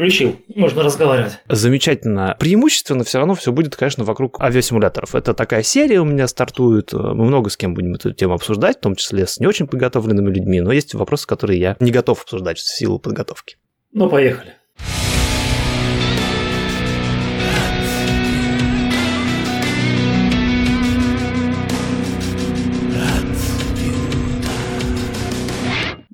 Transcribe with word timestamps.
Включил, 0.00 0.40
можно 0.54 0.82
разговаривать. 0.82 1.40
Замечательно. 1.46 2.34
Преимущественно 2.40 3.04
все 3.04 3.18
равно 3.18 3.34
все 3.34 3.52
будет, 3.52 3.76
конечно, 3.76 4.02
вокруг 4.02 4.40
авиасимуляторов. 4.40 5.14
Это 5.14 5.34
такая 5.34 5.62
серия 5.62 6.00
у 6.00 6.06
меня 6.06 6.26
стартует. 6.26 6.94
Мы 6.94 7.26
много 7.26 7.50
с 7.50 7.58
кем 7.58 7.74
будем 7.74 7.92
эту 7.92 8.14
тему 8.14 8.32
обсуждать, 8.32 8.78
в 8.78 8.80
том 8.80 8.96
числе 8.96 9.26
с 9.26 9.38
не 9.40 9.46
очень 9.46 9.66
подготовленными 9.66 10.30
людьми, 10.30 10.62
но 10.62 10.72
есть 10.72 10.94
вопросы, 10.94 11.26
которые 11.26 11.60
я 11.60 11.76
не 11.80 11.90
готов 11.90 12.22
обсуждать 12.22 12.56
в 12.56 12.62
силу 12.62 12.98
подготовки. 12.98 13.58
Ну, 13.92 14.08
поехали. 14.08 14.54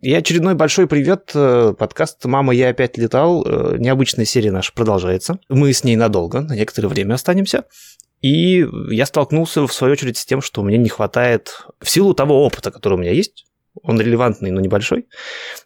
И 0.06 0.14
очередной 0.14 0.54
большой 0.54 0.86
привет. 0.86 1.32
э, 1.34 1.74
Подкаст 1.76 2.24
«Мама, 2.26 2.54
я 2.54 2.68
опять 2.68 2.96
летал». 2.96 3.44
Э, 3.44 3.76
Необычная 3.76 4.24
серия 4.24 4.52
наша 4.52 4.72
продолжается. 4.72 5.40
Мы 5.48 5.72
с 5.72 5.82
ней 5.82 5.96
надолго, 5.96 6.42
на 6.42 6.54
некоторое 6.54 6.86
время 6.86 7.14
останемся. 7.14 7.64
И 8.22 8.64
я 8.92 9.04
столкнулся, 9.04 9.66
в 9.66 9.72
свою 9.72 9.94
очередь, 9.94 10.16
с 10.16 10.24
тем, 10.24 10.42
что 10.42 10.62
мне 10.62 10.78
не 10.78 10.88
хватает, 10.88 11.66
в 11.80 11.90
силу 11.90 12.14
того 12.14 12.44
опыта, 12.44 12.70
который 12.70 12.94
у 12.94 12.98
меня 12.98 13.10
есть, 13.10 13.46
он 13.82 14.00
релевантный, 14.00 14.52
но 14.52 14.60
небольшой, 14.60 15.08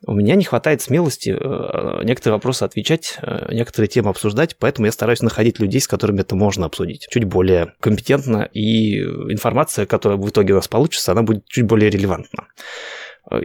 у 0.06 0.14
меня 0.14 0.36
не 0.36 0.45
хватает 0.45 0.80
смелости 0.80 1.36
э, 1.38 2.02
некоторые 2.04 2.36
вопросы 2.36 2.62
отвечать, 2.62 3.18
некоторые 3.50 3.90
темы 3.90 4.09
обсуждать, 4.09 4.56
поэтому 4.59 4.86
я 4.86 4.92
стараюсь 4.92 5.20
находить 5.20 5.59
людей, 5.59 5.82
с 5.82 5.86
которыми 5.86 6.22
это 6.22 6.34
можно 6.34 6.64
обсудить. 6.64 7.06
Чуть 7.10 7.24
более 7.24 7.74
компетентно, 7.78 8.48
и 8.54 9.00
информация, 9.00 9.84
которая 9.84 10.16
в 10.16 10.26
итоге 10.26 10.54
у 10.54 10.56
нас 10.56 10.66
получится, 10.66 11.12
она 11.12 11.24
будет 11.24 11.45
чуть 11.46 11.66
более 11.66 11.90
релевантна. 11.90 12.46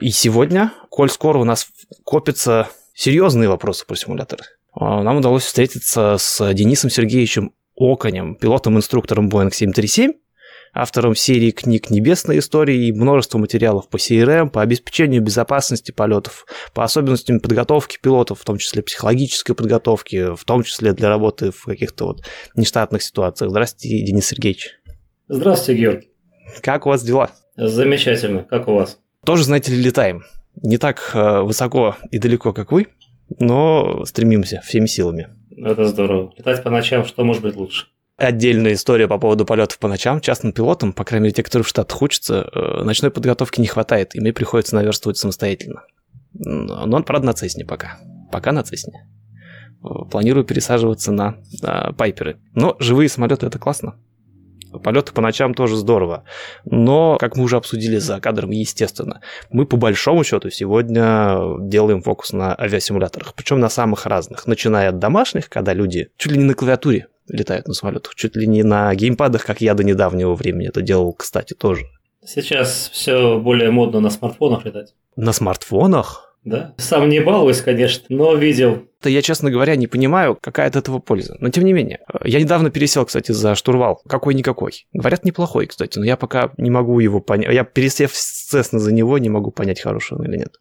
И 0.01 0.09
сегодня, 0.09 0.73
коль 0.89 1.09
скоро 1.09 1.37
у 1.37 1.43
нас 1.43 1.67
копятся 2.03 2.69
серьезные 2.93 3.49
вопросы 3.49 3.85
про 3.85 3.95
симуляторы, 3.95 4.43
а, 4.73 5.03
нам 5.03 5.17
удалось 5.17 5.43
встретиться 5.43 6.17
с 6.19 6.53
Денисом 6.53 6.89
Сергеевичем 6.89 7.53
Оконем, 7.77 8.35
пилотом-инструктором 8.35 9.29
Boeing 9.29 9.51
737, 9.53 10.13
автором 10.73 11.15
серии 11.15 11.51
книг 11.51 11.89
«Небесные 11.89 12.39
истории» 12.39 12.87
и 12.87 12.91
множества 12.91 13.37
материалов 13.37 13.89
по 13.89 13.97
CRM, 13.97 14.49
по 14.49 14.61
обеспечению 14.61 15.21
безопасности 15.21 15.91
полетов, 15.91 16.45
по 16.73 16.83
особенностям 16.83 17.39
подготовки 17.39 17.97
пилотов, 18.01 18.41
в 18.41 18.45
том 18.45 18.57
числе 18.57 18.81
психологической 18.81 19.55
подготовки, 19.55 20.35
в 20.35 20.43
том 20.43 20.63
числе 20.63 20.93
для 20.93 21.09
работы 21.09 21.51
в 21.51 21.63
каких-то 21.63 22.07
вот 22.07 22.23
нештатных 22.55 23.01
ситуациях. 23.03 23.51
Здравствуйте, 23.51 24.05
Денис 24.05 24.25
Сергеевич. 24.25 24.77
Здравствуйте, 25.27 25.81
Георгий. 25.81 26.09
Как 26.61 26.85
у 26.85 26.89
вас 26.89 27.03
дела? 27.03 27.31
Замечательно. 27.57 28.43
Как 28.43 28.67
у 28.67 28.73
вас? 28.73 28.99
Тоже, 29.25 29.43
знаете 29.43 29.71
ли, 29.71 29.81
летаем. 29.81 30.23
Не 30.61 30.77
так 30.77 31.11
э, 31.13 31.41
высоко 31.41 31.97
и 32.11 32.19
далеко, 32.19 32.53
как 32.53 32.71
вы, 32.71 32.87
но 33.39 34.05
стремимся 34.05 34.61
всеми 34.63 34.85
силами. 34.85 35.29
Это 35.57 35.85
здорово. 35.85 36.33
Летать 36.37 36.63
по 36.63 36.69
ночам, 36.69 37.05
что 37.05 37.23
может 37.23 37.41
быть 37.41 37.55
лучше? 37.55 37.87
Отдельная 38.17 38.73
история 38.73 39.07
по 39.07 39.17
поводу 39.17 39.45
полетов 39.45 39.79
по 39.79 39.87
ночам. 39.87 40.21
Частным 40.21 40.53
пилотам, 40.53 40.93
по 40.93 41.03
крайней 41.03 41.25
мере, 41.25 41.33
те, 41.33 41.43
которые 41.43 41.65
в 41.65 41.69
Штатах 41.69 42.01
учатся, 42.01 42.49
э, 42.53 42.83
ночной 42.83 43.11
подготовки 43.11 43.59
не 43.59 43.67
хватает, 43.67 44.15
и 44.15 44.21
мне 44.21 44.31
приходится 44.31 44.75
наверстывать 44.75 45.17
самостоятельно. 45.17 45.83
Но, 46.33 47.01
правда, 47.03 47.27
на 47.27 47.33
Цесне 47.33 47.65
пока. 47.65 47.97
Пока 48.31 48.51
на 48.51 48.63
Цесне. 48.63 49.07
Э, 49.83 50.09
Планирую 50.09 50.45
пересаживаться 50.45 51.11
на 51.11 51.37
э, 51.61 51.93
Пайперы. 51.93 52.37
Но 52.53 52.77
живые 52.79 53.09
самолеты 53.09 53.47
это 53.47 53.59
классно. 53.59 53.95
Полеты 54.79 55.13
по 55.13 55.21
ночам 55.21 55.53
тоже 55.53 55.75
здорово. 55.75 56.23
Но, 56.65 57.17
как 57.17 57.35
мы 57.35 57.43
уже 57.43 57.57
обсудили 57.57 57.97
за 57.97 58.19
кадром, 58.19 58.51
естественно, 58.51 59.21
мы 59.49 59.65
по 59.65 59.77
большому 59.77 60.23
счету 60.23 60.49
сегодня 60.49 61.39
делаем 61.59 62.01
фокус 62.01 62.33
на 62.33 62.55
авиасимуляторах. 62.55 63.33
Причем 63.33 63.59
на 63.59 63.69
самых 63.69 64.05
разных. 64.05 64.47
Начиная 64.47 64.89
от 64.89 64.99
домашних, 64.99 65.49
когда 65.49 65.73
люди 65.73 66.09
чуть 66.17 66.31
ли 66.31 66.37
не 66.37 66.45
на 66.45 66.53
клавиатуре 66.53 67.07
летают 67.27 67.67
на 67.67 67.73
самолетах, 67.73 68.15
чуть 68.15 68.35
ли 68.35 68.47
не 68.47 68.63
на 68.63 68.93
геймпадах, 68.93 69.45
как 69.45 69.61
я 69.61 69.73
до 69.73 69.83
недавнего 69.83 70.35
времени 70.35 70.67
это 70.67 70.81
делал, 70.81 71.13
кстати, 71.13 71.53
тоже. 71.53 71.85
Сейчас 72.23 72.89
все 72.91 73.39
более 73.39 73.71
модно 73.71 73.99
на 73.99 74.09
смартфонах 74.09 74.65
летать. 74.65 74.93
На 75.15 75.31
смартфонах? 75.31 76.34
Да. 76.45 76.75
Сам 76.77 77.09
не 77.09 77.19
балуюсь, 77.21 77.61
конечно, 77.61 78.05
но 78.09 78.35
видел. 78.35 78.83
Да 79.01 79.09
я, 79.09 79.23
честно 79.23 79.49
говоря, 79.49 79.75
не 79.75 79.87
понимаю, 79.87 80.37
какая 80.39 80.67
от 80.67 80.75
этого 80.75 80.99
польза. 80.99 81.35
Но 81.39 81.49
тем 81.49 81.65
не 81.65 81.73
менее. 81.73 82.01
Я 82.23 82.39
недавно 82.39 82.69
пересел, 82.69 83.03
кстати, 83.05 83.31
за 83.31 83.55
штурвал. 83.55 83.99
Какой-никакой. 84.07 84.87
Говорят, 84.93 85.25
неплохой, 85.25 85.65
кстати, 85.65 85.97
но 85.97 86.05
я 86.05 86.17
пока 86.17 86.51
не 86.57 86.69
могу 86.69 86.99
его 86.99 87.19
понять. 87.19 87.51
Я, 87.51 87.63
пересев 87.63 88.13
честно 88.13 88.79
за 88.79 88.93
него, 88.93 89.17
не 89.17 89.29
могу 89.29 89.49
понять, 89.49 89.81
хороший 89.81 90.17
он 90.17 90.25
или 90.25 90.37
нет. 90.37 90.55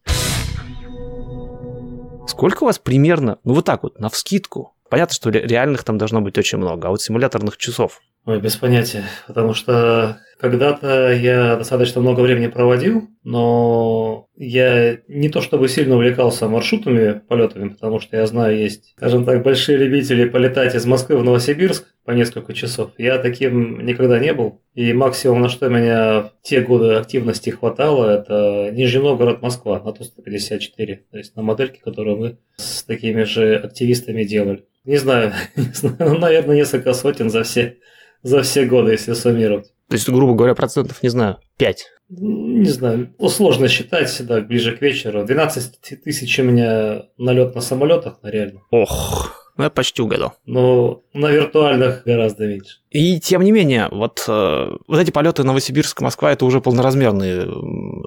Сколько 2.27 2.63
у 2.63 2.65
вас 2.65 2.79
примерно, 2.79 3.37
ну 3.43 3.53
вот 3.53 3.65
так 3.65 3.83
вот, 3.83 3.99
на 3.99 4.09
вскидку? 4.09 4.75
Понятно, 4.89 5.13
что 5.13 5.29
реальных 5.29 5.83
там 5.83 5.99
должно 5.99 6.21
быть 6.21 6.37
очень 6.37 6.57
много, 6.57 6.87
а 6.87 6.91
вот 6.91 7.01
симуляторных 7.01 7.57
часов? 7.57 8.01
Ой, 8.25 8.39
без 8.39 8.55
понятия, 8.55 9.03
потому 9.27 9.53
что 9.53 10.17
когда-то 10.39 11.13
я 11.13 11.55
достаточно 11.57 12.01
много 12.01 12.21
времени 12.21 12.47
проводил, 12.47 13.07
но 13.23 14.27
я 14.35 14.97
не 15.07 15.29
то 15.29 15.41
чтобы 15.41 15.67
сильно 15.67 15.95
увлекался 15.95 16.47
маршрутами, 16.47 17.21
полетами, 17.27 17.69
потому 17.69 17.99
что 17.99 18.17
я 18.17 18.25
знаю, 18.25 18.57
есть, 18.57 18.93
скажем 18.97 19.25
так, 19.25 19.43
большие 19.43 19.77
любители 19.77 20.27
полетать 20.27 20.73
из 20.73 20.87
Москвы 20.87 21.17
в 21.17 21.23
Новосибирск 21.23 21.85
по 22.03 22.11
несколько 22.11 22.53
часов. 22.53 22.91
Я 22.97 23.19
таким 23.19 23.85
никогда 23.85 24.17
не 24.17 24.33
был. 24.33 24.61
И 24.73 24.91
максимум, 24.91 25.41
на 25.41 25.49
что 25.49 25.69
меня 25.69 26.21
в 26.23 26.31
те 26.41 26.61
годы 26.61 26.95
активности 26.95 27.51
хватало, 27.51 28.09
это 28.09 28.71
Нижний 28.73 29.03
Новгород, 29.03 29.43
Москва 29.43 29.79
на 29.79 29.93
Ту-154. 29.93 30.99
То 31.11 31.17
есть 31.17 31.35
на 31.35 31.43
модельке, 31.43 31.79
которую 31.83 32.17
мы 32.17 32.37
с 32.57 32.83
такими 32.83 33.23
же 33.23 33.55
активистами 33.55 34.23
делали. 34.23 34.65
Не 34.83 34.97
знаю, 34.97 35.33
ну, 35.99 36.17
наверное, 36.17 36.55
несколько 36.55 36.93
сотен 36.93 37.29
за 37.29 37.43
все, 37.43 37.77
за 38.25 38.41
все 38.41 38.65
годы, 38.65 38.91
если 38.91 39.13
суммировать. 39.13 39.71
То 39.87 39.93
есть, 39.93 40.09
грубо 40.09 40.33
говоря, 40.33 40.55
процентов, 40.55 41.03
не 41.03 41.09
знаю, 41.09 41.37
5. 41.57 41.85
Не 42.09 42.69
знаю, 42.69 43.13
ну, 43.19 43.29
сложно 43.29 43.67
считать, 43.67 44.15
да, 44.25 44.41
ближе 44.41 44.75
к 44.75 44.81
вечеру. 44.81 45.23
12 45.23 46.01
тысяч 46.03 46.39
у 46.39 46.43
меня 46.43 47.03
налет 47.17 47.53
на 47.53 47.61
самолетах, 47.61 48.17
на 48.23 48.29
реально. 48.29 48.61
Ох, 48.71 49.51
ну 49.57 49.63
я 49.63 49.69
почти 49.69 50.01
угадал. 50.01 50.33
Но 50.45 51.03
на 51.13 51.29
виртуальных 51.29 52.03
гораздо 52.03 52.47
меньше. 52.47 52.77
И 52.89 53.19
тем 53.19 53.43
не 53.43 53.51
менее, 53.51 53.89
вот, 53.91 54.25
э, 54.27 54.71
вот 54.87 54.99
эти 54.99 55.11
полеты 55.11 55.43
Новосибирск-Москва 55.43 56.31
это 56.31 56.45
уже 56.45 56.61
полноразмерные 56.61 57.47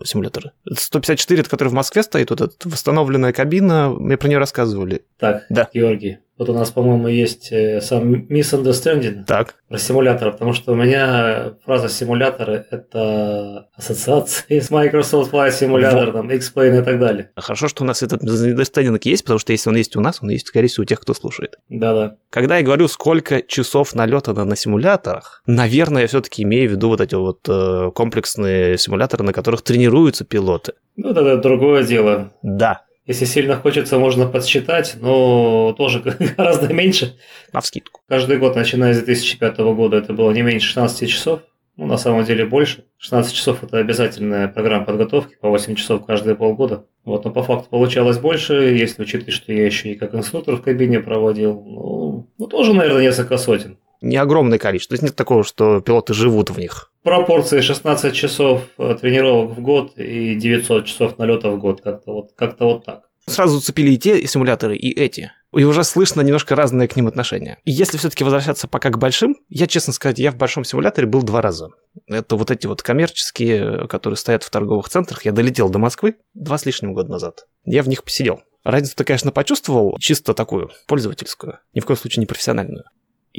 симуляторы. 0.05 0.51
154, 0.73 1.41
это 1.41 1.51
который 1.51 1.69
в 1.69 1.75
Москве 1.75 2.03
стоит, 2.03 2.31
вот 2.31 2.41
эта 2.41 2.69
восстановленная 2.69 3.33
кабина, 3.33 3.91
мне 3.91 4.17
про 4.17 4.29
нее 4.29 4.39
рассказывали. 4.39 5.05
Так, 5.19 5.47
да. 5.49 5.69
Георгий, 5.73 6.19
вот 6.39 6.49
у 6.49 6.53
нас, 6.53 6.71
по-моему, 6.71 7.09
есть 7.09 7.51
э, 7.51 7.81
сам 7.81 8.15
misunderstanding 8.15 9.25
так. 9.27 9.57
про 9.69 9.79
симулятор, 9.79 10.33
потому 10.33 10.53
что 10.53 10.73
у 10.73 10.77
меня 10.77 11.55
фраза 11.65 11.89
симуляторы– 11.89 12.67
это 12.71 13.69
ассоциации 13.77 14.61
с 14.61 14.71
Microsoft 14.71 15.33
Flight 15.33 15.51
Simulator, 15.51 16.07
вот. 16.07 16.13
там, 16.13 16.31
X-Plane 16.31 16.81
и 16.81 16.85
так 16.85 17.01
далее. 17.01 17.31
Хорошо, 17.37 17.69
что 17.69 17.83
у 17.83 17.87
нас 17.87 18.03
этот 18.03 18.23
misunderstanding 18.23 19.01
есть, 19.03 19.25
потому 19.25 19.41
что 19.41 19.53
если 19.53 19.69
он 19.69 19.77
есть 19.77 19.97
у 19.97 20.01
нас, 20.01 20.19
он 20.23 20.31
есть, 20.31 20.47
скорее 20.47 20.69
всего, 20.69 20.83
у 20.83 20.87
тех, 20.87 21.01
кто 21.01 21.13
слушает. 21.15 21.57
Да-да. 21.69 22.17
Когда 22.31 22.59
я 22.59 22.65
говорю, 22.65 22.89
сколько 22.89 23.43
часов 23.43 23.95
налета 23.95 24.33
на 24.33 24.57
симуляторах, 24.57 25.43
наверное, 25.47 26.03
я 26.03 26.09
все-таки 26.09 26.43
имею 26.45 26.69
в 26.69 26.73
виду 26.73 26.89
вот 26.89 27.01
эти 27.01 27.15
вот 27.15 27.41
э, 27.49 27.91
комплексные 27.95 28.79
симуляторы, 28.79 29.25
на 29.25 29.33
которых 29.33 29.63
тренируются 29.63 30.25
пилоты. 30.25 30.75
Ну, 30.97 31.11
это 31.11 31.37
другое 31.39 31.85
дело. 31.85 32.33
Да, 32.43 32.83
если 33.09 33.25
сильно 33.25 33.57
хочется, 33.57 33.99
можно 33.99 34.27
подсчитать, 34.27 34.97
но 35.01 35.75
тоже 35.77 36.01
гораздо 36.37 36.73
меньше. 36.73 37.17
На 37.55 37.63
вскидку. 37.63 38.03
Каждый 38.07 38.37
год, 38.37 38.55
начиная 38.55 38.93
с 38.93 38.99
2005 38.99 39.59
года, 39.59 39.97
это 39.97 40.13
было 40.13 40.31
не 40.31 40.43
меньше 40.43 40.69
16 40.69 41.09
часов. 41.09 41.41
Ну, 41.79 41.87
на 41.87 41.97
самом 41.97 42.25
деле 42.25 42.45
больше. 42.45 42.85
16 42.99 43.33
часов– 43.33 43.59
это 43.63 43.79
обязательная 43.79 44.49
программа 44.49 44.85
подготовки, 44.85 45.37
по 45.41 45.49
8 45.49 45.75
часов 45.77 46.05
каждые 46.05 46.37
полгода. 46.37 46.85
Вот, 47.05 47.25
но 47.25 47.31
по 47.31 47.43
факту 47.43 47.71
получалось 47.71 48.19
больше, 48.19 48.55
если 48.55 49.03
учитывать, 49.03 49.33
что 49.33 49.53
я 49.55 49.65
еще 49.65 49.93
и 49.93 49.95
как 49.95 50.15
инструктор 50.15 50.57
в 50.57 50.63
кабине 50.63 51.01
проводил. 51.01 51.55
Ну, 51.55 52.29
ну 52.37 52.47
тоже, 52.47 52.75
наверное, 52.75 53.03
несколько 53.03 53.39
сотен. 53.39 53.79
Не 54.01 54.17
огромное 54.17 54.59
количество. 54.59 54.97
То 54.97 55.01
есть 55.01 55.03
нет 55.03 55.17
такого, 55.17 55.45
что 55.45 55.81
пилоты 55.81 56.15
живут 56.15 56.51
в 56.51 56.59
них. 56.59 56.93
Пропорции 57.03 57.61
16 57.61 58.15
часов 58.15 58.63
тренировок 58.77 59.57
в 59.57 59.61
год 59.61 59.93
и 59.97 60.35
900 60.35 60.87
часов 60.87 61.19
налета 61.19 61.51
в 61.51 61.59
год. 61.59 61.81
Как-то 61.81 62.13
вот, 62.13 62.31
как 62.37 62.59
вот 62.61 62.85
так. 62.85 63.09
Сразу 63.27 63.59
зацепили 63.59 63.91
и 63.91 63.99
те 63.99 64.27
симуляторы, 64.27 64.77
и 64.77 64.91
эти. 64.99 65.33
И 65.55 65.65
уже 65.65 65.85
слышно 65.85 66.21
немножко 66.21 66.55
разные 66.55 66.89
к 66.89 66.97
ним 66.97 67.09
отношения. 67.09 67.59
И 67.65 67.71
если 67.71 67.99
все-таки 67.99 68.25
возвращаться 68.25 68.69
пока 68.69 68.91
к 68.91 68.99
большим, 68.99 69.37
я, 69.49 69.67
честно 69.67 69.93
сказать, 69.93 70.19
я 70.19 70.31
в 70.31 70.37
большом 70.37 70.65
симуляторе 70.65 71.07
был 71.07 71.23
два 71.23 71.43
раза. 71.43 71.69
Это 72.07 72.37
вот 72.37 72.51
эти 72.51 72.67
вот 72.67 72.83
коммерческие, 72.83 73.87
которые 73.89 74.17
стоят 74.17 74.45
в 74.45 74.51
торговых 74.51 74.89
центрах. 74.89 75.25
Я 75.25 75.33
долетел 75.33 75.69
до 75.69 75.79
Москвы 75.79 76.17
два 76.35 76.59
с 76.59 76.67
лишним 76.67 76.95
года 76.95 77.11
назад. 77.11 77.47
Я 77.65 77.83
в 77.83 77.89
них 77.89 78.05
посидел. 78.05 78.43
Разницу 78.65 78.97
ты, 78.97 79.05
конечно, 79.05 79.31
почувствовал, 79.31 79.97
чисто 79.99 80.35
такую, 80.35 80.71
пользовательскую, 80.87 81.59
ни 81.75 81.81
в 81.81 81.87
коем 81.87 81.99
случае 81.99 82.21
не 82.21 82.27
профессиональную. 82.27 82.85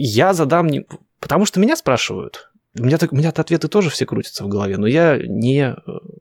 Я 0.02 0.34
задам 0.34 0.68
не... 0.68 0.86
Потому 1.20 1.46
что 1.46 1.60
меня 1.60 1.76
спрашивают, 1.76 2.50
у 2.78 2.84
меня, 2.84 2.98
так, 2.98 3.12
у 3.12 3.16
меня 3.16 3.30
ответы 3.30 3.68
тоже 3.68 3.90
все 3.90 4.06
крутятся 4.06 4.44
в 4.44 4.48
голове, 4.48 4.78
но 4.78 4.88
я 4.88 5.18
не, 5.18 5.76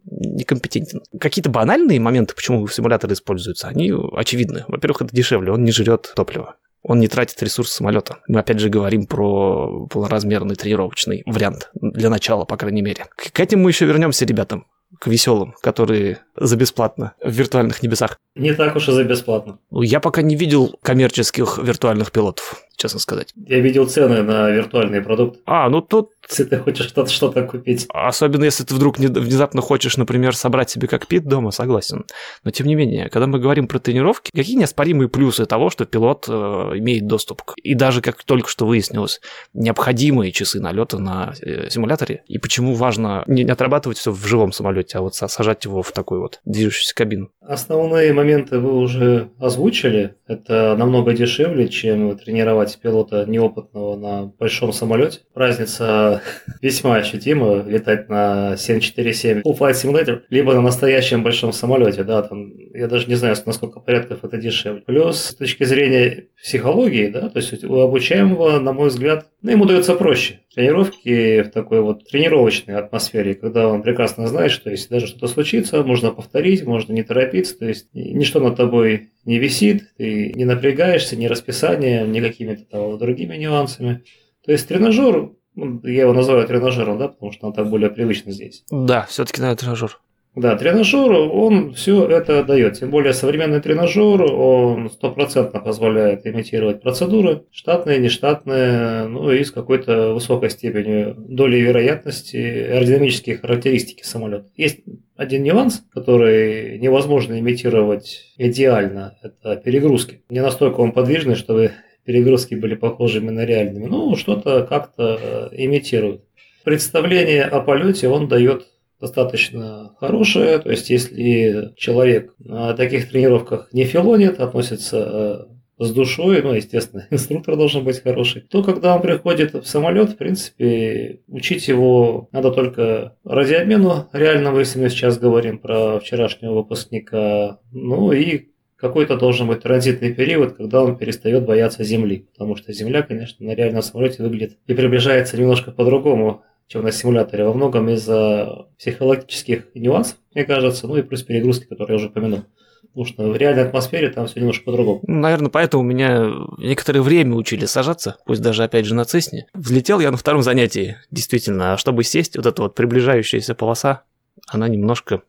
некомпетентен. 0.04 1.02
Какие-то 1.20 1.50
банальные 1.50 2.00
моменты, 2.00 2.34
почему 2.34 2.66
симуляторы 2.66 3.12
используются, 3.12 3.69
они 3.69 3.92
очевидны. 4.12 4.64
Во-первых, 4.66 5.02
это 5.02 5.14
дешевле, 5.14 5.52
он 5.52 5.62
не 5.62 5.72
жрет 5.72 6.12
топливо. 6.16 6.56
Он 6.82 7.00
не 7.00 7.08
тратит 7.08 7.42
ресурсы 7.42 7.75
самолета. 7.75 8.19
Мы 8.28 8.40
опять 8.40 8.60
же 8.60 8.70
говорим 8.70 9.06
про 9.06 9.86
полноразмерный 9.88 10.56
тренировочный 10.56 11.22
вариант. 11.26 11.70
Для 11.75 12.08
начала, 12.08 12.44
по 12.44 12.56
крайней 12.56 12.82
мере. 12.82 13.06
К 13.14 13.38
этим 13.40 13.62
мы 13.62 13.70
еще 13.70 13.84
вернемся, 13.84 14.25
ребятам 14.25 14.66
к 14.98 15.06
веселым, 15.06 15.54
которые 15.60 16.20
за 16.34 16.56
бесплатно 16.56 17.12
в 17.22 17.30
виртуальных 17.30 17.82
небесах. 17.82 18.19
Не 18.34 18.54
так 18.54 18.75
уж 18.75 18.88
и 18.88 18.92
за 18.92 19.04
бесплатно. 19.04 19.58
Ну, 19.70 19.82
я 19.82 20.00
пока 20.00 20.22
не 20.22 20.34
видел 20.34 20.78
коммерческих 20.82 21.58
виртуальных 21.58 22.10
пилотов, 22.10 22.62
честно 22.78 23.00
сказать. 23.00 23.32
Я 23.36 23.60
видел 23.60 23.86
цены 23.86 24.22
на 24.22 24.50
виртуальные 24.50 25.02
продукты. 25.02 25.40
А, 25.44 25.69
ну 25.69 25.82
тут... 25.82 26.12
Если 26.28 26.44
ты 26.44 26.58
хочешь 26.58 26.86
что-то 26.86 27.10
что 27.10 27.30
купить. 27.42 27.86
Особенно 27.90 28.44
если 28.44 28.64
ты 28.64 28.75
вдруг 28.75 28.98
внезапно 28.98 29.60
хочешь, 29.60 29.96
например, 29.96 30.34
собрать 30.34 30.70
себе 30.70 30.86
кокпит 30.88 31.26
дома, 31.26 31.50
согласен. 31.50 32.04
Но 32.44 32.50
тем 32.50 32.66
не 32.66 32.75
менее, 32.75 33.08
когда 33.08 33.26
мы 33.26 33.40
говорим 33.40 33.66
про 33.66 33.78
тренировки, 33.78 34.30
какие 34.34 34.56
неоспоримые 34.56 35.08
плюсы 35.08 35.44
того, 35.46 35.70
что 35.70 35.84
пилот 35.84 36.26
э, 36.28 36.32
имеет 36.32 37.06
доступ 37.06 37.42
к... 37.42 37.54
И 37.62 37.75
даже, 37.75 38.00
как 38.00 38.22
только 38.22 38.48
что 38.48 38.66
выяснилось, 38.66 39.20
необходимые 39.54 40.32
часы 40.32 40.60
налета 40.60 40.98
на 40.98 41.34
э, 41.40 41.69
симуляторе. 41.70 42.22
И 42.26 42.38
почему 42.38 42.75
важно 42.75 43.25
не, 43.26 43.42
не 43.42 43.50
отрабатывать 43.50 43.98
все 43.98 44.12
в 44.12 44.25
живом 44.25 44.52
самолете, 44.52 44.98
а 44.98 45.00
вот 45.00 45.14
сажать 45.14 45.64
его 45.64 45.82
в 45.82 45.92
такую 45.92 46.20
вот 46.20 46.40
движущуюся 46.44 46.94
кабину. 46.94 47.30
Основные 47.40 48.12
моменты 48.12 48.58
вы 48.58 48.75
уже 48.75 49.30
озвучили. 49.40 50.14
Это 50.26 50.76
намного 50.76 51.14
дешевле, 51.14 51.69
чем 51.69 52.16
тренировать 52.19 52.67
пилота 52.76 53.24
неопытного 53.26 53.96
на 53.96 54.32
большом 54.38 54.72
самолете. 54.72 55.20
Разница 55.34 56.22
весьма 56.62 56.96
ощутима. 56.96 57.62
Летать 57.66 58.08
на 58.08 58.56
747 58.56 59.40
Full 59.40 59.58
Flight 59.58 59.72
Simulator, 59.72 60.20
либо 60.30 60.54
на 60.54 60.60
настоящем 60.60 61.22
большом 61.22 61.52
самолете. 61.52 62.04
Да, 62.04 62.22
там, 62.22 62.52
я 62.74 62.88
даже 62.88 63.06
не 63.06 63.14
знаю, 63.14 63.36
насколько 63.46 63.80
порядков 63.80 64.24
это 64.24 64.36
дешевле. 64.38 64.82
Плюс, 64.82 65.18
с 65.18 65.34
точки 65.34 65.64
зрения 65.64 66.28
психологии, 66.42 67.08
да, 67.08 67.28
то 67.28 67.38
есть 67.38 67.64
у 67.64 67.80
обучаемого, 67.80 68.58
на 68.60 68.72
мой 68.72 68.88
взгляд, 68.88 69.26
ну, 69.40 69.52
ему 69.52 69.66
дается 69.66 69.94
проще. 69.94 70.40
Тренировки 70.54 71.42
в 71.42 71.50
такой 71.50 71.80
вот 71.80 72.08
тренировочной 72.08 72.74
атмосфере, 72.74 73.34
когда 73.34 73.68
он 73.68 73.82
прекрасно 73.82 74.26
знает, 74.26 74.50
что 74.50 74.70
если 74.70 74.88
даже 74.88 75.06
что-то 75.06 75.28
случится, 75.28 75.84
можно 75.84 76.10
повторить, 76.10 76.64
можно 76.64 76.92
не 76.92 77.04
торопиться, 77.04 77.56
то 77.56 77.66
есть 77.66 77.88
ничто 77.92 78.40
над 78.40 78.56
тобой 78.56 79.10
не 79.28 79.38
висит, 79.38 79.94
ты 79.98 80.32
не 80.34 80.46
напрягаешься 80.46 81.14
ни 81.14 81.26
расписанием, 81.26 82.10
ни 82.10 82.20
какими-то 82.20 82.64
там 82.64 82.98
другими 82.98 83.36
нюансами. 83.36 84.02
То 84.42 84.52
есть 84.52 84.66
тренажер, 84.66 85.32
ну, 85.54 85.82
я 85.84 86.02
его 86.04 86.14
называю 86.14 86.46
тренажером, 86.46 86.98
да, 86.98 87.08
потому 87.08 87.32
что 87.32 87.46
он 87.46 87.52
так 87.52 87.69
более 87.69 87.90
привычно 87.90 88.32
здесь. 88.32 88.64
Да, 88.70 89.04
все-таки, 89.04 89.42
наверное, 89.42 89.58
тренажер. 89.58 90.00
Да, 90.34 90.54
тренажер, 90.56 91.10
он 91.10 91.75
все 91.75 92.06
это 92.06 92.44
дает. 92.44 92.78
Тем 92.78 92.90
более 92.90 93.12
современный 93.12 93.60
тренажер, 93.60 94.22
он 94.22 94.88
стопроцентно 94.88 95.58
позволяет 95.58 96.26
имитировать 96.26 96.80
процедуры, 96.80 97.42
штатные, 97.50 97.98
нештатные, 97.98 99.08
ну 99.08 99.32
и 99.32 99.42
с 99.42 99.50
какой-то 99.50 100.14
высокой 100.14 100.50
степенью 100.50 101.16
доли 101.16 101.56
вероятности 101.56 102.36
аэродинамические 102.36 103.38
характеристики 103.38 104.04
самолета. 104.04 104.46
Есть 104.56 104.80
один 105.16 105.42
нюанс, 105.42 105.82
который 105.92 106.78
невозможно 106.78 107.40
имитировать 107.40 108.32
идеально, 108.36 109.19
это 109.22 109.56
перегрузки. 109.56 110.22
Не 110.30 110.40
настолько 110.40 110.80
он 110.80 110.92
подвижный, 110.92 111.34
чтобы 111.34 111.72
перегрузки 112.04 112.54
были 112.54 112.76
похожими 112.76 113.30
на 113.30 113.44
реальными, 113.44 113.86
но 113.86 114.14
что-то 114.14 114.62
как-то 114.62 115.48
имитирует. 115.50 116.22
Представление 116.64 117.42
о 117.44 117.60
полете 117.60 118.08
он 118.08 118.28
дает 118.28 118.66
достаточно 119.00 119.94
хорошая. 119.98 120.58
То 120.58 120.70
есть, 120.70 120.90
если 120.90 121.72
человек 121.76 122.34
на 122.38 122.74
таких 122.74 123.08
тренировках 123.08 123.68
не 123.72 123.84
филонит, 123.84 124.40
относится 124.40 125.46
э, 125.78 125.84
с 125.84 125.92
душой, 125.92 126.42
ну, 126.42 126.52
естественно, 126.52 127.06
инструктор 127.10 127.56
должен 127.56 127.84
быть 127.84 128.02
хороший, 128.02 128.42
то 128.42 128.62
когда 128.62 128.94
он 128.94 129.02
приходит 129.02 129.54
в 129.54 129.64
самолет, 129.64 130.10
в 130.10 130.16
принципе, 130.16 131.20
учить 131.28 131.68
его 131.68 132.28
надо 132.32 132.50
только 132.50 133.16
ради 133.24 133.54
обмена 133.54 134.08
реального, 134.12 134.58
если 134.60 134.80
мы 134.80 134.88
сейчас 134.88 135.18
говорим 135.18 135.58
про 135.58 136.00
вчерашнего 136.00 136.54
выпускника, 136.54 137.60
ну 137.72 138.12
и 138.12 138.48
какой-то 138.78 139.16
должен 139.16 139.48
быть 139.48 139.62
транзитный 139.62 140.14
период, 140.14 140.56
когда 140.56 140.82
он 140.82 140.96
перестает 140.96 141.44
бояться 141.44 141.82
Земли. 141.82 142.28
Потому 142.32 142.54
что 142.54 142.72
Земля, 142.72 143.02
конечно, 143.02 143.44
на 143.44 143.54
реальном 143.54 143.82
самолете 143.82 144.22
выглядит 144.22 144.56
и 144.66 144.74
приближается 144.74 145.36
немножко 145.36 145.72
по-другому 145.72 146.42
чем 146.68 146.84
на 146.84 146.92
симуляторе, 146.92 147.44
во 147.44 147.54
многом 147.54 147.88
из-за 147.88 148.68
психологических 148.78 149.74
нюансов, 149.74 150.16
мне 150.34 150.44
кажется, 150.44 150.86
ну 150.86 150.96
и 150.96 151.02
плюс 151.02 151.22
перегрузки, 151.22 151.64
которые 151.64 151.94
я 151.94 151.96
уже 151.96 152.08
упомянул. 152.08 152.44
Потому 152.88 153.04
что 153.06 153.28
в 153.28 153.36
реальной 153.36 153.64
атмосфере 153.64 154.10
там 154.10 154.26
все 154.26 154.40
немножко 154.40 154.64
по-другому. 154.64 155.00
Ну, 155.06 155.18
наверное, 155.20 155.50
поэтому 155.50 155.82
меня 155.82 156.30
некоторое 156.58 157.00
время 157.00 157.36
учили 157.36 157.64
сажаться, 157.64 158.18
пусть 158.26 158.42
даже 158.42 158.64
опять 158.64 158.86
же 158.86 158.94
на 158.94 159.04
Цесне. 159.04 159.46
Взлетел 159.54 160.00
я 160.00 160.10
на 160.10 160.16
втором 160.16 160.42
занятии, 160.42 160.96
действительно. 161.10 161.74
А 161.74 161.76
чтобы 161.78 162.04
сесть, 162.04 162.36
вот 162.36 162.46
эта 162.46 162.62
вот 162.62 162.74
приближающаяся 162.74 163.54
полоса, 163.54 164.02
она 164.46 164.68
немножко 164.68 165.22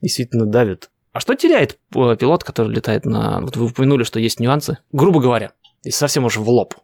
действительно 0.00 0.46
давит. 0.46 0.90
А 1.12 1.20
что 1.20 1.34
теряет 1.34 1.78
пилот, 1.90 2.44
который 2.44 2.74
летает 2.74 3.04
на... 3.04 3.40
Вот 3.40 3.56
вы 3.56 3.66
упомянули, 3.66 4.04
что 4.04 4.18
есть 4.20 4.40
нюансы. 4.40 4.78
Грубо 4.92 5.20
говоря, 5.20 5.52
если 5.82 5.98
совсем 5.98 6.24
уж 6.24 6.36
в 6.36 6.48
лоб. 6.48 6.74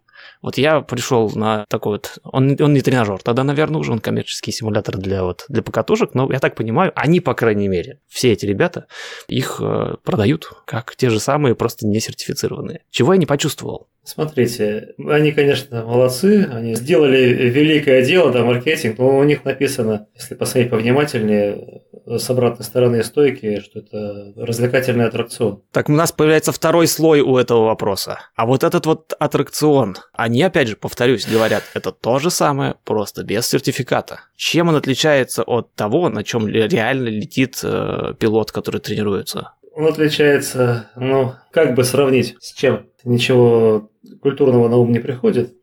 Вот 0.43 0.59
я 0.59 0.81
пришел 0.81 1.31
на 1.31 1.65
такой 1.69 1.93
вот... 1.93 2.19
Он, 2.25 2.57
он 2.61 2.73
не 2.75 2.81
тренажер, 2.81 3.23
тогда, 3.23 3.45
наверное, 3.45 3.81
уже 3.81 3.93
он 3.93 4.01
коммерческий 4.01 4.51
симулятор 4.51 4.99
для, 4.99 5.23
вот, 5.23 5.45
для 5.49 5.63
покатушек, 5.63 6.15
но 6.15 6.31
я 6.33 6.41
так 6.41 6.57
понимаю, 6.57 6.93
они, 6.97 7.21
по 7.21 7.35
крайней 7.35 7.69
мере, 7.69 8.01
все 8.09 8.33
эти 8.33 8.45
ребята, 8.45 8.87
их 9.29 9.61
э, 9.63 9.95
продают 10.03 10.51
как 10.67 10.97
те 10.97 11.11
же 11.11 11.21
самые, 11.21 11.55
просто 11.55 11.87
не 11.87 12.01
сертифицированные. 12.01 12.81
Чего 12.91 13.13
я 13.13 13.19
не 13.19 13.27
почувствовал. 13.27 13.89
Смотрите, 14.05 14.95
они, 14.99 15.33
конечно, 15.33 15.85
молодцы, 15.85 16.49
они 16.53 16.75
сделали 16.75 17.51
великое 17.51 18.05
дело, 18.05 18.33
да, 18.33 18.45
маркетинг, 18.45 18.99
но 18.99 19.19
у 19.19 19.23
них 19.23 19.45
написано, 19.45 20.09
если 20.15 20.35
посмотреть 20.35 20.71
повнимательнее, 20.71 21.83
с 22.07 22.29
обратной 22.31 22.65
стороны 22.65 23.03
стойки, 23.05 23.61
что 23.61 23.79
это 23.79 24.33
развлекательный 24.37 25.07
аттракцион. 25.07 25.63
Так 25.71 25.89
у 25.89 25.93
нас 25.93 26.13
появляется 26.13 26.53
второй 26.53 26.87
слой 26.87 27.21
у 27.21 27.37
этого 27.37 27.67
вопроса. 27.67 28.19
А 28.35 28.47
вот 28.47 28.65
этот 28.65 28.87
вот 28.87 29.13
аттракцион, 29.19 29.97
они, 30.13 30.43
опять 30.43 30.69
же, 30.69 30.77
повторюсь, 30.77 31.27
говорят, 31.27 31.63
это 31.75 31.93
то 31.93 32.19
же 32.19 32.31
самое, 32.31 32.75
просто 32.85 33.23
без 33.23 33.47
сертификата. 33.47 34.21
Чем 34.37 34.69
он 34.69 34.77
отличается 34.77 35.43
от 35.43 35.75
того, 35.75 36.09
на 36.09 36.25
чем 36.25 36.49
реально 36.49 37.09
летит 37.09 37.61
э, 37.63 38.15
пилот, 38.19 38.51
который 38.53 38.81
тренируется? 38.81 39.53
Он 39.75 39.87
отличается, 39.87 40.91
ну, 40.97 41.33
как 41.51 41.75
бы 41.75 41.85
сравнить 41.85 42.37
с 42.41 42.53
чем? 42.53 42.87
Ничего 43.05 43.91
культурного 44.21 44.69
на 44.69 44.77
ум 44.77 44.93
не 44.93 44.99
приходит. 44.99 45.55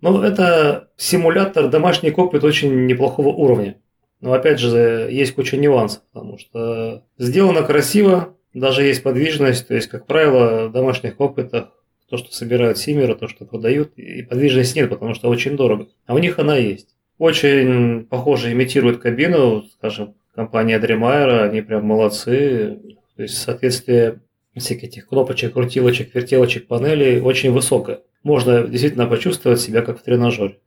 Но 0.00 0.24
это 0.24 0.90
симулятор 0.96 1.68
домашний 1.68 2.10
кокпит 2.10 2.44
очень 2.44 2.86
неплохого 2.86 3.28
уровня. 3.28 3.80
Но 4.20 4.32
опять 4.32 4.58
же, 4.58 5.08
есть 5.10 5.34
куча 5.34 5.56
нюансов, 5.56 6.02
потому 6.12 6.38
что 6.38 7.04
сделано 7.18 7.62
красиво, 7.62 8.36
даже 8.52 8.82
есть 8.82 9.02
подвижность, 9.02 9.68
то 9.68 9.74
есть, 9.74 9.88
как 9.88 10.06
правило, 10.06 10.68
в 10.68 10.72
домашних 10.72 11.16
кокпитах 11.16 11.68
то, 12.08 12.16
что 12.16 12.32
собирают 12.32 12.78
Симера, 12.78 13.14
то, 13.14 13.28
что 13.28 13.44
продают, 13.44 13.92
и 13.96 14.22
подвижности 14.22 14.78
нет, 14.78 14.88
потому 14.88 15.14
что 15.14 15.28
очень 15.28 15.56
дорого. 15.56 15.88
А 16.06 16.14
у 16.14 16.18
них 16.18 16.38
она 16.38 16.56
есть. 16.56 16.96
Очень 17.18 18.06
похоже 18.06 18.52
имитирует 18.52 18.98
кабину, 18.98 19.64
скажем, 19.74 20.14
компания 20.34 20.78
Дремайера, 20.78 21.44
они 21.44 21.60
прям 21.60 21.84
молодцы. 21.84 22.80
То 23.18 23.22
есть 23.22 23.36
соответствие 23.36 24.20
всех 24.54 24.84
этих 24.84 25.08
кнопочек, 25.08 25.52
крутилочек, 25.52 26.14
вертелочек, 26.14 26.68
панелей 26.68 27.20
очень 27.20 27.50
высокое. 27.50 28.02
Можно 28.22 28.62
действительно 28.68 29.08
почувствовать 29.08 29.60
себя 29.60 29.82
как 29.82 29.98
в 29.98 30.04
тренажере. 30.04 30.60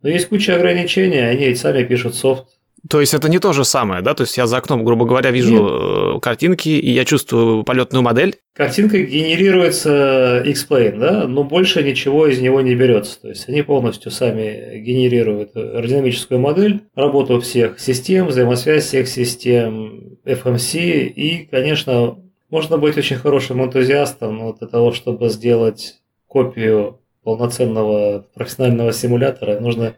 Но 0.00 0.08
есть 0.08 0.30
куча 0.30 0.56
ограничений, 0.56 1.18
они 1.18 1.54
сами 1.54 1.84
пишут 1.84 2.14
софт, 2.14 2.57
то 2.88 3.00
есть 3.00 3.14
это 3.14 3.28
не 3.28 3.38
то 3.38 3.52
же 3.52 3.64
самое, 3.64 4.02
да? 4.02 4.14
То 4.14 4.22
есть 4.22 4.36
я 4.36 4.46
за 4.46 4.58
окном, 4.58 4.84
грубо 4.84 5.04
говоря, 5.04 5.30
вижу 5.30 5.52
Нет. 5.52 6.16
Э, 6.16 6.20
картинки, 6.20 6.68
и 6.68 6.90
я 6.90 7.04
чувствую 7.04 7.64
полетную 7.64 8.02
модель. 8.02 8.36
Картинка 8.54 8.98
генерируется 8.98 10.42
X-Plane, 10.44 10.98
да, 10.98 11.26
но 11.26 11.44
больше 11.44 11.82
ничего 11.82 12.26
из 12.26 12.40
него 12.40 12.60
не 12.60 12.74
берется. 12.74 13.20
То 13.20 13.28
есть 13.28 13.48
они 13.48 13.62
полностью 13.62 14.10
сами 14.10 14.78
генерируют 14.78 15.56
аэродинамическую 15.56 16.40
модель, 16.40 16.82
работу 16.94 17.40
всех 17.40 17.80
систем, 17.80 18.26
взаимосвязь 18.26 18.84
всех 18.84 19.08
систем 19.08 20.18
FMC, 20.24 21.06
и, 21.06 21.48
конечно, 21.50 22.18
можно 22.50 22.78
быть 22.78 22.96
очень 22.96 23.16
хорошим 23.16 23.62
энтузиастом 23.62 24.38
но 24.38 24.52
для 24.52 24.68
того, 24.68 24.92
чтобы 24.92 25.28
сделать 25.28 25.96
копию 26.26 27.00
полноценного 27.22 28.26
профессионального 28.34 28.92
симулятора, 28.92 29.60
нужно 29.60 29.84
ну, 29.84 29.92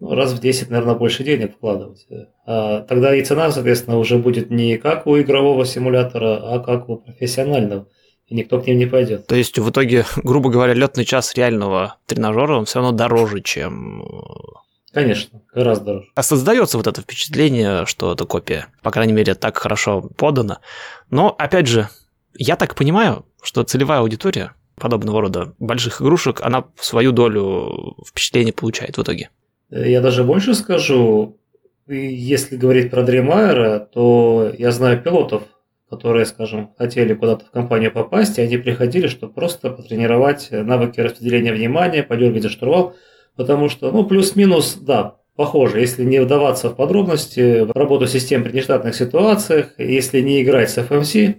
раз 0.00 0.32
в 0.32 0.40
10, 0.40 0.70
наверное, 0.70 0.94
больше 0.94 1.24
денег 1.24 1.54
вкладывать. 1.54 2.06
А 2.46 2.80
тогда 2.82 3.14
и 3.14 3.24
цена, 3.24 3.50
соответственно, 3.50 3.98
уже 3.98 4.18
будет 4.18 4.50
не 4.50 4.76
как 4.78 5.06
у 5.06 5.18
игрового 5.20 5.64
симулятора, 5.64 6.54
а 6.54 6.58
как 6.60 6.88
у 6.88 6.96
профессионального. 6.96 7.88
И 8.26 8.34
никто 8.34 8.60
к 8.60 8.66
ним 8.66 8.78
не 8.78 8.86
пойдет. 8.86 9.26
То 9.26 9.34
есть, 9.34 9.58
в 9.58 9.70
итоге, 9.70 10.06
грубо 10.16 10.50
говоря, 10.50 10.72
летный 10.72 11.04
час 11.04 11.34
реального 11.34 11.96
тренажера, 12.06 12.56
он 12.56 12.64
все 12.64 12.80
равно 12.80 12.96
дороже, 12.96 13.40
чем 13.42 14.02
Конечно, 14.94 15.42
гораздо 15.52 15.84
дороже. 15.84 16.08
А 16.14 16.22
создается 16.22 16.78
вот 16.78 16.86
это 16.86 17.02
впечатление, 17.02 17.84
что 17.84 18.12
это 18.12 18.24
копия. 18.26 18.68
По 18.80 18.92
крайней 18.92 19.12
мере, 19.12 19.34
так 19.34 19.58
хорошо 19.58 20.02
подано. 20.16 20.58
Но, 21.10 21.34
опять 21.36 21.66
же, 21.66 21.88
я 22.34 22.54
так 22.54 22.76
понимаю, 22.76 23.26
что 23.42 23.64
целевая 23.64 24.00
аудитория 24.00 24.52
подобного 24.76 25.20
рода 25.20 25.54
больших 25.58 26.00
игрушек, 26.00 26.40
она 26.42 26.64
свою 26.78 27.10
долю 27.10 27.96
впечатлений 28.06 28.52
получает 28.52 28.96
в 28.96 29.02
итоге. 29.02 29.30
Я 29.70 30.00
даже 30.00 30.24
больше 30.24 30.54
скажу, 30.54 31.38
если 31.86 32.56
говорить 32.56 32.90
про 32.90 33.02
Дремайера, 33.02 33.78
то 33.80 34.52
я 34.56 34.70
знаю 34.70 35.02
пилотов, 35.02 35.44
которые, 35.88 36.26
скажем, 36.26 36.70
хотели 36.76 37.14
куда-то 37.14 37.46
в 37.46 37.50
компанию 37.50 37.92
попасть, 37.92 38.38
и 38.38 38.42
они 38.42 38.56
приходили, 38.56 39.06
чтобы 39.06 39.32
просто 39.32 39.70
потренировать 39.70 40.48
навыки 40.50 41.00
распределения 41.00 41.52
внимания, 41.52 42.02
подергать 42.02 42.42
за 42.42 42.48
штурвал, 42.48 42.94
потому 43.36 43.68
что, 43.68 43.90
ну, 43.92 44.04
плюс-минус, 44.04 44.78
да, 44.80 45.16
похоже, 45.36 45.80
если 45.80 46.04
не 46.04 46.20
вдаваться 46.20 46.70
в 46.70 46.76
подробности, 46.76 47.64
в 47.64 47.72
работу 47.72 48.06
систем 48.06 48.44
при 48.44 48.52
нештатных 48.52 48.94
ситуациях, 48.94 49.74
если 49.78 50.20
не 50.20 50.42
играть 50.42 50.70
с 50.70 50.78
FMC, 50.78 51.36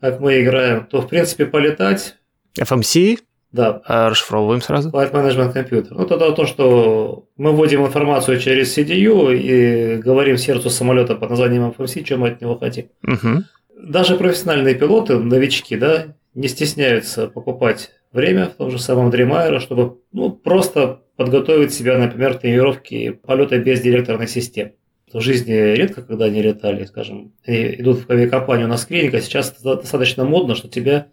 как 0.00 0.20
мы 0.20 0.42
играем, 0.42 0.86
то, 0.86 1.00
в 1.00 1.08
принципе, 1.08 1.46
полетать... 1.46 2.14
FMC? 2.58 3.18
Да. 3.50 3.80
А 3.86 4.10
расшифровываем 4.10 4.60
сразу. 4.60 4.90
Flight 4.90 5.12
Management 5.12 5.54
Computer. 5.54 5.88
Ну, 5.90 6.06
тогда 6.06 6.32
то, 6.32 6.46
что 6.46 7.26
мы 7.36 7.52
вводим 7.52 7.86
информацию 7.86 8.38
через 8.38 8.76
CDU 8.76 9.34
и 9.34 9.96
говорим 9.96 10.36
сердцу 10.36 10.68
самолета 10.70 11.14
под 11.14 11.30
названием 11.30 11.74
FMC, 11.76 12.04
что 12.04 12.16
мы 12.18 12.28
от 12.28 12.40
него 12.40 12.58
хотим. 12.58 12.88
Угу. 13.02 13.44
Даже 13.80 14.16
профессиональные 14.16 14.74
пилоты, 14.74 15.18
новички, 15.18 15.76
да, 15.76 16.14
не 16.34 16.48
стесняются 16.48 17.28
покупать 17.28 17.90
время 18.12 18.46
в 18.46 18.54
том 18.54 18.70
же 18.70 18.78
самом 18.78 19.10
Dreamliner, 19.10 19.60
чтобы 19.60 19.98
ну, 20.12 20.30
просто 20.30 21.02
подготовить 21.16 21.72
себя, 21.72 21.98
например, 21.98 22.34
к 22.34 22.40
тренировке 22.40 23.12
полета 23.12 23.58
без 23.58 23.80
директорной 23.80 24.28
системы. 24.28 24.72
В 25.12 25.20
жизни 25.20 25.52
редко, 25.52 26.02
когда 26.02 26.26
они 26.26 26.42
летали, 26.42 26.84
скажем, 26.84 27.32
они 27.46 27.76
идут 27.78 28.06
в 28.06 28.10
авиакомпанию 28.10 28.68
на 28.68 28.76
скрининг, 28.76 29.14
а 29.14 29.20
сейчас 29.20 29.52
достаточно 29.62 30.24
модно, 30.24 30.54
что 30.54 30.68
тебя 30.68 31.08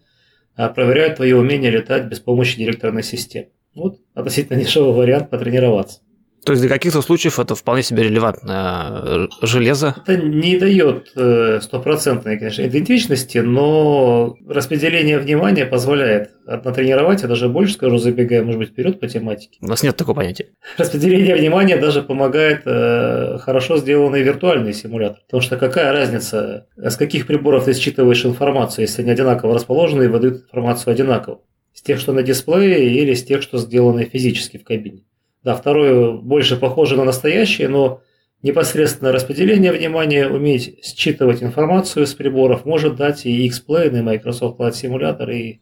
а, 0.56 0.70
проверяют 0.70 1.18
твои 1.18 1.34
умения 1.34 1.70
летать 1.70 2.06
без 2.06 2.20
помощи 2.20 2.58
директорной 2.58 3.04
системы. 3.04 3.50
Вот 3.74 4.00
относительно 4.14 4.60
дешевый 4.62 4.94
вариант 4.94 5.30
потренироваться. 5.30 6.02
То 6.46 6.52
есть 6.52 6.62
для 6.62 6.70
каких-то 6.70 7.02
случаев 7.02 7.40
это 7.40 7.56
вполне 7.56 7.82
себе 7.82 8.04
релевантное 8.04 8.84
э, 8.92 9.28
железо? 9.42 9.96
Это 10.06 10.16
не 10.16 10.58
дает 10.60 11.12
э, 11.16 11.60
стопроцентной, 11.60 12.38
конечно, 12.38 12.62
идентичности, 12.62 13.40
но 13.40 14.38
распределение 14.48 15.18
внимания 15.18 15.66
позволяет 15.66 16.30
натренировать, 16.46 17.24
я 17.24 17.28
даже 17.28 17.50
больше 17.50 17.74
скажу, 17.74 17.98
забегая, 17.98 18.44
может 18.44 18.60
быть, 18.60 18.70
вперед 18.70 19.00
по 19.00 19.08
тематике. 19.08 19.58
У 19.60 19.66
нас 19.66 19.82
нет 19.82 19.98
такого 19.98 20.18
понятия. 20.18 20.50
Распределение 20.78 21.36
внимания 21.36 21.78
даже 21.78 22.04
помогает 22.04 22.62
э, 22.66 23.40
хорошо 23.40 23.78
сделанный 23.78 24.22
виртуальный 24.22 24.74
симулятор. 24.74 25.22
Потому 25.26 25.42
что 25.42 25.58
какая 25.58 25.92
разница, 25.94 26.68
с 26.78 26.96
каких 26.96 27.26
приборов 27.26 27.66
ты 27.66 27.74
считываешь 27.74 28.24
информацию, 28.24 28.84
если 28.84 29.02
они 29.02 29.10
одинаково 29.10 29.56
расположены 29.56 30.04
и 30.04 30.08
выдают 30.08 30.44
информацию 30.44 30.92
одинаково? 30.92 31.42
С 31.74 31.82
тех, 31.82 32.00
что 32.00 32.14
на 32.14 32.22
дисплее, 32.22 32.88
или 33.02 33.16
с 33.16 33.24
тех, 33.24 33.42
что 33.42 33.58
сделаны 33.58 34.06
физически 34.06 34.58
в 34.60 34.64
кабине? 34.64 35.02
Да, 35.46 35.56
второе 35.56 36.12
больше 36.12 36.58
похоже 36.58 36.98
на 36.98 37.04
настоящее, 37.04 37.68
но 37.68 38.02
непосредственно 38.42 39.12
распределение 39.12 39.72
внимания, 39.72 40.28
уметь 40.28 40.84
считывать 40.84 41.44
информацию 41.44 42.08
с 42.08 42.16
приборов 42.16 42.66
может 42.66 42.96
дать 42.96 43.28
и 43.28 43.46
X-Plane, 43.46 44.00
и 44.00 44.02
Microsoft 44.02 44.60
Flight 44.60 44.72
Simulator, 44.72 45.32
и 45.32 45.60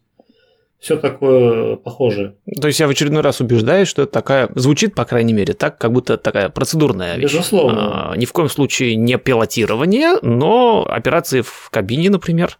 все 0.83 0.97
такое 0.97 1.77
похожее. 1.77 2.35
То 2.61 2.67
есть 2.67 2.81
я 2.81 2.87
в 2.87 2.89
очередной 2.89 3.21
раз 3.21 3.39
убеждаюсь, 3.39 3.87
что 3.87 4.01
это 4.01 4.11
такая, 4.11 4.49
звучит, 4.55 4.95
по 4.95 5.05
крайней 5.05 5.31
мере, 5.31 5.53
так, 5.53 5.77
как 5.77 5.93
будто 5.93 6.17
такая 6.17 6.49
процедурная 6.49 7.15
вещь. 7.15 7.31
Безусловно. 7.31 8.11
А, 8.11 8.17
ни 8.17 8.25
в 8.25 8.33
коем 8.33 8.49
случае 8.49 8.97
не 8.97 9.17
пилотирование, 9.17 10.15
но 10.21 10.85
операции 10.85 11.39
в 11.39 11.69
кабине, 11.71 12.09
например, 12.09 12.57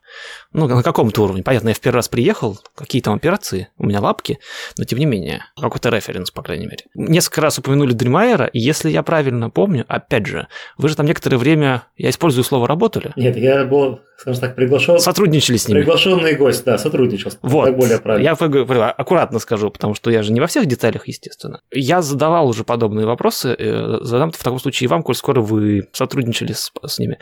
ну, 0.54 0.68
на 0.68 0.84
каком-то 0.84 1.24
уровне. 1.24 1.44
Понятно, 1.44 1.70
я 1.70 1.74
в 1.74 1.80
первый 1.80 1.98
раз 1.98 2.10
приехал, 2.10 2.60
какие 2.76 3.02
там 3.02 3.16
операции, 3.16 3.70
у 3.78 3.86
меня 3.86 4.00
лапки, 4.00 4.40
но 4.78 4.84
тем 4.84 5.00
не 5.00 5.06
менее, 5.06 5.46
какой-то 5.60 5.90
референс, 5.90 6.32
по 6.32 6.42
крайней 6.44 6.66
мере. 6.66 6.86
Несколько 6.94 7.42
раз 7.42 7.58
упомянули 7.58 7.94
Dreamaero, 7.94 8.46
и 8.46 8.60
если 8.60 8.90
я 8.90 9.04
правильно 9.04 9.50
помню, 9.50 9.86
опять 9.88 10.28
же, 10.28 10.48
вы 10.78 10.90
же 10.90 10.96
там 10.96 11.06
некоторое 11.06 11.38
время, 11.38 11.84
я 11.98 12.10
использую 12.10 12.44
слово 12.44 12.68
«работали». 12.68 13.14
Нет, 13.16 13.36
я 13.38 13.66
был, 13.66 14.02
скажем 14.18 14.42
так, 14.42 14.56
приглашен. 14.56 15.00
Сотрудничали 15.00 15.58
с 15.58 15.68
ними. 15.68 15.80
Приглашенный 15.80 16.36
гость, 16.36 16.64
да, 16.64 16.78
сотрудничал. 16.78 17.32
Вот. 17.42 17.66
Так 17.66 17.78
более 17.78 18.00
правильно. 18.00 18.24
Я 18.24 18.34
аккуратно 18.92 19.40
скажу, 19.40 19.70
потому 19.72 19.96
что 19.96 20.12
я 20.12 20.24
же 20.24 20.32
не 20.32 20.40
во 20.40 20.48
всех 20.48 20.66
деталях, 20.66 21.08
естественно. 21.08 21.62
Я 21.72 22.02
задавал 22.02 22.48
уже 22.48 22.64
подобные 22.64 23.06
вопросы, 23.06 23.56
э, 23.58 23.98
задам 24.02 24.32
в 24.32 24.38
таком 24.38 24.60
случае 24.60 24.86
и 24.86 24.88
вам, 24.90 25.04
коль 25.04 25.16
скоро 25.16 25.42
вы 25.42 25.88
сотрудничали 25.94 26.54
с, 26.54 26.72
с 26.86 27.00
ними. 27.00 27.18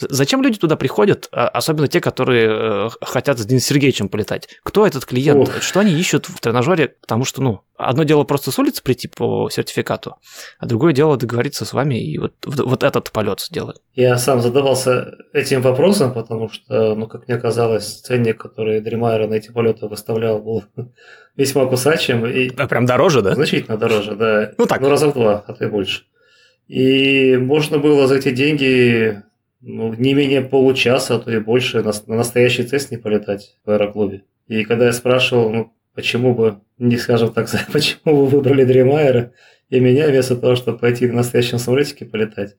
Зачем 0.00 0.42
люди 0.42 0.58
туда 0.58 0.76
приходят, 0.76 1.28
а, 1.32 1.48
особенно 1.48 1.88
те, 1.88 2.00
которые 2.00 2.86
э, 2.86 2.88
хотят 3.00 3.38
с 3.38 3.44
Денисом 3.44 3.68
Сергеевичем 3.68 4.08
полетать? 4.08 4.48
Кто 4.62 4.86
этот 4.86 5.04
клиент? 5.04 5.48
Ух. 5.48 5.62
Что 5.62 5.80
они 5.80 5.92
ищут 5.92 6.26
в 6.26 6.40
тренажере? 6.40 6.94
Потому 7.00 7.24
что, 7.24 7.42
ну, 7.42 7.62
одно 7.76 8.04
дело 8.04 8.24
просто 8.24 8.50
с 8.50 8.58
улицы 8.58 8.82
прийти 8.82 9.08
по 9.08 9.50
сертификату, 9.50 10.16
а 10.58 10.66
другое 10.66 10.92
дело 10.92 11.16
договориться 11.16 11.64
с 11.64 11.72
вами 11.72 12.00
и 12.00 12.18
вот, 12.18 12.34
вот 12.44 12.82
этот 12.82 13.10
полет 13.10 13.40
сделать. 13.40 13.78
Я 13.94 14.16
сам 14.18 14.40
задавался 14.40 15.14
этим 15.32 15.62
вопросом, 15.62 16.12
потому 16.14 16.48
что, 16.48 16.94
ну, 16.94 17.06
как 17.08 17.26
мне 17.26 17.38
казалось, 17.38 18.00
ценник, 18.00 18.38
который 18.38 18.80
Дремайер 18.80 19.28
на 19.28 19.34
эти 19.34 19.50
полеты 19.50 19.86
выставлял, 19.86 20.40
был 20.40 20.64
весьма 21.36 21.66
кусачим. 21.66 22.24
И 22.26 22.50
а 22.56 22.68
прям 22.68 22.86
дороже, 22.86 23.22
да? 23.22 23.34
Значительно 23.34 23.76
дороже, 23.76 24.14
да. 24.14 24.52
Ну 24.58 24.66
так. 24.66 24.80
Ну, 24.80 24.90
раза 24.90 25.08
в 25.08 25.14
два, 25.14 25.44
а 25.46 25.52
то 25.52 25.64
и 25.64 25.68
больше. 25.68 26.02
И 26.68 27.36
можно 27.38 27.78
было 27.78 28.06
за 28.06 28.16
эти 28.16 28.30
деньги 28.30 29.22
ну, 29.60 29.92
не 29.94 30.14
менее 30.14 30.42
получаса, 30.42 31.16
а 31.16 31.18
то 31.18 31.30
и 31.30 31.38
больше 31.38 31.82
на, 31.82 31.92
на 32.06 32.16
настоящий 32.16 32.62
тест 32.62 32.90
не 32.90 32.96
полетать 32.96 33.56
в 33.64 33.70
аэроклубе. 33.70 34.24
И 34.46 34.64
когда 34.64 34.86
я 34.86 34.92
спрашивал, 34.92 35.50
ну, 35.50 35.72
почему 35.94 36.34
бы, 36.34 36.60
не 36.78 36.96
скажем 36.96 37.32
так, 37.32 37.48
почему 37.72 38.16
вы 38.16 38.26
выбрали 38.26 38.64
Дремайера 38.64 39.32
и 39.68 39.80
меня 39.80 40.08
вместо 40.08 40.36
того, 40.36 40.56
чтобы 40.56 40.78
пойти 40.78 41.06
на 41.06 41.14
настоящем 41.14 41.58
самолетике 41.58 42.06
полетать, 42.06 42.56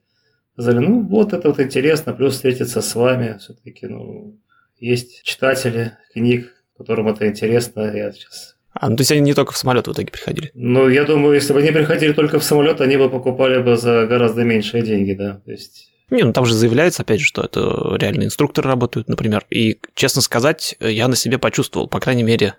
сказали, 0.52 0.78
ну, 0.78 1.00
вот 1.02 1.32
это 1.32 1.48
вот 1.48 1.60
интересно, 1.60 2.12
плюс 2.12 2.34
встретиться 2.34 2.82
с 2.82 2.94
вами, 2.94 3.38
все-таки, 3.38 3.86
ну, 3.86 4.38
есть 4.78 5.22
читатели 5.24 5.92
книг, 6.12 6.52
которым 6.76 7.08
это 7.08 7.26
интересно, 7.26 7.90
я 7.94 8.12
сейчас 8.12 8.56
а, 8.72 8.88
ну 8.88 8.96
то 8.96 9.00
есть 9.00 9.10
они 9.10 9.20
не 9.20 9.34
только 9.34 9.52
в 9.52 9.56
самолет 9.56 9.88
в 9.88 9.92
итоге 9.92 10.12
приходили? 10.12 10.52
Ну, 10.54 10.88
я 10.88 11.04
думаю, 11.04 11.34
если 11.34 11.52
бы 11.52 11.58
они 11.58 11.72
приходили 11.72 12.12
только 12.12 12.38
в 12.38 12.44
самолет, 12.44 12.80
они 12.80 12.96
бы 12.96 13.10
покупали 13.10 13.60
бы 13.60 13.76
за 13.76 14.06
гораздо 14.06 14.44
меньшие 14.44 14.84
деньги, 14.84 15.12
да. 15.12 15.42
То 15.44 15.50
есть 15.50 15.89
не, 16.10 16.22
ну 16.22 16.32
там 16.32 16.44
же 16.44 16.54
заявляется, 16.54 17.02
опять 17.02 17.20
же, 17.20 17.26
что 17.26 17.42
это 17.42 17.96
реальные 17.96 18.26
инструкторы 18.26 18.68
работают, 18.68 19.08
например. 19.08 19.46
И, 19.50 19.80
честно 19.94 20.22
сказать, 20.22 20.76
я 20.80 21.08
на 21.08 21.16
себе 21.16 21.38
почувствовал, 21.38 21.88
по 21.88 22.00
крайней 22.00 22.22
мере, 22.22 22.54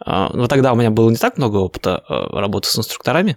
а, 0.00 0.30
ну 0.32 0.46
тогда 0.46 0.72
у 0.72 0.76
меня 0.76 0.90
было 0.90 1.10
не 1.10 1.16
так 1.16 1.38
много 1.38 1.56
опыта 1.56 2.02
а, 2.08 2.40
работы 2.40 2.68
с 2.68 2.78
инструкторами, 2.78 3.36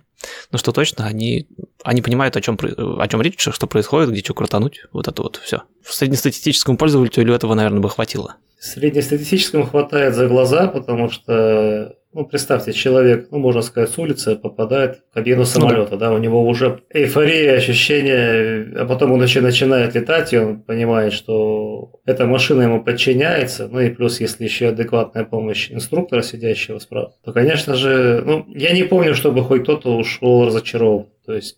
но 0.52 0.58
что 0.58 0.72
точно, 0.72 1.06
они, 1.06 1.48
они 1.84 2.02
понимают, 2.02 2.36
о 2.38 2.42
чем, 2.42 2.58
о 2.58 3.08
чем 3.08 3.22
речь, 3.22 3.40
что 3.40 3.68
происходит, 3.68 4.12
где 4.12 4.22
что 4.22 4.34
крутануть, 4.34 4.86
вот 4.92 5.08
это 5.08 5.22
вот 5.22 5.38
все. 5.38 5.64
Среднестатистическому 5.86 6.78
пользователю 6.78 7.34
этого, 7.34 7.54
наверное, 7.54 7.80
бы 7.80 7.90
хватило. 7.90 8.36
Среднестатистическому 8.60 9.66
хватает 9.66 10.16
за 10.16 10.28
глаза, 10.28 10.68
потому 10.68 11.10
что 11.10 11.96
ну, 12.12 12.26
представьте, 12.26 12.74
человек, 12.74 13.28
ну, 13.30 13.38
можно 13.38 13.62
сказать, 13.62 13.92
с 13.92 13.98
улицы 14.00 14.36
попадает 14.36 15.02
в 15.12 15.14
кабину 15.14 15.46
самолета, 15.46 15.92
ну, 15.92 15.98
да. 15.98 16.10
да, 16.10 16.14
у 16.14 16.18
него 16.18 16.44
уже 16.44 16.82
эйфория, 16.90 17.56
ощущение, 17.56 18.68
а 18.76 18.86
потом 18.88 19.12
он 19.12 19.22
еще 19.22 19.42
начинает 19.42 19.94
летать, 19.94 20.34
и 20.34 20.38
он 20.38 20.62
понимает, 20.62 21.14
что 21.14 21.92
эта 22.06 22.26
машина 22.26 22.64
ему 22.64 22.84
подчиняется, 22.84 23.68
ну 23.68 23.80
и 23.80 23.92
плюс, 23.92 24.20
если 24.20 24.44
еще 24.44 24.70
адекватная 24.70 25.24
помощь 25.24 25.72
инструктора, 25.72 26.24
сидящего 26.24 26.80
справа, 26.80 27.14
то, 27.24 27.32
конечно 27.32 27.76
же, 27.76 28.24
ну, 28.26 28.44
я 28.56 28.72
не 28.74 28.84
помню, 28.84 29.14
чтобы 29.14 29.44
хоть 29.44 29.62
кто-то 29.62 29.96
ушел 30.10 30.46
разочарован, 30.46 31.08
то 31.26 31.34
есть, 31.34 31.58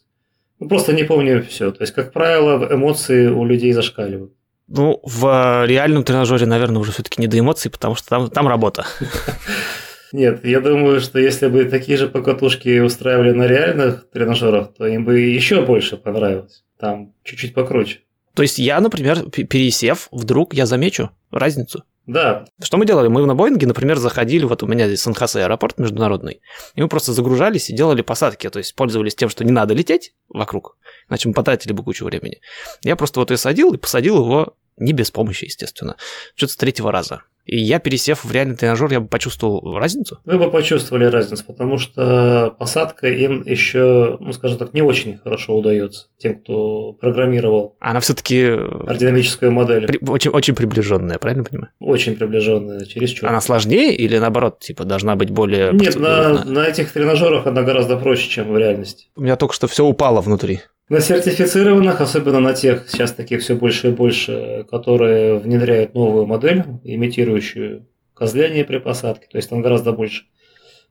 ну, 0.59 0.67
просто 0.67 0.93
не 0.93 1.03
помню 1.03 1.43
все, 1.43 1.71
то 1.71 1.81
есть, 1.81 1.93
как 1.93 2.11
правило, 2.11 2.67
эмоции 2.71 3.27
у 3.27 3.45
людей 3.45 3.71
зашкаливают. 3.71 4.33
Ну, 4.67 4.99
в 5.03 5.65
реальном 5.65 6.03
тренажере, 6.03 6.45
наверное, 6.45 6.79
уже 6.79 6.91
все-таки 6.91 7.21
не 7.21 7.27
до 7.27 7.37
эмоций, 7.39 7.69
потому 7.69 7.95
что 7.95 8.07
там, 8.07 8.29
там 8.29 8.47
работа. 8.47 8.85
Нет, 10.13 10.45
я 10.45 10.59
думаю, 10.59 10.99
что 11.01 11.19
если 11.19 11.47
бы 11.47 11.65
такие 11.65 11.97
же 11.97 12.07
покатушки 12.07 12.79
устраивали 12.79 13.31
на 13.31 13.47
реальных 13.47 14.09
тренажерах, 14.09 14.73
то 14.73 14.85
им 14.85 15.05
бы 15.05 15.19
еще 15.19 15.65
больше 15.65 15.97
понравилось. 15.97 16.63
Там 16.77 17.13
чуть-чуть 17.23 17.53
покруче. 17.53 17.99
То 18.33 18.43
есть 18.43 18.59
я, 18.59 18.79
например, 18.79 19.29
пересев, 19.29 20.07
вдруг 20.11 20.53
я 20.53 20.65
замечу 20.65 21.11
разницу. 21.31 21.83
Да. 22.11 22.43
Что 22.61 22.75
мы 22.75 22.85
делали? 22.85 23.07
Мы 23.07 23.25
на 23.25 23.35
Боинге, 23.35 23.67
например, 23.67 23.97
заходили, 23.97 24.43
вот 24.43 24.63
у 24.63 24.67
меня 24.67 24.87
здесь 24.87 25.01
сан 25.01 25.15
аэропорт 25.17 25.77
международный, 25.77 26.41
и 26.75 26.81
мы 26.81 26.89
просто 26.89 27.13
загружались 27.13 27.69
и 27.69 27.73
делали 27.73 28.01
посадки, 28.01 28.49
то 28.49 28.59
есть 28.59 28.75
пользовались 28.75 29.15
тем, 29.15 29.29
что 29.29 29.45
не 29.45 29.51
надо 29.51 29.73
лететь 29.73 30.13
вокруг, 30.27 30.77
иначе 31.09 31.29
мы 31.29 31.33
потратили 31.33 31.71
бы 31.71 31.83
кучу 31.83 32.03
времени. 32.03 32.41
Я 32.83 32.97
просто 32.97 33.21
вот 33.21 33.31
и 33.31 33.37
садил, 33.37 33.73
и 33.73 33.77
посадил 33.77 34.17
его 34.17 34.57
не 34.75 34.91
без 34.91 35.09
помощи, 35.09 35.45
естественно, 35.45 35.95
что-то 36.35 36.51
с 36.51 36.57
третьего 36.57 36.91
раза. 36.91 37.23
И 37.45 37.59
я, 37.59 37.79
пересев 37.79 38.23
в 38.23 38.31
реальный 38.31 38.55
тренажер, 38.55 38.91
я 38.91 38.99
бы 38.99 39.07
почувствовал 39.07 39.77
разницу? 39.77 40.19
Вы 40.25 40.37
бы 40.37 40.51
почувствовали 40.51 41.05
разницу, 41.05 41.43
потому 41.45 41.77
что 41.77 42.55
посадка 42.59 43.07
им 43.07 43.43
еще, 43.43 44.17
ну, 44.19 44.31
скажем 44.33 44.57
так, 44.57 44.73
не 44.73 44.81
очень 44.81 45.17
хорошо 45.17 45.55
удается 45.55 46.07
тем, 46.17 46.39
кто 46.39 46.93
программировал. 46.93 47.75
Она 47.79 47.99
все-таки... 47.99 48.41
Аэродинамическую 48.41 49.51
модель. 49.51 49.87
При, 49.87 49.99
очень, 50.07 50.31
очень 50.31 50.55
приближенная, 50.55 51.17
правильно 51.17 51.43
понимаю? 51.43 51.71
Очень 51.79 52.15
приближенная, 52.15 52.85
чересчур. 52.85 53.27
Она 53.27 53.41
сложнее 53.41 53.95
или 53.95 54.17
наоборот, 54.17 54.59
типа, 54.59 54.85
должна 54.85 55.15
быть 55.15 55.31
более... 55.31 55.71
Нет, 55.73 55.95
на, 55.95 56.43
на 56.45 56.67
этих 56.67 56.91
тренажерах 56.91 57.47
она 57.47 57.63
гораздо 57.63 57.97
проще, 57.97 58.29
чем 58.29 58.51
в 58.51 58.57
реальности. 58.57 59.07
У 59.15 59.21
меня 59.21 59.35
только 59.35 59.55
что 59.55 59.67
все 59.67 59.83
упало 59.85 60.21
внутри. 60.21 60.61
На 60.91 60.99
сертифицированных, 60.99 62.01
особенно 62.01 62.41
на 62.41 62.53
тех, 62.53 62.89
сейчас 62.89 63.13
таких 63.13 63.39
все 63.39 63.55
больше 63.55 63.87
и 63.87 63.91
больше, 63.91 64.65
которые 64.69 65.39
внедряют 65.39 65.93
новую 65.93 66.25
модель, 66.25 66.65
имитирующую 66.83 67.87
козление 68.13 68.65
при 68.65 68.77
посадке, 68.77 69.25
то 69.31 69.37
есть 69.37 69.49
там 69.49 69.61
гораздо 69.61 69.93
больше 69.93 70.25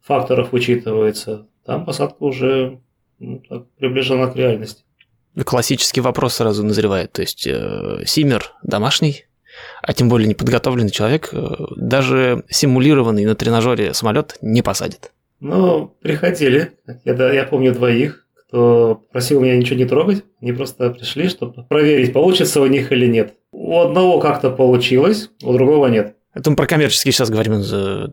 факторов 0.00 0.54
учитывается, 0.54 1.48
там 1.66 1.84
посадка 1.84 2.22
уже 2.22 2.80
ну, 3.18 3.42
так, 3.46 3.70
приближена 3.72 4.28
к 4.28 4.36
реальности. 4.36 4.84
Классический 5.44 6.00
вопрос 6.00 6.36
сразу 6.36 6.64
назревает, 6.64 7.12
то 7.12 7.20
есть 7.20 7.46
э, 7.46 8.02
Симер 8.06 8.52
домашний, 8.62 9.26
а 9.82 9.92
тем 9.92 10.08
более 10.08 10.28
неподготовленный 10.28 10.88
человек, 10.88 11.28
э, 11.34 11.50
даже 11.76 12.42
симулированный 12.48 13.26
на 13.26 13.34
тренажере 13.34 13.92
самолет 13.92 14.38
не 14.40 14.62
посадит. 14.62 15.12
Ну, 15.40 15.94
приходили, 16.00 16.72
я, 17.04 17.12
да, 17.12 17.30
я 17.30 17.44
помню 17.44 17.74
двоих, 17.74 18.26
кто 18.50 19.04
просил 19.12 19.40
меня 19.40 19.56
ничего 19.56 19.78
не 19.78 19.84
трогать. 19.84 20.24
Они 20.42 20.52
просто 20.52 20.90
пришли, 20.90 21.28
чтобы 21.28 21.64
проверить, 21.68 22.12
получится 22.12 22.60
у 22.60 22.66
них 22.66 22.90
или 22.90 23.06
нет. 23.06 23.34
У 23.52 23.78
одного 23.78 24.18
как-то 24.18 24.50
получилось, 24.50 25.30
у 25.42 25.52
другого 25.52 25.86
нет. 25.86 26.16
Это 26.32 26.50
мы 26.50 26.56
про 26.56 26.66
коммерческие 26.66 27.12
сейчас 27.12 27.28
говорим. 27.28 27.60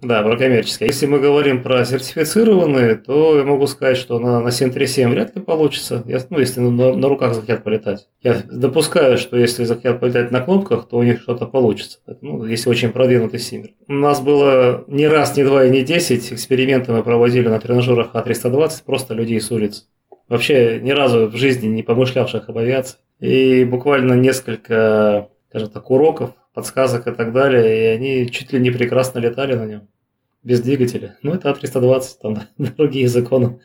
Да, 0.01 0.23
про 0.23 0.37
коммерческие. 0.37 0.87
Если 0.87 1.05
мы 1.05 1.19
говорим 1.19 1.61
про 1.61 1.85
сертифицированные, 1.85 2.95
то 2.95 3.37
я 3.37 3.43
могу 3.43 3.67
сказать, 3.67 3.97
что 3.97 4.17
на, 4.19 4.39
на 4.39 4.49
737 4.49 5.09
вряд 5.11 5.35
ли 5.35 5.41
получится, 5.41 6.03
я, 6.07 6.19
ну, 6.31 6.39
если 6.39 6.59
на, 6.59 6.95
на 6.95 7.07
руках 7.09 7.35
захотят 7.35 7.63
полетать. 7.63 8.07
Я 8.23 8.41
допускаю, 8.51 9.19
что 9.19 9.37
если 9.37 9.65
захотят 9.65 9.99
полетать 9.99 10.31
на 10.31 10.41
кнопках, 10.41 10.87
то 10.87 10.97
у 10.97 11.03
них 11.03 11.21
что-то 11.21 11.45
получится. 11.45 11.99
Ну, 12.21 12.43
если 12.45 12.71
очень 12.71 12.91
продвинутый 12.91 13.39
симмер. 13.39 13.69
У 13.87 13.93
нас 13.93 14.19
было 14.19 14.83
не 14.87 15.07
раз, 15.07 15.37
не 15.37 15.43
два 15.43 15.65
и 15.65 15.69
не 15.69 15.83
десять 15.83 16.33
эксперименты 16.33 16.91
мы 16.91 17.03
проводили 17.03 17.47
на 17.47 17.59
тренажерах 17.59 18.15
А320, 18.15 18.83
просто 18.83 19.13
людей 19.13 19.39
с 19.39 19.51
улицы 19.51 19.83
вообще 20.29 20.79
ни 20.81 20.91
разу 20.91 21.27
в 21.27 21.35
жизни 21.35 21.67
не 21.67 21.83
помышлявших 21.83 22.49
об 22.49 22.57
авиации. 22.57 22.97
И 23.19 23.65
буквально 23.65 24.13
несколько, 24.13 25.29
скажем 25.49 25.69
так, 25.69 25.89
уроков, 25.89 26.31
подсказок 26.53 27.07
и 27.07 27.11
так 27.11 27.33
далее, 27.33 27.93
и 27.93 27.95
они 27.95 28.31
чуть 28.31 28.53
ли 28.53 28.59
не 28.59 28.71
прекрасно 28.71 29.19
летали 29.19 29.55
на 29.55 29.65
нем. 29.65 29.87
Без 30.43 30.61
двигателя. 30.61 31.17
Ну, 31.23 31.33
это 31.33 31.49
А320, 31.49 32.03
там 32.21 32.41
другие 32.77 33.07
законы. 33.07 33.59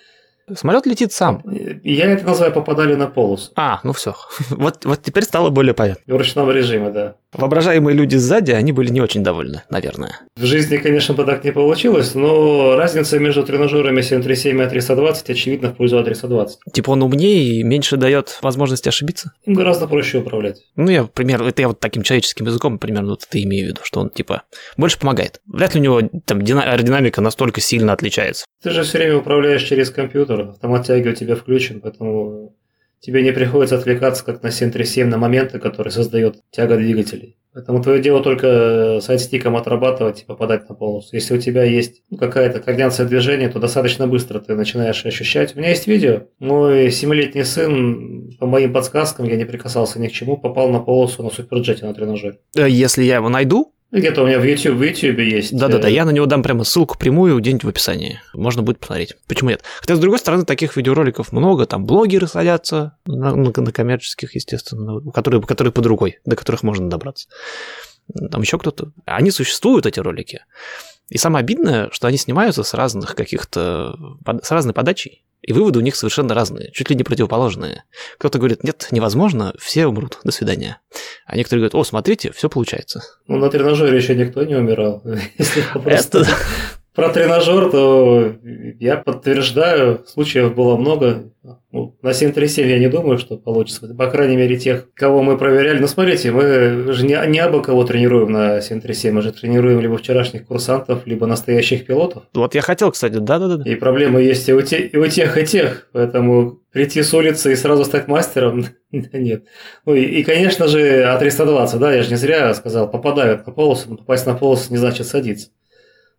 Самолет 0.52 0.86
летит 0.86 1.12
сам. 1.12 1.42
Я 1.84 2.10
это 2.10 2.26
называю 2.26 2.52
попадали 2.52 2.94
на 2.94 3.06
полос. 3.06 3.52
А, 3.56 3.80
ну 3.84 3.92
все. 3.92 4.14
Вот, 4.50 4.84
вот 4.84 5.02
теперь 5.02 5.24
стало 5.24 5.50
более 5.50 5.74
понятно. 5.74 6.02
В 6.06 6.16
ручном 6.16 6.50
режиме, 6.50 6.90
да. 6.90 7.16
Воображаемые 7.32 7.96
люди 7.96 8.16
сзади, 8.16 8.50
они 8.52 8.72
были 8.72 8.90
не 8.90 9.00
очень 9.00 9.22
довольны, 9.22 9.62
наверное. 9.70 10.20
В 10.36 10.44
жизни, 10.44 10.76
конечно, 10.76 11.14
бы 11.14 11.24
так 11.24 11.44
не 11.44 11.52
получилось, 11.52 12.14
но 12.14 12.76
разница 12.76 13.18
между 13.18 13.42
тренажерами 13.42 14.02
737 14.02 14.60
и 14.60 14.64
А320 14.64 15.32
очевидно 15.32 15.70
в 15.70 15.76
пользу 15.76 15.98
А320. 15.98 16.48
Типа 16.72 16.90
он 16.90 17.02
умнее 17.02 17.60
и 17.60 17.62
меньше 17.62 17.96
дает 17.96 18.38
возможности 18.42 18.88
ошибиться? 18.88 19.32
Им 19.44 19.54
гораздо 19.54 19.86
проще 19.86 20.18
управлять. 20.18 20.60
Ну, 20.76 20.90
я, 20.90 21.04
примерно, 21.04 21.48
это 21.48 21.62
я 21.62 21.68
вот 21.68 21.80
таким 21.80 22.02
человеческим 22.02 22.46
языком 22.46 22.78
примерно 22.78 23.10
вот 23.10 23.24
это 23.28 23.42
имею 23.42 23.66
в 23.66 23.68
виду, 23.70 23.80
что 23.82 24.00
он, 24.00 24.10
типа, 24.10 24.42
больше 24.76 24.98
помогает. 24.98 25.40
Вряд 25.46 25.74
ли 25.74 25.80
у 25.80 25.84
него 25.84 26.02
там 26.26 26.40
аэродинамика 26.40 27.20
настолько 27.20 27.60
сильно 27.60 27.92
отличается. 27.92 28.44
Ты 28.62 28.70
же 28.70 28.82
все 28.82 28.98
время 28.98 29.16
управляешь 29.16 29.62
через 29.62 29.90
компьютер, 29.90 30.50
автомат 30.50 30.86
тяги 30.86 31.08
у 31.08 31.14
тебя 31.14 31.34
включен, 31.34 31.80
поэтому 31.80 32.54
тебе 33.02 33.22
не 33.22 33.32
приходится 33.32 33.76
отвлекаться, 33.76 34.24
как 34.24 34.42
на 34.42 34.50
737, 34.50 35.08
на 35.08 35.18
моменты, 35.18 35.58
которые 35.58 35.92
создает 35.92 36.36
тяга 36.50 36.76
двигателей. 36.76 37.36
Поэтому 37.52 37.82
твое 37.82 38.00
дело 38.00 38.22
только 38.22 39.00
сайдстиком 39.02 39.56
отрабатывать 39.56 40.22
и 40.22 40.24
попадать 40.24 40.70
на 40.70 40.74
полосу. 40.74 41.10
Если 41.12 41.36
у 41.36 41.38
тебя 41.38 41.64
есть 41.64 42.02
ну, 42.08 42.16
какая-то 42.16 42.60
координация 42.60 43.04
движения, 43.04 43.50
то 43.50 43.58
достаточно 43.58 44.06
быстро 44.06 44.38
ты 44.38 44.54
начинаешь 44.54 45.04
ощущать. 45.04 45.54
У 45.54 45.58
меня 45.58 45.70
есть 45.70 45.86
видео. 45.86 46.22
Мой 46.38 46.90
семилетний 46.90 47.44
сын, 47.44 48.30
по 48.38 48.46
моим 48.46 48.72
подсказкам, 48.72 49.26
я 49.26 49.36
не 49.36 49.44
прикасался 49.44 50.00
ни 50.00 50.08
к 50.08 50.12
чему, 50.12 50.38
попал 50.38 50.70
на 50.70 50.80
полосу 50.80 51.22
на 51.22 51.30
суперджете 51.30 51.84
на 51.84 51.92
тренажере. 51.92 52.38
Э, 52.56 52.66
если 52.70 53.02
я 53.02 53.16
его 53.16 53.28
найду, 53.28 53.74
где-то 53.92 54.22
у 54.22 54.26
меня 54.26 54.40
в 54.40 54.44
YouTube, 54.44 54.76
в 54.76 54.82
YouTube 54.82 55.18
есть. 55.20 55.56
Да-да-да, 55.56 55.88
э, 55.88 55.92
я 55.92 56.04
на 56.04 56.10
него 56.10 56.26
дам 56.26 56.42
прямо 56.42 56.64
ссылку 56.64 56.98
прямую 56.98 57.38
где-нибудь 57.38 57.64
в 57.64 57.68
описании. 57.68 58.20
Можно 58.32 58.62
будет 58.62 58.78
посмотреть. 58.78 59.16
Почему 59.28 59.50
нет? 59.50 59.62
Хотя, 59.80 59.96
с 59.96 59.98
другой 59.98 60.18
стороны, 60.18 60.44
таких 60.44 60.76
видеороликов 60.76 61.30
много. 61.30 61.66
Там 61.66 61.84
блогеры 61.84 62.26
садятся 62.26 62.96
на, 63.04 63.36
на, 63.36 63.52
на 63.54 63.72
коммерческих, 63.72 64.34
естественно, 64.34 65.00
которые, 65.12 65.42
которые 65.42 65.72
под 65.72 65.86
рукой, 65.86 66.20
до 66.24 66.36
которых 66.36 66.62
можно 66.62 66.88
добраться. 66.88 67.28
Там 68.30 68.40
еще 68.40 68.58
кто-то. 68.58 68.92
Они 69.04 69.30
существуют, 69.30 69.86
эти 69.86 70.00
ролики. 70.00 70.40
И 71.08 71.18
самое 71.18 71.42
обидное, 71.42 71.90
что 71.92 72.06
они 72.06 72.16
снимаются 72.16 72.62
с 72.62 72.72
разных 72.74 73.14
каких-то... 73.14 73.94
с 74.42 74.50
разной 74.50 74.72
подачей. 74.72 75.24
И 75.42 75.52
выводы 75.52 75.80
у 75.80 75.82
них 75.82 75.96
совершенно 75.96 76.34
разные, 76.34 76.70
чуть 76.72 76.88
ли 76.88 76.96
не 76.96 77.02
противоположные. 77.02 77.84
Кто-то 78.18 78.38
говорит, 78.38 78.62
нет, 78.62 78.88
невозможно, 78.92 79.52
все 79.58 79.86
умрут, 79.86 80.18
до 80.22 80.30
свидания. 80.30 80.78
А 81.26 81.36
некоторые 81.36 81.62
говорят, 81.62 81.74
о, 81.74 81.84
смотрите, 81.84 82.32
все 82.32 82.48
получается. 82.48 83.02
Ну, 83.26 83.38
на 83.38 83.50
тренажере 83.50 83.96
еще 83.96 84.14
никто 84.14 84.44
не 84.44 84.54
умирал. 84.54 85.02
Если 85.38 85.62
просто 85.72 86.26
про 86.94 87.08
тренажер, 87.08 87.70
то 87.70 88.34
я 88.78 88.96
подтверждаю, 88.96 90.04
случаев 90.06 90.54
было 90.54 90.76
много. 90.76 91.30
Ну, 91.72 91.96
на 92.02 92.12
737 92.12 92.68
я 92.68 92.78
не 92.78 92.88
думаю, 92.88 93.18
что 93.18 93.38
получится. 93.38 93.94
По 93.94 94.08
крайней 94.08 94.36
мере, 94.36 94.58
тех, 94.58 94.92
кого 94.94 95.22
мы 95.22 95.38
проверяли. 95.38 95.78
Ну, 95.78 95.88
смотрите, 95.88 96.30
мы 96.30 96.92
же 96.92 97.06
не, 97.06 97.18
не 97.28 97.38
абы 97.38 97.62
кого 97.62 97.84
тренируем 97.84 98.30
на 98.30 98.60
737, 98.60 99.14
мы 99.14 99.22
же 99.22 99.32
тренируем 99.32 99.80
либо 99.80 99.96
вчерашних 99.96 100.46
курсантов, 100.46 101.06
либо 101.06 101.26
настоящих 101.26 101.86
пилотов. 101.86 102.24
Вот 102.34 102.54
я 102.54 102.60
хотел, 102.60 102.92
кстати, 102.92 103.14
да-да-да. 103.14 103.68
И 103.68 103.74
проблемы 103.74 104.20
есть 104.20 104.48
и 104.48 104.52
у, 104.52 104.60
те, 104.60 104.86
и 104.86 104.96
у 104.96 105.06
тех, 105.06 105.38
и 105.38 105.46
тех. 105.46 105.88
Поэтому 105.92 106.60
прийти 106.72 107.02
с 107.02 107.12
улицы 107.14 107.52
и 107.52 107.56
сразу 107.56 107.84
стать 107.84 108.06
мастером 108.06 108.66
нет. 108.90 109.44
Ну 109.86 109.94
и, 109.94 110.02
и, 110.02 110.22
конечно 110.24 110.68
же, 110.68 111.02
А320, 111.02 111.78
да, 111.78 111.94
я 111.94 112.02
же 112.02 112.10
не 112.10 112.16
зря 112.16 112.52
сказал, 112.54 112.90
попадают 112.90 113.46
на 113.46 113.52
полосу, 113.52 113.90
но 113.90 113.96
попасть 113.96 114.26
на 114.26 114.34
полосу 114.34 114.70
не 114.70 114.76
значит 114.76 115.06
садиться. 115.06 115.48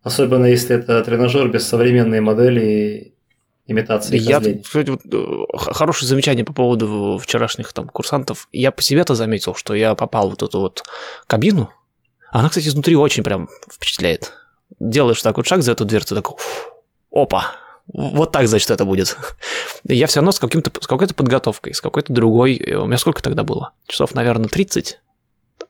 Особенно 0.04 0.44
если 0.44 0.76
это 0.76 1.02
тренажер 1.02 1.48
без 1.48 1.66
современной 1.66 2.20
модели 2.20 3.14
имитации 3.66 4.18
Я, 4.18 4.38
кстати, 4.38 4.90
вот, 4.90 5.00
э, 5.10 5.72
хорошее 5.72 6.06
замечание 6.08 6.44
по 6.44 6.52
поводу 6.52 7.18
вчерашних 7.20 7.72
там 7.72 7.88
курсантов. 7.88 8.46
Я 8.52 8.70
по 8.70 8.82
себе-то 8.82 9.14
заметил, 9.14 9.54
что 9.54 9.74
я 9.74 9.94
попал 9.94 10.28
в 10.28 10.30
вот 10.32 10.42
эту 10.42 10.60
вот 10.60 10.84
кабину. 11.26 11.70
Она, 12.30 12.50
кстати, 12.50 12.68
изнутри 12.68 12.96
очень 12.96 13.22
прям 13.22 13.48
впечатляет. 13.72 14.34
Делаешь 14.78 15.22
так 15.22 15.38
вот 15.38 15.46
шаг 15.46 15.62
за 15.62 15.72
эту 15.72 15.86
дверцу, 15.86 16.14
такой, 16.14 16.36
опа, 17.10 17.52
вот 17.86 18.32
так, 18.32 18.46
значит, 18.46 18.70
это 18.70 18.84
будет. 18.84 19.16
Я 19.84 20.06
все 20.06 20.20
равно 20.20 20.32
с, 20.32 20.38
каким-то, 20.38 20.70
с 20.80 20.86
какой-то 20.86 21.14
подготовкой, 21.14 21.72
с 21.72 21.80
какой-то 21.80 22.12
другой. 22.12 22.74
У 22.74 22.86
меня 22.86 22.98
сколько 22.98 23.22
тогда 23.22 23.42
было? 23.42 23.72
Часов, 23.86 24.14
наверное, 24.14 24.48
30. 24.48 25.00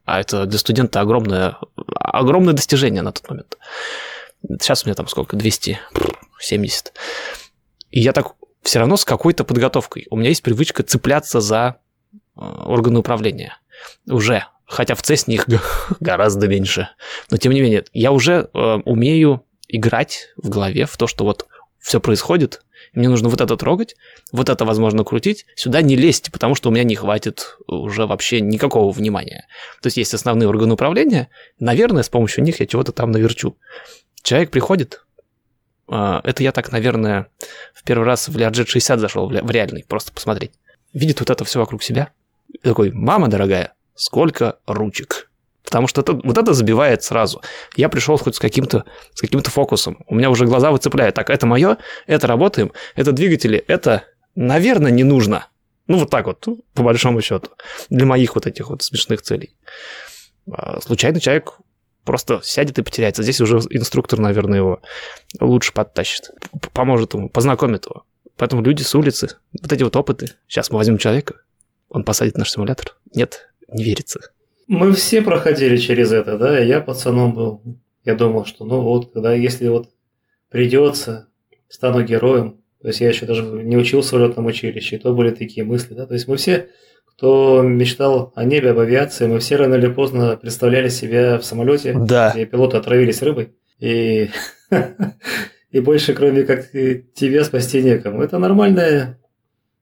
А 0.05 0.20
это 0.20 0.47
для 0.47 0.59
студента 0.59 1.01
огромное, 1.01 1.57
огромное 1.94 2.55
достижение 2.55 3.03
на 3.03 3.12
тот 3.12 3.29
момент. 3.29 3.59
Сейчас 4.61 4.85
у 4.85 4.87
меня 4.87 4.94
там 4.94 5.09
сколько? 5.09 5.37
270. 5.37 6.92
И 7.90 8.00
я 8.00 8.12
так 8.12 8.35
все 8.62 8.78
равно 8.78 8.96
с 8.96 9.04
какой-то 9.04 9.44
подготовкой. 9.44 10.07
У 10.11 10.16
меня 10.16 10.30
есть 10.30 10.42
привычка 10.42 10.83
цепляться 10.83 11.40
за 11.40 11.76
э, 12.12 12.40
органы 12.40 12.98
управления. 12.98 13.57
Уже. 14.07 14.44
Хотя 14.66 14.94
в 14.94 15.02
Цесне 15.02 15.37
их 15.37 15.46
гораздо 16.00 16.48
меньше. 16.48 16.88
Но 17.30 17.37
тем 17.37 17.52
не 17.52 17.61
менее, 17.61 17.85
я 17.92 18.12
уже 18.12 18.48
э, 18.52 18.59
умею 18.85 19.44
играть 19.68 20.28
в 20.37 20.48
голове 20.48 20.87
в 20.87 20.96
то, 20.96 21.07
что 21.07 21.24
вот 21.24 21.46
все 21.78 22.00
происходит, 22.00 22.62
мне 22.94 23.09
нужно 23.09 23.28
вот 23.28 23.40
это 23.40 23.57
трогать, 23.57 23.96
вот 24.33 24.48
это, 24.48 24.64
возможно, 24.64 25.04
крутить, 25.04 25.46
сюда 25.54 25.83
не 25.83 25.96
лезть, 25.96 26.30
потому 26.33 26.54
что 26.54 26.68
у 26.68 26.72
меня 26.72 26.85
не 26.85 26.94
хватит 26.94 27.57
уже 27.66 28.07
вообще 28.07 28.40
никакого 28.40 28.90
внимания. 28.90 29.46
То 29.83 29.88
есть 29.88 29.96
есть 29.96 30.14
основные 30.14 30.48
органы 30.48 30.74
управления, 30.74 31.28
наверное, 31.59 32.02
с 32.02 32.09
помощью 32.09 32.44
них 32.44 32.61
я 32.61 32.66
чего-то 32.66 32.92
там 32.92 33.11
наверчу. 33.11 33.57
Человек 34.24 34.50
приходит, 34.50 35.04
а, 35.87 36.22
это 36.24 36.42
я 36.42 36.50
так, 36.50 36.72
наверное, 36.72 37.28
в 37.74 37.84
первый 37.84 38.06
раз 38.06 38.28
в 38.28 38.37
Learjet 38.37 38.66
60 38.66 38.98
зашел, 38.98 39.28
в 39.28 39.50
реальный, 39.50 39.84
просто 39.87 40.12
посмотреть. 40.12 40.52
Видит 40.94 41.20
вот 41.20 41.28
это 41.28 41.44
все 41.44 41.58
вокруг 41.60 41.82
себя. 41.82 42.10
И 42.50 42.58
такой, 42.58 42.90
мама 42.90 43.28
дорогая, 43.28 43.74
сколько 43.94 44.58
ручек. 44.66 45.30
Потому 45.62 45.88
что 45.88 46.00
это, 46.00 46.14
вот 46.14 46.38
это 46.38 46.54
забивает 46.54 47.02
сразу. 47.02 47.42
Я 47.76 47.90
пришел 47.90 48.16
хоть 48.16 48.37
с 48.37 48.38
каким-то 48.38 48.87
с 49.12 49.20
каким-то 49.20 49.50
фокусом. 49.50 50.02
У 50.06 50.14
меня 50.14 50.30
уже 50.30 50.46
глаза 50.46 50.70
выцепляют. 50.70 51.16
Так, 51.16 51.28
это 51.28 51.46
мое, 51.46 51.76
это 52.06 52.26
работаем, 52.26 52.72
это 52.96 53.12
двигатели, 53.12 53.62
это, 53.66 54.04
наверное, 54.34 54.90
не 54.90 55.04
нужно. 55.04 55.48
Ну, 55.87 55.98
вот 55.98 56.08
так 56.08 56.24
вот, 56.24 56.48
по 56.72 56.82
большому 56.82 57.20
счету. 57.20 57.50
Для 57.90 58.06
моих 58.06 58.37
вот 58.37 58.46
этих 58.46 58.70
вот 58.70 58.82
смешных 58.82 59.20
целей. 59.20 59.54
А 60.50 60.80
случайный 60.80 61.20
человек 61.20 61.58
просто 62.05 62.40
сядет 62.43 62.79
и 62.79 62.83
потеряется. 62.83 63.23
Здесь 63.23 63.40
уже 63.40 63.59
инструктор, 63.71 64.19
наверное, 64.19 64.59
его 64.59 64.81
лучше 65.40 65.73
подтащит, 65.73 66.31
поможет 66.73 67.14
ему, 67.14 67.29
познакомит 67.29 67.87
его. 67.87 68.05
Поэтому 68.37 68.62
люди 68.62 68.83
с 68.83 68.95
улицы, 68.95 69.37
вот 69.61 69.73
эти 69.73 69.83
вот 69.83 69.97
опыты. 69.97 70.31
Сейчас 70.49 70.71
мы 70.71 70.79
возьмем 70.79 70.99
человека, 70.99 71.37
он 71.88 72.05
посадит 72.05 72.37
наш 72.37 72.51
симулятор. 72.51 72.97
Нет, 73.14 73.49
не 73.69 73.85
верится. 73.85 74.21
Мы 74.67 74.93
все 74.93 75.23
проходили 75.23 75.77
через 75.77 76.12
это, 76.12 76.38
да, 76.38 76.59
я 76.59 76.81
пацаном 76.81 77.35
был. 77.35 77.62
Я 78.05 78.14
думал, 78.14 78.45
что 78.45 78.64
ну 78.64 78.81
вот, 78.81 79.12
когда 79.12 79.33
если 79.33 79.69
вот 79.69 79.90
придется, 80.51 81.29
стану 81.69 82.05
героем. 82.05 82.61
То 82.81 82.88
есть 82.88 83.01
я 83.01 83.09
еще 83.09 83.27
даже 83.27 83.43
не 83.43 83.77
учился 83.77 84.17
в 84.17 84.21
летном 84.21 84.47
училище, 84.47 84.97
и 84.97 84.99
то 84.99 85.14
были 85.14 85.31
такие 85.31 85.64
мысли, 85.64 85.95
да. 85.95 86.07
То 86.07 86.14
есть 86.14 86.29
мы 86.29 86.37
все 86.37 86.69
кто 87.16 87.62
мечтал 87.62 88.33
о 88.35 88.44
небе, 88.44 88.70
об 88.70 88.79
авиации, 88.79 89.27
мы 89.27 89.38
все 89.38 89.57
рано 89.57 89.74
или 89.77 89.87
поздно 89.88 90.37
представляли 90.37 90.88
себя 90.88 91.38
в 91.38 91.44
самолете, 91.44 91.94
да. 91.94 92.33
где 92.33 92.44
пилоты 92.44 92.77
отравились 92.77 93.22
рыбой. 93.22 93.55
И, 93.79 94.31
и 95.70 95.81
больше, 95.81 96.14
кроме 96.14 96.42
как 96.42 96.70
тебя, 96.70 97.44
спасти 97.44 97.83
некому. 97.83 98.22
Это 98.22 98.38
нормальное, 98.38 99.20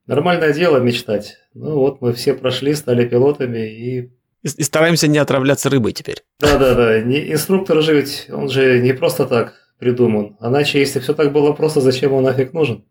нормальное 0.06 0.52
дело 0.52 0.78
мечтать. 0.78 1.38
Ну 1.54 1.76
вот 1.76 2.00
мы 2.02 2.12
все 2.12 2.34
прошли, 2.34 2.74
стали 2.74 3.06
пилотами 3.06 3.66
и... 3.66 4.12
И, 4.42 4.62
стараемся 4.62 5.06
не 5.06 5.18
отравляться 5.18 5.70
рыбой 5.70 5.92
теперь. 5.92 6.22
Да-да-да. 6.40 7.00
Инструктор 7.00 7.80
же 7.80 7.94
ведь, 7.94 8.26
он 8.30 8.50
же 8.50 8.80
не 8.80 8.92
просто 8.92 9.26
так 9.26 9.54
придуман. 9.78 10.36
Иначе, 10.40 10.80
если 10.80 11.00
все 11.00 11.14
так 11.14 11.32
было 11.32 11.52
просто, 11.52 11.80
зачем 11.80 12.12
он 12.12 12.24
нафиг 12.24 12.52
нужен? 12.52 12.84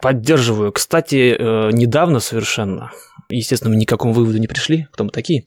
Поддерживаю. 0.00 0.72
Кстати, 0.72 1.36
э, 1.38 1.70
недавно 1.72 2.20
совершенно 2.20 2.92
естественно, 3.28 3.70
мы 3.70 3.76
ни 3.76 3.84
к 3.84 3.88
какому 3.88 4.12
выводу 4.12 4.38
не 4.38 4.46
пришли, 4.46 4.88
кто 4.92 5.04
мы 5.04 5.10
такие. 5.10 5.44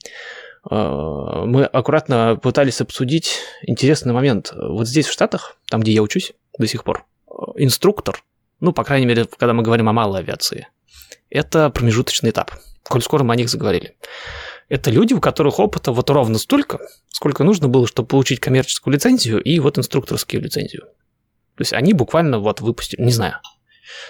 А, 0.69 1.45
мы 1.45 1.63
аккуратно 1.63 2.39
пытались 2.41 2.81
обсудить 2.81 3.39
интересный 3.63 4.13
момент. 4.13 4.53
Вот 4.55 4.87
здесь, 4.87 5.07
в 5.07 5.11
Штатах, 5.11 5.57
там, 5.69 5.81
где 5.81 5.91
я 5.91 6.01
учусь 6.01 6.33
до 6.57 6.67
сих 6.67 6.83
пор, 6.83 7.05
инструктор, 7.55 8.21
ну, 8.59 8.73
по 8.73 8.83
крайней 8.83 9.05
мере, 9.05 9.25
когда 9.25 9.53
мы 9.53 9.63
говорим 9.63 9.87
о 9.87 9.93
малой 9.93 10.19
авиации, 10.19 10.67
это 11.29 11.69
промежуточный 11.69 12.31
этап. 12.31 12.51
Коль 12.83 13.01
скоро 13.01 13.23
мы 13.23 13.33
о 13.33 13.37
них 13.37 13.49
заговорили. 13.49 13.95
Это 14.67 14.91
люди, 14.91 15.13
у 15.13 15.21
которых 15.21 15.59
опыта 15.59 15.91
вот 15.91 16.09
ровно 16.09 16.37
столько, 16.37 16.79
сколько 17.07 17.43
нужно 17.43 17.67
было, 17.67 17.87
чтобы 17.87 18.07
получить 18.07 18.39
коммерческую 18.39 18.93
лицензию 18.93 19.41
и 19.41 19.59
вот 19.59 19.77
инструкторскую 19.77 20.41
лицензию. 20.41 20.83
То 21.55 21.61
есть 21.61 21.73
они 21.73 21.93
буквально 21.93 22.39
вот 22.39 22.61
выпустили, 22.61 23.01
не 23.01 23.11
знаю, 23.11 23.35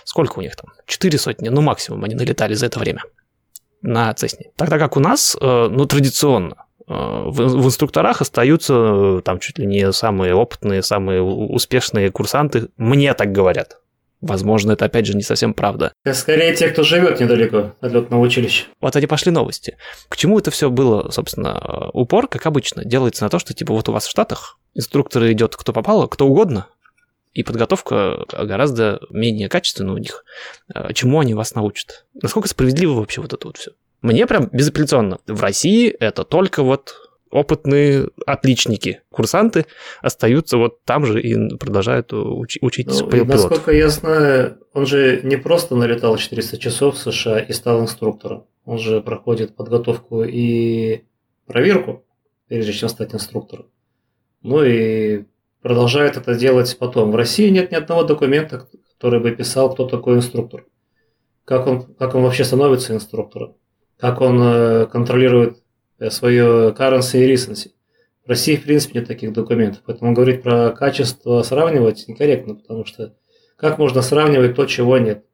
сколько 0.03 0.39
у 0.39 0.41
них 0.41 0.55
там, 0.55 0.71
четыре 0.85 1.17
сотни, 1.17 1.49
ну 1.49 1.61
максимум 1.61 2.03
они 2.03 2.15
налетали 2.15 2.53
за 2.53 2.67
это 2.67 2.79
время 2.79 3.03
на 3.81 4.13
Цесне. 4.13 4.51
Тогда 4.55 4.77
как 4.77 4.97
у 4.97 4.99
нас, 4.99 5.37
э, 5.39 5.67
ну, 5.69 5.85
традиционно, 5.85 6.65
э, 6.87 6.93
в 6.93 7.65
инструкторах 7.65 8.21
остаются 8.21 8.73
э, 8.73 9.21
там 9.23 9.39
чуть 9.39 9.59
ли 9.59 9.65
не 9.65 9.91
самые 9.91 10.33
опытные, 10.33 10.83
самые 10.83 11.21
успешные 11.21 12.11
курсанты, 12.11 12.69
мне 12.77 13.13
так 13.13 13.31
говорят. 13.31 13.77
Возможно, 14.21 14.73
это 14.73 14.83
опять 14.83 15.05
же 15.05 15.15
не 15.15 15.21
совсем 15.21 15.53
правда. 15.53 15.93
Скорее 16.11 16.53
те, 16.53 16.67
кто 16.67 16.83
живет 16.83 17.21
недалеко 17.21 17.71
от 17.79 17.91
летного 17.93 18.21
училища. 18.21 18.65
Вот 18.81 18.93
они 18.97 19.07
пошли 19.07 19.31
новости. 19.31 19.77
К 20.09 20.17
чему 20.17 20.39
это 20.39 20.51
все 20.51 20.69
было, 20.69 21.09
собственно, 21.09 21.89
упор, 21.93 22.27
как 22.27 22.45
обычно, 22.45 22.83
делается 22.83 23.23
на 23.23 23.29
то, 23.29 23.39
что 23.39 23.53
типа 23.53 23.73
вот 23.73 23.87
у 23.87 23.93
вас 23.93 24.07
в 24.07 24.09
Штатах 24.09 24.59
инструкторы 24.73 25.31
идет 25.31 25.55
кто 25.55 25.71
попало, 25.71 26.07
кто 26.07 26.27
угодно, 26.27 26.67
и 27.33 27.43
подготовка 27.43 28.25
гораздо 28.31 29.01
менее 29.09 29.49
качественная 29.49 29.93
у 29.93 29.97
них. 29.97 30.25
А, 30.73 30.93
чему 30.93 31.19
они 31.19 31.33
вас 31.33 31.55
научат? 31.55 32.05
Насколько 32.21 32.47
справедливо 32.49 32.93
вообще 32.93 33.21
вот 33.21 33.33
это 33.33 33.47
вот 33.47 33.57
все? 33.57 33.71
Мне 34.01 34.25
прям 34.25 34.49
безапелляционно. 34.51 35.19
В 35.27 35.41
России 35.41 35.89
это 35.89 36.23
только 36.23 36.63
вот 36.63 36.95
опытные 37.31 38.09
отличники, 38.25 39.01
курсанты 39.11 39.65
остаются 40.01 40.57
вот 40.57 40.83
там 40.83 41.05
же 41.05 41.21
и 41.21 41.55
продолжают 41.57 42.11
уч- 42.11 42.57
учить 42.61 42.87
ну, 42.87 43.09
пилотов. 43.09 43.49
Насколько 43.49 43.71
я 43.71 43.89
знаю, 43.89 44.57
он 44.73 44.85
же 44.85 45.21
не 45.23 45.37
просто 45.37 45.75
налетал 45.75 46.17
400 46.17 46.57
часов 46.57 46.95
в 46.95 46.97
США 46.97 47.39
и 47.39 47.53
стал 47.53 47.81
инструктором. 47.81 48.45
Он 48.65 48.79
же 48.79 49.01
проходит 49.01 49.55
подготовку 49.55 50.23
и 50.23 51.03
проверку, 51.45 52.03
прежде 52.47 52.73
чем 52.73 52.89
стать 52.89 53.13
инструктором. 53.13 53.67
Ну 54.41 54.63
и 54.63 55.25
продолжают 55.61 56.17
это 56.17 56.35
делать 56.35 56.77
потом. 56.79 57.11
В 57.11 57.15
России 57.15 57.49
нет 57.49 57.71
ни 57.71 57.75
одного 57.75 58.03
документа, 58.03 58.67
который 58.97 59.19
бы 59.19 59.31
писал, 59.31 59.73
кто 59.73 59.87
такой 59.87 60.17
инструктор. 60.17 60.65
Как 61.45 61.67
он, 61.67 61.93
как 61.95 62.15
он 62.15 62.23
вообще 62.23 62.43
становится 62.43 62.93
инструктором. 62.93 63.55
Как 63.97 64.21
он 64.21 64.41
э, 64.41 64.85
контролирует 64.87 65.57
э, 65.97 66.09
свое 66.09 66.71
currency 66.77 67.23
и 67.23 67.33
recency. 67.33 67.71
В 68.25 68.29
России, 68.29 68.55
в 68.55 68.63
принципе, 68.63 68.99
нет 68.99 69.07
таких 69.07 69.33
документов. 69.33 69.81
Поэтому 69.85 70.13
говорить 70.13 70.43
про 70.43 70.71
качество 70.71 71.41
сравнивать 71.41 72.07
некорректно, 72.07 72.55
потому 72.55 72.85
что 72.85 73.15
как 73.55 73.77
можно 73.77 74.01
сравнивать 74.01 74.55
то, 74.55 74.65
чего 74.65 74.97
нет? 74.97 75.25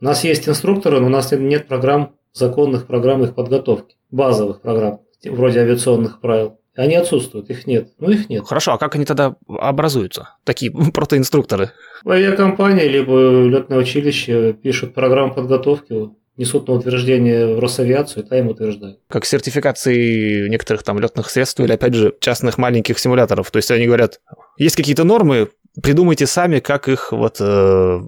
У 0.00 0.04
нас 0.04 0.22
есть 0.24 0.48
инструкторы, 0.48 1.00
но 1.00 1.06
у 1.06 1.10
нас 1.10 1.32
нет 1.32 1.66
программ, 1.66 2.14
законных 2.32 2.86
программ 2.86 3.24
их 3.24 3.34
подготовки, 3.34 3.96
базовых 4.10 4.60
программ, 4.60 5.00
вроде 5.24 5.60
авиационных 5.60 6.20
правил. 6.20 6.60
Они 6.76 6.94
отсутствуют, 6.94 7.50
их 7.50 7.66
нет. 7.66 7.88
Ну, 7.98 8.10
их 8.10 8.28
нет. 8.28 8.44
Хорошо, 8.46 8.72
а 8.72 8.78
как 8.78 8.94
они 8.94 9.04
тогда 9.04 9.36
образуются, 9.48 10.30
такие 10.44 10.70
протоинструкторы? 10.92 11.70
Авиакомпания 12.06 12.86
либо 12.86 13.46
летное 13.46 13.78
училище 13.78 14.52
пишут 14.52 14.94
программу 14.94 15.34
подготовки, 15.34 16.10
несут 16.36 16.68
на 16.68 16.74
утверждение 16.74 17.54
в 17.54 17.58
Росавиацию, 17.58 18.24
и 18.24 18.28
та 18.28 18.38
им 18.38 18.48
утверждают. 18.48 19.00
Как 19.08 19.24
сертификации 19.24 20.48
некоторых 20.48 20.82
там 20.82 20.98
летных 20.98 21.30
средств 21.30 21.60
или, 21.60 21.72
опять 21.72 21.94
же, 21.94 22.14
частных 22.20 22.58
маленьких 22.58 22.98
симуляторов. 22.98 23.50
То 23.50 23.56
есть 23.56 23.70
они 23.70 23.86
говорят, 23.86 24.20
есть 24.58 24.76
какие-то 24.76 25.04
нормы, 25.04 25.48
придумайте 25.82 26.26
сами, 26.26 26.60
как 26.60 26.88
их 26.88 27.12
вот 27.12 27.36
э, 27.40 28.00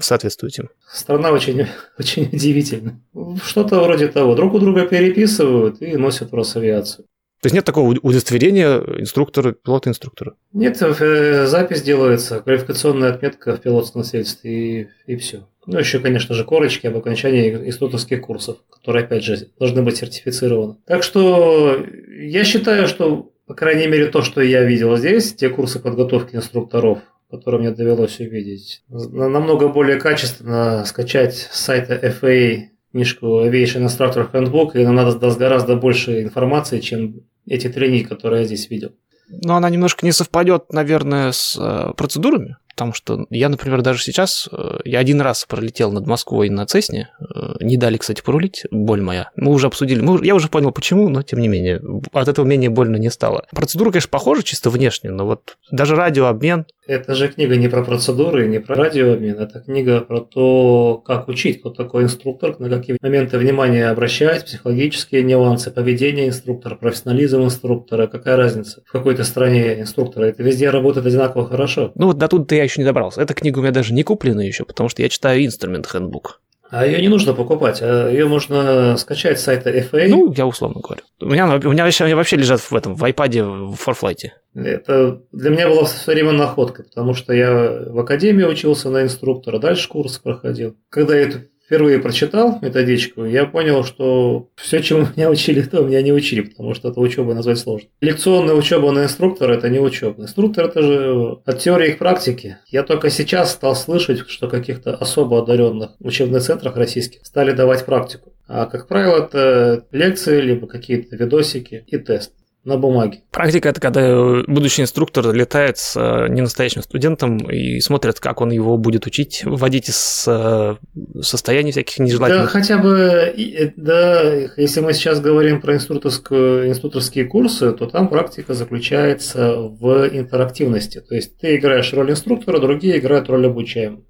соответствует 0.00 0.58
им. 0.58 0.68
Страна 0.92 1.30
очень, 1.30 1.66
очень 1.98 2.28
удивительна. 2.32 3.00
Что-то 3.44 3.80
вроде 3.80 4.08
того. 4.08 4.34
Друг 4.34 4.54
у 4.54 4.58
друга 4.58 4.86
переписывают 4.86 5.80
и 5.80 5.96
носят 5.96 6.30
в 6.32 6.34
Росавиацию. 6.34 7.06
То 7.42 7.46
есть 7.46 7.54
нет 7.54 7.64
такого 7.64 7.88
удостоверения 8.02 8.78
инструктора, 9.00 9.50
пилота-инструктора? 9.50 10.34
Нет, 10.52 10.80
э, 10.80 11.46
запись 11.46 11.82
делается, 11.82 12.38
квалификационная 12.38 13.12
отметка 13.12 13.56
в 13.56 13.60
пилотском 13.60 14.04
свидетельстве 14.04 14.52
и, 14.52 14.88
и 15.06 15.16
все. 15.16 15.48
Ну, 15.66 15.76
еще, 15.76 15.98
конечно 15.98 16.36
же, 16.36 16.44
корочки 16.44 16.86
об 16.86 16.96
окончании 16.96 17.52
институтских 17.52 18.20
курсов, 18.20 18.58
которые, 18.70 19.04
опять 19.04 19.24
же, 19.24 19.48
должны 19.58 19.82
быть 19.82 19.96
сертифицированы. 19.96 20.76
Так 20.86 21.02
что 21.02 21.84
я 22.16 22.44
считаю, 22.44 22.86
что, 22.86 23.32
по 23.46 23.54
крайней 23.54 23.88
мере, 23.88 24.06
то, 24.06 24.22
что 24.22 24.40
я 24.40 24.62
видел 24.62 24.96
здесь, 24.96 25.34
те 25.34 25.48
курсы 25.48 25.80
подготовки 25.80 26.36
инструкторов, 26.36 27.00
которые 27.28 27.60
мне 27.60 27.70
довелось 27.72 28.20
увидеть, 28.20 28.84
намного 28.88 29.66
более 29.66 29.98
качественно 29.98 30.84
скачать 30.84 31.34
с 31.50 31.58
сайта 31.58 31.94
FA 31.94 32.68
книжку 32.92 33.44
Aviation 33.44 33.86
Instructor 33.86 34.30
Handbook, 34.30 34.72
и 34.74 34.84
нам 34.84 34.94
надо 34.94 35.18
даст 35.18 35.38
гораздо 35.38 35.76
больше 35.76 36.22
информации, 36.22 36.78
чем 36.78 37.22
эти 37.46 37.68
тренинги, 37.68 38.04
которые 38.04 38.40
я 38.40 38.46
здесь 38.46 38.70
видел. 38.70 38.92
Но 39.28 39.56
она 39.56 39.70
немножко 39.70 40.04
не 40.04 40.12
совпадет, 40.12 40.72
наверное, 40.72 41.32
с 41.32 41.56
э, 41.58 41.94
процедурами. 41.96 42.56
Потому 42.74 42.92
что 42.92 43.26
я, 43.30 43.48
например, 43.48 43.82
даже 43.82 44.02
сейчас, 44.02 44.48
э, 44.50 44.78
я 44.84 44.98
один 44.98 45.20
раз 45.20 45.44
пролетел 45.48 45.92
над 45.92 46.06
Москвой 46.06 46.48
на 46.48 46.66
Цесне, 46.66 47.10
э, 47.20 47.54
не 47.60 47.76
дали, 47.76 47.96
кстати, 47.96 48.22
порулить, 48.22 48.64
боль 48.70 49.00
моя. 49.00 49.30
Мы 49.36 49.52
уже 49.52 49.66
обсудили, 49.66 50.00
мы, 50.00 50.24
я 50.24 50.34
уже 50.34 50.48
понял, 50.48 50.72
почему, 50.72 51.08
но 51.08 51.22
тем 51.22 51.40
не 51.40 51.48
менее, 51.48 51.80
от 52.12 52.28
этого 52.28 52.46
менее 52.46 52.70
больно 52.70 52.96
не 52.96 53.10
стало. 53.10 53.46
Процедура, 53.52 53.90
конечно, 53.90 54.10
похожа 54.10 54.42
чисто 54.42 54.70
внешне, 54.70 55.10
но 55.10 55.26
вот 55.26 55.56
даже 55.70 55.96
радиообмен. 55.96 56.66
Это 56.86 57.14
же 57.14 57.28
книга 57.28 57.56
не 57.56 57.68
про 57.68 57.84
процедуры, 57.84 58.48
не 58.48 58.58
про 58.58 58.74
радиообмен, 58.74 59.38
это 59.38 59.60
книга 59.60 60.00
про 60.00 60.20
то, 60.20 61.00
как 61.04 61.28
учить, 61.28 61.60
кто 61.60 61.70
такой 61.70 62.02
инструктор, 62.04 62.58
на 62.58 62.68
какие 62.68 62.96
моменты 63.00 63.38
внимания 63.38 63.88
обращать, 63.88 64.46
психологические 64.46 65.22
нюансы, 65.22 65.70
поведение 65.70 66.26
инструктора, 66.26 66.74
профессионализм 66.74 67.44
инструктора, 67.44 68.08
какая 68.08 68.36
разница 68.36 68.82
в 68.84 68.90
какой-то 68.90 69.22
стране 69.22 69.80
инструктора. 69.80 70.24
Это 70.24 70.42
везде 70.42 70.70
работает 70.70 71.06
одинаково 71.06 71.46
хорошо. 71.46 71.92
Ну 71.94 72.06
вот 72.06 72.18
до 72.18 72.26
тут 72.26 72.48
я 72.62 72.64
еще 72.64 72.80
не 72.80 72.86
добрался. 72.86 73.20
Эта 73.20 73.34
книга 73.34 73.58
у 73.58 73.62
меня 73.62 73.72
даже 73.72 73.92
не 73.92 74.02
куплена 74.02 74.42
еще, 74.42 74.64
потому 74.64 74.88
что 74.88 75.02
я 75.02 75.08
читаю 75.08 75.44
инструмент 75.44 75.86
Handbook. 75.92 76.38
А 76.72 76.86
ее 76.86 77.02
не 77.02 77.08
нужно 77.08 77.34
покупать, 77.34 77.80
а 77.82 78.08
ее 78.08 78.26
можно 78.26 78.96
скачать 78.96 79.38
с 79.38 79.42
сайта 79.42 79.70
FA. 79.70 80.08
Ну, 80.08 80.32
я 80.32 80.46
условно 80.46 80.80
говорю. 80.80 81.02
У 81.20 81.26
меня, 81.26 81.46
у 81.46 81.70
меня 81.70 81.84
вообще, 81.84 82.04
они 82.04 82.14
вообще 82.14 82.36
лежат 82.36 82.60
в 82.60 82.74
этом, 82.74 82.94
в 82.94 83.04
iPad, 83.04 83.74
в 83.74 83.74
Forflight. 83.74 84.30
Это 84.54 85.20
для 85.32 85.50
меня 85.50 85.68
была 85.68 85.84
все 85.84 86.12
время 86.12 86.32
находка, 86.32 86.84
потому 86.84 87.12
что 87.12 87.34
я 87.34 87.52
в 87.88 87.98
академии 87.98 88.44
учился 88.44 88.88
на 88.88 89.02
инструктора, 89.02 89.58
дальше 89.58 89.86
курс 89.86 90.18
проходил. 90.18 90.74
Когда 90.88 91.14
я 91.14 91.24
эту 91.24 91.40
впервые 91.72 92.00
прочитал 92.00 92.58
методичку, 92.60 93.24
я 93.24 93.46
понял, 93.46 93.82
что 93.82 94.50
все, 94.56 94.82
чему 94.82 95.06
меня 95.16 95.30
учили, 95.30 95.62
то 95.62 95.82
меня 95.82 96.02
не 96.02 96.12
учили, 96.12 96.42
потому 96.42 96.74
что 96.74 96.90
это 96.90 97.00
учеба 97.00 97.32
назвать 97.32 97.58
сложно. 97.58 97.88
Лекционная 98.02 98.54
учеба 98.54 98.92
на 98.92 99.04
инструктора– 99.04 99.54
это 99.56 99.70
не 99.70 99.80
учеба. 99.80 100.22
Инструктор– 100.22 100.66
это 100.66 100.82
же 100.82 101.38
от 101.46 101.58
теории 101.60 101.92
к 101.92 101.98
практике. 101.98 102.58
Я 102.66 102.82
только 102.82 103.08
сейчас 103.08 103.52
стал 103.52 103.74
слышать, 103.74 104.28
что 104.28 104.48
каких-то 104.48 104.94
особо 104.94 105.38
одаренных 105.38 105.92
учебных 106.00 106.42
центрах 106.42 106.76
российских 106.76 107.24
стали 107.24 107.52
давать 107.52 107.86
практику. 107.86 108.34
А, 108.46 108.66
как 108.66 108.86
правило, 108.86 109.24
это 109.24 109.86
лекции, 109.92 110.42
либо 110.42 110.66
какие-то 110.66 111.16
видосики 111.16 111.84
и 111.86 111.96
тест. 111.96 112.32
На 112.64 112.76
бумаге. 112.76 113.22
Практика 113.32 113.68
это 113.68 113.80
когда 113.80 114.42
будущий 114.46 114.82
инструктор 114.82 115.32
летает 115.32 115.78
с 115.78 115.96
э, 115.96 116.28
ненастоящим 116.28 116.82
студентом 116.82 117.38
и 117.38 117.80
смотрит, 117.80 118.20
как 118.20 118.40
он 118.40 118.50
его 118.52 118.76
будет 118.76 119.06
учить, 119.06 119.42
вводить 119.44 119.88
из 119.88 120.24
э, 120.28 120.76
состояний 121.20 121.72
всяких 121.72 121.98
нежелательных. 121.98 122.44
Да, 122.44 122.50
хотя 122.50 122.78
бы, 122.78 122.90
э, 122.90 123.72
да, 123.76 124.22
если 124.56 124.80
мы 124.80 124.92
сейчас 124.92 125.20
говорим 125.20 125.60
про 125.60 125.74
инструкторскую, 125.74 126.68
инструкторские 126.68 127.24
курсы, 127.24 127.72
то 127.72 127.86
там 127.86 128.08
практика 128.08 128.54
заключается 128.54 129.56
в 129.56 130.08
интерактивности. 130.12 131.00
То 131.00 131.16
есть 131.16 131.38
ты 131.38 131.56
играешь 131.56 131.92
роль 131.92 132.12
инструктора, 132.12 132.60
другие 132.60 132.98
играют 132.98 133.28
роль 133.28 133.46
обучаемого. 133.46 134.04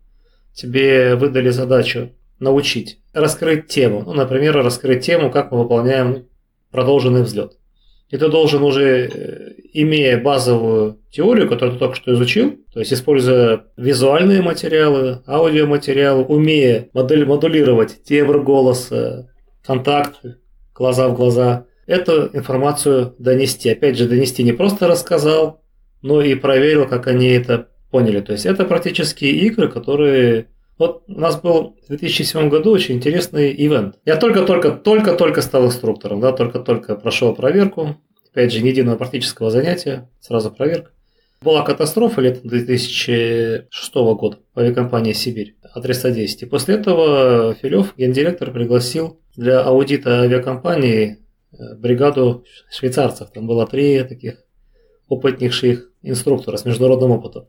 Тебе 0.52 1.14
выдали 1.14 1.48
задачу 1.48 2.12
научить, 2.38 2.98
раскрыть 3.14 3.68
тему. 3.68 4.02
Ну, 4.04 4.12
например, 4.12 4.56
раскрыть 4.56 5.06
тему, 5.06 5.30
как 5.30 5.52
мы 5.52 5.60
выполняем 5.62 6.26
продолженный 6.70 7.22
взлет. 7.22 7.52
И 8.12 8.18
ты 8.18 8.28
должен 8.28 8.62
уже, 8.62 9.08
э, 9.08 9.52
имея 9.72 10.22
базовую 10.22 10.98
теорию, 11.10 11.48
которую 11.48 11.72
ты 11.72 11.78
только 11.78 11.96
что 11.96 12.12
изучил, 12.12 12.58
то 12.70 12.80
есть 12.80 12.92
используя 12.92 13.64
визуальные 13.78 14.42
материалы, 14.42 15.22
аудиоматериалы, 15.26 16.22
умея 16.22 16.90
модель, 16.92 17.24
модулировать 17.24 18.04
тембр 18.04 18.42
голоса, 18.42 19.30
контакты, 19.64 20.36
глаза 20.74 21.08
в 21.08 21.16
глаза, 21.16 21.64
эту 21.86 22.28
информацию 22.34 23.14
донести. 23.18 23.70
Опять 23.70 23.96
же, 23.96 24.06
донести 24.06 24.42
не 24.42 24.52
просто 24.52 24.88
рассказал, 24.88 25.62
но 26.02 26.20
и 26.20 26.34
проверил, 26.34 26.86
как 26.86 27.06
они 27.06 27.28
это 27.28 27.68
поняли. 27.90 28.20
То 28.20 28.32
есть 28.32 28.44
это 28.44 28.66
практически 28.66 29.24
игры, 29.24 29.68
которые 29.68 30.48
вот 30.82 31.04
у 31.06 31.20
нас 31.20 31.40
был 31.40 31.76
в 31.84 31.88
2007 31.90 32.48
году 32.48 32.72
очень 32.72 32.96
интересный 32.96 33.54
ивент. 33.56 34.00
Я 34.04 34.16
только-только-только-только 34.16 35.40
стал 35.40 35.66
инструктором, 35.66 36.18
да, 36.18 36.32
только-только 36.32 36.96
прошел 36.96 37.36
проверку. 37.36 38.00
Опять 38.32 38.52
же, 38.52 38.62
ни 38.62 38.66
единого 38.66 38.96
практического 38.96 39.52
занятия, 39.52 40.10
сразу 40.18 40.50
проверка. 40.50 40.90
Была 41.40 41.62
катастрофа 41.62 42.20
летом 42.20 42.48
2006 42.48 43.94
года 43.94 44.38
в 44.52 44.58
авиакомпании 44.58 45.12
«Сибирь» 45.12 45.54
А310. 45.76 46.26
И 46.40 46.46
после 46.46 46.74
этого 46.74 47.54
Филев, 47.54 47.94
гендиректор, 47.96 48.50
пригласил 48.50 49.20
для 49.36 49.60
аудита 49.60 50.22
авиакомпании 50.22 51.18
э, 51.52 51.76
бригаду 51.76 52.44
швейцарцев. 52.72 53.30
Там 53.30 53.46
было 53.46 53.68
три 53.68 54.02
таких 54.02 54.42
опытнейших 55.06 55.92
инструктора 56.02 56.56
с 56.56 56.64
международным 56.64 57.12
опытом. 57.12 57.46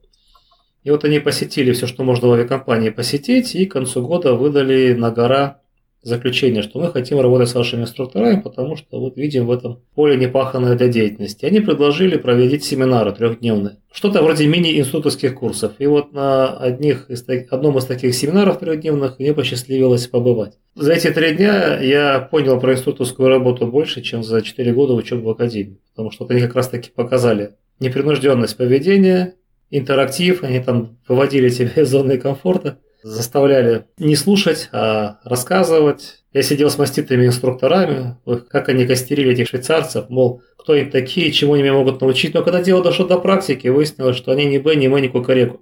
И 0.84 0.92
вот 0.92 1.06
они 1.06 1.20
посетили 1.20 1.72
все, 1.72 1.88
что 1.88 2.04
можно 2.04 2.28
в 2.28 2.34
авиакомпании 2.34 2.90
посетить, 2.90 3.56
и 3.56 3.66
к 3.66 3.74
концу 3.74 4.06
года 4.06 4.34
выдали 4.34 4.94
на 4.94 5.12
гора 5.12 5.60
заключение, 6.04 6.62
что 6.62 6.80
мы 6.80 6.92
хотим 6.92 7.20
работать 7.20 7.50
с 7.50 7.56
вашими 7.56 7.82
инструкторами, 7.82 8.42
потому 8.42 8.76
что 8.76 9.00
вот 9.00 9.16
видим 9.18 9.48
в 9.48 9.52
этом 9.52 9.80
поле 9.96 10.18
непаханное 10.18 10.76
для 10.76 10.90
деятельности. 10.90 11.46
Они 11.46 11.62
предложили 11.62 12.18
проводить 12.18 12.64
семинары 12.64 13.14
трехдневные. 13.14 13.78
Что-то 13.92 14.22
вроде 14.22 14.46
мини-инструктурских 14.48 15.36
курсов. 15.36 15.74
И 15.80 15.86
вот 15.86 16.12
на 16.12 16.58
одних 16.58 17.10
из, 17.10 17.26
одном 17.50 17.78
из 17.78 17.86
таких 17.86 18.14
семинаров 18.14 18.60
трехдневных 18.60 19.18
мне 19.20 19.34
посчастливилось 19.34 20.08
побывать. 20.08 20.58
За 20.76 20.92
эти 20.92 21.10
три 21.10 21.36
дня 21.36 21.80
я 21.80 22.20
понял 22.20 22.60
про 22.60 22.74
инструкторскую 22.74 23.30
работу 23.30 23.68
больше, 23.68 24.02
чем 24.02 24.24
за 24.24 24.42
четыре 24.42 24.74
года 24.74 24.94
учебы 24.94 25.24
в 25.24 25.30
академии. 25.30 25.80
Потому 25.92 26.12
что 26.12 26.28
они 26.30 26.42
как 26.42 26.56
раз 26.56 26.68
таки 26.68 26.90
показали 26.94 27.52
непринужденность 27.80 28.58
поведения, 28.58 29.36
интерактив, 29.78 30.44
они 30.44 30.60
там 30.60 30.98
выводили 31.08 31.50
тебя 31.50 31.72
из 31.76 31.90
зоны 31.90 32.18
комфорта, 32.18 32.78
заставляли 33.02 33.86
не 33.98 34.16
слушать, 34.16 34.70
а 34.72 35.18
рассказывать. 35.26 36.24
Я 36.32 36.42
сидел 36.42 36.70
с 36.70 36.78
маститыми 36.78 37.26
инструкторами, 37.26 38.16
как 38.50 38.70
они 38.70 38.88
костерили 38.88 39.34
этих 39.34 39.50
швейцарцев, 39.50 40.10
мол, 40.10 40.42
кто 40.58 40.74
они 40.74 40.86
такие, 40.86 41.32
чему 41.32 41.54
они 41.54 41.64
меня 41.64 41.74
могут 41.74 42.02
научить. 42.02 42.34
Но 42.34 42.44
когда 42.44 42.62
дело 42.64 42.84
дошло 42.84 43.06
до 43.06 43.20
практики, 43.20 43.68
выяснилось, 43.68 44.16
что 44.16 44.32
они 44.32 44.46
ни 44.46 44.58
Б, 44.58 44.76
ни 44.76 44.88
М, 44.88 45.02
ни 45.02 45.08
Кукареку. 45.08 45.62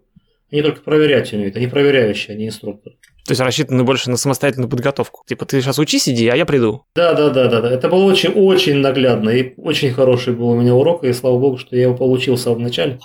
Они 0.52 0.62
только 0.62 0.82
проверять 0.82 1.32
умеют, 1.34 1.56
они 1.56 1.68
проверяющие, 1.68 2.36
они 2.36 2.48
инструкторы. 2.48 2.96
То 3.26 3.32
есть 3.32 3.42
рассчитаны 3.42 3.84
больше 3.84 4.10
на 4.10 4.18
самостоятельную 4.18 4.70
подготовку. 4.70 5.24
Типа, 5.26 5.46
ты 5.46 5.62
сейчас 5.62 5.80
учись, 5.80 6.10
иди, 6.10 6.28
а 6.28 6.36
я 6.36 6.46
приду. 6.46 6.84
Да, 6.94 7.14
да, 7.14 7.30
да, 7.30 7.48
да, 7.48 7.62
да. 7.62 7.72
Это 7.72 7.88
было 7.88 8.04
очень-очень 8.04 8.76
наглядно. 8.76 9.30
И 9.30 9.54
очень 9.58 9.92
хороший 9.92 10.34
был 10.34 10.50
у 10.50 10.60
меня 10.60 10.74
урок, 10.74 11.04
и 11.04 11.14
слава 11.14 11.40
богу, 11.40 11.58
что 11.58 11.76
я 11.76 11.84
его 11.84 11.96
получил 11.96 12.36
в 12.36 12.40
самом 12.40 12.64
начале 12.64 13.00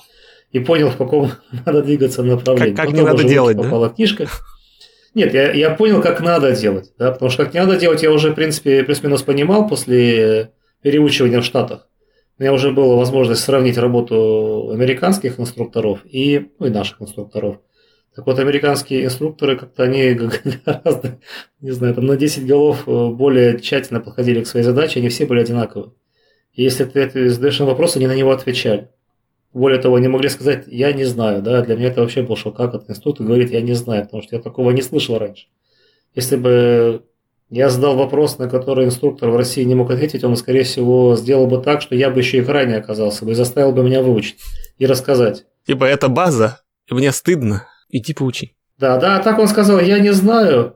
и 0.53 0.61
понял, 0.61 0.91
в 0.91 0.97
каком 0.97 1.31
надо 1.67 1.83
двигаться 1.83 2.23
направлении. 2.23 2.75
Как, 2.75 2.87
как 2.87 2.95
не 2.95 3.03
надо 3.03 3.25
делать, 3.25 3.57
попала 3.57 3.89
да? 3.89 3.95
книжка. 3.95 4.27
Нет, 5.15 5.33
я, 5.33 5.53
я 5.53 5.71
понял, 5.71 6.03
как 6.03 6.21
надо 6.21 6.55
делать, 6.55 6.93
да, 6.99 7.11
потому 7.11 7.31
что 7.31 7.45
как 7.45 7.55
не 7.55 7.61
надо 7.61 7.77
делать, 7.77 8.03
я 8.03 8.13
уже, 8.13 8.33
в 8.33 8.35
принципе, 8.35 8.85
плюс-минус 8.85 9.23
понимал 9.23 9.67
после 9.67 10.53
переучивания 10.83 11.41
в 11.41 11.45
Штатах. 11.45 11.89
У 12.39 12.43
меня 12.43 12.53
уже 12.53 12.71
была 12.71 12.97
возможность 12.97 13.43
сравнить 13.43 13.79
работу 13.79 14.71
американских 14.71 15.41
инструкторов 15.41 16.01
и, 16.05 16.51
ну, 16.59 16.67
и 16.67 16.71
наших 16.71 17.01
инструкторов. 17.01 17.61
Так 18.15 18.27
вот, 18.27 18.39
американские 18.39 19.07
инструкторы 19.07 19.57
как-то 19.57 19.85
они 19.85 20.13
гораздо, 20.67 21.19
не 21.61 21.71
знаю, 21.71 21.95
там 21.95 22.05
на 22.05 22.17
10 22.17 22.47
голов 22.47 22.87
э, 22.87 23.09
более 23.09 23.59
тщательно 23.59 24.01
подходили 24.01 24.43
к 24.43 24.47
своей 24.47 24.65
задаче, 24.65 25.01
они 25.01 25.09
все 25.09 25.25
были 25.25 25.41
одинаковы. 25.41 25.93
И 26.53 26.63
если 26.63 26.85
ты 26.85 27.31
задаешь 27.31 27.61
им 27.61 27.67
вопрос, 27.67 27.97
они 27.97 28.07
на 28.07 28.15
него 28.15 28.33
отвечали. 28.33 28.91
Более 29.57 29.81
того, 29.81 29.97
они 29.97 30.07
могли 30.07 30.29
сказать, 30.29 30.64
я 30.66 30.92
не 30.92 31.05
знаю, 31.05 31.40
да, 31.40 31.62
для 31.62 31.77
меня 31.77 31.88
это 31.88 32.03
вообще 32.03 32.21
был 32.21 32.37
шок, 32.37 32.59
как 32.59 32.75
этот 32.75 32.90
институт 32.90 33.23
говорит, 33.23 33.51
я 33.51 33.62
не 33.62 33.73
знаю, 33.73 34.05
потому 34.05 34.23
что 34.23 34.37
я 34.37 34.42
такого 34.42 34.71
не 34.71 34.83
слышал 34.83 35.16
раньше. 35.16 35.47
Если 36.14 36.37
бы 36.37 37.07
я 37.49 37.71
задал 37.71 37.97
вопрос, 37.97 38.37
на 38.37 38.51
который 38.51 38.85
инструктор 38.85 39.31
в 39.31 39.37
России 39.37 39.62
не 39.62 39.75
мог 39.75 39.90
ответить, 39.90 40.25
он, 40.25 40.37
скорее 40.37 40.64
всего, 40.64 41.16
сделал 41.16 41.47
бы 41.47 41.62
так, 41.62 41.81
что 41.81 41.95
я 41.95 42.11
бы 42.11 42.21
еще 42.21 42.37
и 42.37 42.42
ранее 42.42 42.77
оказался 42.77 43.25
бы 43.25 43.31
и 43.31 43.35
заставил 43.35 43.73
бы 43.73 43.83
меня 43.83 44.03
выучить 44.03 44.37
и 44.77 44.85
рассказать. 44.85 45.47
Типа, 45.66 45.85
это 45.85 46.09
база, 46.09 46.61
и 46.90 46.92
мне 46.92 47.11
стыдно, 47.11 47.66
иди 47.88 48.12
поучи. 48.12 48.55
Да, 48.77 48.99
да, 48.99 49.21
так 49.21 49.38
он 49.38 49.49
сказал, 49.49 49.81
я 49.81 50.01
не 50.01 50.12
знаю, 50.12 50.76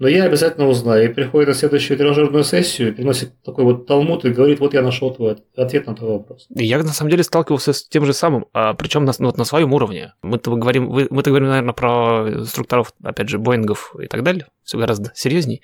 но 0.00 0.08
я 0.08 0.24
обязательно 0.24 0.66
узнаю. 0.66 1.10
И 1.10 1.12
приходит 1.12 1.48
на 1.48 1.54
следующую 1.54 1.98
тренажерную 1.98 2.42
сессию, 2.42 2.94
приносит 2.94 3.40
такой 3.42 3.64
вот 3.64 3.86
талмуд 3.86 4.24
и 4.24 4.30
говорит, 4.30 4.58
вот 4.58 4.72
я 4.72 4.80
нашел 4.80 5.14
твой 5.14 5.36
ответ 5.54 5.86
на 5.86 5.94
твой 5.94 6.12
вопрос. 6.12 6.46
Я 6.48 6.78
на 6.78 6.88
самом 6.88 7.10
деле 7.10 7.22
сталкивался 7.22 7.74
с 7.74 7.86
тем 7.86 8.06
же 8.06 8.14
самым, 8.14 8.46
а, 8.54 8.72
причем 8.72 9.04
на, 9.04 9.12
вот 9.18 9.36
на 9.36 9.44
своем 9.44 9.74
уровне. 9.74 10.14
Мы-то 10.22 10.56
говорим, 10.56 10.86
мы-то 11.10 11.30
говорим, 11.30 11.48
наверное, 11.48 11.74
про 11.74 12.28
инструкторов, 12.30 12.94
опять 13.04 13.28
же, 13.28 13.38
Боингов 13.38 13.94
и 14.02 14.06
так 14.06 14.22
далее, 14.22 14.46
все 14.64 14.78
гораздо 14.78 15.12
серьезней. 15.14 15.60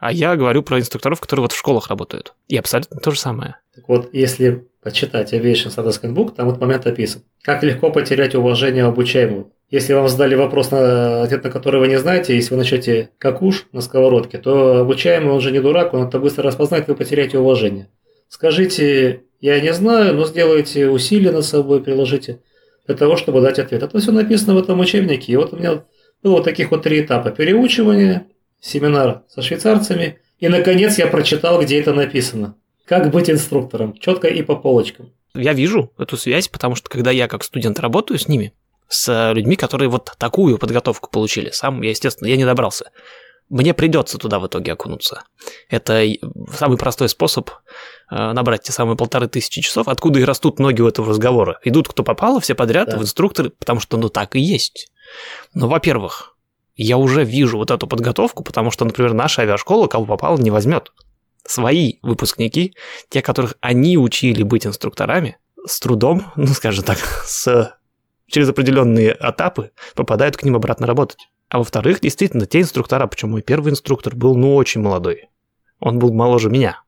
А 0.00 0.12
я 0.12 0.34
говорю 0.34 0.64
про 0.64 0.80
инструкторов, 0.80 1.20
которые 1.20 1.42
вот 1.42 1.52
в 1.52 1.58
школах 1.58 1.86
работают. 1.86 2.34
И 2.48 2.56
абсолютно 2.56 3.00
то 3.00 3.12
же 3.12 3.20
самое. 3.20 3.56
Так 3.74 3.88
вот, 3.88 4.08
если 4.12 4.66
почитать 4.82 5.32
Aviation 5.32 5.68
Status 5.68 6.00
Handbook, 6.02 6.34
там 6.34 6.48
вот 6.48 6.60
момент 6.60 6.86
описан. 6.86 7.22
Как 7.42 7.62
легко 7.62 7.90
потерять 7.90 8.34
уважение 8.34 8.84
обучаемого. 8.84 9.50
Если 9.70 9.92
вам 9.94 10.08
задали 10.08 10.36
вопрос, 10.36 10.70
на, 10.70 11.22
ответ 11.22 11.42
на 11.42 11.50
который 11.50 11.80
вы 11.80 11.88
не 11.88 11.98
знаете, 11.98 12.36
если 12.36 12.50
вы 12.54 12.58
начнете 12.58 13.10
как 13.18 13.42
уж 13.42 13.66
на 13.72 13.80
сковородке, 13.80 14.38
то 14.38 14.78
обучаемый, 14.78 15.32
он 15.32 15.40
же 15.40 15.50
не 15.50 15.60
дурак, 15.60 15.92
он 15.92 16.06
это 16.06 16.20
быстро 16.20 16.44
распознает, 16.44 16.86
вы 16.86 16.94
потеряете 16.94 17.38
уважение. 17.38 17.88
Скажите, 18.28 19.22
я 19.40 19.60
не 19.60 19.72
знаю, 19.72 20.14
но 20.14 20.24
сделайте 20.26 20.88
усилия 20.88 21.32
над 21.32 21.44
собой, 21.44 21.82
приложите 21.82 22.40
для 22.86 22.94
того, 22.94 23.16
чтобы 23.16 23.40
дать 23.40 23.58
ответ. 23.58 23.82
Это 23.82 23.98
все 23.98 24.12
написано 24.12 24.54
в 24.54 24.58
этом 24.58 24.78
учебнике. 24.78 25.32
И 25.32 25.36
вот 25.36 25.52
у 25.52 25.56
меня 25.56 25.84
было 26.22 26.34
вот 26.34 26.44
таких 26.44 26.70
вот 26.70 26.82
три 26.82 27.00
этапа. 27.00 27.30
Переучивание, 27.30 28.26
семинар 28.60 29.22
со 29.28 29.42
швейцарцами, 29.42 30.20
и, 30.38 30.48
наконец, 30.48 30.98
я 30.98 31.06
прочитал, 31.06 31.60
где 31.60 31.80
это 31.80 31.92
написано. 31.92 32.56
Как 32.84 33.10
быть 33.10 33.28
инструктором, 33.28 33.94
четко 33.98 34.28
и 34.28 34.42
по 34.42 34.54
полочкам. 34.54 35.12
Я 35.34 35.54
вижу 35.54 35.92
эту 35.98 36.16
связь, 36.16 36.48
потому 36.48 36.76
что 36.76 36.88
когда 36.88 37.10
я 37.10 37.26
как 37.26 37.42
студент 37.42 37.80
работаю 37.80 38.18
с 38.18 38.28
ними, 38.28 38.52
с 38.88 39.32
людьми, 39.32 39.56
которые 39.56 39.88
вот 39.88 40.14
такую 40.18 40.58
подготовку 40.58 41.10
получили. 41.10 41.50
Сам 41.50 41.82
я, 41.82 41.90
естественно, 41.90 42.28
я 42.28 42.36
не 42.36 42.44
добрался. 42.44 42.90
Мне 43.48 43.74
придется 43.74 44.18
туда 44.18 44.40
в 44.40 44.46
итоге 44.46 44.72
окунуться. 44.72 45.22
Это 45.68 46.04
самый 46.52 46.76
простой 46.76 47.08
способ 47.08 47.50
э, 48.10 48.32
набрать 48.32 48.62
те 48.62 48.72
самые 48.72 48.96
полторы 48.96 49.28
тысячи 49.28 49.60
часов, 49.60 49.86
откуда 49.86 50.18
и 50.18 50.24
растут 50.24 50.58
ноги 50.58 50.82
у 50.82 50.88
этого 50.88 51.10
разговора. 51.10 51.60
Идут 51.62 51.86
кто 51.86 52.02
попало, 52.02 52.40
все 52.40 52.56
подряд 52.56 52.88
да. 52.88 52.98
в 52.98 53.02
инструкторы, 53.02 53.50
потому 53.50 53.78
что 53.78 53.98
ну 53.98 54.08
так 54.08 54.34
и 54.34 54.40
есть. 54.40 54.90
Но, 55.54 55.68
во-первых, 55.68 56.36
я 56.74 56.98
уже 56.98 57.22
вижу 57.24 57.56
вот 57.56 57.70
эту 57.70 57.86
подготовку, 57.86 58.42
потому 58.42 58.72
что, 58.72 58.84
например, 58.84 59.14
наша 59.14 59.42
авиашкола 59.42 59.86
кого 59.86 60.06
попало 60.06 60.38
не 60.38 60.50
возьмет. 60.50 60.92
Свои 61.44 61.98
выпускники, 62.02 62.74
те, 63.08 63.22
которых 63.22 63.54
они 63.60 63.96
учили 63.96 64.42
быть 64.42 64.66
инструкторами, 64.66 65.38
с 65.66 65.78
трудом, 65.80 66.32
ну 66.36 66.48
скажем 66.48 66.84
так, 66.84 66.98
с 67.24 67.75
через 68.26 68.48
определенные 68.48 69.16
этапы 69.18 69.70
попадают 69.94 70.36
к 70.36 70.42
ним 70.42 70.56
обратно 70.56 70.86
работать. 70.86 71.28
А 71.48 71.58
во-вторых, 71.58 72.00
действительно, 72.00 72.46
те 72.46 72.60
инструктора, 72.60 73.06
почему 73.06 73.32
мой 73.32 73.42
первый 73.42 73.70
инструктор 73.70 74.16
был, 74.16 74.36
ну, 74.36 74.54
очень 74.56 74.80
молодой. 74.80 75.28
Он 75.78 75.98
был 75.98 76.12
моложе 76.12 76.50
меня. 76.50 76.82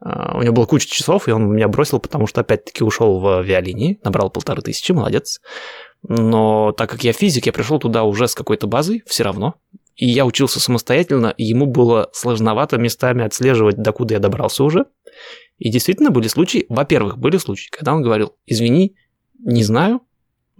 А, 0.00 0.36
у 0.36 0.42
него 0.42 0.52
было 0.52 0.66
куча 0.66 0.86
часов, 0.86 1.28
и 1.28 1.32
он 1.32 1.50
меня 1.54 1.68
бросил, 1.68 1.98
потому 1.98 2.26
что 2.26 2.42
опять-таки 2.42 2.84
ушел 2.84 3.20
в 3.20 3.38
авиалинии, 3.38 3.98
набрал 4.04 4.30
полторы 4.30 4.60
тысячи, 4.60 4.92
молодец. 4.92 5.40
Но 6.02 6.72
так 6.72 6.90
как 6.90 7.04
я 7.04 7.14
физик, 7.14 7.46
я 7.46 7.52
пришел 7.52 7.78
туда 7.78 8.04
уже 8.04 8.28
с 8.28 8.34
какой-то 8.34 8.66
базой, 8.66 9.02
все 9.06 9.24
равно. 9.24 9.54
И 9.96 10.06
я 10.06 10.26
учился 10.26 10.60
самостоятельно, 10.60 11.32
и 11.36 11.44
ему 11.44 11.66
было 11.66 12.10
сложновато 12.12 12.76
местами 12.76 13.24
отслеживать, 13.24 13.76
докуда 13.76 14.14
я 14.14 14.20
добрался 14.20 14.64
уже. 14.64 14.86
И 15.56 15.70
действительно 15.70 16.10
были 16.10 16.28
случаи, 16.28 16.66
во-первых, 16.68 17.16
были 17.16 17.38
случаи, 17.38 17.70
когда 17.70 17.94
он 17.94 18.02
говорил, 18.02 18.34
извини, 18.44 18.96
не 19.38 19.62
знаю, 19.62 20.00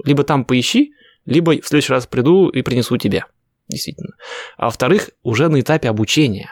либо 0.02 0.24
там 0.24 0.44
поищи, 0.44 0.94
либо 1.26 1.60
в 1.60 1.66
следующий 1.66 1.92
раз 1.92 2.06
приду 2.06 2.48
и 2.48 2.62
принесу 2.62 2.96
тебе. 2.96 3.24
Действительно. 3.68 4.14
А 4.56 4.66
во-вторых, 4.66 5.10
уже 5.22 5.48
на 5.48 5.60
этапе 5.60 5.88
обучения 5.88 6.50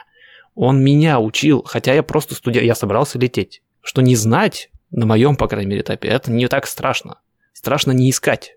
он 0.54 0.82
меня 0.82 1.18
учил, 1.18 1.62
хотя 1.62 1.94
я 1.94 2.02
просто 2.02 2.34
студент, 2.34 2.66
я 2.66 2.74
собрался 2.74 3.18
лететь, 3.18 3.62
что 3.82 4.02
не 4.02 4.16
знать 4.16 4.70
на 4.90 5.06
моем, 5.06 5.36
по 5.36 5.48
крайней 5.48 5.70
мере, 5.70 5.82
этапе, 5.82 6.08
это 6.08 6.30
не 6.30 6.46
так 6.48 6.66
страшно. 6.66 7.20
Страшно 7.52 7.92
не 7.92 8.10
искать, 8.10 8.56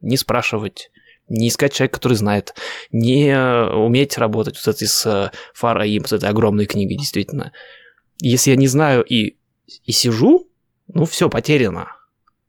не 0.00 0.16
спрашивать, 0.16 0.90
не 1.28 1.48
искать 1.48 1.74
человека, 1.74 1.94
который 1.94 2.14
знает, 2.14 2.54
не 2.90 3.36
уметь 3.36 4.18
работать 4.18 4.56
с 4.56 4.66
этой 4.66 4.88
с 4.88 5.32
Фар 5.54 5.78
Аим, 5.78 6.04
с 6.04 6.12
этой 6.12 6.28
огромной 6.28 6.66
книгой, 6.66 6.96
действительно. 6.96 7.52
Если 8.20 8.50
я 8.50 8.56
не 8.56 8.66
знаю 8.66 9.04
и, 9.04 9.36
и 9.84 9.92
сижу, 9.92 10.48
ну 10.88 11.04
все, 11.04 11.28
потеряно. 11.28 11.97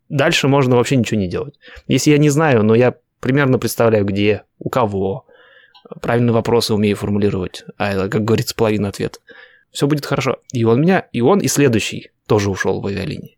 Дальше 0.09 0.47
можно 0.47 0.75
вообще 0.75 0.95
ничего 0.95 1.19
не 1.19 1.27
делать. 1.27 1.55
Если 1.87 2.11
я 2.11 2.17
не 2.17 2.29
знаю, 2.29 2.63
но 2.63 2.75
я 2.75 2.95
примерно 3.19 3.59
представляю, 3.59 4.05
где, 4.05 4.43
у 4.57 4.69
кого, 4.69 5.25
правильные 6.01 6.33
вопросы 6.33 6.73
умею 6.73 6.95
формулировать, 6.95 7.63
а 7.77 7.93
это, 7.93 8.09
как 8.09 8.23
говорится, 8.23 8.55
половина 8.55 8.89
ответа, 8.89 9.19
все 9.71 9.87
будет 9.87 10.05
хорошо. 10.05 10.37
И 10.51 10.63
он 10.63 10.81
меня, 10.81 11.07
и 11.11 11.21
он, 11.21 11.39
и 11.39 11.47
следующий 11.47 12.11
тоже 12.25 12.49
ушел 12.49 12.81
в 12.81 12.87
авиалинии. 12.87 13.37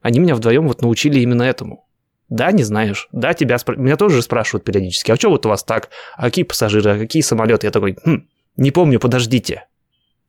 Они 0.00 0.18
меня 0.18 0.34
вдвоем 0.34 0.66
вот 0.66 0.82
научили 0.82 1.20
именно 1.20 1.42
этому. 1.42 1.86
Да, 2.28 2.52
не 2.52 2.62
знаешь. 2.62 3.08
Да, 3.12 3.32
тебя 3.32 3.58
спр... 3.58 3.76
меня 3.76 3.96
тоже 3.96 4.20
спрашивают 4.22 4.64
периодически. 4.64 5.10
А 5.10 5.16
что 5.16 5.30
вот 5.30 5.46
у 5.46 5.48
вас 5.48 5.64
так? 5.64 5.88
А 6.16 6.24
какие 6.24 6.44
пассажиры? 6.44 6.90
А 6.90 6.98
какие 6.98 7.22
самолеты? 7.22 7.66
Я 7.66 7.70
такой, 7.70 7.96
хм, 8.04 8.28
не 8.56 8.70
помню, 8.70 9.00
подождите. 9.00 9.66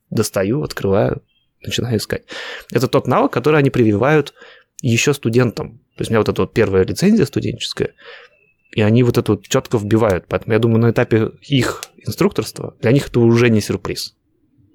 Достаю, 0.10 0.64
открываю, 0.64 1.22
начинаю 1.62 1.98
искать. 1.98 2.24
Это 2.72 2.88
тот 2.88 3.06
навык, 3.08 3.32
который 3.32 3.60
они 3.60 3.70
прививают 3.70 4.34
еще 4.82 5.14
студентам. 5.14 5.80
То 5.96 6.02
есть 6.02 6.12
у 6.12 6.14
меня 6.14 6.20
вот 6.20 6.30
эта 6.30 6.42
вот 6.42 6.54
первая 6.54 6.86
лицензия 6.86 7.26
студенческая, 7.26 7.94
и 8.72 8.82
они 8.82 9.04
вот 9.04 9.18
это 9.18 9.34
вот 9.34 9.48
четко 9.48 9.78
вбивают. 9.78 10.26
Поэтому 10.28 10.54
я 10.54 10.60
думаю, 10.60 10.80
на 10.80 10.92
этапе 10.92 11.32
их 11.42 11.84
инструкторства 11.98 12.76
для 12.82 12.92
них 12.92 13.10
это 13.10 13.20
уже 13.20 13.50
не 13.50 13.62
сюрприз. 13.62 14.16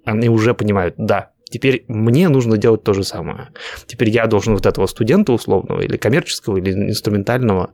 Они 0.04 0.28
уже 0.28 0.54
понимают, 0.54 0.96
да, 0.98 1.32
теперь 1.48 1.84
мне 1.88 2.28
нужно 2.28 2.58
делать 2.58 2.82
то 2.82 2.92
же 2.92 3.04
самое. 3.04 3.50
Теперь 3.86 4.10
я 4.10 4.26
должен 4.26 4.54
вот 4.54 4.66
этого 4.66 4.86
студента 4.86 5.32
условного 5.32 5.80
или 5.80 5.96
коммерческого, 5.96 6.58
или 6.58 6.72
инструментального 6.72 7.72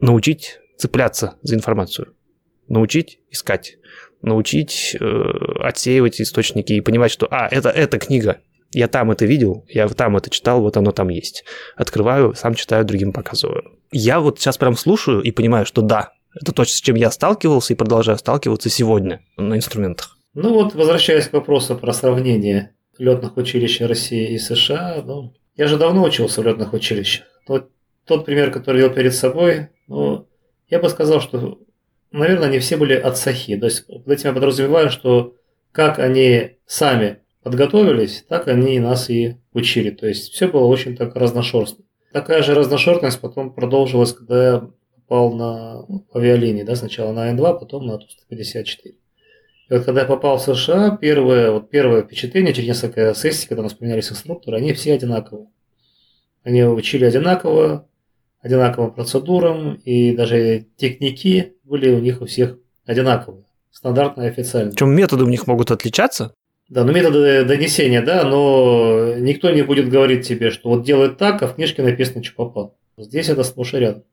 научить 0.00 0.58
цепляться 0.76 1.36
за 1.42 1.54
информацию, 1.54 2.14
научить 2.68 3.20
искать, 3.30 3.78
научить 4.22 4.96
э, 5.00 5.04
отсеивать 5.60 6.20
источники 6.20 6.72
и 6.72 6.80
понимать, 6.80 7.10
что, 7.10 7.26
а, 7.30 7.48
это, 7.48 7.70
эта 7.70 7.98
книга, 7.98 8.40
я 8.72 8.88
там 8.88 9.10
это 9.10 9.24
видел, 9.24 9.64
я 9.68 9.88
там 9.88 10.16
это 10.16 10.30
читал, 10.30 10.60
вот 10.60 10.76
оно 10.76 10.92
там 10.92 11.08
есть. 11.08 11.44
Открываю, 11.76 12.34
сам 12.34 12.54
читаю, 12.54 12.84
другим 12.84 13.12
показываю. 13.12 13.78
Я 13.92 14.20
вот 14.20 14.38
сейчас 14.38 14.58
прям 14.58 14.76
слушаю 14.76 15.22
и 15.22 15.30
понимаю, 15.30 15.64
что 15.66 15.82
да, 15.82 16.12
это 16.34 16.52
то, 16.52 16.64
с 16.64 16.80
чем 16.80 16.96
я 16.96 17.10
сталкивался 17.10 17.72
и 17.72 17.76
продолжаю 17.76 18.18
сталкиваться 18.18 18.68
сегодня 18.68 19.20
на 19.36 19.56
инструментах. 19.56 20.18
Ну 20.34 20.52
вот, 20.52 20.74
возвращаясь 20.74 21.28
к 21.28 21.32
вопросу 21.32 21.76
про 21.76 21.92
сравнение 21.92 22.74
летных 22.98 23.36
училищ 23.36 23.80
России 23.80 24.34
и 24.34 24.38
США, 24.38 25.02
ну, 25.04 25.34
я 25.56 25.66
же 25.66 25.78
давно 25.78 26.04
учился 26.04 26.42
в 26.42 26.44
летных 26.44 26.72
училищах. 26.72 27.26
Тот, 27.46 27.70
тот 28.04 28.26
пример, 28.26 28.50
который 28.50 28.82
я 28.82 28.88
перед 28.88 29.14
собой, 29.14 29.68
ну, 29.86 30.28
я 30.68 30.78
бы 30.78 30.88
сказал, 30.90 31.20
что, 31.20 31.58
наверное, 32.12 32.48
не 32.48 32.58
все 32.58 32.76
были 32.76 32.94
отсахи. 32.94 33.56
То 33.56 33.66
есть, 33.66 33.86
под 33.86 34.08
этим 34.08 34.28
я 34.28 34.34
подразумеваю, 34.34 34.90
что 34.90 35.34
как 35.72 35.98
они 35.98 36.58
сами 36.66 37.20
подготовились, 37.48 38.24
так 38.28 38.46
они 38.46 38.78
нас 38.78 39.08
и 39.08 39.36
учили. 39.54 39.90
То 39.90 40.06
есть 40.06 40.32
все 40.32 40.48
было 40.48 40.66
очень 40.66 40.96
так 40.96 41.16
разношерстно. 41.16 41.84
Такая 42.12 42.42
же 42.42 42.54
разношерстность 42.54 43.20
потом 43.20 43.54
продолжилась, 43.54 44.12
когда 44.12 44.46
я 44.46 44.70
попал 44.96 45.32
на 45.32 45.86
авиалинии, 46.14 46.62
да, 46.62 46.76
сначала 46.76 47.12
на 47.12 47.32
Н2, 47.32 47.58
потом 47.58 47.86
на 47.86 47.96
Ту-154. 47.96 48.76
И 48.84 48.94
вот 49.70 49.84
когда 49.84 50.02
я 50.02 50.06
попал 50.06 50.36
в 50.36 50.42
США, 50.42 50.98
первое, 51.00 51.50
вот 51.50 51.70
первое 51.70 52.02
впечатление 52.02 52.52
через 52.52 52.68
несколько 52.68 53.14
сессий, 53.14 53.48
когда 53.48 53.62
у 53.62 53.64
нас 53.64 53.72
поменялись 53.72 54.10
инструкторы, 54.12 54.58
они 54.58 54.74
все 54.74 54.92
одинаковые. 54.92 55.48
Они 56.42 56.62
учили 56.64 57.06
одинаково, 57.06 57.88
одинаковым 58.40 58.92
процедурам, 58.92 59.74
и 59.86 60.14
даже 60.14 60.66
техники 60.76 61.54
были 61.64 61.90
у 61.90 61.98
них 61.98 62.20
у 62.20 62.26
всех 62.26 62.58
одинаковые, 62.84 63.44
стандартные 63.70 64.28
официальные. 64.28 64.76
Чем 64.76 64.94
методы 64.94 65.24
у 65.24 65.28
них 65.28 65.46
могут 65.46 65.70
отличаться? 65.70 66.34
Да, 66.68 66.84
ну 66.84 66.92
методы 66.92 67.44
донесения, 67.44 68.02
да, 68.02 68.24
но 68.24 69.14
никто 69.14 69.50
не 69.50 69.62
будет 69.62 69.88
говорить 69.88 70.28
тебе, 70.28 70.50
что 70.50 70.68
вот 70.68 70.84
делает 70.84 71.16
так, 71.16 71.42
а 71.42 71.46
в 71.46 71.54
книжке 71.54 71.82
написано, 71.82 72.22
что 72.22 72.34
попал. 72.34 72.76
Здесь 72.98 73.28
это 73.30 73.42
сплошь 73.42 73.74
и 73.74 73.78
рядом. 73.78 74.04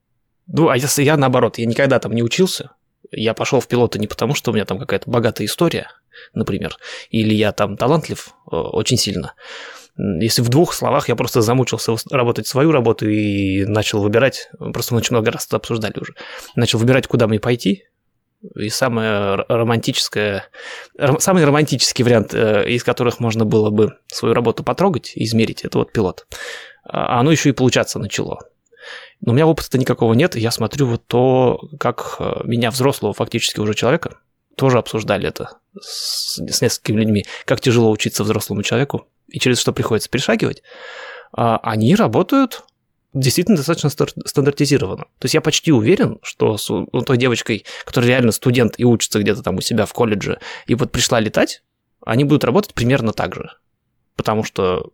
Ну, 0.48 0.70
а 0.70 0.78
если 0.78 1.04
я 1.04 1.18
наоборот, 1.18 1.58
я 1.58 1.66
никогда 1.66 2.00
там 2.00 2.14
не 2.14 2.24
учился, 2.24 2.72
я 3.12 3.34
пошел 3.34 3.60
в 3.60 3.68
пилоты 3.68 4.00
не 4.00 4.08
потому, 4.08 4.36
что 4.36 4.52
у 4.52 4.54
меня 4.54 4.66
там 4.66 4.80
какая-то 4.80 5.10
богатая 5.10 5.46
история, 5.46 5.88
например, 6.34 6.78
или 7.10 7.34
я 7.34 7.52
там 7.52 7.78
талантлив 7.78 8.30
э, 8.52 8.56
очень 8.56 8.98
сильно. 8.98 9.34
Если 9.98 10.42
в 10.42 10.50
двух 10.50 10.74
словах 10.74 11.08
я 11.08 11.16
просто 11.16 11.42
замучился 11.42 11.96
работать 12.12 12.48
свою 12.48 12.72
работу 12.72 13.10
и 13.10 13.66
начал 13.66 14.02
выбирать, 14.02 14.50
просто 14.74 14.94
мы 14.94 15.00
очень 15.00 15.16
много 15.16 15.32
раз 15.32 15.46
это 15.46 15.56
обсуждали 15.56 16.00
уже, 16.00 16.14
начал 16.56 16.80
выбирать, 16.80 17.08
куда 17.08 17.28
мне 17.28 17.40
пойти, 17.40 17.86
и 18.56 18.70
самое 18.70 19.36
романтическое, 19.48 20.46
самый 21.20 21.46
романтический 21.46 22.04
вариант, 22.04 22.34
э, 22.34 22.70
из 22.70 22.84
которых 22.84 23.20
можно 23.20 23.46
было 23.46 23.70
бы 23.70 23.98
свою 24.08 24.34
работу 24.34 24.64
потрогать 24.64 25.14
и 25.16 25.24
измерить, 25.24 25.64
это 25.64 25.80
вот 25.80 25.92
пилот. 25.92 26.28
А 26.84 27.20
оно 27.20 27.32
еще 27.32 27.50
и 27.50 27.54
получаться 27.54 28.00
начало. 28.00 28.40
Но 29.22 29.32
у 29.32 29.36
меня 29.36 29.48
опыта 29.48 29.78
никакого 29.78 30.14
нет, 30.14 30.36
и 30.36 30.40
я 30.40 30.52
смотрю 30.52 30.88
вот 30.88 31.08
то, 31.08 31.60
как 31.80 32.18
э, 32.20 32.42
меня, 32.44 32.72
взрослого 32.72 33.14
фактически 33.14 33.60
уже 33.60 33.74
человека, 33.74 34.18
тоже 34.56 34.78
обсуждали 34.78 35.28
это 35.28 35.58
с, 35.80 36.38
с 36.38 36.62
несколькими 36.62 37.02
людьми, 37.02 37.26
как 37.46 37.62
тяжело 37.62 37.92
учиться 37.92 38.24
взрослому 38.24 38.64
человеку, 38.64 39.08
и 39.28 39.40
через 39.40 39.60
что 39.60 39.74
приходится 39.74 40.10
перешагивать. 40.10 40.64
А 41.34 41.58
они 41.64 41.96
работают 41.96 42.64
действительно 43.16 43.58
достаточно 43.58 43.90
стандартизировано. 43.90 45.06
То 45.20 45.26
есть 45.26 45.34
я 45.34 45.42
почти 45.42 45.72
уверен, 45.72 46.20
что 46.22 46.58
с 46.58 46.70
ну, 46.70 47.02
той 47.02 47.18
девочкой, 47.18 47.66
которая 47.86 48.10
реально 48.10 48.32
студент 48.32 48.76
и 48.78 48.84
учится 48.84 49.20
где-то 49.20 49.42
там 49.42 49.56
у 49.56 49.62
себя 49.62 49.86
в 49.86 49.94
колледже, 49.94 50.40
и 50.68 50.76
вот 50.76 50.92
пришла 50.92 51.20
летать, 51.20 51.64
они 52.06 52.26
будут 52.26 52.44
работать 52.44 52.74
примерно 52.74 53.14
так 53.14 53.34
же. 53.34 53.50
Потому 54.16 54.44
что 54.44 54.92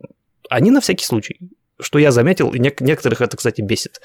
они 0.49 0.71
на 0.71 0.81
всякий 0.81 1.05
случай, 1.05 1.39
что 1.79 1.97
я 1.97 2.11
заметил, 2.11 2.53
и 2.53 2.59
нек- 2.59 2.83
некоторых 2.83 3.21
это, 3.21 3.35
кстати, 3.35 3.61
бесит. 3.61 4.01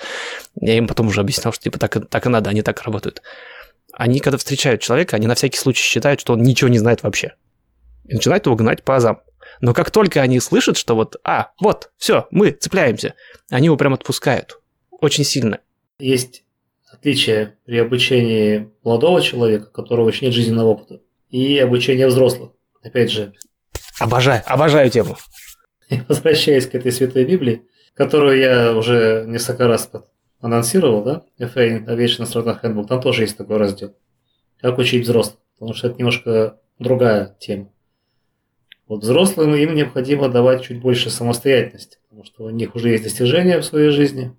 Я 0.59 0.79
им 0.79 0.89
потом 0.89 1.09
уже 1.09 1.21
объяснял, 1.21 1.53
что 1.53 1.63
типа 1.63 1.79
так, 1.79 2.09
так 2.09 2.27
и 2.27 2.29
надо, 2.31 2.49
они 2.51 2.63
так 2.63 2.83
работают. 2.83 3.23
Они, 3.93 4.21
когда 4.21 4.39
встречают 4.39 4.81
человека, 4.81 5.17
они 5.17 5.27
на 5.27 5.35
всякий 5.35 5.59
случай 5.59 5.83
считают, 5.83 6.21
что 6.21 6.33
он 6.33 6.43
ничего 6.43 6.69
не 6.69 6.79
знает 6.79 7.03
вообще. 7.03 7.35
И 8.05 8.15
начинают 8.15 8.47
его 8.47 8.57
гнать 8.57 8.83
по 8.83 8.97
азам. 8.97 9.21
Но 9.61 9.75
как 9.75 9.91
только 9.91 10.21
они 10.21 10.41
слышат, 10.41 10.77
что 10.77 10.95
вот, 10.95 11.17
а, 11.25 11.53
вот, 11.61 11.91
все, 11.97 12.27
мы 12.31 12.51
цепляемся, 12.51 13.15
они 13.51 13.67
его 13.67 13.77
прям 13.77 13.95
отпускают. 13.95 14.61
Очень 14.91 15.25
сильно. 15.25 15.61
Есть 15.99 16.45
отличие 16.91 17.57
при 17.65 17.79
обучении 17.79 18.71
молодого 18.83 19.21
человека, 19.21 19.69
у 19.69 19.73
которого 19.73 20.09
еще 20.09 20.27
нет 20.27 20.35
жизненного 20.35 20.69
опыта, 20.69 21.01
и 21.31 21.59
обучение 21.59 22.07
взрослых. 22.07 22.53
Опять 22.83 23.11
же. 23.11 23.33
Обожаю, 23.99 24.43
обожаю 24.47 24.91
тему. 24.91 25.17
Возвращаясь 26.09 26.67
к 26.67 26.75
этой 26.75 26.93
Святой 26.93 27.25
Библии, 27.25 27.67
которую 27.95 28.39
я 28.39 28.75
уже 28.75 29.25
несколько 29.27 29.67
раз 29.67 29.91
анонсировал, 30.41 31.03
да, 31.03 31.23
FA 31.39 31.85
Aviation 31.87 32.25
Instructor 32.25 32.61
Handbook, 32.63 32.87
там 32.87 33.01
тоже 33.01 33.23
есть 33.23 33.37
такой 33.37 33.57
раздел. 33.57 33.97
Как 34.61 34.79
учить 34.79 35.05
взрослых, 35.05 35.39
потому 35.55 35.75
что 35.75 35.89
это 35.89 35.99
немножко 35.99 36.61
другая 36.79 37.37
тема. 37.41 37.73
Вот 38.89 39.03
взрослым 39.03 39.55
им 39.55 39.75
необходимо 39.75 40.29
давать 40.29 40.63
чуть 40.63 40.81
больше 40.81 41.11
самостоятельности, 41.11 41.99
потому 42.05 42.25
что 42.25 42.45
у 42.45 42.51
них 42.51 42.75
уже 42.75 42.91
есть 42.91 43.05
достижения 43.05 43.59
в 43.59 43.65
своей 43.65 43.91
жизни, 43.91 44.33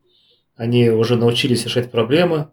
они 0.55 0.89
уже 0.89 1.17
научились 1.17 1.65
решать 1.65 1.91
проблемы, 1.91 2.47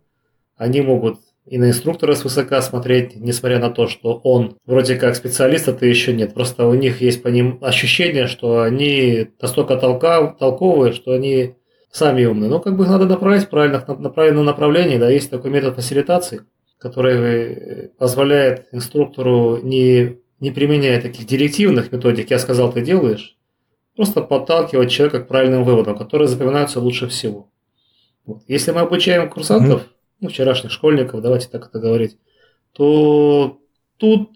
они 0.56 0.80
могут 0.80 1.18
и 1.46 1.58
на 1.58 1.68
инструктора 1.68 2.14
свысока 2.14 2.62
смотреть, 2.62 3.16
несмотря 3.16 3.58
на 3.58 3.70
то, 3.70 3.86
что 3.86 4.14
он 4.24 4.56
вроде 4.64 4.96
как 4.96 5.14
специалист, 5.14 5.68
а 5.68 5.74
ты 5.74 5.86
еще 5.86 6.14
нет. 6.14 6.32
Просто 6.32 6.66
у 6.66 6.74
них 6.74 7.02
есть 7.02 7.22
по 7.22 7.28
ним 7.28 7.58
ощущение, 7.60 8.28
что 8.28 8.62
они 8.62 9.28
настолько 9.40 9.76
толка, 9.76 10.34
толковые, 10.38 10.94
что 10.94 11.12
они 11.12 11.54
сами 11.90 12.24
умные. 12.24 12.48
Но 12.48 12.60
как 12.60 12.76
бы 12.76 12.86
надо 12.86 13.04
направить 13.04 13.48
правильно, 13.50 13.84
на 13.86 14.08
правильном 14.08 14.46
направлении. 14.46 14.96
Да, 14.96 15.10
есть 15.10 15.30
такой 15.30 15.50
метод 15.50 15.74
фасилитации, 15.74 16.40
который 16.78 17.90
позволяет 17.98 18.68
инструктору 18.72 19.58
не 19.62 20.16
не 20.40 20.50
применяя 20.50 21.00
таких 21.00 21.26
директивных 21.26 21.92
методик, 21.92 22.30
я 22.30 22.38
сказал, 22.38 22.72
ты 22.72 22.82
делаешь, 22.82 23.36
просто 23.96 24.20
подталкивать 24.20 24.90
человека 24.90 25.20
к 25.20 25.28
правильным 25.28 25.64
выводам, 25.64 25.96
которые 25.96 26.28
запоминаются 26.28 26.80
лучше 26.80 27.08
всего. 27.08 27.50
Вот. 28.26 28.42
Если 28.48 28.72
мы 28.72 28.80
обучаем 28.80 29.28
курсантов, 29.28 29.82
mm-hmm. 29.82 30.18
ну, 30.20 30.28
вчерашних 30.28 30.72
школьников, 30.72 31.22
давайте 31.22 31.48
так 31.48 31.66
это 31.66 31.78
говорить, 31.78 32.18
то 32.72 33.60
тут 33.98 34.30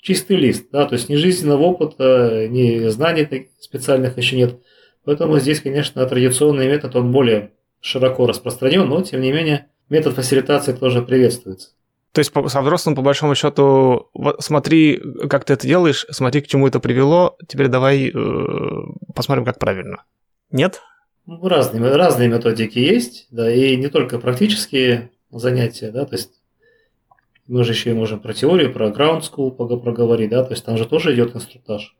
чистый 0.00 0.36
лист, 0.36 0.66
да, 0.72 0.86
то 0.86 0.94
есть 0.94 1.08
ни 1.08 1.16
жизненного 1.16 1.62
опыта, 1.62 2.48
ни 2.48 2.88
знаний 2.88 3.50
специальных 3.58 4.18
еще 4.18 4.36
нет. 4.36 4.60
Поэтому 5.04 5.38
здесь, 5.38 5.60
конечно, 5.60 6.04
традиционный 6.06 6.66
метод, 6.66 6.94
он 6.96 7.12
более 7.12 7.52
широко 7.80 8.26
распространен, 8.26 8.86
но, 8.86 9.02
тем 9.02 9.20
не 9.20 9.32
менее, 9.32 9.68
метод 9.88 10.14
фасилитации 10.14 10.72
тоже 10.72 11.02
приветствуется. 11.02 11.70
То 12.12 12.18
есть 12.18 12.32
со 12.32 12.62
взрослым, 12.62 12.96
по 12.96 13.02
большому 13.02 13.34
счету, 13.34 14.10
смотри, 14.40 15.00
как 15.28 15.44
ты 15.44 15.52
это 15.52 15.66
делаешь, 15.66 16.06
смотри, 16.10 16.40
к 16.40 16.48
чему 16.48 16.66
это 16.66 16.80
привело, 16.80 17.36
теперь 17.46 17.68
давай 17.68 18.08
э, 18.08 18.12
посмотрим, 19.14 19.44
как 19.44 19.58
правильно. 19.58 20.04
Нет? 20.50 20.80
Ну, 21.26 21.46
разные, 21.46 21.94
разные 21.94 22.28
методики 22.28 22.78
есть, 22.78 23.28
да, 23.30 23.52
и 23.52 23.76
не 23.76 23.88
только 23.88 24.18
практические 24.18 25.10
занятия, 25.30 25.92
да, 25.92 26.04
то 26.04 26.16
есть 26.16 26.32
мы 27.46 27.62
же 27.62 27.72
еще 27.72 27.90
и 27.90 27.94
можем 27.94 28.18
про 28.18 28.32
теорию, 28.32 28.72
про 28.72 28.88
ground 28.88 29.22
school 29.22 29.50
проговорить, 29.52 30.30
да, 30.30 30.42
то 30.42 30.52
есть 30.52 30.64
там 30.64 30.76
же 30.76 30.86
тоже 30.86 31.14
идет 31.14 31.36
инструктаж 31.36 31.94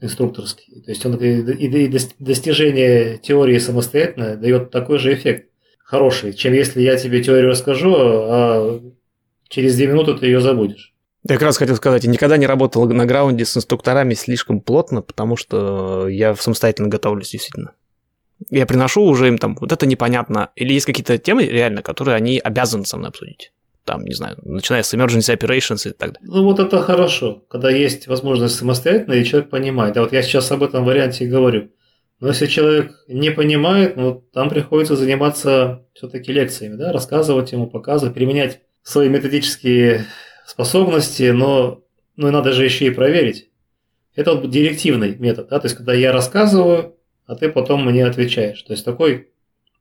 инструкторский. 0.00 0.82
То 0.82 0.90
есть 0.90 1.04
он 1.06 1.14
и, 1.16 1.40
и, 1.52 1.86
и 1.86 1.98
достижение 2.18 3.18
теории 3.18 3.58
самостоятельно 3.58 4.36
дает 4.36 4.70
такой 4.70 4.98
же 4.98 5.14
эффект 5.14 5.48
хороший, 5.78 6.32
чем 6.32 6.52
если 6.52 6.82
я 6.82 6.96
тебе 6.96 7.22
теорию 7.22 7.50
расскажу, 7.50 7.94
а 7.96 8.80
через 9.48 9.76
две 9.76 9.86
минуты 9.86 10.14
ты 10.14 10.26
ее 10.26 10.40
забудешь. 10.40 10.94
Я 11.26 11.36
как 11.36 11.44
раз 11.44 11.56
хотел 11.56 11.76
сказать, 11.76 12.04
я 12.04 12.10
никогда 12.10 12.36
не 12.36 12.46
работал 12.46 12.86
на 12.86 13.06
граунде 13.06 13.46
с 13.46 13.56
инструкторами 13.56 14.12
слишком 14.12 14.60
плотно, 14.60 15.00
потому 15.00 15.36
что 15.36 16.06
я 16.08 16.34
самостоятельно 16.34 16.88
готовлюсь 16.88 17.30
действительно. 17.30 17.72
Я 18.50 18.66
приношу 18.66 19.02
уже 19.02 19.28
им 19.28 19.38
там, 19.38 19.56
вот 19.58 19.72
это 19.72 19.86
непонятно, 19.86 20.50
или 20.54 20.74
есть 20.74 20.84
какие-то 20.84 21.16
темы 21.16 21.44
реально, 21.44 21.82
которые 21.82 22.16
они 22.16 22.38
обязаны 22.38 22.84
со 22.84 22.98
мной 22.98 23.08
обсудить. 23.08 23.52
Там, 23.84 24.02
не 24.04 24.14
знаю, 24.14 24.36
начиная 24.42 24.82
с 24.82 24.92
emergency 24.92 25.36
operations 25.36 25.88
и 25.88 25.92
так 25.92 26.14
далее. 26.14 26.30
Ну 26.30 26.44
вот 26.44 26.58
это 26.58 26.82
хорошо, 26.82 27.42
когда 27.48 27.70
есть 27.70 28.06
возможность 28.06 28.56
самостоятельно, 28.56 29.14
и 29.14 29.24
человек 29.24 29.50
понимает. 29.50 29.94
Да 29.94 30.02
вот 30.02 30.12
я 30.12 30.22
сейчас 30.22 30.50
об 30.52 30.62
этом 30.62 30.84
варианте 30.84 31.24
и 31.24 31.28
говорю. 31.28 31.70
Но 32.20 32.28
если 32.28 32.46
человек 32.46 32.92
не 33.08 33.30
понимает, 33.30 33.96
ну 33.96 34.24
там 34.32 34.48
приходится 34.48 34.96
заниматься 34.96 35.86
все-таки 35.94 36.32
лекциями, 36.32 36.76
да, 36.76 36.92
рассказывать 36.92 37.52
ему, 37.52 37.66
показывать, 37.66 38.14
применять 38.14 38.60
свои 38.84 39.08
методические 39.08 40.06
способности, 40.46 41.30
но 41.30 41.82
ну, 42.16 42.28
и 42.28 42.30
надо 42.30 42.52
же 42.52 42.64
еще 42.64 42.86
и 42.86 42.90
проверить. 42.90 43.48
Это 44.14 44.34
вот 44.34 44.48
директивный 44.48 45.16
метод, 45.16 45.48
да, 45.48 45.58
то 45.58 45.66
есть 45.66 45.76
когда 45.76 45.92
я 45.92 46.12
рассказываю, 46.12 46.94
а 47.26 47.34
ты 47.34 47.48
потом 47.48 47.84
мне 47.84 48.06
отвечаешь. 48.06 48.62
То 48.62 48.74
есть 48.74 48.84
такой 48.84 49.30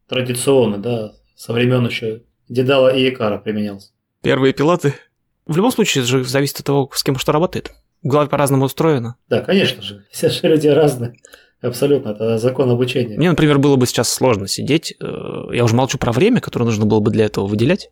традиционный, 0.08 0.80
да, 0.80 1.14
со 1.36 1.54
времен 1.54 1.86
еще 1.86 2.24
Дедала 2.50 2.96
и 2.96 3.08
Икара 3.10 3.38
применялся. 3.38 3.92
Первые 4.22 4.54
пилоты? 4.54 4.96
В 5.46 5.58
любом 5.58 5.72
случае, 5.72 6.04
это 6.04 6.12
же 6.12 6.24
зависит 6.24 6.60
от 6.60 6.66
того, 6.66 6.90
с 6.94 7.04
кем 7.04 7.18
что 7.18 7.34
работает. 7.34 7.74
В 8.02 8.08
голове 8.08 8.30
по-разному 8.30 8.66
устроено. 8.66 9.18
Да, 9.30 9.42
конечно 9.42 9.82
же. 9.82 10.06
Все 10.10 10.30
же 10.30 10.40
люди 10.44 10.68
разные. 10.68 11.16
Абсолютно, 11.62 12.10
это 12.10 12.38
закон 12.38 12.70
обучения. 12.70 13.18
Мне, 13.18 13.30
например, 13.30 13.60
было 13.60 13.76
бы 13.76 13.86
сейчас 13.86 14.10
сложно 14.10 14.48
сидеть. 14.48 14.96
Э, 15.00 15.46
я 15.54 15.64
уже 15.64 15.76
молчу 15.76 15.98
про 15.98 16.12
время, 16.12 16.42
которое 16.42 16.66
нужно 16.66 16.86
было 16.86 17.00
бы 17.00 17.12
для 17.12 17.26
этого 17.26 17.46
выделять 17.46 17.90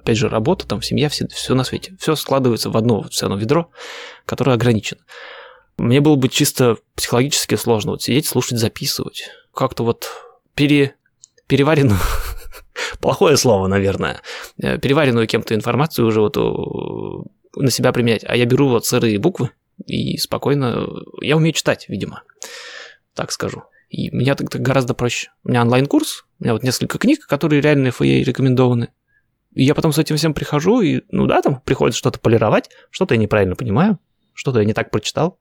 опять 0.00 0.16
же, 0.16 0.28
работа, 0.28 0.66
там, 0.66 0.82
семья, 0.82 1.08
все, 1.08 1.26
все 1.28 1.54
на 1.54 1.64
свете. 1.64 1.94
Все 1.98 2.14
складывается 2.14 2.70
в 2.70 2.76
одно 2.76 3.02
все 3.10 3.26
равно 3.26 3.40
ведро, 3.40 3.70
которое 4.26 4.52
ограничено. 4.52 5.00
Мне 5.76 6.00
было 6.00 6.16
бы 6.16 6.28
чисто 6.28 6.76
психологически 6.96 7.54
сложно 7.54 7.92
вот 7.92 8.02
сидеть, 8.02 8.26
слушать, 8.26 8.58
записывать. 8.58 9.30
Как-то 9.54 9.84
вот 9.84 10.08
пере, 10.54 10.96
переваренную, 11.46 12.00
плохое 13.00 13.36
слово, 13.36 13.68
наверное, 13.68 14.20
э, 14.60 14.78
переваренную 14.78 15.26
кем-то 15.28 15.54
информацию 15.54 16.06
уже 16.06 16.20
вот 16.20 16.36
на 17.56 17.70
себя 17.70 17.92
применять. 17.92 18.24
А 18.26 18.36
я 18.36 18.44
беру 18.44 18.68
вот 18.68 18.86
сырые 18.86 19.18
буквы 19.18 19.50
и 19.86 20.16
спокойно... 20.16 20.86
Я 21.20 21.36
умею 21.36 21.52
читать, 21.52 21.88
видимо, 21.88 22.22
так 23.14 23.30
скажу. 23.32 23.62
И 23.88 24.10
мне 24.10 24.34
так 24.34 24.48
гораздо 24.48 24.94
проще. 24.94 25.30
У 25.44 25.48
меня 25.48 25.62
онлайн-курс, 25.62 26.24
у 26.40 26.44
меня 26.44 26.52
вот 26.52 26.62
несколько 26.62 26.98
книг, 26.98 27.26
которые 27.26 27.62
реально 27.62 27.88
FA 27.88 28.22
рекомендованы. 28.22 28.88
И 29.58 29.64
я 29.64 29.74
потом 29.74 29.92
с 29.92 29.98
этим 29.98 30.16
всем 30.16 30.34
прихожу, 30.34 30.82
и, 30.82 31.02
ну 31.10 31.26
да, 31.26 31.42
там 31.42 31.60
приходится 31.62 31.98
что-то 31.98 32.20
полировать, 32.20 32.70
что-то 32.90 33.14
я 33.14 33.20
неправильно 33.20 33.56
понимаю, 33.56 33.98
что-то 34.32 34.60
я 34.60 34.64
не 34.64 34.72
так 34.72 34.92
прочитал. 34.92 35.40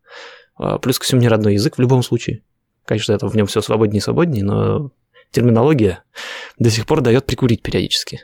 А, 0.56 0.80
плюс 0.80 0.98
ко 0.98 1.06
всему 1.06 1.22
не 1.22 1.28
родной 1.28 1.54
язык 1.54 1.78
в 1.78 1.82
любом 1.82 2.02
случае. 2.02 2.42
Конечно, 2.86 3.14
это 3.14 3.28
в 3.28 3.36
нем 3.36 3.46
все 3.46 3.62
свободнее 3.62 4.00
и 4.00 4.02
свободнее, 4.02 4.44
но 4.44 4.90
терминология 5.30 6.04
до 6.58 6.72
сих 6.72 6.88
пор 6.88 7.02
дает 7.02 7.28
прикурить 7.28 7.62
периодически. 7.62 8.22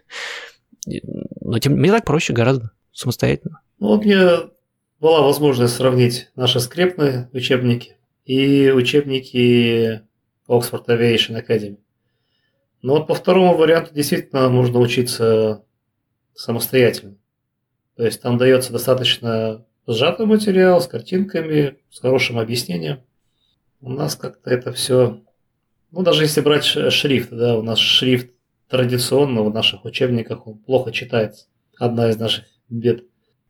Но 1.42 1.60
тем 1.60 1.74
мне 1.74 1.92
так 1.92 2.06
проще 2.06 2.34
гораздо 2.34 2.72
самостоятельно. 2.92 3.62
Ну, 3.78 3.90
вот 3.90 4.04
мне 4.04 4.20
была 5.00 5.22
возможность 5.22 5.76
сравнить 5.76 6.32
наши 6.36 6.60
скрепные 6.60 7.30
учебники 7.34 7.98
и 8.26 8.72
учебники 8.72 10.02
Oxford 10.50 10.88
Aviation 10.88 11.40
Academy. 11.40 11.78
Но 12.82 12.94
вот 12.96 13.06
по 13.06 13.14
второму 13.14 13.56
варианту 13.56 13.94
действительно 13.94 14.50
можно 14.50 14.80
учиться 14.80 15.64
самостоятельно. 16.36 17.16
То 17.96 18.04
есть 18.04 18.22
там 18.22 18.38
дается 18.38 18.72
достаточно 18.72 19.66
сжатый 19.88 20.26
материал 20.26 20.82
с 20.82 20.88
картинками, 20.88 21.78
с 21.90 22.00
хорошим 22.00 22.40
объяснением. 22.40 23.02
У 23.82 23.90
нас 23.90 24.16
как-то 24.16 24.50
это 24.50 24.72
все... 24.72 25.22
Ну, 25.92 26.02
даже 26.02 26.24
если 26.24 26.42
брать 26.42 26.64
шрифт, 26.64 27.30
да, 27.30 27.58
у 27.58 27.62
нас 27.62 27.78
шрифт 27.78 28.32
традиционно 28.68 29.44
в 29.44 29.54
наших 29.54 29.86
учебниках 29.86 30.48
он 30.48 30.58
плохо 30.58 30.92
читается. 30.92 31.46
Одна 31.78 32.10
из 32.10 32.18
наших 32.18 32.46
бед. 32.70 33.04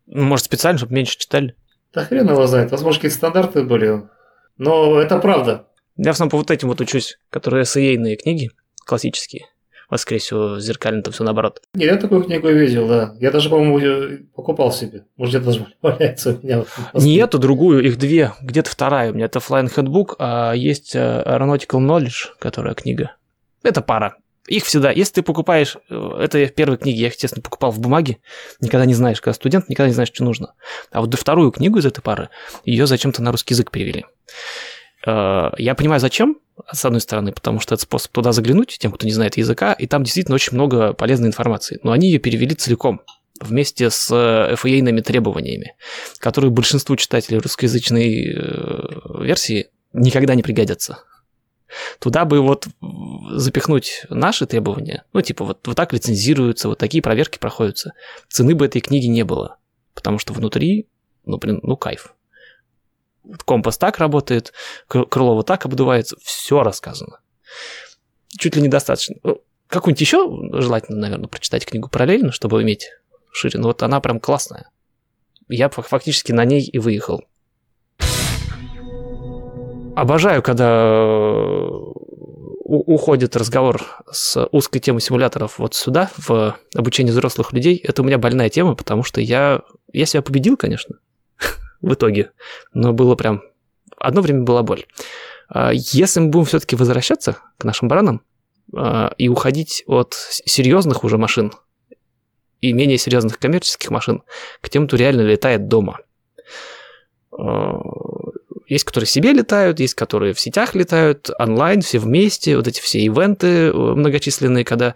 Ну, 0.05 0.23
может, 0.23 0.45
специально, 0.45 0.77
чтобы 0.77 0.93
меньше 0.93 1.17
читали? 1.17 1.55
Да 1.93 2.03
хрен 2.03 2.29
его 2.29 2.45
знает. 2.47 2.71
Возможно, 2.71 2.99
какие-то 2.99 3.17
стандарты 3.17 3.63
были. 3.63 4.09
Но 4.57 4.99
это 4.99 5.19
правда. 5.19 5.67
Я 5.95 6.11
в 6.11 6.15
основном 6.15 6.31
по 6.31 6.38
вот 6.38 6.51
этим 6.51 6.67
вот 6.67 6.81
учусь, 6.81 7.17
которые 7.29 7.63
эссейные 7.63 8.17
книги 8.17 8.49
классические 8.86 9.45
воскресил 9.93 10.59
зеркально, 10.59 11.01
то 11.01 11.11
все 11.11 11.23
наоборот. 11.23 11.61
Нет, 11.73 11.91
я 11.91 11.97
такую 11.97 12.23
книгу 12.23 12.49
видел, 12.49 12.87
да. 12.87 13.15
Я 13.19 13.31
даже, 13.31 13.49
по-моему, 13.49 14.25
покупал 14.35 14.71
себе. 14.71 15.05
Может, 15.15 15.35
где-то 15.35 15.45
даже 15.45 15.67
валяется 15.81 16.31
у 16.31 16.45
меня. 16.45 16.65
Не 16.93 17.17
эту, 17.17 17.39
другую, 17.39 17.83
их 17.83 17.97
две. 17.97 18.33
Где-то 18.41 18.69
вторая 18.69 19.11
у 19.11 19.13
меня. 19.13 19.25
Это 19.25 19.39
Flying 19.39 19.73
Handbook, 19.73 20.15
а 20.19 20.53
есть 20.53 20.95
э, 20.95 21.23
Aeronautical 21.25 21.79
Knowledge, 21.79 22.33
которая 22.39 22.73
книга. 22.73 23.15
Это 23.63 23.81
пара. 23.81 24.17
Их 24.47 24.65
всегда, 24.65 24.91
если 24.91 25.13
ты 25.13 25.21
покупаешь, 25.21 25.77
э, 25.89 26.09
это 26.19 26.37
я 26.37 26.47
в 26.47 26.53
первой 26.53 26.77
книге, 26.77 26.99
я 26.99 27.07
их, 27.07 27.13
естественно, 27.13 27.41
покупал 27.41 27.71
в 27.71 27.79
бумаге, 27.79 28.17
никогда 28.59 28.85
не 28.85 28.93
знаешь, 28.93 29.21
когда 29.21 29.33
студент, 29.33 29.69
никогда 29.69 29.87
не 29.87 29.93
знаешь, 29.93 30.11
что 30.13 30.25
нужно. 30.25 30.53
А 30.91 30.99
вот 30.99 31.13
вторую 31.13 31.51
книгу 31.51 31.79
из 31.79 31.85
этой 31.85 32.01
пары, 32.01 32.29
ее 32.65 32.85
зачем-то 32.85 33.21
на 33.21 33.31
русский 33.31 33.53
язык 33.53 33.71
перевели. 33.71 34.05
Э, 35.05 35.51
я 35.57 35.75
понимаю, 35.75 35.99
зачем, 35.99 36.37
с 36.71 36.85
одной 36.85 37.01
стороны, 37.01 37.31
потому 37.31 37.59
что 37.59 37.75
это 37.75 37.83
способ 37.83 38.11
туда 38.11 38.31
заглянуть, 38.31 38.77
тем, 38.79 38.91
кто 38.91 39.05
не 39.05 39.13
знает 39.13 39.37
языка, 39.37 39.73
и 39.73 39.87
там 39.87 40.03
действительно 40.03 40.35
очень 40.35 40.53
много 40.53 40.93
полезной 40.93 41.27
информации. 41.27 41.79
Но 41.83 41.91
они 41.91 42.09
ее 42.09 42.19
перевели 42.19 42.55
целиком, 42.55 43.01
вместе 43.39 43.89
с 43.89 44.11
FAA-ными 44.11 45.01
требованиями, 45.01 45.75
которые 46.19 46.51
большинству 46.51 46.95
читателей 46.95 47.39
русскоязычной 47.39 48.27
э, 48.27 49.23
версии 49.23 49.69
никогда 49.91 50.35
не 50.35 50.43
пригодятся. 50.43 50.99
Туда 51.99 52.25
бы 52.25 52.39
вот 52.41 52.67
запихнуть 53.31 54.05
наши 54.09 54.45
требования, 54.45 55.05
ну, 55.11 55.21
типа, 55.21 55.43
вот, 55.43 55.65
вот 55.65 55.75
так 55.75 55.91
лицензируются, 55.91 56.69
вот 56.69 56.77
такие 56.77 57.01
проверки 57.01 57.39
проходятся. 57.39 57.93
Цены 58.29 58.53
бы 58.53 58.65
этой 58.65 58.79
книги 58.79 59.07
не 59.07 59.23
было, 59.23 59.57
потому 59.95 60.19
что 60.19 60.33
внутри, 60.33 60.87
ну, 61.25 61.37
блин, 61.37 61.59
ну, 61.63 61.75
кайф 61.75 62.13
компас 63.45 63.78
так 63.78 63.97
работает, 63.99 64.53
крыло 64.88 65.36
вот 65.36 65.47
так 65.47 65.65
обдувается, 65.65 66.17
все 66.21 66.63
рассказано. 66.63 67.19
Чуть 68.38 68.55
ли 68.55 68.61
недостаточно. 68.61 69.15
Ну, 69.24 69.41
какую-нибудь 69.67 70.01
еще 70.01 70.28
желательно, 70.61 70.99
наверное, 70.99 71.28
прочитать 71.28 71.65
книгу 71.65 71.89
параллельно, 71.89 72.32
чтобы 72.32 72.61
иметь 72.63 72.89
шире. 73.32 73.59
Но 73.59 73.67
вот 73.67 73.84
она 73.84 73.99
прям 73.99 74.19
классная. 74.19 74.69
Я 75.49 75.69
фактически 75.69 76.32
на 76.32 76.45
ней 76.45 76.63
и 76.63 76.80
выехал. 76.80 77.24
Обожаю, 79.95 80.41
когда 80.41 81.61
уходит 82.65 83.36
разговор 83.36 83.84
с 84.11 84.47
узкой 84.51 84.80
темы 84.80 84.99
симуляторов 85.01 85.59
вот 85.59 85.76
сюда, 85.76 86.09
в 86.17 86.57
обучение 86.74 87.11
взрослых 87.11 87.53
людей. 87.53 87.78
Это 87.78 88.01
у 88.01 88.05
меня 88.05 88.17
больная 88.17 88.49
тема, 88.49 88.74
потому 88.74 89.03
что 89.03 89.21
я, 89.21 89.61
я 89.91 90.05
себя 90.05 90.24
победил, 90.24 90.57
конечно 90.57 90.97
в 91.84 91.93
итоге. 91.93 92.31
Но 92.73 92.93
было 92.93 93.15
прям... 93.15 93.43
Одно 93.97 94.21
время 94.21 94.41
была 94.41 94.63
боль. 94.63 94.86
А, 95.49 95.71
если 95.71 96.21
мы 96.21 96.29
будем 96.29 96.45
все-таки 96.45 96.75
возвращаться 96.75 97.38
к 97.59 97.63
нашим 97.63 97.88
баранам 97.88 98.21
а, 98.75 99.13
и 99.17 99.29
уходить 99.29 99.84
от 99.86 100.15
серьезных 100.15 101.03
уже 101.03 101.19
машин 101.19 101.51
и 102.61 102.73
менее 102.73 102.97
серьезных 102.97 103.38
коммерческих 103.38 103.91
машин 103.91 104.23
к 104.61 104.69
тем, 104.69 104.88
кто 104.88 104.97
реально 104.97 105.21
летает 105.21 105.67
дома. 105.67 105.99
А, 107.31 107.79
есть, 108.67 108.86
которые 108.86 109.07
себе 109.07 109.34
летают, 109.34 109.79
есть, 109.79 109.93
которые 109.93 110.34
в 110.34 110.39
сетях 110.39 110.73
летают, 110.73 111.29
онлайн, 111.38 111.81
все 111.81 111.99
вместе, 111.99 112.55
вот 112.55 112.67
эти 112.67 112.79
все 112.79 112.99
ивенты 112.99 113.47
э, 113.47 113.73
многочисленные, 113.73 114.63
когда 114.63 114.95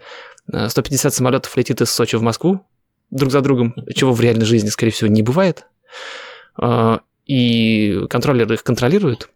150 0.50 1.12
самолетов 1.12 1.54
летит 1.58 1.82
из 1.82 1.90
Сочи 1.90 2.16
в 2.16 2.22
Москву 2.22 2.66
друг 3.10 3.30
за 3.30 3.42
другом, 3.42 3.74
чего 3.94 4.12
в 4.12 4.20
реальной 4.22 4.46
жизни, 4.46 4.70
скорее 4.70 4.92
всего, 4.92 5.10
не 5.10 5.22
бывает. 5.22 5.66
Э, 6.60 6.98
и 7.26 8.06
контроллеры 8.08 8.54
их 8.54 8.64
контролируют, 8.64 9.30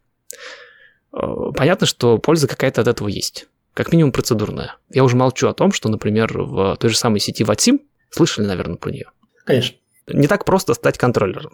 э, 1.13 1.17
понятно, 1.55 1.87
что 1.87 2.17
польза 2.17 2.47
какая-то 2.47 2.81
от 2.81 2.87
этого 2.87 3.07
есть. 3.07 3.47
Как 3.73 3.91
минимум 3.91 4.11
процедурная. 4.11 4.75
Я 4.89 5.03
уже 5.03 5.15
молчу 5.15 5.47
о 5.47 5.53
том, 5.53 5.71
что, 5.71 5.89
например, 5.89 6.37
в 6.37 6.75
той 6.77 6.89
же 6.89 6.97
самой 6.97 7.19
сети 7.19 7.43
Ватсим, 7.43 7.81
слышали, 8.11 8.45
наверное, 8.45 8.77
про 8.77 8.91
нее? 8.91 9.09
Конечно. 9.45 9.77
Не 10.07 10.27
так 10.27 10.45
просто 10.45 10.73
стать 10.73 10.97
контроллером. 10.97 11.53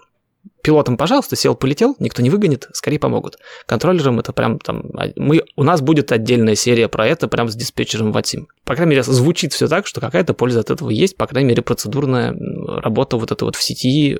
Пилотом, 0.61 0.97
пожалуйста, 0.97 1.35
сел, 1.35 1.55
полетел, 1.55 1.95
никто 1.99 2.21
не 2.21 2.29
выгонит, 2.29 2.67
скорее 2.73 2.99
помогут. 2.99 3.37
Контроллером 3.65 4.19
это 4.19 4.33
прям 4.33 4.59
там... 4.59 4.91
Мы, 5.15 5.43
у 5.55 5.63
нас 5.63 5.81
будет 5.81 6.11
отдельная 6.11 6.55
серия 6.55 6.89
про 6.89 7.07
это 7.07 7.27
прям 7.27 7.47
с 7.47 7.55
диспетчером 7.55 8.11
Ватсим. 8.11 8.49
По 8.65 8.75
крайней 8.75 8.91
мере, 8.91 9.03
звучит 9.03 9.53
все 9.53 9.67
так, 9.67 9.87
что 9.87 10.01
какая-то 10.01 10.33
польза 10.33 10.59
от 10.59 10.69
этого 10.69 10.89
есть, 10.89 11.15
по 11.15 11.27
крайней 11.27 11.49
мере, 11.49 11.61
процедурная 11.61 12.35
работа 12.81 13.17
вот 13.17 13.31
эта 13.31 13.45
вот 13.45 13.55
в 13.55 13.63
сети, 13.63 14.15
э, 14.15 14.17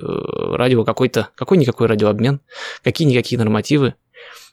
радио 0.56 0.84
какой-то, 0.84 1.28
какой-никакой 1.34 1.88
радиообмен, 1.88 2.40
какие-никакие 2.82 3.38
нормативы. 3.38 3.94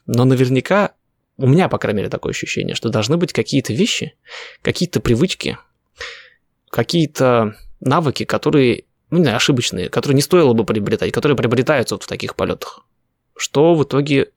Но 0.06 0.24
наверняка 0.24 0.92
у 1.38 1.46
меня, 1.46 1.68
по 1.68 1.78
крайней 1.78 1.98
мере, 1.98 2.10
такое 2.10 2.32
ощущение, 2.32 2.74
что 2.74 2.90
должны 2.90 3.16
быть 3.16 3.32
какие-то 3.32 3.72
вещи, 3.72 4.14
какие-то 4.60 5.00
привычки, 5.00 5.56
какие-то 6.70 7.56
навыки, 7.80 8.24
которые 8.24 8.84
ну, 9.10 9.18
не 9.18 9.34
ошибочные, 9.34 9.88
которые 9.88 10.16
не 10.16 10.22
стоило 10.22 10.52
бы 10.52 10.64
приобретать, 10.64 11.12
которые 11.12 11.36
приобретаются 11.36 11.94
вот 11.94 12.04
в 12.04 12.06
таких 12.06 12.34
полетах. 12.34 12.80
Что 13.36 13.74
в 13.74 13.84
итоге... 13.84 14.28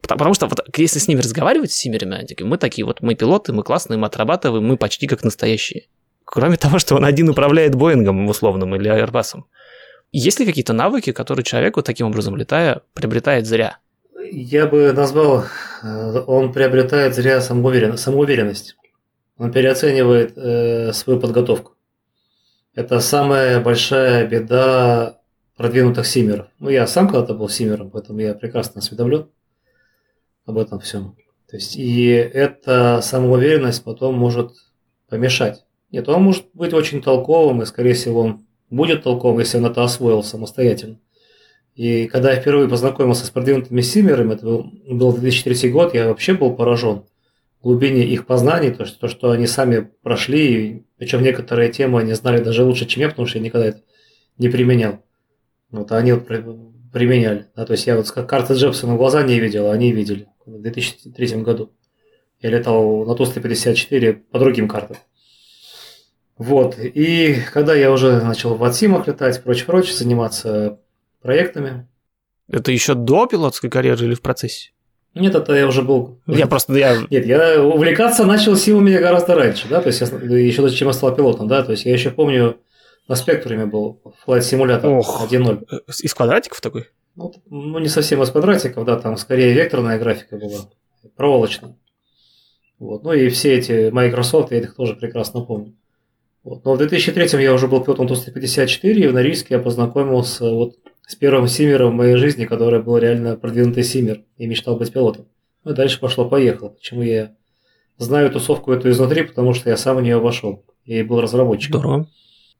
Потому 0.00 0.34
что 0.34 0.46
вот, 0.46 0.60
если 0.76 0.98
с 0.98 1.08
ними 1.08 1.20
разговаривать, 1.20 1.72
с 1.72 1.76
симерами, 1.76 2.26
мы 2.40 2.58
такие 2.58 2.84
вот, 2.84 3.00
мы 3.02 3.14
пилоты, 3.14 3.52
мы 3.52 3.62
классные, 3.62 3.98
мы 3.98 4.06
отрабатываем, 4.06 4.64
мы 4.64 4.76
почти 4.76 5.06
как 5.06 5.22
настоящие. 5.22 5.86
Кроме 6.24 6.56
того, 6.56 6.78
что 6.78 6.96
он 6.96 7.04
один 7.04 7.28
управляет 7.28 7.74
Боингом 7.74 8.26
условным 8.26 8.74
или 8.74 8.90
Airbus. 8.90 9.42
Есть 10.12 10.40
ли 10.40 10.46
какие-то 10.46 10.72
навыки, 10.72 11.12
которые 11.12 11.44
человек 11.44 11.76
вот 11.76 11.86
таким 11.86 12.06
образом 12.06 12.36
летая 12.36 12.82
приобретает 12.94 13.46
зря? 13.46 13.78
Я 14.30 14.66
бы 14.66 14.92
назвал, 14.92 15.44
э, 15.82 16.20
он 16.26 16.52
приобретает 16.52 17.14
зря 17.14 17.40
самоуверенность. 17.40 18.02
самоуверенность. 18.02 18.76
Он 19.38 19.52
переоценивает 19.52 20.32
э, 20.36 20.92
свою 20.92 21.18
подготовку. 21.18 21.72
Это 22.74 23.00
самая 23.00 23.60
большая 23.60 24.26
беда 24.26 25.20
продвинутых 25.56 26.06
симеров. 26.06 26.46
Ну, 26.58 26.70
я 26.70 26.86
сам 26.86 27.06
когда-то 27.06 27.34
был 27.34 27.50
симером, 27.50 27.90
поэтому 27.90 28.20
я 28.20 28.34
прекрасно 28.34 28.78
осведомлен 28.80 29.28
об 30.46 30.56
этом 30.56 30.80
всем. 30.80 31.14
То 31.50 31.56
есть, 31.56 31.76
и 31.76 32.08
эта 32.08 33.00
самоуверенность 33.02 33.84
потом 33.84 34.14
может 34.14 34.52
помешать. 35.10 35.66
Нет, 35.90 36.08
он 36.08 36.22
может 36.22 36.46
быть 36.54 36.72
очень 36.72 37.02
толковым, 37.02 37.60
и, 37.60 37.66
скорее 37.66 37.92
всего, 37.92 38.20
он 38.20 38.46
будет 38.70 39.02
толковым, 39.02 39.40
если 39.40 39.58
он 39.58 39.66
это 39.66 39.84
освоил 39.84 40.22
самостоятельно. 40.22 40.98
И 41.74 42.06
когда 42.06 42.32
я 42.32 42.40
впервые 42.40 42.70
познакомился 42.70 43.26
с 43.26 43.30
продвинутыми 43.30 43.82
симерами, 43.82 44.32
это 44.32 44.46
был, 44.46 44.72
был 44.88 45.12
2003 45.12 45.70
год, 45.70 45.92
я 45.92 46.08
вообще 46.08 46.32
был 46.32 46.54
поражен 46.54 47.04
глубине 47.62 48.04
их 48.04 48.26
познаний, 48.26 48.72
то, 48.72 48.84
что, 48.84 49.00
то, 49.00 49.08
что 49.08 49.30
они 49.30 49.46
сами 49.46 49.90
прошли, 50.02 50.84
причем 50.98 51.22
некоторые 51.22 51.72
темы 51.72 52.00
они 52.00 52.12
знали 52.12 52.42
даже 52.42 52.64
лучше, 52.64 52.86
чем 52.86 53.02
я, 53.02 53.08
потому 53.08 53.26
что 53.26 53.38
я 53.38 53.44
никогда 53.44 53.68
это 53.68 53.82
не 54.38 54.48
применял. 54.48 55.04
Вот, 55.70 55.92
а 55.92 55.96
они 55.96 56.12
вот 56.12 56.26
применяли. 56.92 57.46
Да, 57.56 57.64
то 57.64 57.72
есть 57.72 57.86
я 57.86 57.96
вот 57.96 58.10
карты 58.10 58.54
Джепсона 58.54 58.96
глаза 58.96 59.22
не 59.22 59.40
видел, 59.40 59.68
а 59.68 59.72
они 59.72 59.92
видели 59.92 60.28
в 60.44 60.60
2003 60.60 61.42
году. 61.42 61.72
Я 62.40 62.50
летал 62.50 63.04
на 63.04 63.14
Ту-154 63.14 64.12
по 64.30 64.38
другим 64.38 64.68
картам. 64.68 64.96
Вот. 66.36 66.76
И 66.78 67.36
когда 67.52 67.74
я 67.74 67.92
уже 67.92 68.20
начал 68.20 68.56
в 68.56 68.64
Атсимах 68.64 69.06
летать, 69.06 69.42
прочее-прочее, 69.42 69.94
заниматься 69.94 70.80
проектами. 71.20 71.88
Это 72.48 72.72
еще 72.72 72.94
до 72.94 73.26
пилотской 73.26 73.70
карьеры 73.70 74.06
или 74.06 74.14
в 74.14 74.22
процессе? 74.22 74.72
Нет, 75.14 75.34
это 75.34 75.54
я 75.54 75.66
уже 75.66 75.82
был... 75.82 76.18
Я 76.26 76.46
просто... 76.46 76.72
Я... 76.74 76.96
Нет, 77.10 77.26
я 77.26 77.62
увлекаться 77.62 78.24
начал 78.24 78.56
силами 78.56 78.96
гораздо 78.96 79.34
раньше, 79.34 79.68
да, 79.68 79.80
то 79.80 79.88
есть 79.88 80.00
я, 80.00 80.06
еще 80.06 80.70
чем 80.70 80.88
я 80.88 80.94
стал 80.94 81.14
пилотом, 81.14 81.48
да, 81.48 81.62
то 81.62 81.72
есть 81.72 81.84
я 81.84 81.92
еще 81.92 82.10
помню, 82.10 82.58
на 83.08 83.14
спектруме 83.14 83.66
был 83.66 84.00
Flight 84.26 84.40
Simulator 84.40 84.86
Ох, 84.86 85.30
1.0. 85.30 85.66
Э, 85.70 85.92
из 86.02 86.14
квадратиков 86.14 86.60
такой? 86.60 86.88
Ну, 87.14 87.32
ну, 87.50 87.78
не 87.78 87.88
совсем 87.88 88.22
из 88.22 88.30
квадратиков, 88.30 88.86
да, 88.86 88.96
там 88.96 89.16
скорее 89.18 89.52
векторная 89.52 89.98
графика 89.98 90.36
была, 90.38 90.70
проволочная. 91.16 91.76
Вот. 92.78 93.04
Ну 93.04 93.12
и 93.12 93.28
все 93.28 93.54
эти 93.54 93.90
Microsoft, 93.90 94.50
я 94.50 94.58
их 94.58 94.74
тоже 94.74 94.94
прекрасно 94.94 95.42
помню. 95.42 95.76
Вот. 96.42 96.64
Но 96.64 96.74
в 96.74 96.78
2003 96.78 97.40
я 97.40 97.54
уже 97.54 97.68
был 97.68 97.84
пилотом 97.84 98.08
Ту-154, 98.08 98.92
и 98.92 99.06
в 99.06 99.12
Норильске 99.12 99.54
я 99.54 99.60
познакомился 99.60 100.50
вот 100.50 100.81
с 101.06 101.14
первым 101.14 101.48
симмером 101.48 101.92
в 101.92 101.94
моей 101.94 102.16
жизни, 102.16 102.44
который 102.44 102.82
был 102.82 102.98
реально 102.98 103.36
продвинутый 103.36 103.84
симмер, 103.84 104.22
и 104.36 104.46
мечтал 104.46 104.76
быть 104.76 104.92
пилотом. 104.92 105.26
Ну 105.64 105.72
и 105.72 105.74
дальше 105.74 106.00
пошло-поехало. 106.00 106.70
Почему 106.70 107.02
я 107.02 107.34
знаю 107.98 108.30
тусовку 108.30 108.72
эту 108.72 108.90
изнутри, 108.90 109.22
потому 109.22 109.54
что 109.54 109.70
я 109.70 109.76
сам 109.76 109.96
в 109.96 110.02
нее 110.02 110.18
вошел. 110.18 110.64
и 110.84 111.02
был 111.02 111.20
разработчиком. 111.20 111.80
Здорово. 111.80 112.08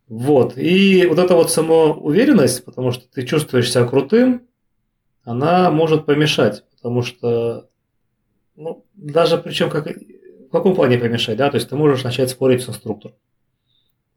Вот. 0.09 0.57
И 0.59 1.07
вот 1.07 1.18
эта 1.18 1.34
вот 1.34 1.51
самоуверенность, 1.51 2.64
потому 2.64 2.93
что 2.93 3.05
ты 3.11 3.24
чувствуешь 3.24 3.70
себя 3.70 3.86
крутым, 3.86 4.43
она 5.24 5.70
может 5.70 6.05
помешать, 6.05 6.64
потому 6.76 7.03
что, 7.03 7.68
ну, 8.57 8.84
даже 8.95 9.38
причем 9.38 9.70
как, 9.70 9.86
в 9.86 10.51
каком 10.51 10.74
плане 10.74 10.99
помешать, 10.99 11.36
да, 11.36 11.51
то 11.51 11.57
есть 11.57 11.68
ты 11.68 11.76
можешь 11.76 12.05
начать 12.05 12.30
спорить 12.30 12.62
с 12.62 12.68
инструктором. 12.68 13.16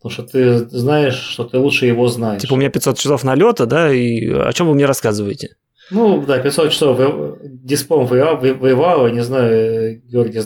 Потому 0.06 0.28
что 0.28 0.32
ты 0.32 0.70
знаешь, 0.70 1.16
что 1.16 1.46
ты 1.46 1.58
лучше 1.58 1.88
его 1.88 2.08
знаешь. 2.10 2.40
Типа 2.40 2.54
у 2.54 2.58
меня 2.58 2.70
500 2.70 2.96
часов 2.96 3.24
налета, 3.24 3.66
да, 3.66 3.92
и 3.92 4.30
о 4.30 4.54
чем 4.54 4.68
вы 4.68 4.76
мне 4.76 4.86
рассказываете? 4.86 5.56
Ну, 5.90 6.24
да, 6.24 6.38
500 6.38 6.72
часов 6.72 7.00
диспом 7.42 8.06
воевал, 8.06 9.08
не 9.08 9.24
знаю, 9.24 10.00
Георгий, 10.04 10.42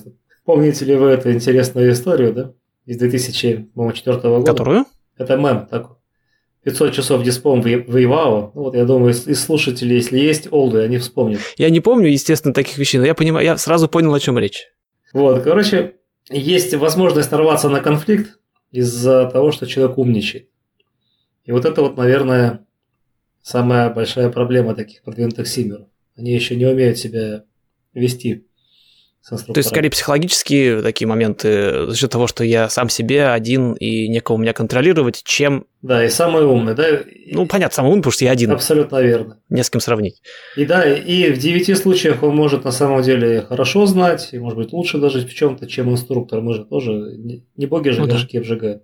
помните 0.45 0.85
ли 0.85 0.95
вы 0.95 1.09
эту 1.09 1.33
интересную 1.33 1.91
историю, 1.91 2.33
да, 2.33 2.53
из 2.85 2.99
2004 2.99 3.67
года? 3.75 4.45
Которую? 4.45 4.85
Это 5.17 5.35
мем 5.35 5.67
такой. 5.69 5.97
500 6.63 6.93
часов 6.93 7.21
диспом 7.23 7.61
воевал. 7.61 8.53
Ну, 8.55 8.61
вот 8.61 8.75
я 8.75 8.85
думаю, 8.85 9.13
из 9.13 9.43
слушателей, 9.43 9.97
если 9.97 10.19
есть 10.19 10.47
олды, 10.51 10.79
они 10.79 10.99
вспомнят. 10.99 11.41
Я 11.57 11.69
не 11.69 11.81
помню, 11.81 12.07
естественно, 12.07 12.53
таких 12.53 12.77
вещей, 12.77 12.99
но 12.99 13.05
я 13.05 13.13
понимаю, 13.13 13.45
я 13.45 13.57
сразу 13.57 13.89
понял, 13.89 14.13
о 14.13 14.21
чем 14.21 14.39
речь. 14.39 14.67
Вот, 15.11 15.43
короче, 15.43 15.95
есть 16.29 16.73
возможность 16.75 17.31
нарваться 17.31 17.67
на 17.67 17.81
конфликт, 17.81 18.38
из-за 18.71 19.29
того, 19.29 19.51
что 19.51 19.65
человек 19.65 19.97
умничает. 19.97 20.49
И 21.45 21.51
вот 21.51 21.65
это 21.65 21.81
вот, 21.81 21.97
наверное, 21.97 22.65
самая 23.41 23.89
большая 23.89 24.29
проблема 24.29 24.75
таких 24.75 25.01
продвинутых 25.01 25.47
симеров. 25.47 25.87
Они 26.15 26.33
еще 26.33 26.55
не 26.55 26.65
умеют 26.65 26.97
себя 26.97 27.45
вести 27.93 28.45
то 29.29 29.57
есть, 29.57 29.69
скорее, 29.69 29.89
психологические 29.89 30.81
такие 30.81 31.07
моменты 31.07 31.87
за 31.87 31.95
счет 31.95 32.11
того, 32.11 32.27
что 32.27 32.43
я 32.43 32.69
сам 32.69 32.89
себе 32.89 33.27
один 33.27 33.73
и 33.73 34.07
некого 34.07 34.37
меня 34.37 34.53
контролировать, 34.53 35.21
чем... 35.23 35.65
Да, 35.81 36.03
и 36.03 36.09
самый 36.09 36.43
умный, 36.45 36.75
да? 36.75 36.85
Ну, 37.31 37.45
понятно, 37.45 37.75
самый 37.75 37.89
умный, 37.89 38.01
потому 38.01 38.11
что 38.11 38.25
я 38.25 38.31
один. 38.31 38.51
Абсолютно 38.51 39.01
верно. 39.01 39.39
Не 39.49 39.63
с 39.63 39.69
кем 39.69 39.81
сравнить. 39.81 40.21
И 40.55 40.65
да, 40.65 40.83
и 40.83 41.31
в 41.31 41.37
девяти 41.37 41.75
случаях 41.75 42.23
он 42.23 42.35
может 42.35 42.63
на 42.65 42.71
самом 42.71 43.01
деле 43.01 43.41
хорошо 43.41 43.85
знать, 43.85 44.29
и 44.31 44.39
может 44.39 44.57
быть 44.57 44.73
лучше 44.73 44.97
даже 44.97 45.25
в 45.25 45.33
чем-то, 45.33 45.67
чем 45.67 45.89
инструктор. 45.89 46.41
Мы 46.41 46.53
же 46.55 46.65
тоже 46.65 46.91
не 46.91 47.65
боги 47.65 47.89
же 47.89 48.01
ну, 48.01 48.07
горшки 48.07 48.33
да. 48.33 48.39
обжигают. 48.39 48.83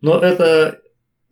Но 0.00 0.18
это 0.18 0.78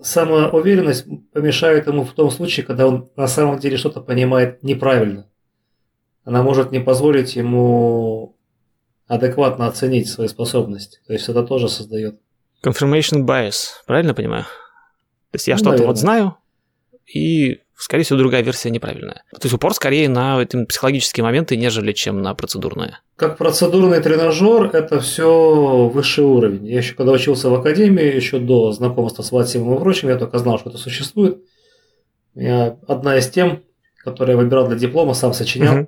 самоуверенность 0.00 1.06
помешает 1.32 1.86
ему 1.86 2.04
в 2.04 2.12
том 2.12 2.30
случае, 2.30 2.66
когда 2.66 2.86
он 2.86 3.08
на 3.16 3.26
самом 3.26 3.58
деле 3.58 3.76
что-то 3.76 4.00
понимает 4.00 4.62
неправильно. 4.62 5.28
Она 6.24 6.42
может 6.42 6.72
не 6.72 6.80
позволить 6.80 7.36
ему 7.36 8.33
адекватно 9.06 9.66
оценить 9.66 10.08
свои 10.08 10.28
способности. 10.28 10.98
То 11.06 11.12
есть 11.12 11.28
это 11.28 11.42
тоже 11.42 11.68
создает. 11.68 12.18
Confirmation 12.64 13.24
bias, 13.24 13.82
правильно 13.86 14.14
понимаю? 14.14 14.44
То 14.44 15.36
есть 15.36 15.48
я 15.48 15.54
ну, 15.54 15.58
что-то 15.58 15.84
вот 15.84 15.98
знаю, 15.98 16.36
и, 17.12 17.60
скорее 17.76 18.04
всего, 18.04 18.18
другая 18.18 18.42
версия 18.42 18.70
неправильная. 18.70 19.24
То 19.32 19.40
есть 19.42 19.54
упор 19.54 19.74
скорее 19.74 20.08
на 20.08 20.44
психологические 20.46 21.24
моменты, 21.24 21.56
нежели 21.56 21.92
чем 21.92 22.22
на 22.22 22.34
процедурные. 22.34 22.98
Как 23.16 23.36
процедурный 23.36 24.00
тренажер, 24.00 24.70
это 24.72 25.00
все 25.00 25.88
высший 25.88 26.24
уровень. 26.24 26.66
Я 26.66 26.78
еще 26.78 26.94
когда 26.94 27.12
учился 27.12 27.50
в 27.50 27.54
академии, 27.54 28.14
еще 28.14 28.38
до 28.38 28.72
знакомства 28.72 29.22
с 29.22 29.32
Ватсимом 29.32 29.76
и 29.76 29.78
прочим, 29.78 30.08
я 30.08 30.16
только 30.16 30.38
знал, 30.38 30.58
что 30.58 30.70
это 30.70 30.78
существует. 30.78 31.38
Меня 32.34 32.76
одна 32.88 33.18
из 33.18 33.28
тем, 33.28 33.62
которую 33.98 34.36
я 34.36 34.42
выбирал 34.42 34.66
для 34.66 34.76
диплома, 34.76 35.14
сам 35.14 35.34
сочинял. 35.34 35.74
Uh-huh. 35.74 35.86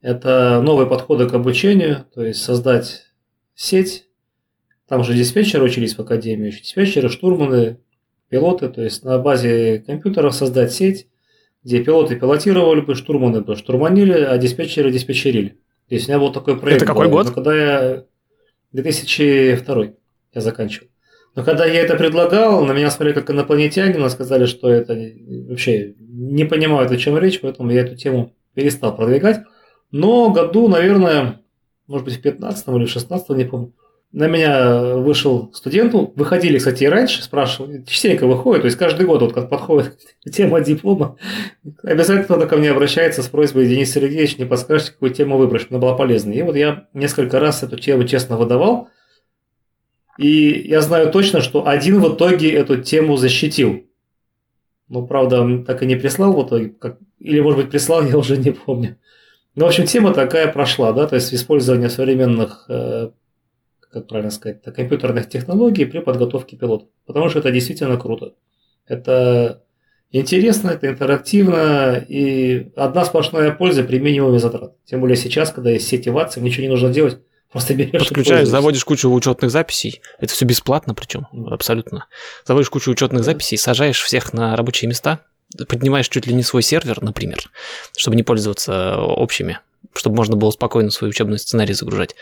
Это 0.00 0.60
новые 0.62 0.86
подходы 0.86 1.28
к 1.28 1.34
обучению, 1.34 2.06
то 2.14 2.24
есть 2.24 2.42
создать 2.42 3.06
сеть. 3.54 4.06
Там 4.86 5.04
же 5.04 5.14
диспетчеры 5.14 5.64
учились 5.64 5.96
в 5.96 6.00
академии, 6.00 6.50
диспетчеры, 6.50 7.08
штурманы, 7.08 7.78
пилоты, 8.28 8.68
то 8.68 8.82
есть 8.82 9.04
на 9.04 9.18
базе 9.18 9.82
компьютеров 9.86 10.34
создать 10.34 10.72
сеть, 10.72 11.08
где 11.64 11.82
пилоты 11.82 12.16
пилотировали 12.16 12.80
бы, 12.80 12.94
штурманы 12.94 13.40
бы 13.40 13.56
штурманили, 13.56 14.12
а 14.12 14.38
диспетчеры 14.38 14.92
диспетчерили. 14.92 15.58
То 15.88 15.94
есть 15.94 16.08
у 16.08 16.12
меня 16.12 16.20
был 16.20 16.32
такой 16.32 16.58
проект. 16.58 16.82
Это 16.82 16.86
какой 16.86 17.08
год? 17.08 17.26
Но 17.26 17.32
когда 17.32 17.56
я 17.56 18.04
2002 18.72 19.84
я 20.34 20.40
заканчивал. 20.40 20.88
Но 21.34 21.44
когда 21.44 21.64
я 21.66 21.80
это 21.80 21.96
предлагал, 21.96 22.64
на 22.64 22.72
меня 22.72 22.90
смотрели 22.90 23.14
как 23.14 23.30
инопланетянина, 23.30 24.08
сказали, 24.08 24.46
что 24.46 24.68
это 24.68 24.94
вообще 25.48 25.94
не 25.98 26.44
понимают, 26.44 26.90
о 26.90 26.96
чем 26.96 27.16
речь, 27.18 27.40
поэтому 27.40 27.70
я 27.70 27.82
эту 27.82 27.96
тему 27.96 28.34
перестал 28.54 28.96
продвигать. 28.96 29.40
Но 29.90 30.30
году, 30.30 30.68
наверное, 30.68 31.40
может 31.86 32.04
быть, 32.04 32.16
в 32.16 32.22
15 32.22 32.68
или 32.68 32.84
в 32.84 32.90
16 32.90 33.28
не 33.30 33.44
помню, 33.44 33.72
на 34.12 34.26
меня 34.26 34.96
вышел 34.96 35.50
студент, 35.52 35.92
выходили, 36.16 36.58
кстати, 36.58 36.84
и 36.84 36.88
раньше, 36.88 37.22
спрашивали, 37.22 37.84
частенько 37.86 38.26
выходит, 38.26 38.62
то 38.62 38.66
есть 38.66 38.78
каждый 38.78 39.06
год, 39.06 39.20
вот 39.20 39.34
как 39.34 39.50
подходит 39.50 39.98
тема 40.32 40.60
диплома, 40.60 41.16
обязательно 41.82 42.24
кто-то 42.24 42.46
ко 42.46 42.56
мне 42.56 42.70
обращается 42.70 43.22
с 43.22 43.28
просьбой, 43.28 43.68
Денис 43.68 43.92
Сергеевич, 43.92 44.38
не 44.38 44.46
подскажете, 44.46 44.92
какую 44.92 45.12
тему 45.12 45.36
выбрать, 45.36 45.62
чтобы 45.62 45.76
она 45.76 45.86
была 45.86 45.96
полезной. 45.96 46.36
И 46.36 46.42
вот 46.42 46.56
я 46.56 46.88
несколько 46.94 47.38
раз 47.38 47.62
эту 47.62 47.76
тему 47.78 48.04
честно 48.04 48.38
выдавал, 48.38 48.88
и 50.18 50.66
я 50.66 50.80
знаю 50.80 51.12
точно, 51.12 51.40
что 51.42 51.66
один 51.66 52.00
в 52.00 52.14
итоге 52.14 52.50
эту 52.50 52.82
тему 52.82 53.16
защитил. 53.16 53.84
Ну, 54.88 55.06
правда, 55.06 55.62
так 55.64 55.82
и 55.82 55.86
не 55.86 55.96
прислал 55.96 56.32
в 56.32 56.46
итоге, 56.46 56.70
как... 56.70 56.98
или, 57.18 57.40
может 57.40 57.60
быть, 57.60 57.70
прислал, 57.70 58.02
я 58.06 58.16
уже 58.16 58.38
не 58.38 58.52
помню. 58.52 58.96
Ну, 59.54 59.64
в 59.64 59.68
общем, 59.68 59.86
тема 59.86 60.12
такая 60.12 60.52
прошла, 60.52 60.92
да, 60.92 61.06
то 61.06 61.16
есть 61.16 61.34
использование 61.34 61.90
современных 61.90 62.66
э, 62.68 63.10
как 63.90 64.06
правильно 64.06 64.30
сказать, 64.30 64.62
компьютерных 64.62 65.28
технологий 65.28 65.84
при 65.84 66.00
подготовке 66.00 66.56
пилотов. 66.56 66.88
Потому 67.06 67.28
что 67.28 67.38
это 67.38 67.50
действительно 67.50 67.96
круто. 67.96 68.34
Это 68.86 69.62
интересно, 70.10 70.70
это 70.70 70.88
интерактивно, 70.88 72.04
и 72.08 72.70
одна 72.76 73.04
сплошная 73.04 73.50
польза 73.52 73.84
при 73.84 73.98
минимуме 73.98 74.38
затрат. 74.38 74.74
Тем 74.84 75.00
более 75.00 75.16
сейчас, 75.16 75.50
когда 75.52 75.70
есть 75.70 75.88
сети 75.88 76.08
ватсов, 76.08 76.42
ничего 76.42 76.62
не 76.62 76.70
нужно 76.70 76.90
делать, 76.90 77.18
просто 77.52 77.74
берешь 77.74 78.08
Подключаешь, 78.08 78.48
заводишь 78.48 78.84
кучу 78.84 79.10
учетных 79.10 79.50
записей, 79.50 80.00
это 80.18 80.32
все 80.32 80.44
бесплатно 80.44 80.94
причем, 80.94 81.26
абсолютно. 81.50 82.06
Заводишь 82.46 82.70
кучу 82.70 82.90
учетных 82.90 83.24
записей, 83.24 83.58
сажаешь 83.58 84.00
всех 84.00 84.32
на 84.32 84.54
рабочие 84.56 84.88
места, 84.88 85.24
поднимаешь 85.68 86.08
чуть 86.08 86.26
ли 86.26 86.34
не 86.34 86.42
свой 86.42 86.62
сервер, 86.62 87.02
например, 87.02 87.50
чтобы 87.96 88.16
не 88.16 88.22
пользоваться 88.22 88.98
общими, 88.98 89.60
чтобы 89.94 90.16
можно 90.16 90.36
было 90.36 90.50
спокойно 90.50 90.90
свой 90.90 91.10
учебный 91.10 91.38
сценарий 91.38 91.74
загружать 91.74 92.14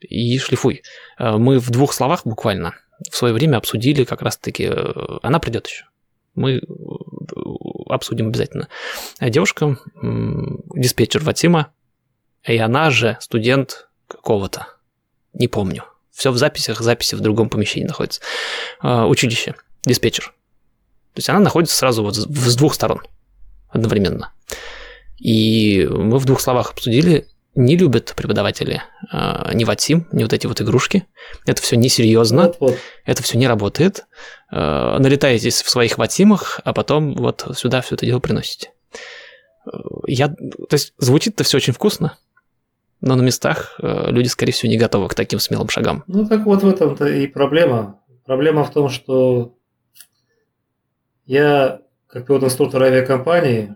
и 0.00 0.38
шлифуй. 0.38 0.82
Э, 1.18 1.36
мы 1.36 1.58
в 1.58 1.70
двух 1.70 1.92
словах 1.92 2.22
буквально 2.24 2.74
в 3.10 3.16
свое 3.16 3.34
время 3.34 3.56
обсудили 3.56 4.04
как 4.04 4.22
раз-таки, 4.22 4.64
э, 4.70 5.18
она 5.22 5.38
придет 5.38 5.66
еще. 5.66 5.84
Мы 6.34 6.58
э, 6.58 6.62
обсудим 7.88 8.28
обязательно. 8.28 8.68
Девушка, 9.20 9.78
диспетчер 10.74 11.22
Ватима, 11.22 11.72
и 12.44 12.56
она 12.58 12.90
же 12.90 13.16
студент 13.20 13.88
какого-то, 14.06 14.68
не 15.32 15.48
помню. 15.48 15.84
Все 16.12 16.30
в 16.30 16.36
записях, 16.36 16.80
записи 16.80 17.16
в 17.16 17.20
другом 17.20 17.48
помещении 17.48 17.88
находятся. 17.88 18.20
Училище, 18.82 19.56
диспетчер. 19.84 20.32
То 21.14 21.20
есть 21.20 21.28
она 21.28 21.38
находится 21.38 21.76
сразу 21.76 22.02
вот 22.02 22.16
с 22.16 22.56
двух 22.56 22.74
сторон 22.74 23.00
одновременно. 23.68 24.32
И 25.18 25.88
мы 25.90 26.18
в 26.18 26.24
двух 26.24 26.40
словах 26.40 26.72
обсудили, 26.72 27.28
не 27.54 27.76
любят 27.76 28.14
преподаватели 28.16 28.82
э, 29.12 29.50
ни 29.54 29.64
ватсим, 29.64 30.08
ни 30.10 30.24
вот 30.24 30.32
эти 30.32 30.46
вот 30.46 30.60
игрушки. 30.60 31.06
Это 31.46 31.62
все 31.62 31.76
несерьезно, 31.76 32.48
вот, 32.48 32.56
вот. 32.58 32.78
это 33.04 33.22
все 33.22 33.38
не 33.38 33.46
работает. 33.46 34.06
Э, 34.50 34.98
налетаетесь 34.98 35.62
в 35.62 35.70
своих 35.70 35.98
ватсимах, 35.98 36.60
а 36.64 36.72
потом 36.72 37.14
вот 37.14 37.46
сюда 37.54 37.80
все 37.80 37.94
это 37.94 38.06
дело 38.06 38.18
приносите. 38.18 38.70
Я, 40.06 40.28
то 40.28 40.72
есть 40.72 40.94
звучит-то 40.98 41.44
все 41.44 41.56
очень 41.56 41.72
вкусно, 41.72 42.18
но 43.00 43.14
на 43.14 43.22
местах 43.22 43.76
э, 43.80 44.10
люди, 44.10 44.28
скорее 44.28 44.52
всего, 44.52 44.70
не 44.70 44.76
готовы 44.76 45.08
к 45.08 45.14
таким 45.14 45.38
смелым 45.38 45.68
шагам. 45.68 46.02
Ну 46.06 46.26
так 46.26 46.44
вот 46.44 46.62
в 46.62 46.68
этом-то 46.68 47.06
и 47.06 47.26
проблема. 47.28 48.00
Проблема 48.26 48.64
в 48.64 48.72
том, 48.72 48.88
что 48.88 49.54
я, 51.26 51.80
как 52.06 52.26
пилот-инструктор 52.26 52.82
авиакомпании, 52.82 53.74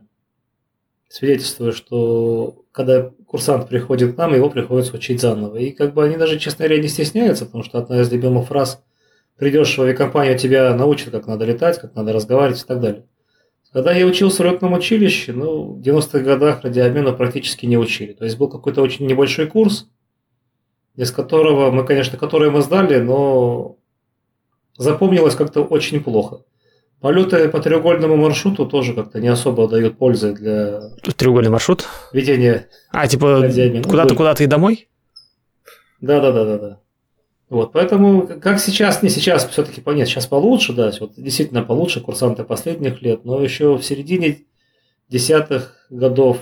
свидетельствую, 1.08 1.72
что 1.72 2.64
когда 2.72 3.10
курсант 3.26 3.68
приходит 3.68 4.14
к 4.14 4.18
нам, 4.18 4.34
его 4.34 4.50
приходится 4.50 4.94
учить 4.94 5.20
заново. 5.20 5.56
И 5.56 5.72
как 5.72 5.94
бы 5.94 6.04
они 6.04 6.16
даже, 6.16 6.38
честно 6.38 6.64
говоря, 6.64 6.82
не 6.82 6.88
стесняются, 6.88 7.46
потому 7.46 7.64
что 7.64 7.78
одна 7.78 8.00
из 8.00 8.12
любимых 8.12 8.46
фраз 8.46 8.82
«придешь 9.36 9.76
в 9.76 9.82
авиакомпанию, 9.82 10.38
тебя 10.38 10.74
научат, 10.74 11.10
как 11.10 11.26
надо 11.26 11.44
летать, 11.44 11.78
как 11.78 11.94
надо 11.94 12.12
разговаривать» 12.12 12.62
и 12.62 12.66
так 12.66 12.80
далее. 12.80 13.04
Когда 13.72 13.92
я 13.92 14.06
учился 14.06 14.42
в 14.42 14.46
летном 14.46 14.72
училище, 14.72 15.32
ну, 15.32 15.74
в 15.74 15.80
90-х 15.80 16.20
годах 16.20 16.62
радиообмена 16.62 17.12
практически 17.12 17.66
не 17.66 17.76
учили. 17.76 18.12
То 18.14 18.24
есть 18.24 18.38
был 18.38 18.48
какой-то 18.48 18.80
очень 18.80 19.06
небольшой 19.06 19.46
курс, 19.46 19.88
из 20.96 21.12
которого 21.12 21.70
мы, 21.70 21.84
конечно, 21.84 22.16
который 22.16 22.50
мы 22.50 22.62
сдали, 22.62 22.98
но 22.98 23.76
запомнилось 24.78 25.34
как-то 25.34 25.62
очень 25.62 26.02
плохо. 26.02 26.44
Полеты 27.00 27.48
по 27.48 27.60
треугольному 27.60 28.16
маршруту 28.16 28.66
тоже 28.66 28.92
как-то 28.92 29.20
не 29.20 29.28
особо 29.28 29.68
дают 29.68 29.98
пользы 29.98 30.34
для... 30.34 30.80
Треугольный 31.16 31.50
маршрут? 31.50 31.86
Ведения... 32.12 32.68
А, 32.90 33.06
типа 33.06 33.48
куда-то, 33.84 34.16
куда-то 34.16 34.42
и 34.42 34.46
домой? 34.46 34.88
Да-да-да-да-да. 36.00 36.80
Вот, 37.50 37.72
поэтому, 37.72 38.26
как 38.26 38.60
сейчас, 38.60 39.02
не 39.02 39.08
сейчас, 39.08 39.48
все-таки, 39.48 39.82
нет, 39.86 40.06
сейчас 40.06 40.26
получше, 40.26 40.74
да, 40.74 40.92
вот 41.00 41.12
действительно 41.16 41.62
получше, 41.62 42.00
курсанты 42.00 42.44
последних 42.44 43.00
лет, 43.00 43.24
но 43.24 43.40
еще 43.42 43.76
в 43.76 43.82
середине 43.82 44.40
десятых 45.08 45.86
годов 45.88 46.38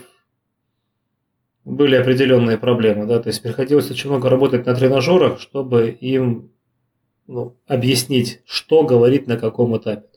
были 1.65 1.95
определенные 1.95 2.59
проблемы, 2.59 3.07
да, 3.07 3.21
то 3.21 3.29
есть 3.29 3.41
приходилось 3.41 3.91
очень 3.91 4.11
много 4.11 4.29
работать 4.29 4.67
на 4.67 4.75
тренажерах, 4.75 5.41
чтобы 5.41 5.91
им 5.91 6.51
ну, 7.29 7.57
объяснить, 7.69 8.41
что 8.45 8.83
говорить 8.83 9.29
на 9.29 9.37
каком 9.37 9.77
этапе. 9.77 10.09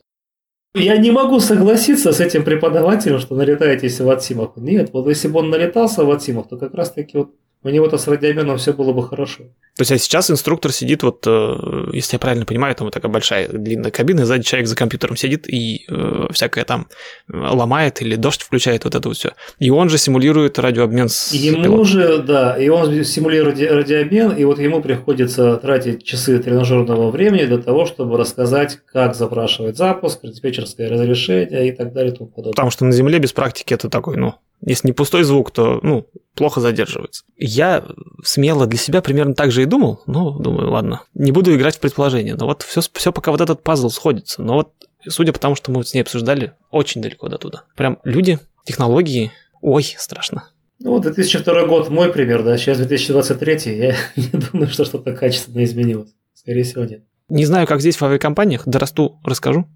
Я 0.74 0.96
не 0.98 1.10
могу 1.10 1.40
согласиться 1.40 2.12
с 2.12 2.20
этим 2.20 2.44
преподавателем, 2.44 3.18
что 3.18 3.34
налетаетесь 3.34 4.00
в 4.00 4.08
отсимах. 4.08 4.52
Нет, 4.56 4.90
вот 4.92 5.08
если 5.08 5.26
бы 5.26 5.40
он 5.40 5.50
налетался 5.50 6.04
в 6.04 6.10
отсимах, 6.10 6.48
то 6.48 6.56
как 6.56 6.74
раз 6.74 6.92
таки 6.92 7.18
вот 7.18 7.34
у 7.62 7.68
него-то 7.68 7.98
с 7.98 8.08
радиоменом 8.08 8.56
все 8.56 8.72
было 8.72 8.92
бы 8.92 9.06
хорошо. 9.06 9.44
То 9.76 9.82
есть, 9.82 9.92
а 9.92 9.98
сейчас 9.98 10.30
инструктор 10.30 10.72
сидит, 10.72 11.02
вот, 11.02 11.24
э, 11.26 11.90
если 11.92 12.14
я 12.14 12.18
правильно 12.18 12.44
понимаю, 12.44 12.74
там 12.74 12.86
вот 12.86 12.94
такая 12.94 13.10
большая 13.10 13.48
длинная 13.48 13.90
кабина, 13.90 14.20
и 14.20 14.24
сзади 14.24 14.42
человек 14.42 14.68
за 14.68 14.76
компьютером 14.76 15.16
сидит 15.16 15.48
и 15.48 15.84
э, 15.88 16.26
всякое 16.32 16.64
там 16.64 16.88
э, 17.32 17.36
ломает 17.36 18.02
или 18.02 18.16
дождь 18.16 18.42
включает, 18.42 18.84
вот 18.84 18.94
это 18.94 19.08
вот 19.08 19.16
все. 19.16 19.32
И 19.58 19.70
он 19.70 19.88
же 19.88 19.98
симулирует 19.98 20.58
радиообмен 20.58 21.08
с 21.08 21.32
Ему 21.32 21.62
пилотом. 21.62 21.84
же, 21.84 22.18
да, 22.18 22.56
и 22.56 22.68
он 22.68 23.04
симулирует 23.04 23.60
радиообмен, 23.60 24.32
и 24.32 24.44
вот 24.44 24.58
ему 24.58 24.82
приходится 24.82 25.56
тратить 25.56 26.04
часы 26.04 26.38
тренажерного 26.38 27.10
времени 27.10 27.44
для 27.44 27.58
того, 27.58 27.86
чтобы 27.86 28.16
рассказать, 28.16 28.80
как 28.86 29.14
запрашивать 29.14 29.76
запуск, 29.76 30.20
диспетчерское 30.22 30.88
разрешение 30.88 31.68
и 31.68 31.72
так 31.72 31.92
далее 31.92 32.12
и 32.12 32.16
тому 32.16 32.28
подобное. 32.28 32.52
Потому 32.52 32.70
что 32.70 32.84
на 32.84 32.92
Земле 32.92 33.18
без 33.18 33.32
практики 33.32 33.74
это 33.74 33.88
такой, 33.88 34.16
ну, 34.16 34.34
если 34.64 34.88
не 34.88 34.92
пустой 34.92 35.24
звук, 35.24 35.50
то, 35.50 35.80
ну, 35.82 36.06
плохо 36.34 36.60
задерживается. 36.60 37.24
Я 37.36 37.84
смело 38.22 38.66
для 38.66 38.78
себя 38.78 39.00
примерно 39.00 39.34
так 39.34 39.52
же 39.52 39.62
и 39.62 39.66
думал, 39.66 40.02
ну, 40.06 40.38
думаю, 40.38 40.70
ладно, 40.70 41.02
не 41.14 41.32
буду 41.32 41.54
играть 41.54 41.76
в 41.76 41.80
предположение, 41.80 42.34
но 42.34 42.46
вот 42.46 42.62
все, 42.62 42.80
все 42.92 43.12
пока 43.12 43.30
вот 43.30 43.40
этот 43.40 43.62
пазл 43.62 43.88
сходится, 43.88 44.42
но 44.42 44.54
вот 44.54 44.72
судя 45.08 45.32
по 45.32 45.38
тому, 45.38 45.54
что 45.54 45.70
мы 45.70 45.84
с 45.84 45.94
ней 45.94 46.02
обсуждали, 46.02 46.52
очень 46.70 47.00
далеко 47.00 47.28
до 47.28 47.38
туда. 47.38 47.64
Прям 47.76 47.98
люди, 48.04 48.38
технологии, 48.64 49.32
ой, 49.60 49.94
страшно. 49.98 50.50
Ну, 50.78 50.98
2002 50.98 51.66
год 51.66 51.90
мой 51.90 52.12
пример, 52.12 52.42
да, 52.42 52.56
сейчас 52.56 52.78
2023, 52.78 53.76
я 53.76 53.96
не 54.16 54.28
думаю, 54.30 54.68
что 54.68 54.84
что-то 54.84 55.12
качественно 55.12 55.62
изменилось. 55.64 56.10
Скорее 56.34 56.62
всего, 56.62 56.84
нет. 56.84 57.04
Не 57.28 57.44
знаю, 57.44 57.66
как 57.66 57.80
здесь 57.80 57.96
в 57.96 58.02
авиакомпаниях, 58.02 58.66
дорасту, 58.66 59.20
расскажу. 59.24 59.66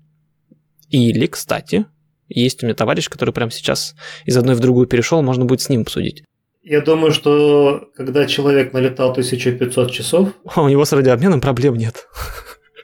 Или, 0.88 1.26
кстати, 1.26 1.86
есть 2.28 2.62
у 2.62 2.66
меня 2.66 2.74
товарищ, 2.74 3.08
который 3.08 3.32
прямо 3.32 3.50
сейчас 3.50 3.94
из 4.24 4.36
одной 4.36 4.54
в 4.54 4.60
другую 4.60 4.86
перешел, 4.86 5.22
можно 5.22 5.44
будет 5.44 5.60
с 5.60 5.68
ним 5.68 5.82
обсудить. 5.82 6.24
Я 6.62 6.80
думаю, 6.80 7.12
что 7.12 7.90
когда 7.94 8.24
человек 8.24 8.72
налетал 8.72 9.10
1500 9.10 9.90
часов... 9.90 10.30
У 10.56 10.68
него 10.68 10.84
с 10.84 10.92
радиообменом 10.92 11.40
проблем 11.40 11.74
нет. 11.76 12.06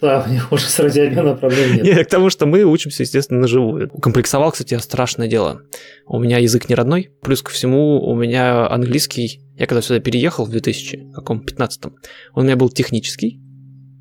Да, 0.00 0.24
у 0.26 0.32
него 0.32 0.46
уже 0.52 0.64
с 0.64 0.78
радиообменом 0.78 1.36
проблем 1.36 1.74
нет. 1.74 1.84
Нет, 1.84 2.06
к 2.06 2.10
тому, 2.10 2.30
что 2.30 2.46
мы 2.46 2.64
учимся, 2.64 3.02
естественно, 3.02 3.40
наживую. 3.40 3.90
Комплексовал, 3.90 4.50
кстати, 4.50 4.78
страшное 4.78 5.28
дело. 5.28 5.60
У 6.06 6.18
меня 6.18 6.38
язык 6.38 6.70
не 6.70 6.74
родной, 6.74 7.10
плюс 7.20 7.42
ко 7.42 7.50
всему 7.50 8.00
у 8.02 8.14
меня 8.14 8.66
английский... 8.66 9.42
Я 9.58 9.66
когда 9.66 9.82
сюда 9.82 10.00
переехал 10.00 10.46
в 10.46 10.50
2000, 10.50 11.12
каком 11.14 11.44
15 11.44 11.84
он 11.84 11.92
у 12.32 12.40
меня 12.40 12.56
был 12.56 12.70
технический, 12.70 13.40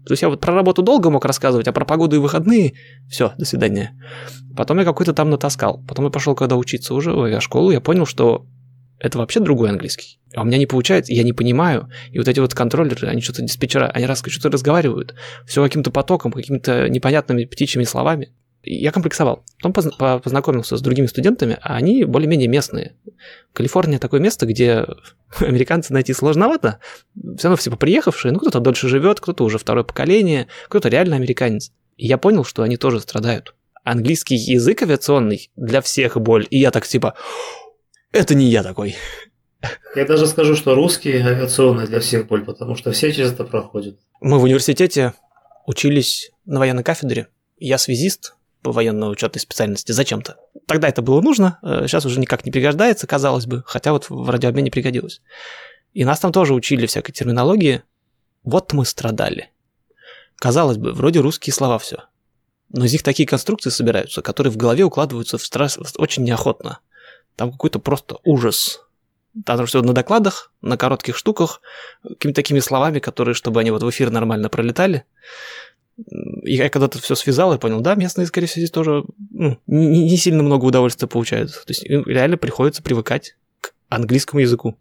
то 0.10 0.14
есть 0.14 0.24
я 0.24 0.30
вот 0.30 0.42
про 0.42 0.56
работу 0.56 0.82
долго 0.82 1.12
мог 1.12 1.24
рассказывать, 1.24 1.68
а 1.68 1.72
про 1.72 1.86
погоду 1.86 2.16
и 2.16 2.20
выходные 2.20 2.74
все, 3.08 3.34
до 3.38 3.46
свидания. 3.46 3.92
Потом 4.58 4.80
я 4.80 4.84
какой-то 4.84 5.14
там 5.14 5.30
натаскал. 5.30 5.84
Потом 5.88 6.06
я 6.06 6.10
пошел 6.10 6.34
когда 6.34 6.56
учиться 6.56 6.96
уже 6.96 7.12
в 7.12 7.22
авиашколу, 7.22 7.70
я 7.70 7.80
понял, 7.80 8.08
что 8.08 8.48
это 8.98 9.20
вообще 9.20 9.40
другой 9.40 9.70
английский. 9.70 10.20
А 10.34 10.42
у 10.42 10.46
меня 10.46 10.58
не 10.58 10.66
получается, 10.66 11.14
я 11.14 11.22
не 11.22 11.32
понимаю. 11.32 11.90
И 12.10 12.18
вот 12.18 12.28
эти 12.28 12.40
вот 12.40 12.56
контроллеры, 12.56 13.08
они 13.08 13.22
что-то 13.22 13.44
диспетчера, 13.44 13.86
они 13.86 14.08
раз 14.08 14.24
что-то 14.26 14.50
разговаривают, 14.50 15.14
все 15.46 15.64
каким-то 15.64 15.92
потоком, 15.92 16.32
какими-то 16.32 16.90
непонятными 16.90 17.46
птичьими 17.46 17.84
словами. 17.84 18.34
Я 18.64 18.92
комплексовал. 18.92 19.44
Потом 19.62 20.20
познакомился 20.22 20.76
с 20.76 20.82
другими 20.82 21.06
студентами, 21.06 21.58
а 21.62 21.76
они 21.76 22.04
более-менее 22.04 22.48
местные. 22.48 22.96
Калифорния 23.54 24.00
такое 24.00 24.20
место, 24.20 24.46
где 24.46 24.86
американцы 25.40 25.94
найти 25.94 26.14
сложновато. 26.14 26.80
Все 27.16 27.48
равно 27.48 27.56
все 27.58 27.72
приехавшие, 27.72 28.32
ну 28.32 28.40
кто-то 28.40 28.60
дольше 28.60 28.90
живет, 28.90 29.20
кто-то 29.20 29.44
уже 29.44 29.58
второе 29.58 29.84
поколение, 29.84 30.48
кто-то 30.68 30.90
реально 30.90 31.16
американец. 31.16 31.72
И 31.96 32.08
я 32.08 32.18
понял, 32.18 32.44
что 32.44 32.64
они 32.64 32.78
тоже 32.78 33.00
страдают. 33.00 33.56
Английский 33.84 34.36
язык 34.36 34.82
авиационный 34.82 35.52
для 35.56 35.82
всех 35.82 36.18
боль. 36.18 36.46
И 36.50 36.60
я 36.60 36.72
так 36.72 36.86
типа, 36.86 37.16
это 38.12 38.36
не 38.36 38.46
я 38.48 38.64
такой. 38.64 38.96
Я 39.96 40.06
даже 40.06 40.28
скажу, 40.28 40.56
что 40.56 40.76
русский 40.76 41.14
авиационный 41.14 41.88
для 41.88 42.00
всех 42.00 42.28
боль, 42.28 42.46
потому 42.46 42.76
что 42.76 42.92
все 42.92 43.12
через 43.12 43.34
это 43.34 43.44
проходят. 43.44 44.00
Мы 44.22 44.40
в 44.40 44.44
университете 44.44 45.14
учились 45.66 46.32
на 46.46 46.60
военной 46.60 46.84
кафедре. 46.84 47.28
Я 47.58 47.78
связист, 47.78 48.36
по 48.62 48.72
военно-учетной 48.72 49.40
специальности 49.40 49.92
зачем-то. 49.92 50.38
Тогда 50.66 50.88
это 50.88 51.02
было 51.02 51.22
нужно, 51.22 51.60
сейчас 51.62 52.06
э, 52.06 52.08
уже 52.08 52.20
никак 52.20 52.46
не 52.46 52.52
пригождается, 52.52 53.08
казалось 53.08 53.46
бы, 53.46 53.64
хотя 53.66 53.92
вот 53.92 54.10
в 54.10 54.30
радиообмене 54.30 54.72
пригодилось. 54.72 55.22
И 55.94 56.06
нас 56.06 56.20
там 56.20 56.32
тоже 56.32 56.54
учили 56.54 56.86
всякой 56.86 57.14
терминологии. 57.14 57.84
Вот 58.44 58.74
мы 58.74 58.86
страдали. 58.86 59.50
Казалось 60.36 60.78
бы, 60.78 60.94
вроде 60.94 61.20
русские 61.20 61.54
слова 61.54 61.80
все. 61.80 62.04
Но 62.70 62.86
из 62.86 62.92
них 62.94 63.04
такие 63.04 63.28
конструкции 63.28 63.70
собираются, 63.70 64.22
которые 64.22 64.52
в 64.52 64.58
голове 64.58 64.84
укладываются 64.84 65.38
в 65.38 65.44
стресс 65.44 65.78
очень 65.98 66.24
неохотно. 66.24 66.80
Там 67.36 67.52
какой-то 67.52 67.80
просто 67.80 68.18
ужас. 68.24 68.82
Там 69.46 69.66
все 69.66 69.82
на 69.82 69.94
докладах, 69.94 70.52
на 70.62 70.78
коротких 70.78 71.16
штуках, 71.16 71.62
какими-то 72.04 72.36
такими 72.36 72.60
словами, 72.60 73.00
которые, 73.00 73.34
чтобы 73.34 73.60
они 73.60 73.72
вот 73.72 73.84
в 73.84 73.90
эфир 73.90 74.12
нормально 74.12 74.50
пролетали 74.50 75.06
я 76.44 76.70
когда-то 76.70 77.00
все 77.00 77.16
связал 77.16 77.54
и 77.54 77.60
понял, 77.60 77.82
да, 77.82 77.96
местные, 77.96 78.28
скорее 78.28 78.48
всего, 78.48 78.62
здесь 78.62 78.72
тоже 78.72 79.04
ну, 79.32 79.58
не, 79.68 80.10
не 80.10 80.18
сильно 80.18 80.44
много 80.44 80.66
удовольствия 80.66 81.08
получают. 81.08 81.52
То 81.52 81.70
есть 81.70 81.84
им 81.84 82.04
реально 82.06 82.38
приходится 82.38 82.82
привыкать 82.82 83.36
к 83.62 83.74
английскому 83.90 84.42
языку 84.42 84.78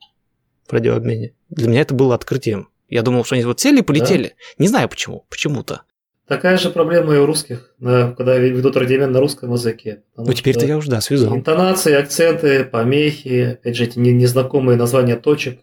в 0.66 0.73
радиообмене. 0.73 1.35
Для 1.51 1.69
меня 1.69 1.81
это 1.81 1.95
было 1.95 2.14
открытием. 2.14 2.69
Я 2.89 3.03
думал, 3.03 3.25
что 3.25 3.35
они 3.35 3.45
вот 3.45 3.61
сели 3.61 3.81
и 3.81 3.83
полетели. 3.83 4.29
Да. 4.29 4.35
Не 4.59 4.69
знаю 4.69 4.89
почему, 4.89 5.27
почему-то. 5.29 5.83
Такая 6.27 6.59
же 6.59 6.69
проблема 6.69 7.14
и 7.14 7.19
у 7.19 7.25
русских, 7.25 7.73
да, 7.79 8.12
когда 8.12 8.37
ведут 8.37 8.77
радиомен 8.77 9.11
на 9.12 9.21
русском 9.21 9.51
языке. 9.53 10.03
Ну, 10.14 10.31
теперь-то 10.35 10.66
я 10.66 10.77
уже, 10.77 10.91
да, 10.91 11.01
связал. 11.01 11.35
Интонации, 11.35 11.95
акценты, 11.95 12.64
помехи, 12.64 13.59
опять 13.59 13.77
же, 13.77 13.85
эти 13.85 13.99
незнакомые 13.99 14.77
названия 14.77 15.16
точек, 15.16 15.61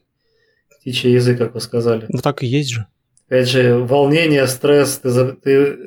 птичий 0.79 1.13
язык, 1.13 1.37
как 1.37 1.53
вы 1.53 1.61
сказали. 1.61 2.05
Ну, 2.09 2.19
так 2.19 2.41
и 2.41 2.47
есть 2.47 2.71
же. 2.71 2.87
Опять 3.27 3.49
же, 3.49 3.79
волнение, 3.79 4.45
стресс, 4.45 4.99
ты, 4.99 5.33
ты, 5.33 5.77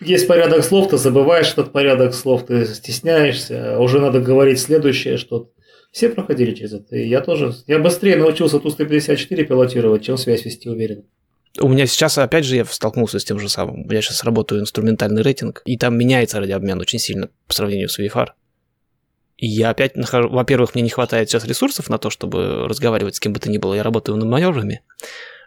есть 0.00 0.26
порядок 0.26 0.64
слов, 0.64 0.90
ты 0.90 0.96
забываешь 0.96 1.52
этот 1.52 1.70
порядок 1.70 2.12
слов, 2.12 2.46
ты 2.46 2.66
стесняешься, 2.66 3.76
а 3.76 3.78
уже 3.78 4.00
надо 4.00 4.20
говорить 4.20 4.58
следующее 4.58 5.16
что-то. 5.16 5.50
Все 5.92 6.08
проходили 6.08 6.54
через 6.54 6.72
это. 6.74 6.96
И 6.96 7.08
я 7.08 7.20
тоже. 7.20 7.54
Я 7.66 7.78
быстрее 7.78 8.16
научился 8.16 8.58
Ту-154 8.58 9.44
пилотировать, 9.44 10.04
чем 10.04 10.18
связь 10.18 10.44
вести 10.44 10.68
уверенно. 10.68 11.04
У 11.60 11.68
меня 11.68 11.86
сейчас, 11.86 12.18
опять 12.18 12.44
же, 12.44 12.56
я 12.56 12.64
столкнулся 12.64 13.18
с 13.18 13.24
тем 13.24 13.38
же 13.38 13.48
самым. 13.48 13.88
Я 13.90 14.02
сейчас 14.02 14.22
работаю 14.24 14.60
инструментальный 14.60 15.22
рейтинг, 15.22 15.62
и 15.64 15.78
там 15.78 15.96
меняется 15.96 16.40
радиообмен 16.40 16.80
очень 16.80 16.98
сильно 16.98 17.30
по 17.46 17.54
сравнению 17.54 17.88
с 17.88 17.98
VFR. 17.98 18.28
И 19.38 19.46
я 19.46 19.70
опять 19.70 19.96
нахожу... 19.96 20.28
Во-первых, 20.28 20.74
мне 20.74 20.82
не 20.82 20.90
хватает 20.90 21.30
сейчас 21.30 21.44
ресурсов 21.44 21.88
на 21.88 21.98
то, 21.98 22.10
чтобы 22.10 22.68
разговаривать 22.68 23.16
с 23.16 23.20
кем 23.20 23.32
бы 23.32 23.40
то 23.40 23.48
ни 23.48 23.58
было. 23.58 23.74
Я 23.74 23.84
работаю 23.84 24.18
над 24.18 24.28
маневрами 24.28 24.82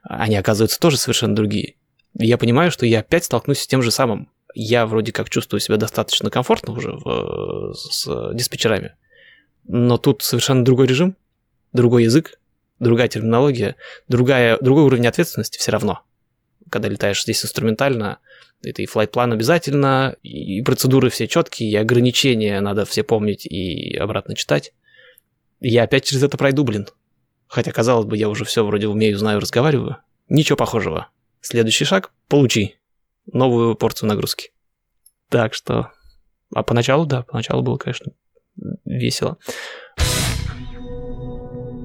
они 0.04 0.36
оказываются 0.36 0.80
тоже 0.80 0.98
совершенно 0.98 1.36
другие. 1.36 1.76
И 2.18 2.26
я 2.26 2.38
понимаю, 2.38 2.72
что 2.72 2.86
я 2.86 3.00
опять 3.00 3.26
столкнусь 3.26 3.60
с 3.60 3.68
тем 3.68 3.82
же 3.82 3.92
самым. 3.92 4.30
Я 4.54 4.86
вроде 4.86 5.12
как 5.12 5.30
чувствую 5.30 5.60
себя 5.62 5.78
достаточно 5.78 6.30
комфортно 6.30 6.74
уже 6.74 6.92
в, 6.92 7.74
с 7.74 8.34
диспетчерами, 8.34 8.96
но 9.66 9.98
тут 9.98 10.24
совершенно 10.24 10.66
другой 10.66 10.88
режим, 10.88 11.16
другой 11.72 12.04
язык, 12.04 12.38
другая 12.80 13.08
терминология, 13.08 13.76
другая, 14.10 14.58
другой 14.60 14.84
уровень 14.84 15.08
ответственности 15.08 15.58
все 15.58 15.72
равно. 15.72 16.02
Когда 16.70 16.90
летаешь 16.90 17.24
здесь 17.24 17.44
инструментально, 17.44 18.20
это 18.64 18.82
и 18.82 18.86
флайт-план 18.86 19.34
обязательно, 19.34 20.16
и 20.22 20.62
процедуры 20.62 21.10
все 21.10 21.28
четкие, 21.28 21.72
и 21.72 21.76
ограничения 21.76 22.60
надо 22.60 22.86
все 22.86 23.04
помнить 23.04 23.46
и 23.46 23.96
обратно 23.96 24.36
читать. 24.36 24.74
я 25.60 25.84
опять 25.84 26.06
через 26.06 26.24
это 26.24 26.38
пройду, 26.38 26.64
блин. 26.64 26.88
Хотя, 27.52 27.74
казалось 27.74 28.06
бы, 28.06 28.16
я 28.16 28.30
уже 28.30 28.46
все 28.46 28.66
вроде 28.66 28.88
умею, 28.88 29.18
знаю, 29.18 29.42
разговариваю. 29.42 29.98
Ничего 30.30 30.56
похожего. 30.56 31.10
Следующий 31.42 31.84
шаг– 31.84 32.14
получи 32.30 32.78
новую 33.26 33.76
порцию 33.76 34.08
нагрузки. 34.08 34.54
Так 35.28 35.54
что... 35.54 35.92
А 36.56 36.64
поначалу, 36.64 37.06
да, 37.06 37.24
поначалу 37.24 37.62
было, 37.62 37.76
конечно, 37.76 38.14
весело. 38.86 39.38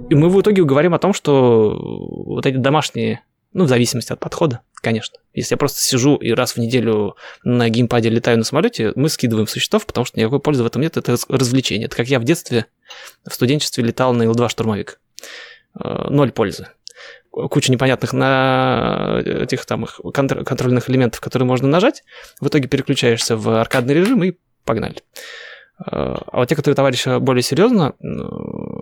И 0.08 0.14
мы 0.14 0.28
в 0.28 0.40
итоге 0.40 0.62
говорим 0.62 0.94
о 0.94 1.00
том, 1.00 1.12
что 1.12 1.76
вот 1.76 2.46
эти 2.46 2.58
домашние, 2.58 3.24
ну, 3.52 3.64
в 3.64 3.68
зависимости 3.68 4.12
от 4.12 4.20
подхода, 4.20 4.60
конечно. 4.74 5.18
Если 5.34 5.54
я 5.54 5.58
просто 5.58 5.80
сижу 5.80 6.14
и 6.14 6.30
раз 6.30 6.52
в 6.52 6.58
неделю 6.58 7.16
на 7.42 7.68
геймпаде 7.70 8.08
летаю 8.08 8.38
на 8.38 8.44
самолете, 8.44 8.92
мы 8.94 9.08
скидываем 9.08 9.48
существов, 9.48 9.84
потому 9.84 10.04
что 10.04 10.20
никакой 10.20 10.38
пользы 10.38 10.62
в 10.62 10.66
этом 10.66 10.80
нет, 10.80 10.96
это 10.96 11.16
развлечение. 11.28 11.86
Это 11.86 11.96
как 11.96 12.06
я 12.06 12.20
в 12.20 12.24
детстве, 12.24 12.66
в 13.28 13.34
студенчестве 13.34 13.82
летал 13.82 14.14
на 14.14 14.22
Ил-2 14.22 14.48
штурмовик. 14.48 15.00
Э, 15.78 16.08
ноль 16.10 16.32
пользы. 16.32 16.68
Куча 17.30 17.70
непонятных 17.70 18.14
на 18.14 19.20
этих 19.24 19.66
там 19.66 19.84
контрольных 19.84 20.88
элементов, 20.88 21.20
которые 21.20 21.46
можно 21.46 21.68
нажать. 21.68 22.02
В 22.40 22.48
итоге 22.48 22.66
переключаешься 22.66 23.36
в 23.36 23.60
аркадный 23.60 23.94
режим 23.94 24.24
и 24.24 24.32
погнали. 24.64 24.96
Э, 25.78 25.84
а 25.86 26.38
вот 26.38 26.48
те, 26.48 26.56
которые 26.56 26.76
товарищи 26.76 27.18
более 27.18 27.42
серьезно 27.42 27.94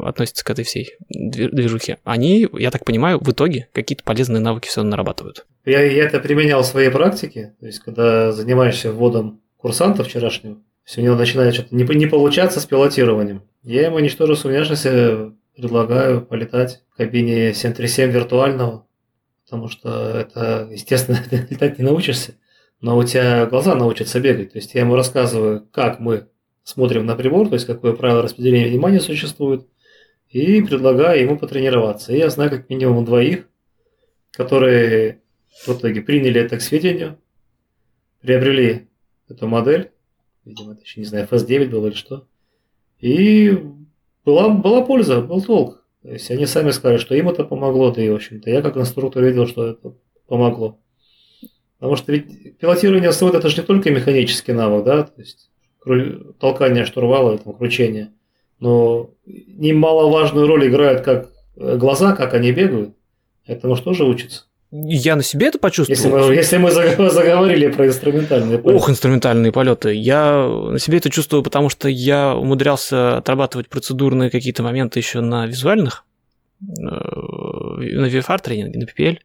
относятся 0.04 0.44
к 0.44 0.50
этой 0.50 0.64
всей 0.64 0.94
движухе, 1.08 1.98
они, 2.04 2.48
я 2.52 2.70
так 2.70 2.84
понимаю, 2.84 3.18
в 3.20 3.30
итоге 3.30 3.68
какие-то 3.72 4.04
полезные 4.04 4.40
навыки 4.40 4.68
все 4.68 4.82
нарабатывают. 4.82 5.46
Я, 5.64 5.82
я 5.82 6.04
это 6.04 6.20
применял 6.20 6.62
в 6.62 6.66
своей 6.66 6.90
практике. 6.90 7.54
То 7.58 7.66
есть, 7.66 7.80
когда 7.80 8.30
занимаешься 8.30 8.92
вводом 8.92 9.40
курсанта 9.56 10.04
вчерашнего, 10.04 10.58
все 10.84 11.00
у 11.00 11.04
него 11.04 11.16
начинает 11.16 11.54
что-то 11.54 11.74
не, 11.74 11.82
не 11.82 12.06
получаться 12.06 12.60
с 12.60 12.66
пилотированием. 12.66 13.42
Я 13.62 13.86
ему, 13.86 13.98
ничтоже 13.98 14.36
сумняшности, 14.36 15.32
предлагаю 15.56 16.24
полетать 16.24 16.82
в 16.90 16.96
кабине 16.96 17.54
737 17.54 18.10
виртуального, 18.10 18.86
потому 19.44 19.68
что 19.68 20.10
это, 20.10 20.68
естественно, 20.70 21.18
летать 21.50 21.78
не 21.78 21.84
научишься, 21.84 22.34
но 22.80 22.96
у 22.96 23.04
тебя 23.04 23.46
глаза 23.46 23.74
научатся 23.74 24.20
бегать. 24.20 24.52
То 24.52 24.58
есть 24.58 24.74
я 24.74 24.80
ему 24.80 24.96
рассказываю, 24.96 25.66
как 25.72 26.00
мы 26.00 26.28
смотрим 26.64 27.06
на 27.06 27.14
прибор, 27.14 27.48
то 27.48 27.54
есть 27.54 27.66
какое 27.66 27.94
правило 27.94 28.22
распределения 28.22 28.68
внимания 28.68 29.00
существует, 29.00 29.66
и 30.28 30.62
предлагаю 30.62 31.22
ему 31.22 31.38
потренироваться. 31.38 32.12
И 32.12 32.18
я 32.18 32.30
знаю 32.30 32.50
как 32.50 32.68
минимум 32.68 33.04
двоих, 33.04 33.48
которые 34.32 35.20
в 35.64 35.68
итоге 35.68 36.02
приняли 36.02 36.40
это 36.40 36.56
к 36.56 36.62
сведению, 36.62 37.18
приобрели 38.20 38.88
эту 39.28 39.46
модель, 39.46 39.92
видимо, 40.44 40.72
это 40.72 40.82
еще 40.82 41.00
не 41.00 41.06
знаю, 41.06 41.28
FS9 41.30 41.68
был 41.68 41.86
или 41.86 41.94
что, 41.94 42.26
и 42.98 43.56
была, 44.24 44.48
была 44.48 44.82
польза, 44.82 45.20
был 45.20 45.42
толк. 45.42 45.84
То 46.02 46.10
есть 46.10 46.30
они 46.30 46.46
сами 46.46 46.70
сказали, 46.70 46.98
что 46.98 47.14
им 47.14 47.28
это 47.28 47.44
помогло, 47.44 47.90
да 47.90 48.02
и, 48.02 48.10
в 48.10 48.14
общем-то, 48.14 48.50
я 48.50 48.62
как 48.62 48.76
инструктор 48.76 49.24
видел, 49.24 49.46
что 49.46 49.68
это 49.68 49.94
помогло. 50.26 50.78
Потому 51.78 51.96
что 51.96 52.12
ведь 52.12 52.58
пилотирование 52.58 53.12
СВО 53.12 53.36
это 53.36 53.48
же 53.48 53.56
не 53.56 53.66
только 53.66 53.90
механический 53.90 54.52
навык, 54.52 54.84
да, 54.84 55.02
то 55.04 55.20
есть 55.20 55.50
толкание 56.38 56.84
штурвала, 56.84 57.38
там, 57.38 57.54
кручение. 57.54 58.12
Но 58.58 59.10
немаловажную 59.26 60.46
роль 60.46 60.68
играют 60.68 61.02
как 61.02 61.30
э, 61.56 61.76
глаза, 61.76 62.14
как 62.14 62.34
они 62.34 62.52
бегают. 62.52 62.94
Этому 63.46 63.76
же 63.76 64.04
учится? 64.04 64.46
Я 64.76 65.14
на 65.14 65.22
себе 65.22 65.46
это 65.46 65.60
почувствовал. 65.60 66.32
Если 66.32 66.56
мы, 66.56 66.72
если 66.72 66.96
мы 67.00 67.10
заговорили 67.10 67.68
про 67.68 67.86
инструментальные 67.86 68.58
полеты. 68.58 68.76
Ох, 68.76 68.90
инструментальные 68.90 69.52
полеты. 69.52 69.94
Я 69.94 70.48
на 70.48 70.80
себе 70.80 70.98
это 70.98 71.10
чувствую, 71.10 71.44
потому 71.44 71.68
что 71.68 71.88
я 71.88 72.34
умудрялся 72.34 73.18
отрабатывать 73.18 73.68
процедурные 73.68 74.30
какие-то 74.30 74.64
моменты 74.64 74.98
еще 74.98 75.20
на 75.20 75.46
визуальных, 75.46 76.04
э, 76.60 76.64
на 76.72 78.08
VFR 78.08 78.42
тренинге, 78.42 78.80
на 78.80 78.84
PPL. 78.84 79.18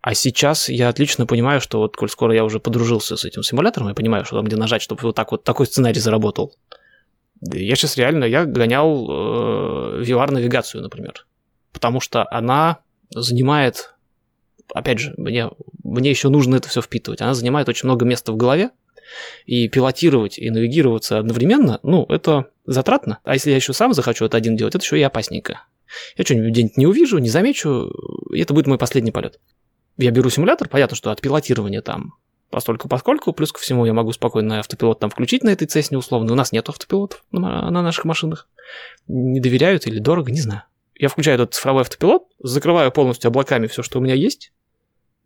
А 0.00 0.14
сейчас 0.14 0.70
я 0.70 0.88
отлично 0.88 1.26
понимаю, 1.26 1.60
что 1.60 1.78
вот 1.78 1.94
коль 1.94 2.08
скоро 2.08 2.34
я 2.34 2.42
уже 2.42 2.58
подружился 2.58 3.18
с 3.18 3.26
этим 3.26 3.42
симулятором, 3.42 3.88
я 3.88 3.94
понимаю, 3.94 4.24
что 4.24 4.36
там 4.36 4.46
где 4.46 4.56
нажать, 4.56 4.80
чтобы 4.80 5.02
вот 5.02 5.14
так 5.14 5.32
вот 5.32 5.44
такой 5.44 5.66
сценарий 5.66 6.00
заработал. 6.00 6.54
Я 7.42 7.76
сейчас 7.76 7.98
реально, 7.98 8.24
я 8.24 8.46
гонял 8.46 9.06
э, 9.06 10.02
VR-навигацию, 10.02 10.80
например. 10.80 11.26
Потому 11.72 12.00
что 12.00 12.26
она 12.30 12.78
занимает 13.14 13.91
опять 14.74 14.98
же, 14.98 15.14
мне, 15.16 15.50
мне 15.82 16.10
еще 16.10 16.28
нужно 16.28 16.56
это 16.56 16.68
все 16.68 16.82
впитывать. 16.82 17.20
Она 17.20 17.34
занимает 17.34 17.68
очень 17.68 17.86
много 17.86 18.04
места 18.04 18.32
в 18.32 18.36
голове, 18.36 18.70
и 19.46 19.68
пилотировать 19.68 20.38
и 20.38 20.50
навигироваться 20.50 21.18
одновременно, 21.18 21.80
ну, 21.82 22.06
это 22.08 22.48
затратно. 22.64 23.18
А 23.24 23.34
если 23.34 23.50
я 23.50 23.56
еще 23.56 23.72
сам 23.72 23.94
захочу 23.94 24.24
это 24.24 24.36
один 24.36 24.56
делать, 24.56 24.74
это 24.74 24.84
еще 24.84 24.98
и 24.98 25.02
опасненько. 25.02 25.62
Я 26.16 26.24
что-нибудь 26.24 26.50
где-нибудь 26.50 26.76
не 26.76 26.86
увижу, 26.86 27.18
не 27.18 27.28
замечу, 27.28 27.92
и 28.32 28.40
это 28.40 28.54
будет 28.54 28.66
мой 28.66 28.78
последний 28.78 29.10
полет. 29.10 29.40
Я 29.98 30.10
беру 30.10 30.30
симулятор, 30.30 30.68
понятно, 30.68 30.96
что 30.96 31.10
от 31.10 31.20
пилотирования 31.20 31.82
там 31.82 32.14
постольку 32.50 32.86
поскольку, 32.86 33.32
плюс 33.32 33.50
ко 33.50 33.58
всему 33.60 33.86
я 33.86 33.94
могу 33.94 34.12
спокойно 34.12 34.60
автопилот 34.60 35.00
там 35.00 35.08
включить 35.08 35.42
на 35.42 35.50
этой 35.50 35.66
цесне 35.66 35.96
условно. 35.96 36.32
У 36.32 36.36
нас 36.36 36.52
нет 36.52 36.68
автопилотов 36.68 37.24
на, 37.32 37.70
на 37.70 37.82
наших 37.82 38.04
машинах. 38.04 38.46
Не 39.08 39.40
доверяют 39.40 39.86
или 39.86 39.98
дорого, 39.98 40.30
не 40.30 40.40
знаю. 40.40 40.64
Я 40.94 41.08
включаю 41.08 41.36
этот 41.36 41.54
цифровой 41.54 41.80
автопилот, 41.80 42.24
закрываю 42.38 42.92
полностью 42.92 43.28
облаками 43.28 43.66
все, 43.66 43.82
что 43.82 43.98
у 43.98 44.02
меня 44.02 44.14
есть, 44.14 44.52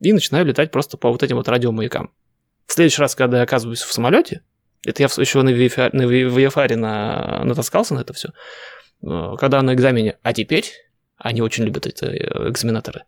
и 0.00 0.12
начинаю 0.12 0.44
летать 0.46 0.70
просто 0.70 0.96
по 0.96 1.10
вот 1.10 1.22
этим 1.22 1.36
вот 1.36 1.48
радиомаякам. 1.48 2.10
В 2.66 2.72
следующий 2.72 3.00
раз, 3.00 3.14
когда 3.14 3.38
я 3.38 3.42
оказываюсь 3.44 3.82
в 3.82 3.92
самолете, 3.92 4.42
это 4.84 5.02
я 5.02 5.06
еще 5.06 5.42
на 5.42 5.50
VFR, 5.50 6.76
на 6.76 6.76
на, 6.76 7.44
натаскался 7.44 7.94
на 7.94 8.00
это 8.00 8.12
все, 8.12 8.30
э, 9.02 9.34
когда 9.38 9.62
на 9.62 9.74
экзамене, 9.74 10.18
а 10.22 10.32
теперь, 10.32 10.66
они 11.16 11.40
очень 11.40 11.64
любят 11.64 11.86
эти 11.86 12.04
э, 12.04 12.50
экзаменаторы. 12.50 13.04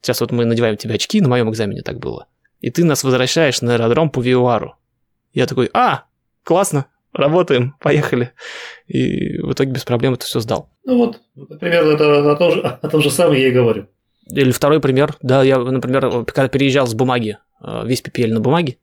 Сейчас 0.00 0.20
вот 0.20 0.30
мы 0.30 0.44
надеваем 0.44 0.76
тебе 0.76 0.94
очки, 0.94 1.20
на 1.20 1.28
моем 1.28 1.50
экзамене 1.50 1.82
так 1.82 1.98
было. 1.98 2.26
И 2.60 2.70
ты 2.70 2.84
нас 2.84 3.04
возвращаешь 3.04 3.62
на 3.62 3.74
аэродром 3.74 4.10
по 4.10 4.20
VOR. 4.20 4.70
Я 5.32 5.46
такой, 5.46 5.70
а, 5.72 6.04
классно, 6.44 6.86
работаем, 7.12 7.74
поехали. 7.80 8.32
И 8.86 9.38
в 9.38 9.52
итоге 9.52 9.72
без 9.72 9.84
проблем 9.84 10.14
это 10.14 10.24
все 10.24 10.40
сдал. 10.40 10.70
Ну 10.84 10.98
вот, 10.98 11.20
примерно 11.60 11.92
это 11.92 12.32
о 12.32 12.36
том 12.36 12.52
же, 12.52 12.60
о 12.60 12.88
том 12.88 13.02
же 13.02 13.10
самом 13.10 13.34
я 13.34 13.48
и 13.48 13.52
говорю. 13.52 13.88
Или 14.30 14.50
второй 14.50 14.80
пример, 14.80 15.16
да, 15.22 15.42
я, 15.42 15.58
например, 15.58 16.24
когда 16.24 16.48
переезжал 16.48 16.86
с 16.86 16.94
бумаги, 16.94 17.38
э, 17.60 17.82
весь 17.86 18.02
PPL 18.02 18.32
на 18.32 18.40
бумаге, 18.40 18.78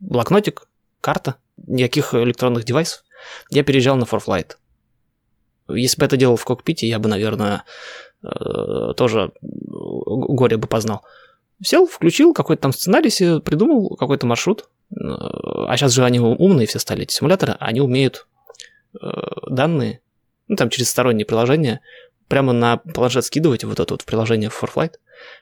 блокнотик, 0.00 0.68
карта, 1.00 1.36
никаких 1.56 2.14
электронных 2.14 2.64
девайсов, 2.64 3.04
я 3.50 3.64
переезжал 3.64 3.96
на 3.96 4.04
ForFlight. 4.04 4.56
Если 5.68 5.98
бы 5.98 6.06
это 6.06 6.16
делал 6.16 6.36
в 6.36 6.44
кокпите, 6.44 6.86
я 6.86 6.98
бы, 6.98 7.08
наверное, 7.08 7.64
э, 8.22 8.92
тоже 8.96 9.32
горе 9.40 10.58
бы 10.58 10.68
познал. 10.68 11.02
Сел, 11.62 11.86
включил 11.86 12.34
какой-то 12.34 12.62
там 12.62 12.72
сценарий 12.72 13.10
себе, 13.10 13.40
придумал 13.40 13.96
какой-то 13.96 14.26
маршрут. 14.26 14.68
А 14.94 15.74
сейчас 15.76 15.92
же 15.92 16.04
они 16.04 16.20
умные 16.20 16.66
все 16.66 16.78
стали, 16.78 17.02
эти 17.02 17.14
симуляторы, 17.14 17.56
они 17.58 17.80
умеют 17.80 18.26
э, 19.00 19.06
данные, 19.48 20.00
ну 20.48 20.56
там 20.56 20.70
через 20.70 20.90
сторонние 20.90 21.26
приложения, 21.26 21.80
прямо 22.28 22.52
на 22.52 22.78
планшет 22.78 23.24
скидывать 23.24 23.64
вот 23.64 23.80
это 23.80 23.94
вот 23.94 24.02
в 24.02 24.04
приложение 24.04 24.50
ForFlight. 24.50 24.94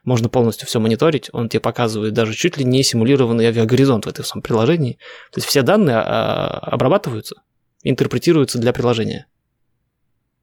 Можно 0.04 0.28
полностью 0.28 0.66
все 0.68 0.80
мониторить, 0.80 1.30
он 1.32 1.48
тебе 1.48 1.60
показывает 1.60 2.14
даже 2.14 2.34
чуть 2.34 2.56
ли 2.56 2.64
не 2.64 2.82
симулированный 2.82 3.46
авиагоризонт 3.46 4.06
в 4.06 4.08
этом 4.08 4.24
самом 4.24 4.42
приложении. 4.42 4.98
То 5.32 5.38
есть 5.38 5.48
все 5.48 5.62
данные 5.62 5.96
а, 5.96 6.58
обрабатываются, 6.60 7.42
интерпретируются 7.82 8.58
для 8.58 8.72
приложения. 8.72 9.26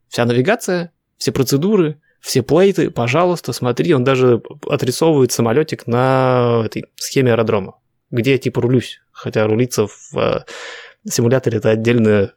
Вся 0.10 0.26
навигация, 0.26 0.92
все 1.18 1.32
процедуры, 1.32 2.02
все 2.20 2.44
плейты, 2.44 2.92
пожалуйста, 2.92 3.54
смотри, 3.54 3.94
он 3.94 4.04
даже 4.04 4.42
отрисовывает 4.68 5.32
самолетик 5.32 5.88
на 5.88 6.64
этой 6.66 6.86
схеме 6.96 7.32
аэродрома, 7.32 7.80
где 8.12 8.34
я 8.34 8.38
типа 8.38 8.62
рулюсь, 8.62 9.00
хотя 9.12 9.48
рулиться 9.48 9.88
в 9.88 10.18
э, 10.18 10.44
симуляторе 11.10 11.58
это 11.58 11.72
отдельная, 11.72 12.34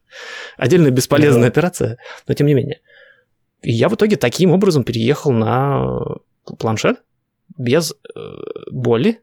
отдельная 0.57 0.91
бесполезная 0.91 1.43
да. 1.43 1.49
операция, 1.49 1.99
но 2.27 2.35
тем 2.35 2.47
не 2.47 2.55
менее. 2.55 2.81
И 3.65 3.73
я 3.73 3.89
в 3.89 3.95
итоге 3.95 4.17
таким 4.17 4.53
образом 4.53 4.85
переехал 4.85 5.33
на 5.33 5.99
планшет 6.59 7.03
без 7.57 7.93
э, 7.93 8.21
боли, 8.71 9.23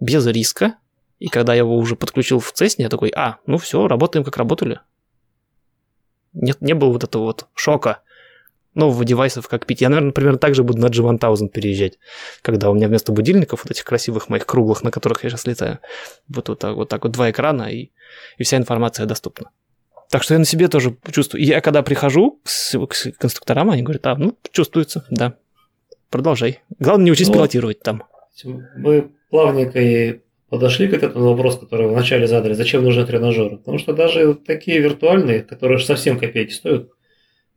без 0.00 0.26
риска. 0.26 0.76
И 1.18 1.28
когда 1.28 1.52
я 1.52 1.60
его 1.60 1.76
уже 1.76 1.94
подключил 1.94 2.40
в 2.40 2.52
Цесне, 2.52 2.84
я 2.84 2.88
такой, 2.88 3.12
а, 3.14 3.36
ну 3.46 3.58
все, 3.58 3.86
работаем 3.86 4.24
как 4.24 4.38
работали. 4.38 4.80
Нет, 6.32 6.62
не 6.62 6.74
было 6.74 6.90
вот 6.90 7.04
этого 7.04 7.24
вот 7.24 7.46
шока 7.54 8.02
нового 8.74 9.04
девайса 9.04 9.42
в 9.42 9.48
кокпите. 9.48 9.84
Я, 9.84 9.90
наверное, 9.90 10.12
примерно 10.12 10.38
так 10.38 10.54
же 10.54 10.64
буду 10.64 10.80
на 10.80 10.86
G1000 10.86 11.48
переезжать, 11.48 11.98
когда 12.40 12.70
у 12.70 12.74
меня 12.74 12.88
вместо 12.88 13.12
будильников 13.12 13.64
вот 13.64 13.70
этих 13.70 13.84
красивых 13.84 14.30
моих 14.30 14.46
круглых, 14.46 14.82
на 14.82 14.90
которых 14.90 15.22
я 15.24 15.30
сейчас 15.30 15.46
летаю, 15.46 15.80
вот, 16.28 16.48
вот, 16.48 16.58
так, 16.58 16.74
вот 16.74 16.88
так 16.88 17.04
вот 17.04 17.12
два 17.12 17.30
экрана, 17.30 17.70
и, 17.70 17.90
и 18.38 18.42
вся 18.42 18.56
информация 18.56 19.04
доступна. 19.04 19.50
Так 20.12 20.24
что 20.24 20.34
я 20.34 20.38
на 20.38 20.44
себе 20.44 20.68
тоже 20.68 20.94
чувствую. 21.10 21.42
Я 21.42 21.62
когда 21.62 21.82
прихожу 21.82 22.38
к, 22.44 22.86
к 22.86 23.18
конструкторам, 23.18 23.70
они 23.70 23.80
говорят, 23.80 24.06
а, 24.06 24.14
ну, 24.14 24.36
чувствуется, 24.50 25.06
да, 25.08 25.36
продолжай. 26.10 26.60
Главное, 26.78 27.06
не 27.06 27.12
учись 27.12 27.28
ну, 27.28 27.32
пилотировать 27.32 27.80
там. 27.80 28.02
Мы 28.76 29.08
плавненько 29.30 29.80
и 29.80 30.20
подошли 30.50 30.88
к 30.88 30.92
этому 30.92 31.30
вопросу, 31.30 31.60
который 31.60 31.86
вы 31.86 31.94
вначале 31.94 32.26
задали, 32.26 32.52
зачем 32.52 32.84
нужны 32.84 33.06
тренажеры. 33.06 33.56
Потому 33.56 33.78
что 33.78 33.94
даже 33.94 34.34
такие 34.34 34.80
виртуальные, 34.80 35.44
которые 35.44 35.78
совсем 35.78 36.18
копейки 36.18 36.52
стоят, 36.52 36.90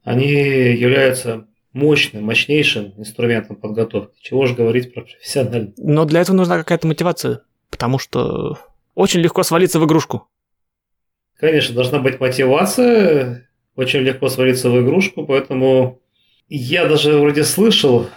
они 0.06 0.32
являются 0.32 1.48
мощным, 1.74 2.24
мощнейшим 2.24 2.94
инструментом 2.96 3.58
подготовки. 3.58 4.16
Чего 4.22 4.46
же 4.46 4.56
говорить 4.56 4.94
про 4.94 5.02
профессиональный. 5.02 5.74
Но 5.76 6.06
для 6.06 6.22
этого 6.22 6.38
нужна 6.38 6.58
какая-то 6.58 6.88
мотивация, 6.88 7.42
потому 7.70 8.00
что 8.00 8.58
очень 8.94 9.20
легко 9.20 9.44
свалиться 9.44 9.78
в 9.78 9.86
игрушку. 9.86 10.30
Конечно, 11.40 11.76
должна 11.76 12.00
быть 12.00 12.20
мотивация, 12.20 13.50
очень 13.76 14.00
легко 14.00 14.30
свалиться 14.30 14.70
в 14.70 14.82
игрушку, 14.82 15.26
поэтому 15.26 16.02
я 16.48 16.86
даже 16.86 17.18
вроде 17.18 17.44
слышал, 17.44 18.08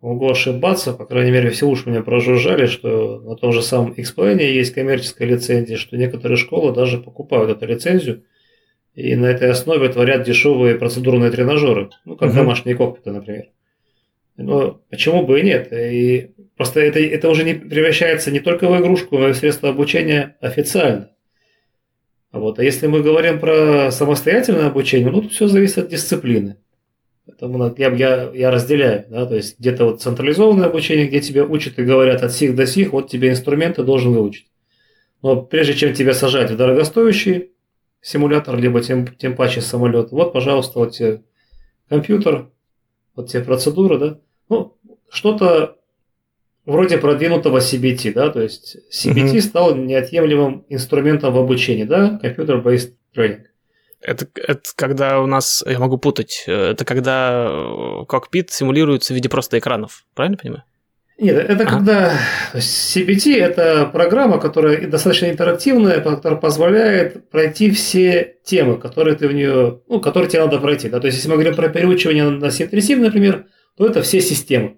могу 0.00 0.28
ошибаться, 0.30 0.92
по 0.92 1.06
крайней 1.06 1.30
мере, 1.30 1.50
все 1.50 1.66
уши 1.66 1.88
меня 1.88 2.02
прожужжали, 2.02 2.66
что 2.66 3.20
на 3.20 3.36
том 3.36 3.52
же 3.52 3.62
самом 3.62 3.92
X-Plane 3.92 4.42
есть 4.42 4.74
коммерческая 4.74 5.28
лицензия, 5.28 5.76
что 5.76 5.96
некоторые 5.96 6.36
школы 6.36 6.74
даже 6.74 6.98
покупают 6.98 7.50
эту 7.50 7.66
лицензию– 7.66 8.24
и 8.98 9.14
на 9.14 9.26
этой 9.26 9.48
основе 9.48 9.88
творят 9.90 10.24
дешевые 10.24 10.74
процедурные 10.74 11.30
тренажеры, 11.30 11.90
ну, 12.04 12.16
как 12.16 12.30
угу. 12.30 12.36
домашние 12.38 12.74
кокпиты, 12.74 13.12
например. 13.12 13.44
Но 14.36 14.80
почему 14.90 15.24
бы 15.24 15.38
и 15.38 15.44
нет? 15.44 15.72
И 15.72 16.32
просто 16.56 16.80
это, 16.80 16.98
это 16.98 17.28
уже 17.30 17.44
не 17.44 17.54
превращается 17.54 18.32
не 18.32 18.40
только 18.40 18.68
в 18.68 18.76
игрушку, 18.80 19.16
но 19.18 19.28
и 19.28 19.32
в 19.34 19.36
средство 19.36 19.68
обучения 19.68 20.36
официально. 20.40 21.12
Вот. 22.32 22.58
А 22.58 22.64
если 22.64 22.86
мы 22.86 23.02
говорим 23.02 23.40
про 23.40 23.90
самостоятельное 23.90 24.66
обучение, 24.66 25.10
ну, 25.10 25.22
тут 25.22 25.32
все 25.32 25.48
зависит 25.48 25.78
от 25.78 25.88
дисциплины. 25.88 26.56
Поэтому 27.26 27.74
я, 27.76 27.90
я, 27.90 28.30
я 28.32 28.50
разделяю, 28.50 29.04
да, 29.08 29.26
то 29.26 29.34
есть 29.36 29.58
где-то 29.58 29.84
вот 29.84 30.02
централизованное 30.02 30.66
обучение, 30.66 31.06
где 31.06 31.20
тебя 31.20 31.44
учат 31.44 31.78
и 31.78 31.84
говорят 31.84 32.22
от 32.22 32.32
сих 32.32 32.56
до 32.56 32.66
сих, 32.66 32.92
вот 32.92 33.10
тебе 33.10 33.28
инструменты 33.30 33.82
должен 33.82 34.12
выучить. 34.12 34.48
Но 35.22 35.42
прежде 35.42 35.74
чем 35.74 35.94
тебя 35.94 36.14
сажать 36.14 36.50
в 36.50 36.56
дорогостоящий 36.56 37.50
симулятор, 38.00 38.56
либо 38.56 38.80
тем, 38.80 39.06
тем 39.06 39.36
паче 39.36 39.60
самолет. 39.60 40.10
Вот, 40.10 40.32
пожалуйста, 40.32 40.78
вот 40.78 40.92
тебе 40.92 41.22
компьютер, 41.88 42.50
вот 43.14 43.28
тебе 43.28 43.42
процедуры, 43.42 43.98
да. 43.98 44.20
Ну, 44.48 44.76
что-то 45.10 45.77
вроде 46.68 46.98
продвинутого 46.98 47.58
CBT, 47.58 48.12
да, 48.12 48.28
то 48.28 48.42
есть 48.42 48.76
CBT 48.92 49.32
mm-hmm. 49.32 49.40
стал 49.40 49.74
неотъемлемым 49.74 50.66
инструментом 50.68 51.32
в 51.32 51.38
обучении, 51.38 51.84
да, 51.84 52.20
компьютер-based 52.22 52.92
training. 53.16 53.40
Это, 54.00 54.28
это 54.34 54.60
когда 54.76 55.20
у 55.20 55.26
нас, 55.26 55.64
я 55.66 55.78
могу 55.78 55.96
путать, 55.96 56.44
это 56.46 56.84
когда 56.84 57.48
э, 57.50 58.04
кокпит 58.06 58.50
симулируется 58.50 59.12
в 59.12 59.16
виде 59.16 59.28
просто 59.28 59.58
экранов, 59.58 60.04
правильно 60.14 60.36
понимаю? 60.36 60.64
Нет, 61.18 61.36
это 61.36 61.64
а? 61.64 61.66
когда 61.66 62.12
CBT– 62.54 63.36
это 63.40 63.86
программа, 63.86 64.38
которая 64.38 64.86
достаточно 64.86 65.30
интерактивная, 65.30 66.00
которая 66.00 66.38
позволяет 66.38 67.28
пройти 67.30 67.70
все 67.72 68.36
темы, 68.44 68.76
которые 68.76 69.16
ты 69.16 69.26
в 69.26 69.32
нее, 69.32 69.80
ну, 69.88 70.00
которые 70.00 70.30
тебе 70.30 70.42
надо 70.42 70.58
пройти. 70.58 70.88
Да? 70.88 71.00
То 71.00 71.06
есть, 71.06 71.16
если 71.16 71.28
мы 71.28 71.34
говорим 71.34 71.56
про 71.56 71.70
переучивание 71.70 72.28
на 72.28 72.50
синтресив, 72.52 72.98
например, 72.98 73.46
то 73.76 73.86
это 73.86 74.02
все 74.02 74.20
системы. 74.20 74.76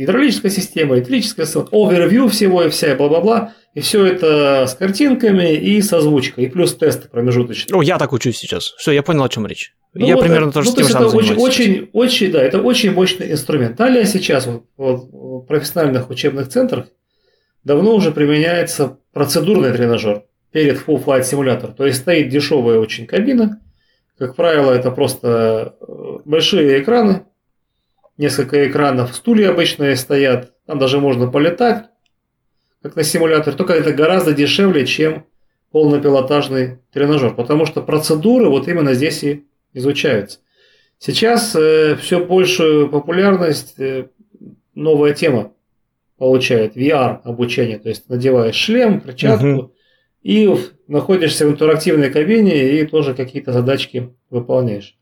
Гидравлическая 0.00 0.50
система, 0.50 0.96
электрическая 0.96 1.44
система, 1.44 1.66
overview 1.72 2.30
всего 2.30 2.62
и 2.62 2.70
вся, 2.70 2.92
и 2.92 2.96
бла-бла-бла. 2.96 3.52
И 3.74 3.80
все 3.80 4.06
это 4.06 4.64
с 4.66 4.74
картинками 4.74 5.52
и 5.54 5.82
с 5.82 5.92
озвучкой, 5.92 6.44
и 6.44 6.48
плюс 6.48 6.74
тесты 6.74 7.06
промежуточные. 7.06 7.78
О, 7.78 7.82
я 7.82 7.98
так 7.98 8.14
учусь 8.14 8.38
сейчас. 8.38 8.72
Все, 8.78 8.92
я 8.92 9.02
понял, 9.02 9.24
о 9.24 9.28
чем 9.28 9.46
речь. 9.46 9.74
Ну, 9.92 10.06
я 10.06 10.16
вот, 10.16 10.24
примерно 10.24 10.52
тоже 10.52 10.68
ну, 10.68 10.72
с 10.72 10.76
тем 10.76 10.86
же 10.86 10.92
самым 10.94 11.14
очень, 11.14 11.36
очень, 11.36 11.90
очень, 11.92 12.32
да, 12.32 12.40
это 12.42 12.62
очень 12.62 12.92
мощный 12.92 13.30
инструмент. 13.30 13.76
Далее 13.76 14.06
сейчас 14.06 14.46
вот, 14.46 14.64
вот, 14.78 15.10
в 15.12 15.46
профессиональных 15.46 16.08
учебных 16.08 16.48
центрах 16.48 16.86
давно 17.64 17.94
уже 17.94 18.10
применяется 18.10 18.96
процедурный 19.12 19.70
тренажер 19.70 20.22
перед 20.50 20.78
Full 20.78 21.04
Flight 21.04 21.30
Simulator. 21.30 21.74
То 21.74 21.84
есть 21.84 21.98
стоит 21.98 22.30
дешевая 22.30 22.78
очень 22.78 23.06
кабина. 23.06 23.60
Как 24.16 24.34
правило, 24.34 24.72
это 24.72 24.90
просто 24.90 25.74
э, 25.78 26.18
большие 26.24 26.80
экраны, 26.82 27.26
несколько 28.20 28.68
экранов, 28.68 29.14
стулья 29.16 29.48
обычные 29.50 29.96
стоят, 29.96 30.52
там 30.66 30.78
даже 30.78 31.00
можно 31.00 31.26
полетать, 31.26 31.86
как 32.82 32.94
на 32.94 33.02
симуляторе, 33.02 33.56
только 33.56 33.72
это 33.72 33.92
гораздо 33.94 34.34
дешевле, 34.34 34.84
чем 34.84 35.24
полнопилотажный 35.72 36.80
тренажер, 36.92 37.34
потому 37.34 37.64
что 37.64 37.80
процедуры 37.80 38.50
вот 38.50 38.68
именно 38.68 38.92
здесь 38.92 39.24
и 39.24 39.46
изучаются. 39.72 40.40
Сейчас 40.98 41.56
э, 41.56 41.96
все 41.96 42.22
большую 42.22 42.90
популярность 42.90 43.74
э, 43.78 44.08
новая 44.74 45.14
тема 45.14 45.54
получает 46.18 46.76
VR 46.76 47.20
обучение, 47.24 47.78
то 47.78 47.88
есть 47.88 48.06
надеваешь 48.10 48.54
шлем, 48.54 49.00
перчатку 49.00 49.46
угу. 49.46 49.74
и 50.22 50.54
находишься 50.88 51.46
в 51.46 51.52
интерактивной 51.52 52.10
кабине 52.10 52.80
и 52.80 52.84
тоже 52.84 53.14
какие-то 53.14 53.52
задачки 53.52 54.12
выполняешь. 54.28 54.98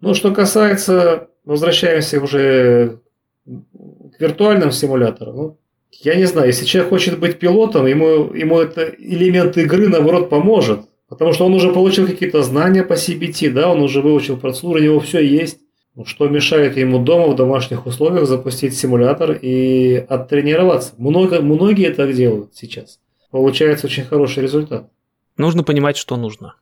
Ну, 0.00 0.12
что 0.12 0.34
касается, 0.34 1.28
возвращаемся 1.48 2.20
уже 2.20 3.00
к 3.46 4.20
виртуальным 4.20 4.70
симуляторам, 4.70 5.36
ну, 5.36 5.58
Я 5.90 6.14
не 6.14 6.26
знаю, 6.26 6.48
если 6.48 6.66
человек 6.66 6.90
хочет 6.90 7.18
быть 7.18 7.38
пилотом, 7.38 7.86
ему, 7.86 8.32
ему 8.34 8.60
это 8.60 8.84
элемент 8.98 9.56
игры, 9.56 9.88
наоборот, 9.88 10.28
поможет. 10.28 10.80
Потому 11.08 11.32
что 11.32 11.46
он 11.46 11.54
уже 11.54 11.72
получил 11.72 12.06
какие-то 12.06 12.42
знания 12.42 12.84
по 12.84 12.92
CBT, 12.92 13.50
да, 13.50 13.70
он 13.70 13.80
уже 13.80 14.02
выучил 14.02 14.36
процедуру, 14.36 14.78
у 14.78 14.82
него 14.82 15.00
все 15.00 15.20
есть. 15.20 15.58
Ну, 15.94 16.04
что 16.04 16.28
мешает 16.28 16.76
ему 16.76 16.98
дома 16.98 17.28
в 17.28 17.36
домашних 17.36 17.86
условиях 17.86 18.26
запустить 18.26 18.76
симулятор 18.76 19.32
и 19.32 19.94
оттренироваться? 19.96 20.92
Много, 20.98 21.40
многие 21.40 21.90
так 21.92 22.12
делают 22.12 22.54
сейчас. 22.54 23.00
Получается 23.30 23.86
очень 23.86 24.04
хороший 24.04 24.42
результат. 24.42 24.90
Нужно 25.38 25.64
понимать, 25.64 25.96
что 25.96 26.16
нужно. 26.16 26.54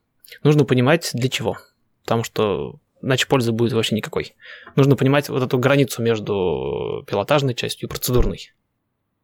Нужно 0.44 0.64
понимать, 0.64 1.10
для 1.12 1.28
чего. 1.28 1.56
Потому 2.04 2.22
что 2.22 2.76
иначе 3.02 3.26
пользы 3.26 3.52
будет 3.52 3.72
вообще 3.72 3.94
никакой. 3.94 4.34
Нужно 4.74 4.96
понимать 4.96 5.28
вот 5.28 5.42
эту 5.42 5.58
границу 5.58 6.02
между 6.02 7.04
пилотажной 7.06 7.54
частью 7.54 7.88
и 7.88 7.90
процедурной. 7.90 8.52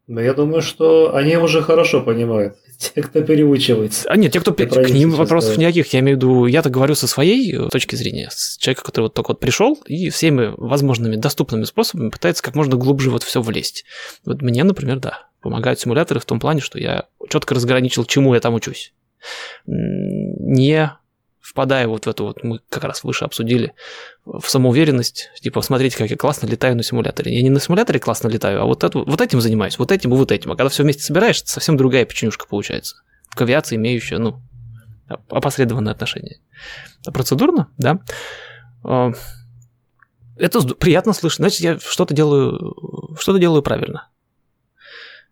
Но 0.09 0.21
я 0.21 0.35
думаю, 0.35 0.63
что 0.63 1.15
они 1.15 1.37
уже 1.37 1.63
хорошо 1.63 2.03
понимают, 2.03 2.57
те, 2.79 3.03
кто 3.03 3.23
переучивается. 3.23 4.11
А 4.11 4.17
нет, 4.17 4.33
те, 4.33 4.41
кто... 4.41 4.53
К 4.53 4.91
ним 4.91 5.13
вопросов 5.13 5.55
да. 5.57 5.63
никаких. 5.63 5.93
Я 5.93 6.01
имею 6.01 6.17
в 6.17 6.21
виду, 6.21 6.47
я-то 6.47 6.71
говорю 6.71 6.95
со 6.95 7.07
своей 7.07 7.55
э, 7.55 7.69
точки 7.69 7.95
зрения, 7.95 8.29
с 8.31 8.57
человека, 8.59 8.85
который 8.85 9.05
вот 9.05 9.15
только 9.15 9.29
вот 9.29 9.41
пришел 9.41 9.79
и 9.87 10.11
всеми 10.11 10.53
возможными 10.57 11.17
доступными 11.17 11.65
способами 11.65 12.11
пытается 12.11 12.43
как 12.43 12.57
можно 12.57 12.77
глубже 12.77 13.11
вот 13.11 13.23
все 13.23 13.41
влезть. 13.41 13.85
Вот 14.25 14.43
мне, 14.43 14.65
например, 14.65 14.99
да, 14.99 15.29
помогают 15.41 15.79
симуляторы 15.79 16.19
в 16.19 16.25
том 16.25 16.41
плане, 16.41 16.61
что 16.61 16.79
я 16.79 17.07
четко 17.29 17.55
разграничил, 17.55 18.05
чему 18.05 18.35
я 18.35 18.41
там 18.41 18.55
учусь. 18.55 18.93
Не 19.67 20.93
впадая 21.43 21.89
вот 21.89 22.07
в 22.07 22.09
эту 22.09 22.25
вот, 22.25 22.45
мы 22.45 22.61
как 22.71 22.85
раз 22.85 23.03
выше 23.03 23.25
обсудили, 23.25 23.75
в 24.25 24.45
самоуверенность, 24.47 25.31
типа, 25.41 25.61
смотрите, 25.61 25.99
как 25.99 26.09
я 26.09 26.17
классно 26.17 26.47
летаю 26.47 26.77
на 26.77 26.85
симуляторе. 26.85 27.35
Я 27.35 27.43
не 27.43 27.51
на 27.51 27.61
симуляторе 27.61 27.99
классно 27.99 28.29
летаю, 28.29 28.63
а 28.63 28.65
вот, 28.65 28.85
это, 28.85 29.01
вот 29.01 29.21
этим 29.21 29.41
занимаюсь, 29.41 29.79
вот 29.79 29.91
этим 29.91 30.15
и 30.15 30.17
вот 30.17 30.31
этим. 30.31 30.53
А 30.53 30.57
когда 30.57 30.71
все 30.71 30.85
вместе 30.85 31.03
собираешь, 31.03 31.43
это 31.43 31.51
совсем 31.51 31.77
другая 31.77 32.05
печенюшка 32.05 32.47
получается. 32.47 33.03
К 33.31 33.43
авиации 33.43 33.75
имеющая, 33.75 34.19
ну, 34.19 34.41
опосредованное 35.29 35.93
отношение. 35.93 36.41
А 37.05 37.11
процедурно, 37.11 37.69
да. 37.77 37.99
А, 38.85 39.11
это 40.37 40.61
приятно 40.75 41.13
слышать. 41.13 41.39
Значит, 41.39 41.61
я 41.61 41.79
что-то 41.81 42.15
делаю, 42.15 43.17
что-то 43.19 43.41
делаю 43.41 43.63
правильно. 43.63 44.09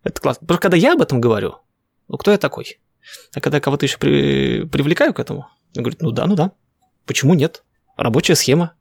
Это 0.03 0.19
классно. 0.19 0.45
Что 0.45 0.57
когда 0.57 0.75
я 0.75 0.93
об 0.93 1.01
этом 1.01 1.21
говорю, 1.21 1.55
ну, 2.09 2.17
кто 2.17 2.31
я 2.31 2.37
такой? 2.37 2.79
А 3.33 3.39
когда 3.39 3.59
кого-то 3.59 3.85
еще 3.85 3.97
при, 3.97 4.65
привлекаю 4.65 5.13
к 5.13 5.19
этому, 5.19 5.47
он 5.75 5.83
говорит, 5.83 6.01
ну 6.01 6.11
да, 6.11 6.25
ну 6.27 6.35
да. 6.35 6.51
Почему 7.05 7.33
нет? 7.33 7.63
Рабочая 7.97 8.35
схема. 8.35 8.73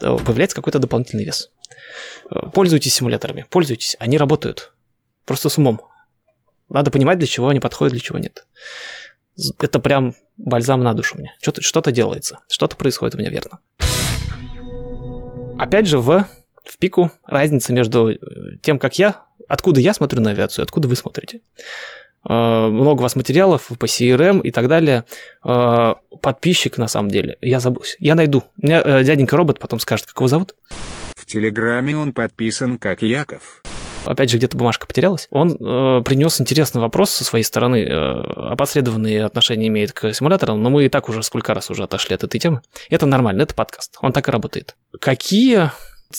Э, 0.00 0.16
появляется 0.16 0.56
какой-то 0.56 0.78
дополнительный 0.78 1.24
вес. 1.24 1.50
Э, 2.30 2.48
пользуйтесь 2.52 2.94
симуляторами, 2.94 3.46
пользуйтесь, 3.50 3.96
они 3.98 4.18
работают. 4.18 4.72
Просто 5.24 5.48
с 5.48 5.58
умом. 5.58 5.80
Надо 6.68 6.90
понимать, 6.90 7.18
для 7.18 7.26
чего 7.26 7.48
они 7.48 7.60
подходят, 7.60 7.92
для 7.92 8.00
чего 8.00 8.18
нет. 8.18 8.46
Это 9.60 9.78
прям 9.78 10.14
бальзам 10.36 10.82
на 10.82 10.94
душу 10.94 11.16
мне. 11.16 11.34
Что-то, 11.40 11.62
что-то 11.62 11.92
делается, 11.92 12.40
что-то 12.48 12.76
происходит 12.76 13.14
у 13.14 13.18
меня 13.18 13.30
верно. 13.30 13.60
Опять 15.58 15.86
же, 15.86 15.98
в, 15.98 16.26
в 16.64 16.78
пику 16.78 17.10
разница 17.24 17.72
между 17.72 18.10
э, 18.10 18.16
тем, 18.62 18.78
как 18.78 18.98
я, 18.98 19.24
откуда 19.48 19.80
я 19.80 19.94
смотрю 19.94 20.20
на 20.20 20.30
авиацию, 20.30 20.62
откуда 20.62 20.88
вы 20.88 20.96
смотрите. 20.96 21.40
Э, 22.28 22.68
много 22.68 23.00
у 23.00 23.02
вас 23.02 23.16
материалов 23.16 23.70
по 23.78 23.84
CRM 23.84 24.42
и 24.42 24.50
так 24.50 24.68
далее. 24.68 25.04
Э, 25.44 25.94
подписчик, 26.20 26.78
на 26.78 26.88
самом 26.88 27.10
деле, 27.10 27.36
я 27.40 27.60
забыл. 27.60 27.82
Я 27.98 28.14
найду. 28.14 28.44
Меня 28.56 28.82
э, 28.84 29.04
дяденька 29.04 29.36
робот 29.36 29.58
потом 29.58 29.80
скажет, 29.80 30.06
как 30.06 30.16
его 30.16 30.28
зовут. 30.28 30.54
В 31.16 31.26
Телеграме 31.26 31.96
он 31.96 32.12
подписан 32.12 32.78
как 32.78 33.02
Яков. 33.02 33.62
Опять 34.04 34.30
же, 34.30 34.38
где-то 34.38 34.56
бумажка 34.56 34.86
потерялась. 34.86 35.28
Он 35.30 35.52
э, 35.52 36.02
принес 36.02 36.40
интересный 36.40 36.80
вопрос 36.80 37.10
со 37.10 37.24
своей 37.24 37.44
стороны. 37.44 37.84
Э, 37.84 38.52
опосредованные 38.52 39.24
отношения 39.24 39.68
имеет 39.68 39.92
к 39.92 40.12
симуляторам, 40.12 40.62
но 40.62 40.70
мы 40.70 40.86
и 40.86 40.88
так 40.88 41.08
уже 41.08 41.22
сколько 41.22 41.52
раз 41.54 41.70
уже 41.70 41.84
отошли 41.84 42.14
от 42.14 42.24
этой 42.24 42.40
темы. 42.40 42.62
Это 42.90 43.06
нормально, 43.06 43.42
это 43.42 43.54
подкаст. 43.54 43.96
Он 44.00 44.12
так 44.12 44.28
и 44.28 44.30
работает. 44.30 44.76
Какие... 45.00 45.70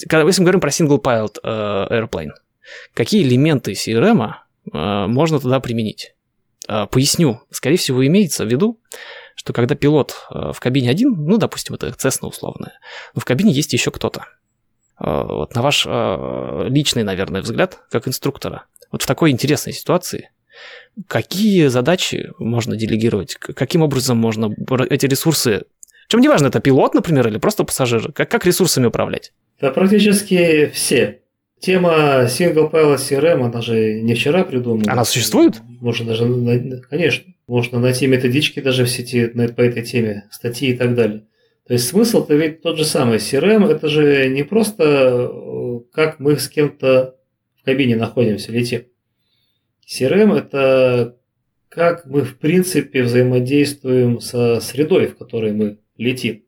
Когда, 0.08 0.28
если 0.28 0.42
мы 0.42 0.46
говорим 0.46 0.62
про 0.62 0.70
single 0.70 1.02
pilot 1.02 1.40
э, 1.44 2.00
airplane, 2.00 2.32
какие 2.94 3.24
элементы 3.24 3.72
CRM 3.72 4.22
Э, 4.22 4.49
можно 4.72 5.40
туда 5.40 5.60
применить. 5.60 6.14
Э, 6.68 6.86
поясню. 6.90 7.42
Скорее 7.50 7.78
всего, 7.78 8.06
имеется 8.06 8.46
в 8.46 8.48
виду, 8.48 8.80
что 9.36 9.54
когда 9.54 9.76
пилот 9.76 10.16
э, 10.30 10.52
в 10.54 10.60
кабине 10.60 10.90
один, 10.90 11.14
ну, 11.14 11.38
допустим, 11.38 11.76
это 11.76 11.88
Cessna 11.88 12.28
условная, 12.28 12.74
но 13.14 13.22
в 13.22 13.26
кабине 13.26 13.52
есть 13.52 13.74
еще 13.74 13.92
кто-то. 13.92 14.26
Вот 15.02 15.56
на 15.56 15.62
ваш 15.62 15.86
личный, 15.86 17.04
наверное, 17.04 17.42
взгляд, 17.42 17.80
как 17.90 18.10
инструктора, 18.10 18.66
вот 18.92 19.02
в 19.02 19.08
такой 19.08 19.32
интересной 19.32 19.72
ситуации, 19.72 20.32
какие 21.08 21.68
задачи 21.68 22.32
можно 22.38 22.76
делегировать, 22.76 23.36
каким 23.36 23.82
образом 23.82 24.18
можно 24.18 24.54
эти 24.90 25.06
ресурсы, 25.06 25.64
чем 26.10 26.22
не 26.22 26.28
важно, 26.28 26.48
это 26.48 26.60
пилот, 26.60 26.96
например, 26.96 27.28
или 27.28 27.38
просто 27.38 27.64
пассажир, 27.64 28.12
как, 28.12 28.30
как 28.30 28.46
ресурсами 28.46 28.88
управлять? 28.88 29.32
Да 29.62 29.72
практически 29.72 30.70
все. 30.74 31.22
Тема 31.60 32.26
Single 32.28 32.72
Pilot 32.72 32.98
CRM, 32.98 33.44
она 33.44 33.62
же 33.62 34.02
не 34.02 34.14
вчера 34.14 34.46
придумана. 34.46 34.92
Она 34.92 35.04
существует? 35.04 35.56
Можно 35.82 36.06
даже, 36.06 36.82
конечно, 36.90 37.34
можно 37.48 37.80
найти 37.80 38.08
методички 38.08 38.62
даже 38.62 38.86
в 38.86 38.90
сети 38.90 39.28
по 39.28 39.62
этой 39.62 39.84
теме, 39.84 40.28
статьи 40.32 40.70
и 40.70 40.78
так 40.78 40.96
далее. 40.96 41.26
То 41.68 41.74
есть 41.74 41.88
смысл-то 41.88 42.34
ведь 42.34 42.62
тот 42.62 42.78
же 42.78 42.86
самый. 42.86 43.18
CRM 43.18 43.68
это 43.70 43.90
же 43.90 44.30
не 44.30 44.44
просто 44.44 45.30
э, 45.32 45.80
как 45.92 46.20
мы 46.20 46.38
с 46.38 46.48
кем-то 46.48 47.16
в 47.62 47.66
кабине 47.66 47.98
находимся, 47.98 48.52
летим. 48.54 48.86
CRM 49.86 50.38
это 50.38 51.18
как 51.68 52.06
мы 52.06 52.22
в 52.22 52.38
принципе 52.38 53.04
взаимодействуем 53.04 54.22
со 54.22 54.62
средой, 54.62 55.08
в 55.08 55.18
которой 55.18 55.52
мы 55.52 55.80
летим. 55.98 56.44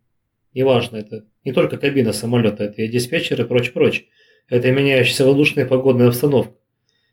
Неважно, 0.53 0.97
это 0.97 1.25
не 1.43 1.51
только 1.51 1.77
кабина 1.77 2.13
самолета, 2.13 2.63
это 2.63 2.81
и 2.81 2.87
диспетчер 2.87 3.41
и 3.41 3.45
прочее, 3.45 3.73
прочее 3.73 4.05
это 4.49 4.71
меняющаяся 4.71 5.25
воздушная 5.25 5.65
погодная 5.65 6.07
обстановка. 6.07 6.53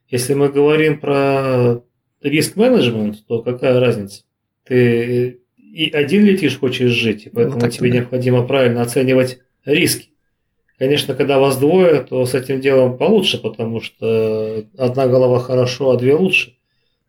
Если 0.09 0.35
мы 0.35 0.49
говорим 0.49 1.01
про 1.01 1.83
риск-менеджмент, 2.23 3.27
то 3.27 3.43
какая 3.43 3.79
разница? 3.79 4.23
Ты 4.65 5.41
и 5.57 5.91
один 5.91 6.25
летишь, 6.25 6.59
хочешь 6.59 6.91
жить, 6.91 7.27
и 7.27 7.31
поэтому 7.31 7.61
ну, 7.61 7.71
тебе 7.71 7.91
да. 7.91 7.97
необходимо 7.99 8.47
правильно 8.47 8.83
оценивать 8.83 9.39
риски. 9.65 10.11
Конечно, 10.79 11.15
когда 11.15 11.39
вас 11.39 11.59
двое, 11.59 12.01
то 12.01 12.25
с 12.25 12.35
этим 12.35 12.61
делом 12.61 12.97
получше, 12.97 13.39
потому 13.39 13.81
что 13.81 14.65
одна 14.77 15.09
голова 15.09 15.41
хорошо, 15.41 15.91
а 15.91 15.97
две 15.97 16.15
лучше. 16.15 16.57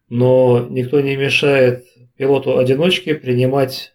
Но 0.10 0.68
никто 0.70 1.00
не 1.02 1.16
мешает 1.16 1.86
пилоту-одиночке 2.18 3.16
принимать 3.16 3.94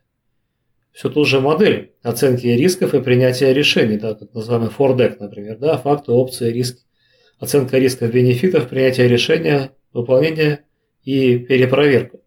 всю 0.95 1.11
ту 1.11 1.25
же 1.25 1.41
модель 1.41 1.93
оценки 2.03 2.47
рисков 2.47 2.95
и 2.95 3.03
принятия 3.03 3.53
решений, 3.53 3.99
да, 3.99 4.15
так 4.15 4.33
называемый 4.33 4.71
фордек, 4.71 5.19
например, 5.19 5.59
да, 5.59 5.77
факты, 5.77 6.13
опции, 6.13 6.53
риск, 6.53 6.79
оценка 7.41 7.79
рисков, 7.79 8.13
бенефитов, 8.13 8.69
принятие 8.69 9.09
решения, 9.09 9.73
выполнение 9.93 10.61
и 11.03 11.37
перепроверка. 11.39 12.21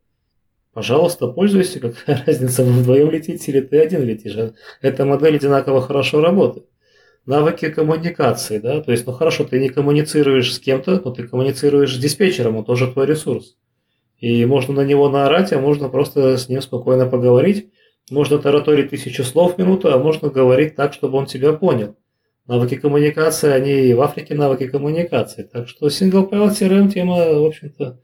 Пожалуйста, 0.73 1.27
пользуйся, 1.27 1.79
какая 1.79 2.23
разница, 2.27 2.63
вы 2.63 2.81
вдвоем 2.81 3.09
летите 3.09 3.51
или 3.51 3.61
ты 3.61 3.79
один 3.79 4.03
летишь. 4.03 4.37
Эта 4.81 5.05
модель 5.05 5.37
одинаково 5.37 5.81
хорошо 5.81 6.21
работает. 6.21 6.67
Навыки 7.25 7.69
коммуникации, 7.69 8.57
да, 8.57 8.81
то 8.81 8.91
есть, 8.91 9.05
ну 9.05 9.13
хорошо, 9.13 9.43
ты 9.45 9.59
не 9.59 9.69
коммуницируешь 9.69 10.53
с 10.53 10.59
кем-то, 10.59 11.01
но 11.03 11.11
ты 11.11 11.23
коммуницируешь 11.23 11.95
с 11.95 11.97
диспетчером, 11.97 12.57
он 12.57 12.65
тоже 12.65 12.91
твой 12.91 13.05
ресурс. 13.05 13.57
И 14.19 14.45
можно 14.45 14.73
на 14.73 14.85
него 14.85 15.09
наорать, 15.09 15.53
а 15.53 15.59
можно 15.59 15.89
просто 15.89 16.37
с 16.37 16.47
ним 16.47 16.61
спокойно 16.61 17.05
поговорить, 17.05 17.69
можно 18.09 18.39
тараторить 18.39 18.89
тысячу 18.89 19.23
слов 19.23 19.55
в 19.55 19.57
минуту, 19.57 19.91
а 19.91 19.97
можно 19.97 20.29
говорить 20.29 20.75
так, 20.75 20.93
чтобы 20.93 21.17
он 21.17 21.25
тебя 21.25 21.53
понял. 21.53 21.95
Навыки 22.45 22.75
коммуникации, 22.75 23.49
они 23.49 23.71
и 23.71 23.93
в 23.93 24.01
Африке 24.01 24.33
навыки 24.33 24.67
коммуникации. 24.67 25.43
Так 25.43 25.67
что 25.67 25.87
Single 25.87 26.29
Pilot 26.29 26.51
CRM 26.51 26.89
тема, 26.89 27.15
в 27.15 27.45
общем-то, 27.45 27.99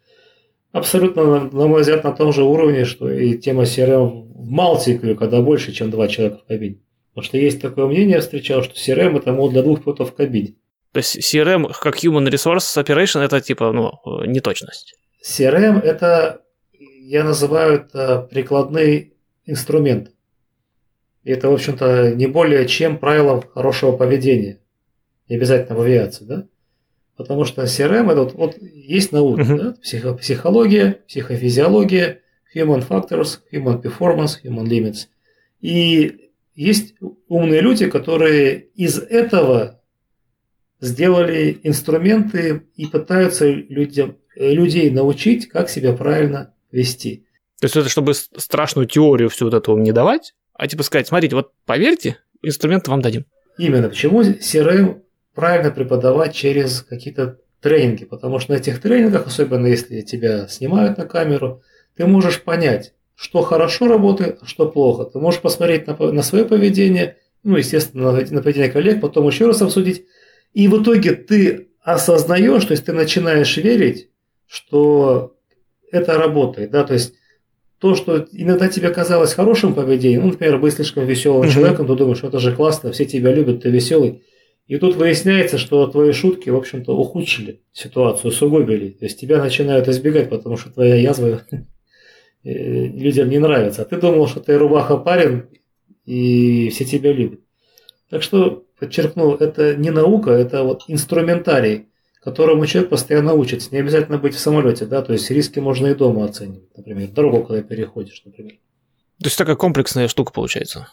абсолютно, 0.74 1.50
на 1.50 1.68
мой 1.68 1.82
взгляд, 1.82 2.04
на 2.04 2.12
том 2.12 2.34
же 2.34 2.44
уровне, 2.44 2.84
что 2.84 3.10
и 3.10 3.38
тема 3.38 3.64
CRM 3.64 4.34
в 4.34 4.50
Малте, 4.50 4.98
когда 5.16 5.42
больше, 5.42 5.72
чем 5.72 5.92
два 5.92 6.10
человека 6.10 6.40
в 6.40 6.48
кабине. 6.48 6.80
Потому 7.14 7.26
что 7.26 7.38
есть 7.38 7.62
такое 7.62 7.86
мнение, 7.86 8.16
я 8.16 8.22
встречал, 8.22 8.64
что 8.64 8.74
CRM 8.74 9.18
это 9.18 9.32
мод 9.32 9.52
для 9.52 9.62
двух 9.62 9.84
пилотов 9.84 10.12
в 10.12 10.16
кабине. 10.16 10.56
То 10.92 10.98
есть 10.98 11.18
CRM 11.18 11.72
как 11.80 12.04
Human 12.04 12.28
Resource 12.30 12.84
Operation 12.84 13.22
это 13.22 13.40
типа, 13.40 13.72
ну, 13.72 13.94
неточность. 14.26 14.96
CRM 15.26 15.80
это, 15.80 16.42
я 16.74 17.24
называю 17.24 17.76
это 17.76 18.28
прикладный 18.30 19.13
инструмент. 19.46 20.12
И 21.24 21.32
это, 21.32 21.50
в 21.50 21.54
общем-то, 21.54 22.14
не 22.16 22.28
более 22.28 22.68
чем 22.68 22.98
правило 22.98 23.44
хорошего 23.54 23.96
поведения. 23.96 24.60
Не 25.30 25.38
обязательно 25.38 25.78
в 25.78 25.82
авиации, 25.82 26.26
да? 26.26 26.48
Потому 27.16 27.46
что 27.46 27.64
CRM 27.64 28.12
это 28.12 28.24
вот, 28.24 28.34
вот 28.34 28.58
есть 28.62 29.12
наука, 29.12 29.42
uh-huh. 29.42 29.58
да? 29.58 29.76
Психо- 29.82 30.16
психология, 30.16 31.00
психофизиология, 31.08 32.22
human 32.56 32.86
factors, 32.88 33.40
human 33.52 33.82
performance, 33.82 34.40
human 34.44 34.66
limits. 34.66 35.08
И 35.62 36.32
есть 36.56 36.96
умные 37.28 37.62
люди, 37.62 37.90
которые 37.90 38.68
из 38.76 39.00
этого 39.00 39.82
сделали 40.82 41.60
инструменты 41.64 42.64
и 42.76 42.86
пытаются 42.88 43.50
людям, 43.50 44.18
людей 44.36 44.90
научить, 44.90 45.48
как 45.48 45.70
себя 45.70 45.94
правильно 45.94 46.54
вести. 46.72 47.26
То 47.64 47.68
есть 47.68 47.78
это 47.78 47.88
чтобы 47.88 48.14
страшную 48.14 48.90
теорию 48.90 49.30
всю 49.30 49.46
вот 49.46 49.54
эту 49.54 49.78
не 49.78 49.94
давать, 49.94 50.34
а 50.54 50.68
типа 50.68 50.84
сказать, 50.84 51.08
смотрите, 51.08 51.38
вот 51.38 51.54
поверьте, 51.66 52.18
инструменты 52.42 52.92
вам 52.92 53.02
дадим. 53.02 53.24
Именно. 53.58 53.88
Почему 53.88 54.22
CRM 54.22 55.00
правильно 55.34 55.72
преподавать 55.72 56.36
через 56.36 56.82
какие-то 56.82 57.38
тренинги? 57.62 58.04
Потому 58.04 58.40
что 58.40 58.52
на 58.52 58.58
этих 58.58 58.82
тренингах, 58.82 59.28
особенно 59.28 59.68
если 59.68 60.02
тебя 60.02 60.46
снимают 60.50 60.98
на 60.98 61.06
камеру, 61.06 61.62
ты 61.96 62.06
можешь 62.06 62.42
понять, 62.42 62.96
что 63.16 63.42
хорошо 63.44 63.88
работает, 63.88 64.40
а 64.42 64.46
что 64.46 64.68
плохо. 64.68 65.06
Ты 65.06 65.20
можешь 65.20 65.40
посмотреть 65.40 65.88
на, 65.88 65.96
на 65.96 66.22
свое 66.22 66.44
поведение, 66.44 67.16
ну, 67.44 67.56
естественно, 67.56 68.12
на, 68.12 68.20
на 68.20 68.42
поведение 68.42 68.72
коллег, 68.72 69.00
потом 69.00 69.26
еще 69.26 69.48
раз 69.48 69.62
обсудить. 69.62 70.04
И 70.52 70.68
в 70.68 70.84
итоге 70.84 71.14
ты 71.14 71.70
осознаешь, 71.82 72.66
то 72.66 72.74
есть 72.74 72.84
ты 72.84 72.92
начинаешь 72.92 73.56
верить, 73.56 74.10
что 74.48 75.38
это 75.94 76.18
работает, 76.18 76.70
да, 76.70 76.84
то 76.84 76.94
есть 76.94 77.14
то, 77.84 77.96
что 77.96 78.26
иногда 78.32 78.70
тебе 78.70 78.92
казалось 78.92 79.34
хорошим 79.34 79.74
поведением, 79.74 80.22
ну, 80.22 80.28
например, 80.30 80.58
быть 80.58 80.74
слишком 80.74 81.06
веселым 81.06 81.42
mm-hmm. 81.42 81.54
человеком, 81.54 81.86
ты 81.86 81.96
думаешь, 81.96 82.18
что 82.20 82.28
это 82.28 82.40
же 82.40 82.56
классно, 82.56 82.94
все 82.94 83.04
тебя 83.04 83.34
любят, 83.34 83.64
ты 83.64 83.70
веселый. 83.70 84.24
И 84.68 84.78
тут 84.78 84.96
выясняется, 84.96 85.58
что 85.58 85.86
твои 85.88 86.14
шутки, 86.14 86.50
в 86.50 86.56
общем-то, 86.56 86.96
ухудшили 86.96 87.60
ситуацию, 87.74 88.30
усугубили. 88.30 88.92
То 88.92 89.04
есть 89.04 89.20
тебя 89.20 89.44
начинают 89.44 89.90
избегать, 89.90 90.30
потому 90.30 90.56
что 90.56 90.72
твоя 90.72 90.96
язва 90.96 91.42
э, 92.46 92.86
людям 92.88 93.28
не 93.28 93.40
нравится. 93.40 93.82
А 93.82 93.86
ты 93.86 93.98
думал, 93.98 94.30
что 94.30 94.40
ты 94.40 94.58
рубаха 94.58 94.96
парень, 94.96 95.42
и 96.06 96.70
все 96.70 96.86
тебя 96.86 97.12
любят. 97.12 97.42
Так 98.10 98.24
что, 98.24 98.64
подчеркну, 98.80 99.36
это 99.36 99.76
не 99.76 99.92
наука, 99.92 100.32
это 100.32 100.64
вот 100.64 100.84
инструментарий 100.88 101.88
которому 102.24 102.66
человек 102.66 102.90
постоянно 102.90 103.34
учится. 103.34 103.70
Не 103.72 103.80
обязательно 103.80 104.18
быть 104.18 104.36
в 104.36 104.40
самолете, 104.40 104.86
да, 104.86 105.02
то 105.02 105.14
есть 105.14 105.30
риски 105.30 105.60
можно 105.60 105.88
и 105.88 105.96
дома 105.96 106.26
оценивать, 106.26 106.76
например, 106.76 107.10
дорогу, 107.10 107.44
когда 107.44 107.62
переходишь, 107.62 108.22
например. 108.26 108.54
То 109.20 109.26
есть 109.26 109.38
такая 109.38 109.56
комплексная 109.56 110.08
штука 110.08 110.32
получается. 110.32 110.88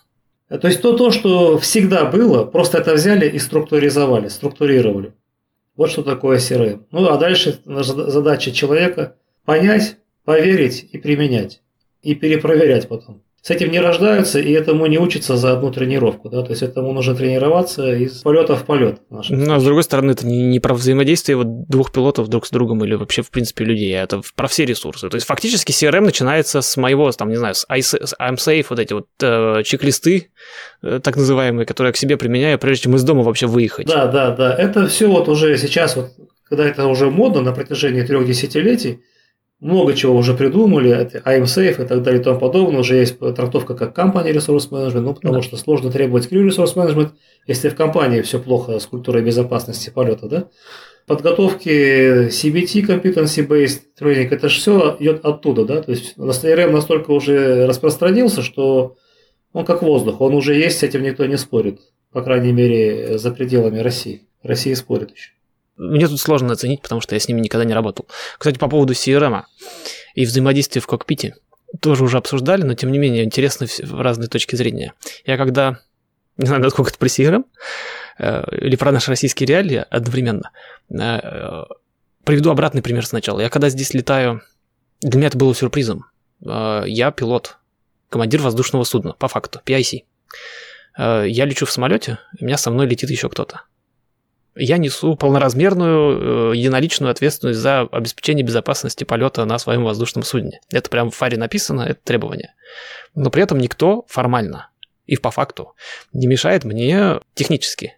А, 0.48 0.58
то 0.58 0.68
есть 0.68 0.82
то, 0.82 0.96
то, 0.96 1.10
что 1.10 1.58
всегда 1.58 2.04
было, 2.04 2.44
просто 2.44 2.78
это 2.78 2.94
взяли 2.94 3.28
и 3.28 3.38
структуризовали, 3.38 4.28
структурировали. 4.28 5.14
Вот 5.76 5.90
что 5.90 6.02
такое 6.02 6.38
CRM. 6.38 6.84
Ну 6.90 7.08
а 7.08 7.16
дальше 7.16 7.58
задача 7.64 8.50
человека 8.50 9.16
понять, 9.44 9.96
поверить 10.24 10.88
и 10.92 10.98
применять. 10.98 11.62
И 12.02 12.14
перепроверять 12.14 12.88
потом 12.88 13.22
с 13.42 13.50
этим 13.50 13.70
не 13.70 13.80
рождаются, 13.80 14.38
и 14.38 14.52
этому 14.52 14.84
не 14.86 14.98
учатся 14.98 15.36
за 15.36 15.52
одну 15.52 15.72
тренировку, 15.72 16.28
да, 16.28 16.42
то 16.42 16.50
есть 16.50 16.62
этому 16.62 16.92
нужно 16.92 17.14
тренироваться 17.14 17.94
из 17.94 18.20
полета 18.20 18.54
в 18.54 18.66
полет. 18.66 19.00
Ну, 19.08 19.54
а 19.54 19.58
с 19.58 19.64
другой 19.64 19.82
стороны, 19.82 20.10
это 20.10 20.26
не, 20.26 20.42
не 20.42 20.60
про 20.60 20.74
взаимодействие 20.74 21.36
вот 21.36 21.66
двух 21.66 21.90
пилотов 21.90 22.28
друг 22.28 22.46
с 22.46 22.50
другом 22.50 22.84
или 22.84 22.94
вообще, 22.94 23.22
в 23.22 23.30
принципе, 23.30 23.64
людей, 23.64 23.98
а 23.98 24.02
это 24.02 24.20
про 24.36 24.46
все 24.46 24.66
ресурсы. 24.66 25.08
То 25.08 25.14
есть, 25.14 25.26
фактически, 25.26 25.72
CRM 25.72 26.00
начинается 26.02 26.60
с 26.60 26.76
моего, 26.76 27.10
там, 27.12 27.30
не 27.30 27.36
знаю, 27.36 27.54
с 27.54 27.66
IMSafe, 27.70 28.66
вот 28.68 28.78
эти 28.78 28.92
вот 28.92 29.06
э, 29.22 29.62
чек-листы, 29.64 30.30
э, 30.82 31.00
так 31.02 31.16
называемые, 31.16 31.64
которые 31.64 31.90
я 31.90 31.92
к 31.94 31.96
себе 31.96 32.18
применяю, 32.18 32.58
прежде 32.58 32.84
чем 32.84 32.96
из 32.96 33.04
дома 33.04 33.22
вообще 33.22 33.46
выехать. 33.46 33.86
Да, 33.86 34.06
да, 34.06 34.32
да, 34.32 34.54
это 34.54 34.86
все 34.86 35.06
вот 35.06 35.28
уже 35.28 35.56
сейчас, 35.56 35.96
вот, 35.96 36.10
когда 36.44 36.66
это 36.66 36.86
уже 36.86 37.10
модно 37.10 37.40
на 37.40 37.52
протяжении 37.52 38.02
трех 38.02 38.26
десятилетий, 38.26 39.00
много 39.60 39.92
чего 39.92 40.16
уже 40.16 40.34
придумали, 40.34 41.10
IMSafe 41.24 41.84
и 41.84 41.86
так 41.86 42.02
далее 42.02 42.20
и 42.20 42.24
тому 42.24 42.38
подобное. 42.38 42.80
Уже 42.80 42.96
есть 42.96 43.18
трактовка 43.18 43.74
как 43.74 43.96
Company 43.96 44.32
Resource 44.32 44.70
Management, 44.70 45.00
ну, 45.00 45.14
потому 45.14 45.34
да. 45.34 45.42
что 45.42 45.56
сложно 45.56 45.90
требовать 45.90 46.32
Crew 46.32 46.46
Resource 46.48 46.74
Management, 46.74 47.10
если 47.46 47.68
в 47.68 47.74
компании 47.74 48.22
все 48.22 48.38
плохо 48.40 48.78
с 48.78 48.86
культурой 48.86 49.22
безопасности 49.22 49.90
полета, 49.90 50.28
да. 50.28 50.48
Подготовки 51.06 52.28
CBT, 52.28 52.86
Competency 52.86 53.46
Based 53.46 53.80
Training, 54.00 54.28
это 54.30 54.48
же 54.48 54.60
все 54.60 54.96
идет 55.00 55.24
оттуда, 55.24 55.64
да, 55.64 55.82
то 55.82 55.90
есть 55.90 56.14
CRM 56.16 56.70
настолько 56.70 57.10
уже 57.10 57.66
распространился, 57.66 58.42
что 58.42 58.96
он 59.52 59.64
как 59.64 59.82
воздух, 59.82 60.20
он 60.20 60.34
уже 60.34 60.54
есть, 60.54 60.78
с 60.78 60.82
этим 60.84 61.02
никто 61.02 61.26
не 61.26 61.36
спорит, 61.36 61.80
по 62.12 62.22
крайней 62.22 62.52
мере, 62.52 63.18
за 63.18 63.32
пределами 63.32 63.78
России. 63.80 64.28
Россия 64.42 64.76
спорит 64.76 65.10
еще. 65.10 65.32
Мне 65.80 66.06
тут 66.08 66.20
сложно 66.20 66.52
оценить, 66.52 66.82
потому 66.82 67.00
что 67.00 67.14
я 67.14 67.20
с 67.20 67.26
ними 67.26 67.40
никогда 67.40 67.64
не 67.64 67.72
работал. 67.72 68.06
Кстати, 68.36 68.58
по 68.58 68.68
поводу 68.68 68.92
CRM 68.92 69.44
и 70.14 70.26
взаимодействия 70.26 70.82
в 70.82 70.86
кокпите. 70.86 71.36
Тоже 71.80 72.04
уже 72.04 72.18
обсуждали, 72.18 72.64
но 72.64 72.74
тем 72.74 72.92
не 72.92 72.98
менее 72.98 73.24
интересны 73.24 73.66
разные 73.90 74.28
точки 74.28 74.56
зрения. 74.56 74.92
Я 75.24 75.38
когда, 75.38 75.78
не 76.36 76.46
знаю, 76.46 76.60
насколько 76.60 76.90
это 76.90 76.98
про 76.98 77.06
CRM, 77.06 77.44
э, 78.18 78.56
или 78.60 78.76
про 78.76 78.92
наши 78.92 79.10
российские 79.10 79.46
реалии 79.46 79.82
одновременно, 79.88 80.50
э, 80.90 81.64
приведу 82.24 82.50
обратный 82.50 82.82
пример 82.82 83.06
сначала. 83.06 83.40
Я 83.40 83.48
когда 83.48 83.70
здесь 83.70 83.94
летаю, 83.94 84.42
для 85.00 85.16
меня 85.16 85.28
это 85.28 85.38
было 85.38 85.54
сюрпризом. 85.54 86.04
Э, 86.44 86.82
я 86.84 87.10
пилот, 87.10 87.56
командир 88.10 88.42
воздушного 88.42 88.84
судна, 88.84 89.14
по 89.14 89.28
факту, 89.28 89.62
PIC. 89.64 90.02
Я 90.98 91.44
лечу 91.46 91.64
в 91.64 91.70
самолете, 91.70 92.18
у 92.38 92.44
меня 92.44 92.58
со 92.58 92.70
мной 92.70 92.86
летит 92.86 93.08
еще 93.08 93.30
кто-то 93.30 93.62
я 94.54 94.78
несу 94.78 95.16
полноразмерную 95.16 96.52
э, 96.52 96.56
единоличную 96.56 97.10
ответственность 97.10 97.60
за 97.60 97.80
обеспечение 97.80 98.44
безопасности 98.44 99.04
полета 99.04 99.44
на 99.44 99.58
своем 99.58 99.84
воздушном 99.84 100.24
судне. 100.24 100.60
Это 100.70 100.90
прямо 100.90 101.10
в 101.10 101.14
фаре 101.14 101.36
написано, 101.36 101.82
это 101.82 102.00
требование. 102.02 102.54
Но 103.14 103.30
при 103.30 103.42
этом 103.42 103.58
никто 103.58 104.04
формально 104.08 104.70
и 105.06 105.16
по 105.16 105.30
факту 105.30 105.74
не 106.12 106.26
мешает 106.26 106.64
мне 106.64 107.20
технически 107.34 107.96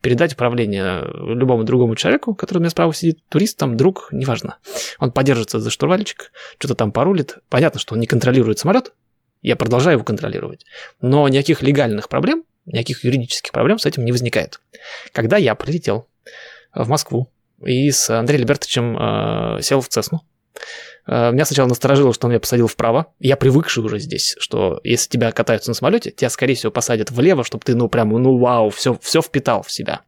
передать 0.00 0.34
управление 0.34 1.02
любому 1.14 1.64
другому 1.64 1.96
человеку, 1.96 2.34
который 2.34 2.58
у 2.58 2.60
меня 2.60 2.70
справа 2.70 2.92
сидит, 2.92 3.20
турист, 3.28 3.58
там, 3.58 3.76
друг, 3.76 4.08
неважно. 4.12 4.58
Он 4.98 5.12
подержится 5.12 5.58
за 5.58 5.70
штурвальчик, 5.70 6.32
что-то 6.58 6.74
там 6.74 6.92
порулит. 6.92 7.38
Понятно, 7.48 7.80
что 7.80 7.94
он 7.94 8.00
не 8.00 8.06
контролирует 8.06 8.58
самолет, 8.58 8.92
я 9.42 9.56
продолжаю 9.56 9.96
его 9.96 10.04
контролировать. 10.04 10.66
Но 11.00 11.26
никаких 11.28 11.62
легальных 11.62 12.08
проблем 12.08 12.44
никаких 12.72 13.04
юридических 13.04 13.52
проблем 13.52 13.78
с 13.78 13.86
этим 13.86 14.04
не 14.04 14.12
возникает. 14.12 14.60
Когда 15.12 15.36
я 15.36 15.54
прилетел 15.54 16.06
в 16.74 16.88
Москву 16.88 17.30
и 17.64 17.90
с 17.90 18.10
Андреем 18.10 18.42
Альбертовичем 18.42 18.96
э, 18.96 19.62
сел 19.62 19.80
в 19.80 19.88
Цесну, 19.88 20.22
э, 21.06 21.32
меня 21.32 21.44
сначала 21.44 21.68
насторожило, 21.68 22.14
что 22.14 22.26
он 22.26 22.30
меня 22.30 22.40
посадил 22.40 22.66
вправо. 22.66 23.12
Я 23.18 23.36
привыкший 23.36 23.82
уже 23.82 23.98
здесь, 23.98 24.36
что 24.38 24.80
если 24.84 25.10
тебя 25.10 25.32
катаются 25.32 25.70
на 25.70 25.74
самолете, 25.74 26.10
тебя, 26.10 26.30
скорее 26.30 26.54
всего, 26.54 26.72
посадят 26.72 27.10
влево, 27.10 27.44
чтобы 27.44 27.64
ты, 27.64 27.74
ну, 27.74 27.88
прям, 27.88 28.10
ну, 28.10 28.38
вау, 28.38 28.70
все, 28.70 28.98
все 29.02 29.20
впитал 29.20 29.62
в 29.62 29.70
себя. 29.70 30.02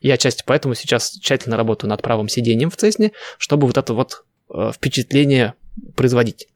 Я 0.00 0.14
отчасти 0.14 0.42
поэтому 0.46 0.74
сейчас 0.74 1.10
тщательно 1.12 1.56
работаю 1.56 1.90
над 1.90 2.02
правым 2.02 2.28
сиденьем 2.28 2.70
в 2.70 2.76
Цесне, 2.76 3.12
чтобы 3.38 3.66
вот 3.66 3.76
это 3.76 3.94
вот 3.94 4.24
э, 4.52 4.72
впечатление 4.74 5.54
производить 5.94 6.48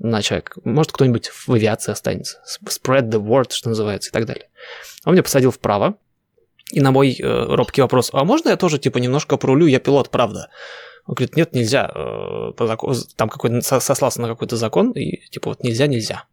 на 0.00 0.22
человека. 0.22 0.60
Может, 0.64 0.92
кто-нибудь 0.92 1.28
в 1.28 1.52
авиации 1.52 1.92
останется. 1.92 2.42
Spread 2.64 3.10
the 3.10 3.22
word, 3.22 3.52
что 3.52 3.68
называется, 3.68 4.10
и 4.10 4.12
так 4.12 4.24
далее. 4.24 4.48
Он 5.04 5.12
меня 5.12 5.22
посадил 5.22 5.50
вправо, 5.50 5.96
и 6.72 6.80
на 6.80 6.90
мой 6.90 7.14
э, 7.18 7.22
робкий 7.22 7.82
вопрос, 7.82 8.10
а 8.12 8.24
можно 8.24 8.48
я 8.48 8.56
тоже, 8.56 8.78
типа, 8.78 8.98
немножко 8.98 9.36
пролю, 9.36 9.66
я 9.66 9.78
пилот, 9.78 10.10
правда? 10.10 10.48
Он 11.06 11.14
говорит, 11.14 11.36
нет, 11.36 11.52
нельзя, 11.52 11.90
э, 11.94 12.52
там 13.16 13.28
какой-то, 13.28 13.60
сослался 13.80 14.20
на 14.20 14.28
какой-то 14.28 14.56
закон, 14.56 14.92
и 14.92 15.28
типа 15.28 15.50
вот 15.50 15.62
нельзя, 15.62 15.86
нельзя. 15.86 16.24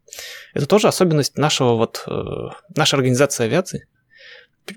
Это 0.53 0.65
тоже 0.65 0.87
особенность 0.87 1.37
нашего 1.37 1.75
вот, 1.75 2.03
э, 2.07 2.11
нашей 2.75 2.95
организации 2.95 3.45
авиации. 3.45 3.87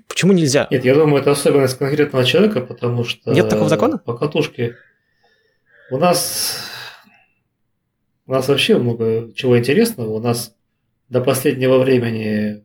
Почему 0.07 0.33
нельзя? 0.33 0.67
Нет, 0.71 0.85
я 0.85 0.95
думаю, 0.95 1.21
это 1.21 1.31
особенность 1.31 1.77
конкретного 1.77 2.25
человека, 2.25 2.61
потому 2.61 3.03
что... 3.03 3.31
Нет 3.31 3.49
такого 3.49 3.69
закона? 3.69 3.97
По 3.97 4.17
катушке. 4.17 4.75
У 5.91 5.97
нас 5.97 6.57
у 8.31 8.33
нас 8.33 8.47
вообще 8.47 8.77
много 8.77 9.29
чего 9.35 9.57
интересного. 9.57 10.11
У 10.11 10.21
нас 10.21 10.55
до 11.09 11.19
последнего 11.19 11.79
времени 11.79 12.63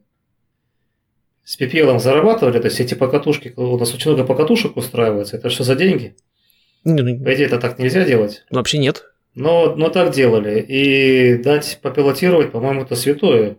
с 1.43 1.59
PPL 1.59 1.99
зарабатывали, 1.99 2.61
то 2.61 2.67
есть 2.67 2.79
эти 2.79 2.95
покатушки, 2.95 3.53
у 3.57 3.77
нас 3.77 3.93
очень 3.93 4.13
много 4.13 4.25
покатушек 4.25 4.77
устраивается. 4.77 5.37
Это 5.37 5.51
что 5.51 5.65
за 5.65 5.75
деньги? 5.75 6.15
Ну, 6.85 6.97
По 6.97 7.35
идее, 7.35 7.47
это 7.47 7.59
так 7.59 7.81
нельзя 7.81 8.05
делать. 8.05 8.45
Ну, 8.51 8.59
вообще 8.59 8.79
нет. 8.79 9.07
Но, 9.35 9.75
но 9.75 9.89
так 9.89 10.13
делали. 10.13 10.61
И 10.61 11.37
дать 11.43 11.81
попилотировать, 11.83 12.53
по-моему, 12.53 12.83
это 12.83 12.95
святое. 12.95 13.57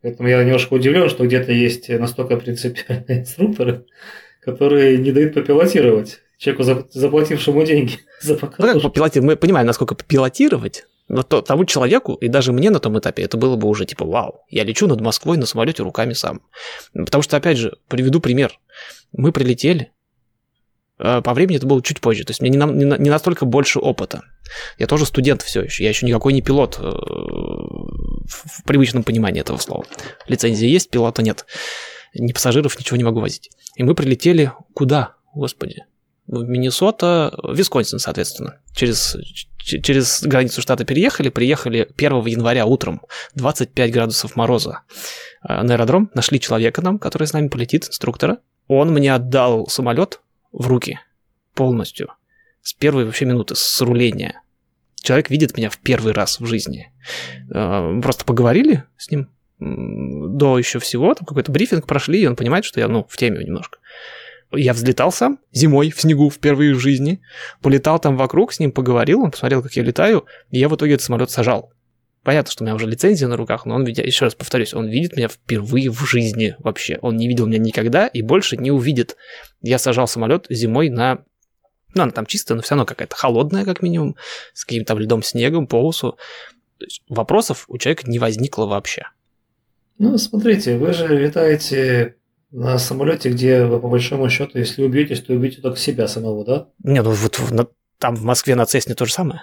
Поэтому 0.00 0.30
я 0.30 0.42
немножко 0.42 0.72
удивлен, 0.72 1.10
что 1.10 1.26
где-то 1.26 1.52
есть 1.52 1.90
настолько 1.90 2.38
принципиальные 2.38 3.20
инструкторы, 3.20 3.84
которые 4.40 4.96
не 4.96 5.12
дают 5.12 5.34
попилотировать 5.34 6.22
человеку, 6.38 6.88
заплатившему 6.90 7.64
деньги 7.64 7.98
за 8.20 8.34
покатушку. 8.34 8.62
Ну, 8.62 8.72
как 8.74 8.82
попилотировать? 8.82 9.26
Мы 9.26 9.36
понимаем, 9.36 9.66
насколько 9.66 9.94
попилотировать, 9.94 10.86
но 11.08 11.22
то, 11.22 11.42
тому 11.42 11.64
человеку, 11.64 12.14
и 12.14 12.28
даже 12.28 12.52
мне 12.52 12.70
на 12.70 12.80
том 12.80 12.98
этапе, 12.98 13.22
это 13.22 13.36
было 13.36 13.56
бы 13.56 13.68
уже 13.68 13.84
типа 13.84 14.04
вау, 14.04 14.44
я 14.48 14.64
лечу 14.64 14.86
над 14.86 15.00
Москвой 15.00 15.36
на 15.36 15.46
самолете 15.46 15.82
руками 15.82 16.12
сам. 16.12 16.42
Потому 16.94 17.22
что, 17.22 17.36
опять 17.36 17.58
же, 17.58 17.76
приведу 17.88 18.20
пример. 18.20 18.58
Мы 19.12 19.32
прилетели, 19.32 19.92
а, 20.98 21.22
по 21.22 21.34
времени 21.34 21.56
это 21.56 21.66
было 21.66 21.82
чуть 21.82 22.00
позже, 22.00 22.24
то 22.24 22.30
есть 22.30 22.40
мне 22.40 22.50
не, 22.50 22.58
на, 22.58 22.66
не 22.66 23.10
настолько 23.10 23.46
больше 23.46 23.78
опыта. 23.78 24.22
Я 24.78 24.86
тоже 24.86 25.06
студент 25.06 25.42
все 25.42 25.62
еще, 25.62 25.82
я 25.82 25.88
еще 25.90 26.06
никакой 26.06 26.32
не 26.32 26.42
пилот 26.42 26.78
э, 26.78 26.82
в 26.82 28.64
привычном 28.64 29.02
понимании 29.02 29.40
этого 29.40 29.58
слова. 29.58 29.84
Лицензия 30.26 30.68
есть, 30.68 30.90
пилота 30.90 31.22
нет. 31.22 31.46
ни 32.14 32.32
пассажиров, 32.32 32.78
ничего 32.78 32.96
не 32.96 33.04
могу 33.04 33.20
возить. 33.20 33.50
И 33.76 33.82
мы 33.82 33.94
прилетели 33.94 34.52
куда, 34.74 35.16
господи? 35.34 35.84
В 36.28 36.46
Миннесота, 36.46 37.32
Висконсин, 37.42 37.98
соответственно. 37.98 38.60
Через, 38.74 39.16
через 39.56 40.22
границу 40.22 40.60
штата 40.60 40.84
переехали, 40.84 41.30
приехали 41.30 41.88
1 41.96 42.26
января 42.26 42.66
утром, 42.66 43.00
25 43.34 43.90
градусов 43.90 44.36
мороза. 44.36 44.82
А, 45.40 45.62
на 45.62 45.74
аэродром 45.74 46.10
нашли 46.14 46.38
человека 46.38 46.82
нам, 46.82 46.98
который 46.98 47.26
с 47.26 47.32
нами 47.32 47.48
полетит, 47.48 47.88
инструктора. 47.88 48.38
Он 48.66 48.92
мне 48.92 49.14
отдал 49.14 49.68
самолет 49.68 50.20
в 50.52 50.66
руки 50.66 51.00
полностью. 51.54 52.08
С 52.60 52.74
первой 52.74 53.06
вообще 53.06 53.24
минуты, 53.24 53.54
с 53.56 53.80
руления. 53.80 54.42
Человек 55.00 55.30
видит 55.30 55.56
меня 55.56 55.70
в 55.70 55.78
первый 55.78 56.12
раз 56.12 56.40
в 56.40 56.46
жизни. 56.46 56.92
А, 57.50 58.00
просто 58.00 58.26
поговорили 58.26 58.84
с 58.98 59.10
ним 59.10 59.30
до 59.60 60.58
еще 60.58 60.78
всего, 60.78 61.14
там 61.14 61.26
какой-то 61.26 61.50
брифинг 61.50 61.86
прошли, 61.86 62.20
и 62.20 62.26
он 62.26 62.36
понимает, 62.36 62.64
что 62.64 62.80
я, 62.80 62.86
ну, 62.86 63.06
в 63.08 63.16
теме 63.16 63.44
немножко. 63.44 63.78
Я 64.52 64.72
взлетал 64.72 65.12
сам 65.12 65.38
зимой 65.52 65.90
в 65.90 66.00
снегу 66.00 66.30
впервые 66.30 66.74
в 66.74 66.78
жизни, 66.78 67.20
полетал 67.60 67.98
там 67.98 68.16
вокруг, 68.16 68.52
с 68.52 68.60
ним 68.60 68.72
поговорил, 68.72 69.22
он 69.22 69.30
посмотрел, 69.30 69.62
как 69.62 69.74
я 69.74 69.82
летаю, 69.82 70.24
и 70.50 70.58
я 70.58 70.68
в 70.68 70.76
итоге 70.76 70.94
этот 70.94 71.04
самолет 71.04 71.30
сажал. 71.30 71.72
Понятно, 72.22 72.50
что 72.50 72.62
у 72.62 72.66
меня 72.66 72.74
уже 72.74 72.86
лицензия 72.86 73.28
на 73.28 73.36
руках, 73.36 73.64
но 73.64 73.74
он, 73.74 73.86
еще 73.86 74.24
раз 74.24 74.34
повторюсь, 74.34 74.74
он 74.74 74.88
видит 74.88 75.16
меня 75.16 75.28
впервые 75.28 75.90
в 75.90 76.04
жизни 76.04 76.56
вообще. 76.58 76.98
Он 77.00 77.16
не 77.16 77.28
видел 77.28 77.46
меня 77.46 77.58
никогда 77.58 78.06
и 78.06 78.22
больше 78.22 78.56
не 78.56 78.70
увидит. 78.70 79.16
Я 79.62 79.78
сажал 79.78 80.08
самолет 80.08 80.46
зимой 80.50 80.88
на 80.88 81.24
ну, 81.94 82.02
она 82.02 82.12
там 82.12 82.26
чистая, 82.26 82.56
но 82.56 82.62
все 82.62 82.74
равно 82.74 82.84
какая-то 82.84 83.16
холодная, 83.16 83.64
как 83.64 83.82
минимум, 83.82 84.16
с 84.52 84.64
каким-то 84.64 84.94
льдом, 84.94 85.22
снегом, 85.22 85.66
по 85.66 85.76
усу. 85.76 86.18
Вопросов 87.08 87.64
у 87.68 87.78
человека 87.78 88.10
не 88.10 88.18
возникло 88.18 88.66
вообще. 88.66 89.04
Ну, 89.98 90.16
смотрите, 90.18 90.76
вы 90.76 90.92
же 90.92 91.08
летаете 91.08 92.17
на 92.50 92.78
самолете, 92.78 93.30
где 93.30 93.64
вы, 93.64 93.80
по 93.80 93.88
большому 93.88 94.28
счету, 94.30 94.58
если 94.58 94.82
убьетесь, 94.82 95.20
то 95.20 95.32
убьете 95.32 95.60
только 95.60 95.78
себя 95.78 96.08
самого, 96.08 96.44
да? 96.44 96.68
Не, 96.82 97.02
ну 97.02 97.10
вот 97.10 97.38
на, 97.50 97.66
там 97.98 98.14
в 98.14 98.22
Москве 98.22 98.54
на 98.54 98.66
Цесне 98.66 98.94
то 98.94 99.04
же 99.04 99.12
самое. 99.12 99.42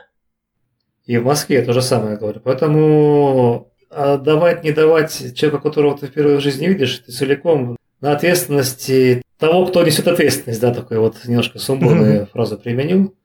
И 1.05 1.17
в 1.17 1.25
Москве 1.25 1.61
то 1.61 1.73
же 1.73 1.81
самое, 1.81 2.17
говорю. 2.17 2.41
Поэтому 2.43 3.71
а 3.97 4.17
давать, 4.17 4.63
не 4.63 4.71
давать 4.71 5.35
человеку, 5.35 5.63
которого 5.63 5.97
ты 5.97 6.07
впервые 6.07 6.37
в 6.37 6.41
жизни 6.41 6.67
видишь, 6.67 6.99
ты 6.99 7.11
целиком 7.11 7.77
на 8.01 8.11
ответственности 8.11 9.21
того, 9.37 9.67
кто 9.67 9.83
несет 9.83 10.07
ответственность, 10.07 10.59
да, 10.59 10.73
такой 10.73 10.97
вот 10.97 11.15
немножко 11.25 11.59
сумбурную 11.59 12.23
mm-hmm. 12.23 12.31
фразу 12.31 12.57
применил. 12.57 13.15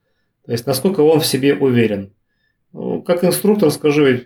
То 0.47 0.53
есть, 0.53 0.67
насколько 0.67 1.01
он 1.01 1.21
в 1.21 1.27
себе 1.27 1.55
уверен. 1.55 2.15
Ну, 2.73 3.03
как 3.03 3.25
инструктор 3.25 3.71
скажу, 3.71 4.21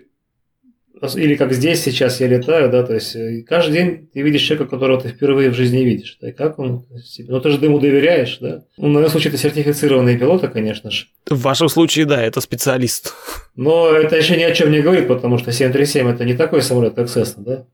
или 1.15 1.35
как 1.35 1.53
здесь 1.53 1.83
сейчас 1.83 2.19
я 2.21 2.27
летаю, 2.27 2.69
да, 2.69 2.83
то 2.83 2.93
есть 2.93 3.15
э, 3.15 3.43
каждый 3.47 3.73
день 3.73 4.09
ты 4.13 4.21
видишь 4.21 4.41
человека, 4.41 4.69
которого 4.69 5.01
ты 5.01 5.09
впервые 5.09 5.49
в 5.49 5.53
жизни 5.53 5.79
видишь, 5.79 6.17
да, 6.21 6.29
и 6.29 6.31
как 6.31 6.57
он 6.57 6.85
себе, 7.03 7.31
ну 7.31 7.41
ты 7.41 7.51
же 7.51 7.57
ему 7.57 7.79
доверяешь, 7.79 8.37
да. 8.39 8.63
Ну, 8.77 8.89
в 8.89 8.91
моем 8.91 9.09
случае 9.09 9.33
это 9.33 9.41
сертифицированные 9.41 10.17
пилоты, 10.17 10.47
конечно 10.47 10.91
же. 10.91 11.05
В 11.29 11.41
вашем 11.41 11.69
случае, 11.69 12.05
да, 12.05 12.23
это 12.23 12.39
специалист. 12.41 13.13
Но 13.55 13.91
это 13.91 14.15
еще 14.15 14.37
ни 14.37 14.43
о 14.43 14.51
чем 14.53 14.71
не 14.71 14.81
говорит, 14.81 15.07
потому 15.07 15.37
что 15.37 15.51
737 15.51 16.09
это 16.09 16.25
не 16.25 16.33
такой 16.33 16.61
самолет, 16.61 16.95
как 16.95 17.07
Cessna, 17.07 17.43
да, 17.43 17.65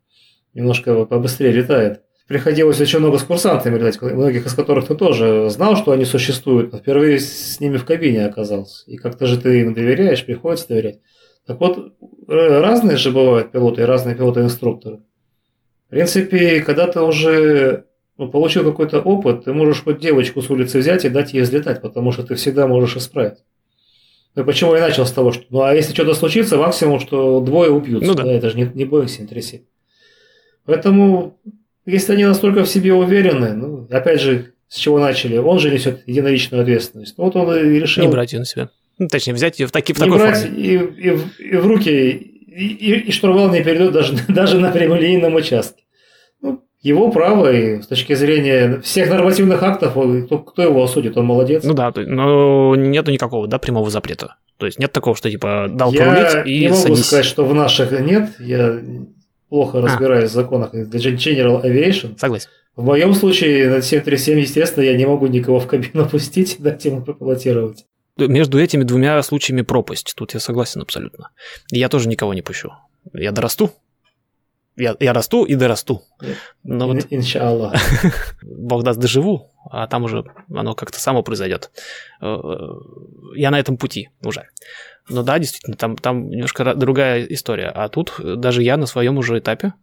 немножко 0.54 1.06
побыстрее 1.06 1.52
летает. 1.52 2.02
Приходилось 2.28 2.80
очень 2.80 3.00
много 3.00 3.18
с 3.18 3.24
курсантами 3.24 3.78
летать, 3.78 4.02
многих 4.02 4.46
из 4.46 4.54
которых 4.54 4.88
ты 4.88 4.96
тоже 4.96 5.50
знал, 5.50 5.76
что 5.76 5.92
они 5.92 6.06
существуют, 6.06 6.72
но 6.72 6.80
впервые 6.80 7.20
с 7.20 7.60
ними 7.60 7.78
в 7.78 7.84
кабине 7.84 8.26
оказался. 8.26 8.90
И 8.90 8.96
как-то 8.96 9.26
же 9.26 9.38
ты 9.38 9.62
им 9.62 9.74
доверяешь, 9.74 10.26
приходится 10.26 10.70
доверять. 10.70 11.00
Так 11.52 11.60
вот, 11.60 11.94
э, 12.30 12.62
разные 12.62 12.96
же 12.96 13.12
бывают 13.12 13.52
пилоты 13.52 13.82
и 13.82 13.86
разные 13.86 14.16
пилоты-инструкторы. 14.16 15.00
В 15.88 15.90
принципе, 15.90 16.62
когда 16.62 16.88
ты 16.88 17.02
уже 17.02 17.88
ну, 18.18 18.30
получил 18.30 18.64
какой-то 18.64 19.02
опыт, 19.02 19.44
ты 19.44 19.54
можешь 19.54 19.84
хоть 19.84 20.00
девочку 20.00 20.42
с 20.42 20.50
улицы 20.50 20.80
взять 20.80 21.04
и 21.04 21.10
дать 21.10 21.34
ей 21.34 21.42
взлетать, 21.42 21.82
потому 21.82 22.14
что 22.14 22.24
ты 22.24 22.36
всегда 22.36 22.68
можешь 22.68 22.96
исправить. 22.96 23.40
Ну, 24.36 24.46
почему 24.46 24.76
я 24.76 24.80
начал 24.80 25.06
с 25.06 25.12
того, 25.12 25.34
что... 25.34 25.44
Ну, 25.50 25.64
а 25.64 25.76
если 25.76 25.94
что-то 25.94 26.14
случится, 26.14 26.56
максимум, 26.56 27.02
что 27.02 27.42
двое 27.42 27.70
убьются. 27.70 28.08
Ну, 28.08 28.16
да. 28.16 28.24
да. 28.24 28.32
Это 28.32 28.50
же 28.50 28.56
не, 28.56 28.72
не 28.74 28.86
Boeing 28.86 29.10
737. 29.10 29.64
Поэтому, 30.64 31.38
если 31.86 32.14
они 32.14 32.24
настолько 32.24 32.64
в 32.64 32.70
себе 32.70 32.94
уверены, 32.94 33.52
ну, 33.52 33.88
опять 33.92 34.22
же, 34.22 34.54
с 34.70 34.78
чего 34.78 35.00
начали, 35.00 35.36
он 35.36 35.60
же 35.60 35.70
несет 35.70 36.08
единоличную 36.08 36.62
ответственность. 36.62 37.18
Ну, 37.18 37.26
вот 37.26 37.36
он 37.36 37.54
и 37.54 37.78
решил... 37.78 38.06
Не 38.06 38.10
брать 38.10 38.32
ее 38.32 38.40
на 38.40 38.46
себя. 38.46 38.70
Ну, 39.02 39.08
точнее, 39.08 39.34
взять 39.34 39.60
ее 39.60 39.66
в, 39.66 39.72
таки, 39.72 39.94
в 39.94 40.00
не 40.00 40.06
такой 40.06 40.20
брать 40.20 40.42
форме. 40.42 40.58
И, 40.60 40.76
и, 40.76 41.18
и 41.40 41.56
в 41.56 41.66
руки, 41.66 41.90
и, 41.90 42.68
и, 42.68 43.00
и 43.00 43.12
штурвал 43.12 43.50
не 43.50 43.64
перейдет 43.64 43.94
даже, 43.94 44.14
даже 44.28 44.60
на 44.60 44.70
прямолинейном 44.70 45.34
участке. 45.34 45.82
Ну, 46.40 46.64
его 46.84 47.10
право, 47.10 47.52
и 47.52 47.82
с 47.82 47.88
точки 47.88 48.14
зрения 48.14 48.80
всех 48.82 49.10
нормативных 49.10 49.64
актов, 49.64 49.94
кто, 50.26 50.38
кто 50.38 50.62
его 50.62 50.84
осудит, 50.84 51.18
он 51.18 51.26
молодец. 51.26 51.64
Ну 51.64 51.74
да, 51.74 51.92
но 51.96 52.76
нету 52.76 53.10
никакого 53.10 53.48
да, 53.48 53.58
прямого 53.58 53.90
запрета. 53.90 54.36
То 54.58 54.68
есть 54.68 54.78
нет 54.78 54.92
такого, 54.92 55.16
что 55.16 55.32
типа 55.32 55.68
дал 55.72 55.92
я 55.92 56.06
порулить 56.06 56.46
и 56.48 56.60
не 56.60 56.68
могу 56.68 56.82
садись. 56.82 57.06
сказать, 57.08 57.26
что 57.26 57.44
в 57.44 57.56
наших 57.56 58.00
нет. 58.02 58.30
Я 58.38 58.82
плохо 59.50 59.80
а. 59.80 59.82
разбираюсь 59.82 60.30
в 60.30 60.34
законах 60.34 60.76
General 60.76 61.66
Aviation. 61.66 62.20
Согласен. 62.20 62.50
В 62.76 62.84
моем 62.84 63.16
случае 63.16 63.68
на 63.68 63.82
737, 63.82 64.40
естественно, 64.42 64.84
я 64.84 64.96
не 64.96 65.08
могу 65.08 65.26
никого 65.26 65.60
в 65.60 65.66
кабину 65.66 66.06
пустить 66.12 66.58
дать 66.60 66.86
ему 66.86 67.02
попилотировать 67.02 67.86
между 68.28 68.60
этими 68.60 68.84
двумя 68.84 69.22
случаями 69.24 69.62
пропасть. 69.62 70.14
Тут 70.16 70.34
я 70.34 70.40
согласен 70.40 70.82
абсолютно. 70.82 71.30
Я 71.72 71.90
тоже 71.90 72.08
никого 72.10 72.34
не 72.34 72.42
пущу. 72.42 72.72
Я 73.14 73.32
дорасту. 73.32 73.72
Я, 74.78 74.96
я 75.00 75.14
расту 75.14 75.44
и 75.44 75.56
дорасту. 75.56 76.02
Но 76.64 76.88
вот, 76.88 77.06
Иншаллах. 77.10 77.76
Бог 78.42 78.84
даст, 78.84 79.00
доживу, 79.00 79.52
а 79.70 79.86
там 79.86 80.06
уже 80.06 80.24
оно 80.50 80.74
как-то 80.74 81.00
само 81.00 81.24
произойдет. 81.24 81.72
Э, 82.22 82.38
я 83.36 83.52
на 83.52 83.60
этом 83.60 83.78
пути 83.78 84.10
уже. 84.24 84.48
Но 85.10 85.24
да, 85.24 85.38
действительно, 85.40 85.76
там, 85.76 85.98
там 85.98 86.30
немножко 86.30 86.74
другая 86.74 87.26
история. 87.26 87.68
А 87.68 87.90
тут 87.90 88.14
даже 88.20 88.64
я 88.64 88.78
на 88.78 88.86
своем 88.86 89.18
уже 89.18 89.40
этапе, 89.40 89.74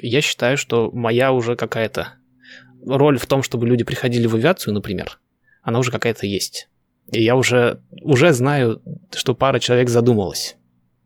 я 0.00 0.20
считаю, 0.22 0.56
что 0.56 0.90
моя 0.92 1.32
уже 1.32 1.56
какая-то 1.56 2.14
роль 2.86 3.18
в 3.18 3.26
том, 3.26 3.42
чтобы 3.42 3.66
люди 3.66 3.84
приходили 3.84 4.26
в 4.26 4.34
авиацию, 4.34 4.72
например, 4.72 5.18
она 5.62 5.78
уже 5.78 5.90
какая-то 5.90 6.26
есть. 6.26 6.69
И 7.12 7.22
я 7.22 7.36
уже, 7.36 7.80
уже 8.02 8.32
знаю, 8.32 8.82
что 9.12 9.34
пара 9.34 9.58
человек 9.58 9.88
задумалась. 9.88 10.56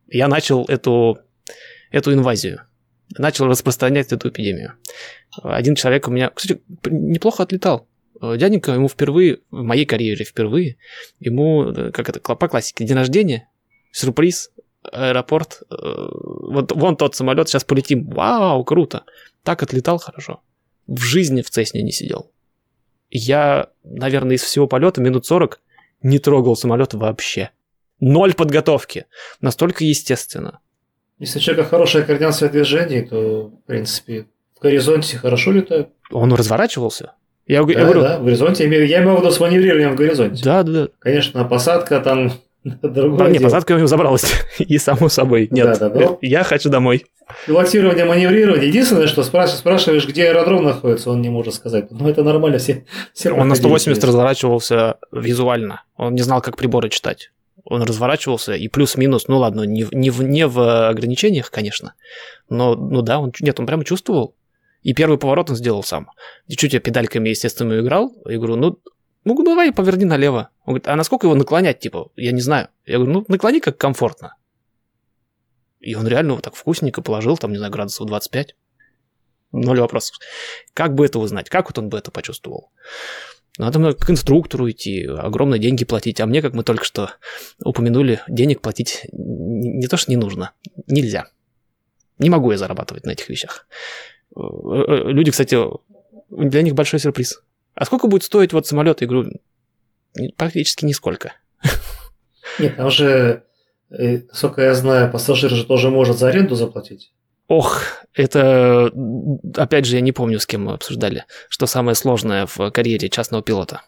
Я 0.09 0.28
начал 0.28 0.64
эту, 0.66 1.18
эту 1.90 2.12
инвазию. 2.12 2.62
Начал 3.16 3.47
распространять 3.47 4.12
эту 4.12 4.28
эпидемию. 4.28 4.74
Один 5.43 5.74
человек 5.74 6.09
у 6.09 6.10
меня, 6.10 6.31
кстати, 6.31 6.62
неплохо 6.85 7.43
отлетал. 7.43 7.89
Дяденька 8.20 8.72
ему 8.72 8.89
впервые, 8.89 9.40
в 9.51 9.62
моей 9.62 9.86
карьере 9.86 10.24
впервые, 10.24 10.76
ему, 11.20 11.72
как 11.93 12.09
это, 12.09 12.20
по 12.20 12.48
классике, 12.48 12.85
день 12.85 12.97
рождения, 12.97 13.48
сюрприз, 13.90 14.51
аэропорт, 14.82 15.62
э, 15.70 15.74
вот 15.76 16.72
вон 16.72 16.97
тот 16.97 17.14
самолет, 17.14 17.48
сейчас 17.48 17.64
полетим, 17.64 18.06
вау, 18.06 18.64
круто. 18.64 19.05
Так 19.43 19.62
отлетал 19.62 19.98
хорошо. 19.98 20.43
В 20.86 21.01
жизни 21.01 21.43
в 21.43 21.51
Цесне 21.51 21.82
не 21.82 21.93
сидел. 21.93 22.31
Я, 23.10 23.70
наверное, 23.82 24.36
из 24.36 24.43
всего 24.43 24.66
полета 24.66 25.01
минут 25.01 25.26
40 25.26 25.60
не 26.05 26.20
трогал 26.20 26.55
самолет 26.55 26.94
вообще. 26.94 27.51
Ноль 27.98 28.35
подготовки. 28.35 29.06
Настолько 29.40 29.85
естественно. 29.85 30.60
Если 31.18 31.39
у 31.39 31.43
человека 31.43 31.68
хорошая 31.68 32.05
координация 32.05 32.48
движений, 32.48 33.02
то, 33.02 33.48
в 33.48 33.66
принципе, 33.66 34.26
в 34.56 34.60
горизонте 34.62 35.16
хорошо 35.16 35.52
летает. 35.52 35.89
Он 36.12 36.32
разворачивался. 36.32 37.14
Я, 37.47 37.64
да, 37.64 37.72
я 37.72 37.85
говорю, 37.85 38.01
да, 38.01 38.18
в 38.18 38.24
горизонте. 38.24 38.64
Я 38.64 38.68
имею, 38.68 38.86
я 38.86 39.02
имею 39.02 39.16
в 39.16 39.20
виду 39.20 39.31
с 39.31 39.40
маневрированием 39.40 39.93
в 39.93 39.97
горизонте. 39.97 40.43
Да, 40.44 40.62
да. 40.62 40.89
Конечно, 40.98 41.44
посадка 41.44 42.01
там 42.01 42.32
другое. 42.82 43.27
А, 43.27 43.31
нет, 43.31 43.43
посадка 43.43 43.73
у 43.73 43.77
него 43.77 43.86
забралась. 43.86 44.24
И 44.59 44.78
само 44.78 45.09
собой. 45.09 45.49
Нет, 45.51 45.78
да, 45.78 45.89
да, 45.89 46.01
но... 46.01 46.19
я 46.23 46.45
хочу 46.45 46.70
домой. 46.70 47.05
Пилотирование, 47.47 48.05
маневрирование. 48.05 48.69
Единственное, 48.69 49.07
что 49.07 49.23
спрашиваешь, 49.23 49.59
спрашиваешь, 49.59 50.07
где 50.07 50.28
аэродром 50.28 50.65
находится, 50.65 51.11
он 51.11 51.20
не 51.20 51.28
может 51.28 51.55
сказать. 51.55 51.91
Но 51.91 52.09
это 52.09 52.23
нормально, 52.23 52.59
все, 52.59 52.86
все 53.12 53.32
Он 53.32 53.49
на 53.49 53.55
180 53.55 53.89
есть. 53.89 54.05
разворачивался 54.05 54.97
визуально. 55.12 55.82
Он 55.97 56.15
не 56.15 56.23
знал, 56.23 56.41
как 56.41 56.57
приборы 56.57 56.89
читать. 56.89 57.31
Он 57.65 57.82
разворачивался 57.82 58.55
и 58.55 58.69
плюс-минус, 58.69 59.27
ну 59.28 59.39
ладно, 59.39 59.62
не, 59.62 59.86
не, 59.91 60.11
в, 60.11 60.23
не 60.23 60.47
в 60.47 60.89
ограничениях, 60.89 61.51
конечно, 61.51 61.95
но 62.51 62.74
ну 62.74 63.01
да, 63.01 63.19
он, 63.19 63.32
нет, 63.41 63.59
он 63.59 63.66
прямо 63.66 63.85
чувствовал. 63.86 64.35
И 64.82 64.93
первый 64.93 65.16
поворот 65.16 65.49
он 65.49 65.57
сделал 65.57 65.82
сам. 65.82 66.11
Чуть 66.47 66.74
я 66.74 66.81
педальками, 66.81 67.31
естественно, 67.31 67.81
играл. 67.81 68.12
Говорю, 68.27 68.57
ну, 68.57 68.78
ну 69.25 69.43
давай 69.43 69.73
поверни 69.73 70.05
налево. 70.05 70.51
Он 70.65 70.75
говорит, 70.75 70.89
а 70.89 70.97
насколько 70.97 71.27
его 71.27 71.35
наклонять, 71.35 71.81
типа, 71.81 72.11
я 72.17 72.33
не 72.33 72.41
знаю. 72.41 72.69
Я 72.85 72.99
говорю, 72.99 73.13
ну 73.13 73.25
наклони 73.29 73.61
как 73.61 73.79
комфортно. 73.79 74.37
И 75.81 75.95
он 75.95 76.07
реально 76.07 76.35
вот 76.35 76.45
так 76.45 76.55
вкусненько 76.55 77.03
положил, 77.03 77.37
там, 77.37 77.53
не 77.53 77.59
знаю, 77.59 77.73
градусов 77.73 78.07
25. 78.07 78.55
Ноль 79.53 79.81
вопросов. 79.81 80.17
Как 80.73 80.95
бы 80.95 81.07
это 81.07 81.19
узнать? 81.19 81.49
Как 81.49 81.69
вот 81.69 81.79
он 81.79 81.89
бы 81.89 81.99
это 81.99 82.11
почувствовал? 82.11 82.71
Надо 83.57 83.95
к 83.95 84.11
инструктору 84.11 84.69
идти, 84.69 85.07
огромные 85.07 85.61
деньги 85.61 85.85
платить. 85.85 86.21
А 86.21 86.27
мне, 86.27 86.43
как 86.43 86.55
мы 86.55 86.65
только 86.65 86.85
что 86.85 87.11
упомянули, 87.63 88.21
денег 88.29 88.61
платить 88.61 89.07
не 89.13 89.87
то, 89.87 89.97
что 89.97 90.11
не 90.11 90.17
нужно, 90.17 90.53
нельзя. 90.87 91.27
Не 92.19 92.31
могу 92.31 92.51
я 92.51 92.59
зарабатывать 92.59 93.05
на 93.05 93.11
этих 93.11 93.29
вещах. 93.29 93.67
Э, 94.37 94.41
э, 94.41 95.11
люди, 95.13 95.31
кстати, 95.31 95.57
для 96.31 96.63
них 96.63 96.75
большой 96.75 96.99
сюрприз. 96.99 97.43
А 97.75 97.85
сколько 97.85 98.07
будет 98.07 98.23
стоить 98.23 98.53
вот 98.53 98.67
самолет? 98.67 99.01
Я 99.01 99.07
говорю, 99.07 99.33
практически 100.37 100.85
нисколько. 100.85 101.33
Нет, 102.59 102.77
там 102.77 102.91
же, 102.91 103.45
насколько 103.89 104.63
я 104.63 104.75
знаю, 104.75 105.11
пассажир 105.11 105.51
же 105.51 105.65
тоже 105.65 105.91
может 105.91 106.19
за 106.19 106.29
аренду 106.29 106.55
заплатить. 106.55 107.13
Ох, 107.49 107.83
это, 108.15 108.91
опять 109.57 109.87
же, 109.87 109.97
я 109.97 110.01
не 110.01 110.13
помню, 110.13 110.41
с 110.41 110.47
кем 110.47 110.65
мы 110.65 110.75
обсуждали, 110.75 111.25
что 111.49 111.67
самое 111.67 111.95
сложное 111.95 112.47
в 112.47 112.71
карьере 112.71 113.09
частного 113.09 113.43
пилота. 113.43 113.83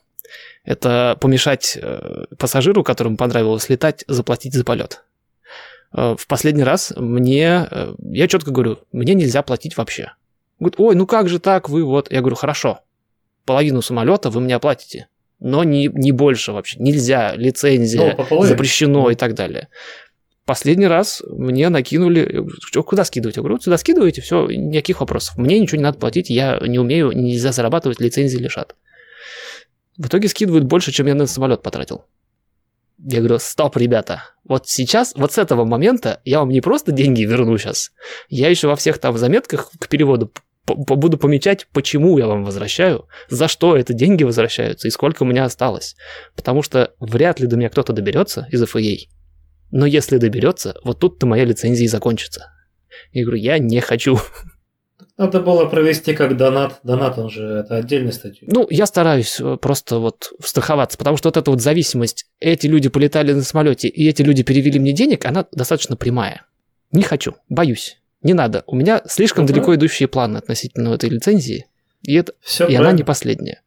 Это 0.64 1.16
помешать 1.20 1.78
пассажиру, 2.38 2.82
которому 2.82 3.16
понравилось 3.16 3.68
летать, 3.68 4.04
заплатить 4.08 4.52
за 4.52 4.64
полет. 4.64 5.04
В 5.92 6.26
последний 6.26 6.64
раз 6.64 6.92
мне, 6.96 7.68
я 7.98 8.28
четко 8.28 8.50
говорю, 8.50 8.80
мне 8.92 9.14
нельзя 9.14 9.42
платить 9.42 9.76
вообще. 9.76 10.12
Говорит, 10.58 10.80
ой, 10.80 10.94
ну 10.96 11.06
как 11.06 11.28
же 11.28 11.38
так, 11.38 11.68
вы 11.68 11.84
вот... 11.84 12.10
Я 12.10 12.20
говорю, 12.20 12.36
хорошо, 12.36 12.80
половину 13.46 13.80
самолета 13.80 14.28
вы 14.28 14.40
мне 14.40 14.54
оплатите, 14.56 15.08
но 15.38 15.64
не, 15.64 15.86
не 15.86 16.12
больше 16.12 16.52
вообще. 16.52 16.78
Нельзя, 16.78 17.34
лицензия, 17.34 18.18
ну, 18.30 18.42
запрещено 18.42 19.10
и 19.10 19.14
так 19.14 19.34
далее. 19.34 19.68
Последний 20.44 20.86
раз 20.86 21.22
мне 21.26 21.68
накинули, 21.70 22.46
что, 22.62 22.82
куда 22.82 23.04
скидывать? 23.04 23.36
Я 23.36 23.42
говорю, 23.42 23.58
сюда 23.58 23.78
скидываете, 23.78 24.20
все, 24.20 24.46
никаких 24.46 25.00
вопросов. 25.00 25.36
Мне 25.38 25.58
ничего 25.58 25.78
не 25.78 25.84
надо 25.84 25.98
платить, 25.98 26.30
я 26.30 26.60
не 26.64 26.78
умею, 26.78 27.10
нельзя 27.12 27.50
зарабатывать, 27.50 28.00
лицензии 28.00 28.38
лишат. 28.38 28.76
В 29.96 30.06
итоге 30.06 30.28
скидывают 30.28 30.64
больше, 30.64 30.92
чем 30.92 31.06
я 31.06 31.14
на 31.14 31.26
самолет 31.26 31.62
потратил. 31.62 32.04
Я 32.98 33.18
говорю, 33.18 33.38
стоп, 33.38 33.76
ребята, 33.76 34.22
вот 34.44 34.68
сейчас, 34.68 35.14
вот 35.16 35.32
с 35.32 35.38
этого 35.38 35.64
момента 35.64 36.20
я 36.24 36.40
вам 36.40 36.48
не 36.48 36.60
просто 36.60 36.92
деньги 36.92 37.22
верну 37.22 37.58
сейчас, 37.58 37.92
я 38.28 38.48
еще 38.48 38.68
во 38.68 38.76
всех 38.76 38.98
там 38.98 39.18
заметках 39.18 39.70
к 39.78 39.88
переводу 39.88 40.32
буду 40.66 41.18
помечать, 41.18 41.66
почему 41.72 42.18
я 42.18 42.26
вам 42.26 42.44
возвращаю, 42.44 43.08
за 43.28 43.48
что 43.48 43.76
это 43.76 43.92
деньги 43.92 44.24
возвращаются 44.24 44.88
и 44.88 44.90
сколько 44.90 45.22
у 45.22 45.26
меня 45.26 45.44
осталось. 45.44 45.96
Потому 46.34 46.62
что 46.62 46.92
вряд 46.98 47.40
ли 47.40 47.46
до 47.46 47.56
меня 47.56 47.68
кто-то 47.68 47.92
доберется 47.92 48.48
из 48.50 48.62
FAA. 48.62 49.08
Но 49.70 49.86
если 49.86 50.18
доберется, 50.18 50.76
вот 50.84 51.00
тут-то 51.00 51.26
моя 51.26 51.44
лицензия 51.44 51.84
и 51.84 51.88
закончится. 51.88 52.52
Я 53.12 53.24
говорю, 53.24 53.38
я 53.38 53.58
не 53.58 53.80
хочу. 53.80 54.18
Надо 55.18 55.40
было 55.40 55.64
провести 55.64 56.14
как 56.14 56.36
донат. 56.36 56.80
Донат, 56.82 57.18
он 57.18 57.30
же, 57.30 57.44
это 57.44 57.76
отдельная 57.76 58.12
статья. 58.12 58.46
Ну, 58.50 58.66
я 58.70 58.84
стараюсь 58.86 59.40
э, 59.40 59.56
просто 59.56 59.98
вот 59.98 60.32
страховаться, 60.44 60.98
потому 60.98 61.16
что 61.16 61.28
вот 61.28 61.38
эта 61.38 61.50
вот 61.50 61.62
зависимость, 61.62 62.26
эти 62.38 62.66
люди 62.66 62.90
полетали 62.90 63.32
на 63.32 63.42
самолете, 63.42 63.88
и 63.88 64.06
эти 64.06 64.22
люди 64.22 64.42
перевели 64.42 64.78
мне 64.78 64.92
денег, 64.92 65.24
она 65.24 65.46
достаточно 65.52 65.96
прямая. 65.96 66.42
Не 66.92 67.02
хочу, 67.02 67.34
боюсь. 67.48 67.98
Не 68.22 68.34
надо. 68.34 68.64
У 68.66 68.74
меня 68.74 69.02
слишком 69.06 69.44
ну, 69.44 69.48
далеко 69.48 69.74
идущие 69.74 70.08
планы 70.08 70.38
относительно 70.38 70.94
этой 70.94 71.10
лицензии, 71.10 71.66
и, 72.02 72.14
это, 72.14 72.32
Все 72.40 72.66
и 72.66 72.74
она 72.74 72.92
не 72.92 73.02
последняя. 73.02 73.62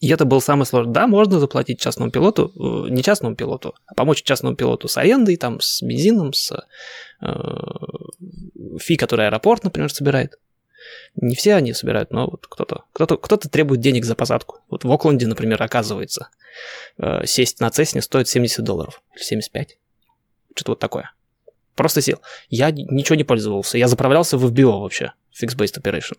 И 0.00 0.08
это 0.08 0.24
был 0.24 0.40
самый 0.40 0.66
сложный. 0.66 0.92
Да, 0.92 1.06
можно 1.06 1.38
заплатить 1.38 1.80
частному 1.80 2.10
пилоту, 2.10 2.52
э, 2.56 2.90
не 2.90 3.04
частному 3.04 3.36
пилоту, 3.36 3.74
а 3.86 3.94
помочь 3.94 4.24
частному 4.24 4.56
пилоту 4.56 4.88
с 4.88 4.96
арендой, 4.96 5.36
там, 5.36 5.60
с 5.60 5.80
бензином, 5.80 6.32
с 6.32 6.52
э, 7.20 7.26
фи, 8.80 8.96
который 8.96 9.28
аэропорт, 9.28 9.62
например, 9.62 9.92
собирает. 9.92 10.40
Не 11.14 11.36
все 11.36 11.54
они 11.54 11.72
собирают, 11.72 12.10
но 12.10 12.28
вот 12.28 12.48
кто-то, 12.48 12.84
кто-то, 12.92 13.16
кто-то 13.16 13.48
требует 13.48 13.80
денег 13.80 14.04
за 14.04 14.16
посадку. 14.16 14.58
Вот 14.68 14.82
в 14.82 14.90
Окленде, 14.90 15.28
например, 15.28 15.62
оказывается, 15.62 16.30
э, 16.98 17.24
сесть 17.24 17.60
на 17.60 17.70
Цесне 17.70 18.02
стоит 18.02 18.26
70 18.26 18.64
долларов 18.64 19.02
или 19.14 19.22
75. 19.22 19.78
Что-то 20.56 20.72
вот 20.72 20.78
такое. 20.80 21.12
Просто 21.74 22.00
сел. 22.00 22.20
Я 22.48 22.70
ничего 22.70 23.16
не 23.16 23.24
пользовался. 23.24 23.78
Я 23.78 23.88
заправлялся 23.88 24.36
в 24.36 24.44
FBO 24.44 24.80
вообще, 24.80 25.12
Fixed-Based 25.40 25.80
Operation. 25.80 26.16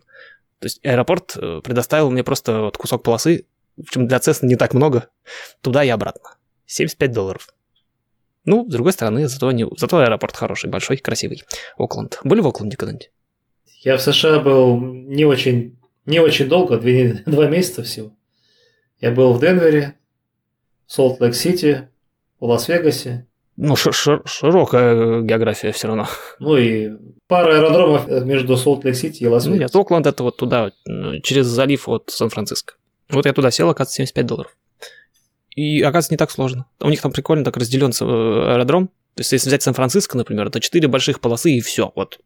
То 0.58 0.66
есть 0.66 0.80
аэропорт 0.84 1.36
э, 1.36 1.60
предоставил 1.62 2.10
мне 2.10 2.24
просто 2.24 2.62
вот 2.62 2.76
кусок 2.76 3.02
полосы, 3.02 3.46
в 3.76 3.90
чем 3.90 4.06
для 4.06 4.18
Cessna 4.18 4.46
не 4.46 4.56
так 4.56 4.74
много, 4.74 5.08
туда 5.60 5.84
и 5.84 5.88
обратно. 5.88 6.36
75 6.66 7.12
долларов. 7.12 7.48
Ну, 8.44 8.68
с 8.68 8.72
другой 8.72 8.92
стороны, 8.92 9.28
зато, 9.28 9.50
не, 9.52 9.66
зато 9.76 9.98
аэропорт 9.98 10.36
хороший, 10.36 10.70
большой, 10.70 10.98
красивый. 10.98 11.42
Окленд. 11.76 12.18
Были 12.24 12.40
в 12.40 12.46
Окленде 12.46 12.76
когда-нибудь? 12.76 13.10
Я 13.80 13.96
в 13.96 14.02
США 14.02 14.40
был 14.40 14.80
не 14.80 15.24
очень, 15.24 15.78
не 16.06 16.20
очень 16.20 16.48
долго, 16.48 16.78
две, 16.78 17.22
два 17.26 17.46
месяца 17.46 17.82
всего. 17.82 18.14
Я 19.00 19.10
был 19.10 19.32
в 19.32 19.40
Денвере, 19.40 19.98
Солт-Лейк-Сити, 20.86 21.88
в 22.40 22.44
Лас-Вегасе, 22.44 23.26
ну, 23.56 23.76
широкая 23.76 25.22
география 25.22 25.72
все 25.72 25.88
равно. 25.88 26.08
Ну 26.40 26.56
и 26.56 26.90
пара 27.28 27.56
аэродромов 27.56 28.08
между 28.24 28.56
Солт-Лейк-Сити 28.56 29.22
и 29.22 29.26
Лас-Вегас. 29.26 29.56
Ну, 29.56 29.62
нет, 29.62 29.76
Окленд 29.76 30.06
это 30.06 30.22
вот 30.24 30.36
туда, 30.36 30.72
через 31.22 31.46
залив 31.46 31.88
от 31.88 32.10
Сан-Франциско. 32.10 32.74
Вот 33.10 33.26
я 33.26 33.32
туда 33.32 33.50
сел, 33.50 33.68
оказывается, 33.68 33.96
75 33.96 34.26
долларов. 34.26 34.56
И, 35.54 35.80
оказывается, 35.82 36.12
не 36.12 36.18
так 36.18 36.30
сложно. 36.30 36.66
У 36.80 36.90
них 36.90 37.00
там 37.00 37.12
прикольно 37.12 37.44
так 37.44 37.56
разделен 37.56 37.90
э, 37.90 38.04
аэродром. 38.04 38.88
То 39.14 39.20
есть, 39.20 39.30
если 39.30 39.48
взять 39.48 39.62
Сан-Франциско, 39.62 40.16
например, 40.16 40.48
это 40.48 40.60
4 40.60 40.88
больших 40.88 41.20
полосы 41.20 41.52
и 41.52 41.60
все. 41.60 41.92
Вот. 41.94 42.18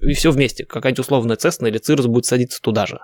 И 0.00 0.14
все 0.14 0.32
вместе. 0.32 0.64
Какая-нибудь 0.64 1.00
условная 1.00 1.36
Цессна 1.36 1.68
или 1.68 1.78
Циррус 1.78 2.06
будет 2.06 2.26
садиться 2.26 2.60
туда 2.60 2.86
же. 2.86 2.98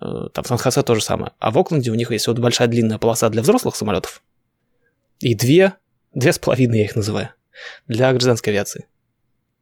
Э, 0.00 0.28
там 0.32 0.42
в 0.44 0.48
Сан-Хосе 0.48 0.82
то 0.82 0.94
же 0.96 1.02
самое. 1.02 1.32
А 1.38 1.52
в 1.52 1.58
Окленде 1.58 1.92
у 1.92 1.94
них 1.94 2.10
есть 2.10 2.26
вот 2.26 2.38
большая 2.40 2.66
длинная 2.66 2.98
полоса 2.98 3.28
для 3.28 3.42
взрослых 3.42 3.76
самолетов. 3.76 4.22
И 5.20 5.36
две 5.36 5.74
Две 6.16 6.32
с 6.32 6.38
половиной 6.38 6.78
я 6.78 6.84
их 6.86 6.96
называю. 6.96 7.28
Для 7.86 8.10
гражданской 8.10 8.50
авиации. 8.50 8.86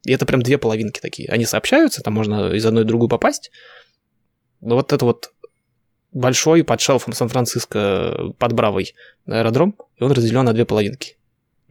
И 0.05 0.13
это 0.13 0.25
прям 0.25 0.41
две 0.41 0.57
половинки 0.57 1.01
такие. 1.01 1.29
Они 1.29 1.47
сообщаются, 1.47 2.01
там 2.01 2.15
можно 2.15 2.53
из 2.53 2.65
одной 2.65 2.85
в 2.85 2.87
другую 2.87 3.09
попасть. 3.09 3.51
Но 4.61 4.77
вот 4.77 4.93
это 4.93 5.05
вот 5.05 5.33
большой 6.13 6.63
под 6.63 6.81
shelf 6.81 7.03
ом 7.03 7.13
Сан-Франциско 7.13 8.33
под 8.39 8.53
Бравой 8.53 8.95
аэродром, 9.27 9.75
и 9.97 10.05
он 10.05 10.13
разделен 10.13 10.45
на 10.45 10.53
две 10.53 10.65
половинки. 10.65 11.17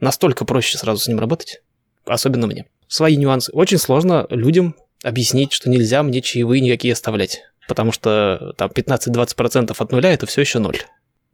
Настолько 0.00 0.44
проще 0.44 0.76
сразу 0.76 1.00
с 1.00 1.08
ним 1.08 1.18
работать, 1.18 1.62
особенно 2.04 2.46
мне. 2.46 2.66
Свои 2.86 3.16
нюансы. 3.16 3.52
Очень 3.52 3.78
сложно 3.78 4.26
людям 4.28 4.76
объяснить, 5.02 5.52
что 5.52 5.70
нельзя 5.70 6.02
мне 6.02 6.20
чаевые 6.20 6.60
никакие 6.60 6.92
оставлять, 6.92 7.40
потому 7.68 7.90
что 7.90 8.52
там 8.58 8.70
15-20% 8.70 9.74
от 9.78 9.92
нуля 9.92 10.12
это 10.12 10.26
все 10.26 10.42
еще 10.42 10.58
ноль. 10.58 10.82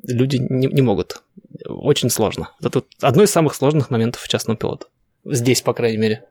Люди 0.02 0.36
не, 0.36 0.66
не 0.66 0.82
могут 0.82 1.22
очень 1.66 2.10
сложно. 2.10 2.50
Это 2.62 2.82
одно 3.00 3.22
из 3.22 3.30
самых 3.30 3.54
сложных 3.54 3.90
моментов 3.90 4.22
в 4.22 4.28
частном 4.28 4.56
пилоте. 4.56 4.86
Здесь, 5.24 5.62
по 5.62 5.74
крайней 5.74 5.98
мере. 5.98 6.24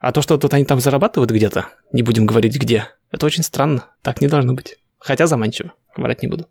А 0.00 0.12
то, 0.12 0.22
что 0.22 0.38
тут 0.38 0.54
они 0.54 0.64
там 0.64 0.80
зарабатывают 0.80 1.30
где-то, 1.30 1.66
не 1.92 2.02
будем 2.02 2.26
говорить 2.26 2.56
где, 2.56 2.88
это 3.10 3.26
очень 3.26 3.42
странно. 3.42 3.86
Так 4.02 4.20
не 4.20 4.28
должно 4.28 4.54
быть. 4.54 4.78
Хотя 4.98 5.26
заманчиво, 5.26 5.72
говорить 5.96 6.22
не 6.22 6.28
буду. 6.28 6.46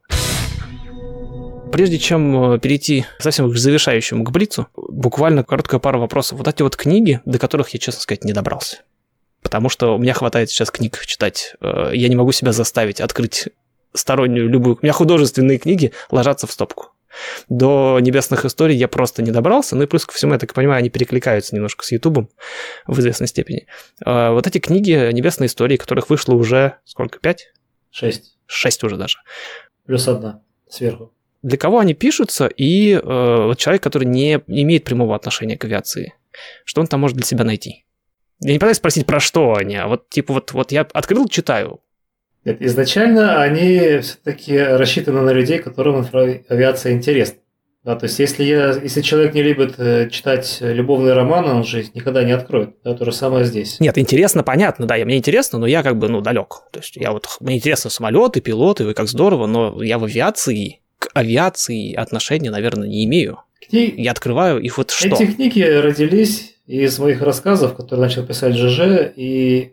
Прежде 1.71 1.99
чем 1.99 2.53
э, 2.53 2.59
перейти 2.59 3.05
совсем 3.19 3.51
к 3.51 3.55
завершающему, 3.55 4.23
к 4.23 4.31
Блицу, 4.31 4.67
буквально 4.75 5.43
короткая 5.43 5.79
пара 5.79 5.99
вопросов. 5.99 6.39
Вот 6.39 6.47
эти 6.47 6.63
вот 6.63 6.75
книги, 6.75 7.21
до 7.25 7.37
которых 7.37 7.69
я, 7.69 7.79
честно 7.79 8.01
сказать, 8.01 8.23
не 8.23 8.33
добрался. 8.33 8.81
Потому 9.41 9.69
что 9.69 9.95
у 9.95 9.99
меня 9.99 10.13
хватает 10.13 10.49
сейчас 10.49 10.71
книг 10.71 10.99
читать. 11.05 11.55
Э, 11.61 11.91
я 11.93 12.07
не 12.07 12.15
могу 12.15 12.31
себя 12.31 12.53
заставить 12.53 12.99
открыть 12.99 13.49
стороннюю 13.93 14.49
любую... 14.49 14.75
У 14.75 14.79
меня 14.81 14.93
художественные 14.93 15.57
книги 15.57 15.93
ложатся 16.11 16.47
в 16.47 16.51
стопку. 16.51 16.93
До 17.49 17.97
небесных 17.99 18.45
историй 18.45 18.75
я 18.75 18.87
просто 18.87 19.21
не 19.21 19.31
добрался. 19.31 19.75
Ну 19.75 19.83
и 19.83 19.87
плюс 19.87 20.05
ко 20.05 20.13
всему, 20.13 20.33
я 20.33 20.39
так 20.39 20.53
понимаю, 20.53 20.79
они 20.79 20.89
перекликаются 20.89 21.55
немножко 21.55 21.85
с 21.85 21.91
Ютубом 21.91 22.29
в 22.87 22.99
известной 22.99 23.27
степени. 23.27 23.67
А, 24.05 24.31
вот 24.31 24.47
эти 24.47 24.59
книги 24.59 25.11
небесные 25.11 25.47
истории, 25.47 25.77
которых 25.77 26.09
вышло 26.09 26.35
уже 26.35 26.75
сколько, 26.85 27.19
пять? 27.19 27.51
Шесть. 27.91 28.37
Шесть 28.45 28.83
уже 28.83 28.97
даже. 28.97 29.19
Плюс 29.85 30.07
одна 30.07 30.41
сверху. 30.69 31.13
Для 31.41 31.57
кого 31.57 31.79
они 31.79 31.93
пишутся, 31.93 32.47
и 32.47 32.93
э, 32.93 32.99
вот 33.01 33.57
человек, 33.57 33.81
который 33.81 34.03
не 34.03 34.33
имеет 34.47 34.83
прямого 34.83 35.15
отношения 35.15 35.57
к 35.57 35.63
авиации, 35.63 36.13
что 36.65 36.81
он 36.81 36.87
там 36.87 36.99
может 36.99 37.15
для 37.15 37.25
себя 37.25 37.45
найти? 37.45 37.85
Я 38.41 38.51
не 38.53 38.59
пытаюсь 38.59 38.77
спросить, 38.77 39.05
про 39.05 39.21
что 39.21 39.53
они, 39.53 39.75
а 39.77 39.87
вот 39.87 40.09
типа 40.09 40.33
вот, 40.33 40.51
вот 40.51 40.71
я 40.73 40.81
открыл, 40.81 41.27
читаю, 41.29 41.81
нет, 42.49 42.61
изначально 42.61 43.41
они 43.41 43.99
все-таки 43.99 44.57
рассчитаны 44.57 45.21
на 45.21 45.31
людей, 45.31 45.59
которым 45.59 46.05
авиация 46.49 46.93
интересна. 46.93 47.39
Да, 47.83 47.95
то 47.95 48.07
есть, 48.07 48.19
если, 48.19 48.43
я, 48.43 48.73
если 48.73 49.01
человек 49.01 49.33
не 49.33 49.41
любит 49.41 49.75
э, 49.77 50.09
читать 50.09 50.57
любовные 50.59 51.13
романы, 51.13 51.53
он 51.53 51.63
же 51.63 51.85
никогда 51.93 52.23
не 52.25 52.33
откроет. 52.33 52.75
Да, 52.83 52.93
то 52.93 53.05
же 53.05 53.13
самое 53.13 53.45
здесь. 53.45 53.79
Нет, 53.79 53.97
интересно, 53.97 54.43
понятно, 54.43 54.85
да, 54.85 54.95
мне 54.97 55.17
интересно, 55.17 55.59
но 55.59 55.65
я 55.65 55.81
как 55.81 55.97
бы, 55.97 56.09
ну, 56.09 56.19
далек. 56.19 56.63
То 56.71 56.81
есть, 56.81 56.97
я 56.97 57.13
вот, 57.13 57.27
мне 57.39 57.55
интересно 57.55 57.89
самолеты, 57.89 58.41
пилоты, 58.41 58.83
вы 58.83 58.93
как 58.93 59.07
здорово, 59.07 59.47
но 59.47 59.81
я 59.81 59.97
в 59.97 60.03
авиации, 60.03 60.81
к 60.99 61.09
авиации 61.13 61.93
отношения, 61.93 62.51
наверное, 62.51 62.89
не 62.89 63.05
имею. 63.05 63.39
Кни... 63.65 63.93
Я 63.95 64.11
открываю 64.11 64.59
их 64.59 64.77
вот 64.77 64.91
что. 64.91 65.07
Эти 65.07 65.25
книги 65.27 65.61
родились 65.61 66.57
из 66.67 66.99
моих 66.99 67.21
рассказов, 67.21 67.75
которые 67.75 68.01
начал 68.01 68.25
писать 68.25 68.55
ЖЖ, 68.55 69.09
и 69.15 69.71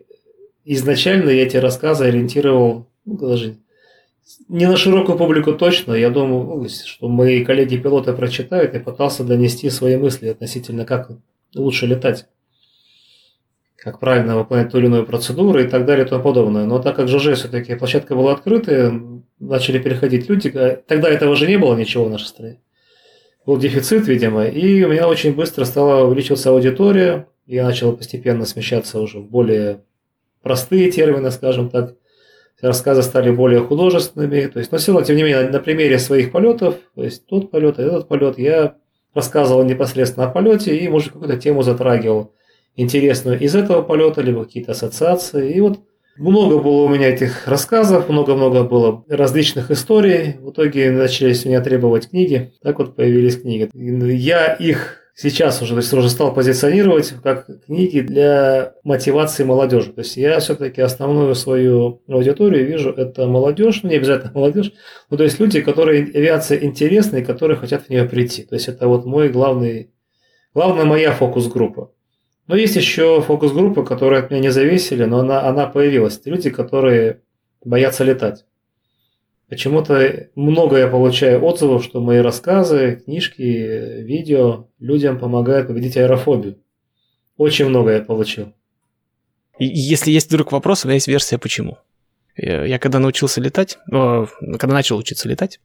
изначально 0.73 1.29
я 1.29 1.43
эти 1.43 1.57
рассказы 1.57 2.05
ориентировал, 2.05 2.87
ну, 3.05 3.17
даже 3.17 3.57
не 4.49 4.67
на 4.67 4.75
широкую 4.75 5.17
публику 5.17 5.53
точно, 5.53 5.93
я 5.93 6.09
думаю, 6.09 6.43
ну, 6.45 6.67
что 6.69 7.07
мои 7.07 7.45
коллеги-пилоты 7.45 8.13
прочитают 8.13 8.75
и 8.75 8.79
пытался 8.79 9.23
донести 9.23 9.69
свои 9.69 9.97
мысли 9.97 10.27
относительно, 10.27 10.85
как 10.85 11.11
лучше 11.55 11.87
летать. 11.87 12.27
как 13.77 13.99
правильно 13.99 14.37
выполнять 14.37 14.71
ту 14.71 14.79
или 14.79 14.87
иную 14.87 15.05
процедуру 15.05 15.59
и 15.59 15.67
так 15.67 15.85
далее 15.85 16.05
и 16.05 16.09
тому 16.09 16.21
подобное. 16.23 16.65
Но 16.65 16.79
так 16.79 16.95
как 16.95 17.07
ЖЖ 17.07 17.37
все-таки 17.37 17.75
площадка 17.75 18.15
была 18.15 18.33
открытая, 18.33 19.01
начали 19.39 19.79
переходить 19.79 20.27
люди, 20.27 20.51
а 20.53 20.81
тогда 20.87 21.09
этого 21.09 21.35
же 21.35 21.47
не 21.47 21.57
было 21.57 21.75
ничего 21.75 22.05
в 22.05 22.09
нашей 22.09 22.25
стране. 22.25 22.59
Был 23.45 23.57
дефицит, 23.57 24.07
видимо, 24.07 24.45
и 24.45 24.83
у 24.83 24.89
меня 24.89 25.07
очень 25.07 25.33
быстро 25.33 25.63
стала 25.63 26.05
увеличиваться 26.05 26.49
аудитория, 26.49 27.27
я 27.45 27.63
начал 27.65 27.95
постепенно 27.95 28.45
смещаться 28.45 28.99
уже 28.99 29.19
в 29.19 29.29
более 29.29 29.83
простые 30.47 30.89
термины, 30.89 31.29
скажем 31.31 31.69
так. 31.69 31.95
Рассказы 32.61 33.03
стали 33.03 33.29
более 33.29 33.59
художественными. 33.59 34.47
То 34.47 34.59
есть, 34.59 34.71
но 34.71 34.77
все 34.77 34.93
равно, 34.93 35.05
тем 35.05 35.17
не 35.17 35.23
менее, 35.23 35.41
на, 35.41 35.51
на 35.51 35.59
примере 35.59 35.99
своих 35.99 36.31
полетов, 36.31 36.75
то 36.95 37.03
есть 37.03 37.25
тот 37.27 37.51
полет, 37.51 37.79
этот 37.79 38.07
полет, 38.07 38.39
я 38.39 38.75
рассказывал 39.13 39.63
непосредственно 39.63 40.27
о 40.27 40.31
полете 40.31 40.75
и, 40.75 40.87
может, 40.87 41.11
какую-то 41.11 41.37
тему 41.37 41.63
затрагивал 41.63 42.33
интересную 42.77 43.37
из 43.39 43.55
этого 43.55 43.81
полета, 43.81 44.21
либо 44.21 44.45
какие-то 44.45 44.71
ассоциации. 44.71 45.53
И 45.53 45.59
вот 45.59 45.79
много 46.15 46.59
было 46.59 46.83
у 46.83 46.87
меня 46.87 47.09
этих 47.09 47.47
рассказов, 47.47 48.09
много-много 48.09 48.63
было 48.63 49.03
различных 49.09 49.69
историй. 49.69 50.37
В 50.39 50.51
итоге 50.51 50.91
начались 50.91 51.45
у 51.45 51.49
меня 51.49 51.61
требовать 51.61 52.09
книги. 52.09 52.53
Так 52.63 52.79
вот 52.79 52.95
появились 52.95 53.41
книги. 53.41 53.69
Я 53.73 54.53
их 54.53 55.06
сейчас 55.19 55.63
уже, 55.63 55.73
то 55.73 55.79
есть 55.79 55.91
уже 55.93 56.09
стал 56.09 56.31
позиционировать 56.31 57.11
как 57.23 57.47
книги 57.65 58.01
для 58.01 58.73
мотивации 58.83 59.43
молодежи. 59.43 59.91
То 59.91 60.01
есть 60.01 60.15
я 60.15 60.39
все-таки 60.39 60.79
основную 60.79 61.33
свою 61.33 62.03
аудиторию 62.07 62.67
вижу, 62.67 62.91
это 62.91 63.25
молодежь, 63.25 63.81
ну 63.81 63.89
не 63.89 63.95
обязательно 63.95 64.31
молодежь, 64.33 64.71
ну 65.09 65.17
то 65.17 65.23
есть 65.23 65.39
люди, 65.39 65.61
которые 65.61 66.03
авиация 66.03 66.63
интересна 66.63 67.17
и 67.17 67.25
которые 67.25 67.57
хотят 67.57 67.85
в 67.85 67.89
нее 67.89 68.05
прийти. 68.05 68.43
То 68.43 68.53
есть 68.53 68.67
это 68.67 68.87
вот 68.87 69.05
мой 69.05 69.29
главный, 69.29 69.89
главная 70.53 70.85
моя 70.85 71.11
фокус-группа. 71.11 71.91
Но 72.45 72.55
есть 72.55 72.75
еще 72.75 73.19
фокус-группа, 73.21 73.83
которые 73.83 74.21
от 74.21 74.29
меня 74.29 74.41
не 74.41 74.51
зависели, 74.51 75.03
но 75.05 75.19
она, 75.19 75.47
она 75.47 75.65
появилась. 75.65 76.17
Это 76.19 76.29
люди, 76.29 76.51
которые 76.51 77.21
боятся 77.65 78.03
летать. 78.03 78.45
Почему-то 79.49 80.29
много 80.35 80.77
я 80.77 80.87
получаю 80.87 81.43
отзывов, 81.43 81.83
что 81.83 82.01
мои 82.01 82.19
рассказы, 82.19 83.01
книжки, 83.05 83.41
видео 83.41 84.67
людям 84.79 85.17
помогают 85.17 85.67
победить 85.67 85.95
аэрофобию. 85.95 86.57
Очень 87.37 87.67
много 87.67 87.91
я 87.91 88.01
получил. 88.01 88.53
Если 89.57 90.11
есть 90.11 90.27
вдруг 90.27 90.51
вопрос, 90.51 90.83
у 90.83 90.87
меня 90.87 90.95
есть 90.95 91.07
версия 91.07 91.37
почему. 91.37 91.77
Я 92.35 92.77
когда 92.77 92.99
научился 92.99 93.41
летать, 93.41 93.79
когда 93.89 94.67
начал 94.67 94.97
учиться 94.97 95.27
летать, 95.27 95.59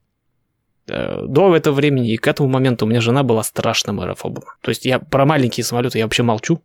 э, 0.89 1.27
до 1.27 1.55
этого 1.55 1.75
времени 1.75 2.13
и 2.13 2.17
к 2.17 2.27
этому 2.27 2.49
моменту 2.49 2.87
у 2.87 2.89
меня 2.89 3.03
жена 3.03 3.23
была 3.23 3.43
страшным 3.43 4.01
аэрофобом. 4.01 4.45
То 4.63 4.71
есть 4.71 4.87
я 4.87 4.99
про 4.99 5.27
маленькие 5.27 5.65
самолеты 5.65 5.99
я 5.99 6.07
вообще 6.07 6.23
молчу. 6.23 6.63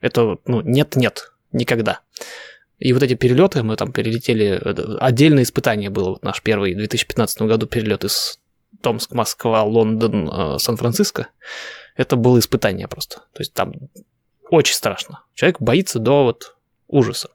Это, 0.00 0.38
ну, 0.46 0.60
нет-нет, 0.60 1.32
никогда. 1.52 2.00
И 2.80 2.94
вот 2.94 3.02
эти 3.02 3.14
перелеты, 3.14 3.62
мы 3.62 3.76
там 3.76 3.92
перелетели, 3.92 4.60
отдельное 4.98 5.42
испытание 5.42 5.90
было, 5.90 6.10
вот 6.10 6.24
наш 6.24 6.42
первый 6.42 6.72
в 6.72 6.78
2015 6.78 7.42
году 7.42 7.66
перелет 7.66 8.04
из 8.04 8.40
Томск, 8.80 9.12
Москва, 9.12 9.62
Лондон, 9.62 10.28
э, 10.28 10.58
Сан-Франциско. 10.58 11.28
Это 11.96 12.16
было 12.16 12.38
испытание 12.38 12.88
просто. 12.88 13.16
То 13.34 13.40
есть 13.40 13.52
там 13.52 13.74
очень 14.48 14.74
страшно. 14.74 15.24
Человек 15.34 15.60
боится 15.60 15.98
до 15.98 16.24
вот 16.24 16.56
ужаса. 16.88 17.28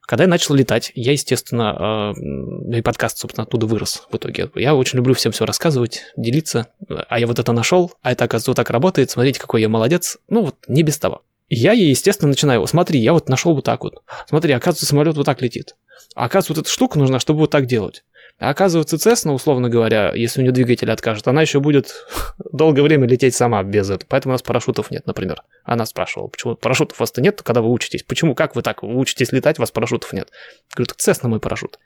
Когда 0.00 0.24
я 0.24 0.28
начал 0.28 0.54
летать, 0.54 0.90
я, 0.94 1.12
естественно, 1.12 2.14
э, 2.16 2.78
и 2.78 2.80
подкаст, 2.80 3.18
собственно, 3.18 3.44
оттуда 3.44 3.66
вырос 3.66 4.06
в 4.10 4.16
итоге. 4.16 4.50
Я 4.54 4.74
очень 4.74 4.96
люблю 4.96 5.12
всем 5.12 5.32
все 5.32 5.44
рассказывать, 5.44 6.04
делиться. 6.16 6.68
А 6.88 7.20
я 7.20 7.26
вот 7.26 7.38
это 7.38 7.52
нашел, 7.52 7.92
а 8.00 8.12
это, 8.12 8.24
оказывается, 8.24 8.52
вот 8.52 8.56
так 8.56 8.70
работает. 8.70 9.10
Смотрите, 9.10 9.38
какой 9.38 9.60
я 9.60 9.68
молодец. 9.68 10.16
Ну 10.30 10.44
вот, 10.44 10.56
не 10.66 10.82
без 10.82 10.96
того 10.96 11.20
я 11.48 11.72
ей, 11.72 11.90
естественно, 11.90 12.28
начинаю, 12.28 12.66
смотри, 12.66 12.98
я 13.00 13.12
вот 13.12 13.28
нашел 13.28 13.54
вот 13.54 13.64
так 13.64 13.84
вот. 13.84 14.02
Смотри, 14.28 14.52
оказывается, 14.52 14.86
самолет 14.86 15.16
вот 15.16 15.26
так 15.26 15.40
летит. 15.42 15.76
А 16.14 16.24
оказывается, 16.24 16.54
вот 16.54 16.58
эта 16.62 16.70
штука 16.70 16.98
нужна, 16.98 17.20
чтобы 17.20 17.40
вот 17.40 17.50
так 17.50 17.66
делать. 17.66 18.04
А 18.38 18.50
оказывается, 18.50 18.96
Cessna, 18.96 19.32
условно 19.32 19.70
говоря, 19.70 20.12
если 20.14 20.40
у 20.40 20.42
нее 20.42 20.52
двигатель 20.52 20.90
откажет, 20.90 21.26
она 21.26 21.40
еще 21.40 21.60
будет 21.60 21.94
долгое 22.52 22.82
время 22.82 23.06
лететь 23.06 23.34
сама 23.34 23.62
без 23.62 23.88
этого. 23.88 24.06
Поэтому 24.08 24.32
у 24.32 24.34
нас 24.34 24.42
парашютов 24.42 24.90
нет, 24.90 25.06
например. 25.06 25.42
Она 25.64 25.86
спрашивала, 25.86 26.28
почему 26.28 26.54
парашютов 26.54 27.00
у 27.00 27.02
вас-то 27.02 27.22
нет, 27.22 27.40
когда 27.42 27.62
вы 27.62 27.70
учитесь? 27.70 28.02
Почему, 28.02 28.34
как 28.34 28.54
вы 28.54 28.62
так, 28.62 28.82
учитесь 28.82 29.32
летать, 29.32 29.58
у 29.58 29.62
вас 29.62 29.70
парашютов 29.70 30.12
нет? 30.12 30.30
Говорю, 30.74 30.88
так 30.88 30.98
Cessna 30.98 31.28
мой 31.28 31.40
парашют. 31.40 31.78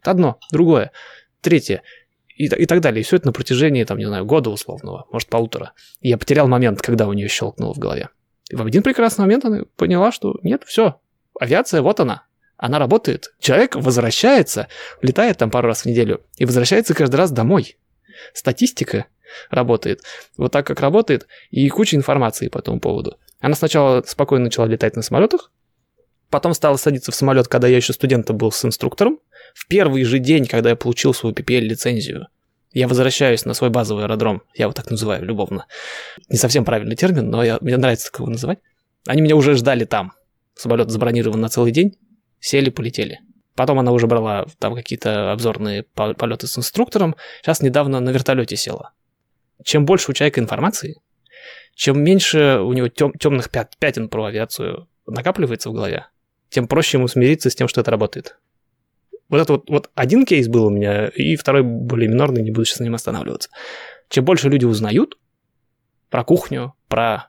Это 0.00 0.12
одно, 0.12 0.38
другое, 0.52 0.92
третье. 1.40 1.82
И, 2.36 2.44
и 2.44 2.66
так 2.66 2.80
далее. 2.82 3.00
И 3.00 3.04
все 3.04 3.16
это 3.16 3.26
на 3.26 3.32
протяжении, 3.32 3.82
там, 3.82 3.98
не 3.98 4.04
знаю, 4.04 4.26
года 4.26 4.50
условного, 4.50 5.06
может, 5.10 5.28
полутора. 5.28 5.72
И 6.02 6.10
я 6.10 6.18
потерял 6.18 6.46
момент, 6.46 6.82
когда 6.82 7.08
у 7.08 7.14
нее 7.14 7.28
щелкнуло 7.28 7.72
в 7.72 7.78
голове. 7.78 8.10
И 8.50 8.56
в 8.56 8.64
один 8.64 8.82
прекрасный 8.82 9.22
момент 9.22 9.44
она 9.44 9.62
поняла, 9.76 10.12
что 10.12 10.38
нет, 10.42 10.62
все, 10.66 11.00
авиация, 11.38 11.82
вот 11.82 12.00
она. 12.00 12.26
Она 12.56 12.78
работает. 12.78 13.34
Человек 13.38 13.76
возвращается, 13.76 14.68
летает 15.02 15.38
там 15.38 15.50
пару 15.50 15.68
раз 15.68 15.82
в 15.82 15.86
неделю 15.86 16.22
и 16.38 16.46
возвращается 16.46 16.94
каждый 16.94 17.16
раз 17.16 17.30
домой. 17.30 17.76
Статистика 18.32 19.06
работает. 19.50 20.02
Вот 20.36 20.52
так, 20.52 20.66
как 20.66 20.80
работает, 20.80 21.26
и 21.50 21.68
куча 21.68 21.96
информации 21.96 22.48
по 22.48 22.58
этому 22.58 22.80
поводу. 22.80 23.18
Она 23.40 23.54
сначала 23.54 24.02
спокойно 24.06 24.44
начала 24.46 24.66
летать 24.66 24.96
на 24.96 25.02
самолетах, 25.02 25.52
потом 26.30 26.54
стала 26.54 26.76
садиться 26.76 27.12
в 27.12 27.14
самолет, 27.14 27.48
когда 27.48 27.68
я 27.68 27.76
еще 27.76 27.92
студентом 27.92 28.38
был 28.38 28.50
с 28.50 28.64
инструктором. 28.64 29.20
В 29.54 29.66
первый 29.68 30.04
же 30.04 30.18
день, 30.18 30.46
когда 30.46 30.70
я 30.70 30.76
получил 30.76 31.12
свою 31.12 31.34
PPL-лицензию, 31.34 32.28
я 32.78 32.88
возвращаюсь 32.88 33.46
на 33.46 33.54
свой 33.54 33.70
базовый 33.70 34.04
аэродром, 34.04 34.42
я 34.54 34.64
его 34.64 34.72
так 34.74 34.90
называю 34.90 35.24
любовно. 35.24 35.66
Не 36.28 36.36
совсем 36.36 36.62
правильный 36.62 36.94
термин, 36.94 37.30
но 37.30 37.42
я, 37.42 37.56
мне 37.62 37.78
нравится 37.78 38.10
так 38.10 38.20
его 38.20 38.28
называть. 38.28 38.58
Они 39.06 39.22
меня 39.22 39.34
уже 39.34 39.54
ждали 39.54 39.86
там. 39.86 40.12
Самолет 40.54 40.90
забронирован 40.90 41.40
на 41.40 41.48
целый 41.48 41.72
день, 41.72 41.96
сели, 42.38 42.68
полетели. 42.68 43.20
Потом 43.54 43.78
она 43.78 43.92
уже 43.92 44.06
брала 44.06 44.44
там 44.58 44.74
какие-то 44.74 45.32
обзорные 45.32 45.84
полеты 45.84 46.46
с 46.46 46.58
инструктором. 46.58 47.16
Сейчас 47.40 47.62
недавно 47.62 47.98
на 48.00 48.10
вертолете 48.10 48.56
села. 48.56 48.92
Чем 49.64 49.86
больше 49.86 50.10
у 50.10 50.14
человека 50.14 50.40
информации, 50.40 51.00
чем 51.74 52.02
меньше 52.02 52.58
у 52.58 52.74
него 52.74 52.88
тем, 52.88 53.14
темных 53.14 53.48
пят, 53.50 53.74
пятен 53.78 54.10
про 54.10 54.26
авиацию 54.26 54.86
накапливается 55.06 55.70
в 55.70 55.72
голове, 55.72 56.08
тем 56.50 56.68
проще 56.68 56.98
ему 56.98 57.08
смириться 57.08 57.48
с 57.48 57.54
тем, 57.54 57.68
что 57.68 57.80
это 57.80 57.90
работает. 57.90 58.36
Вот 59.28 59.40
это 59.40 59.54
вот, 59.54 59.68
вот 59.68 59.90
один 59.94 60.24
кейс 60.24 60.48
был 60.48 60.66
у 60.66 60.70
меня, 60.70 61.08
и 61.08 61.36
второй 61.36 61.62
более 61.62 62.08
минорный, 62.08 62.42
не 62.42 62.50
буду 62.50 62.64
сейчас 62.64 62.78
на 62.80 62.84
нем 62.84 62.94
останавливаться. 62.94 63.50
Чем 64.08 64.24
больше 64.24 64.48
люди 64.48 64.64
узнают 64.64 65.18
про 66.10 66.22
кухню, 66.24 66.74
про 66.88 67.28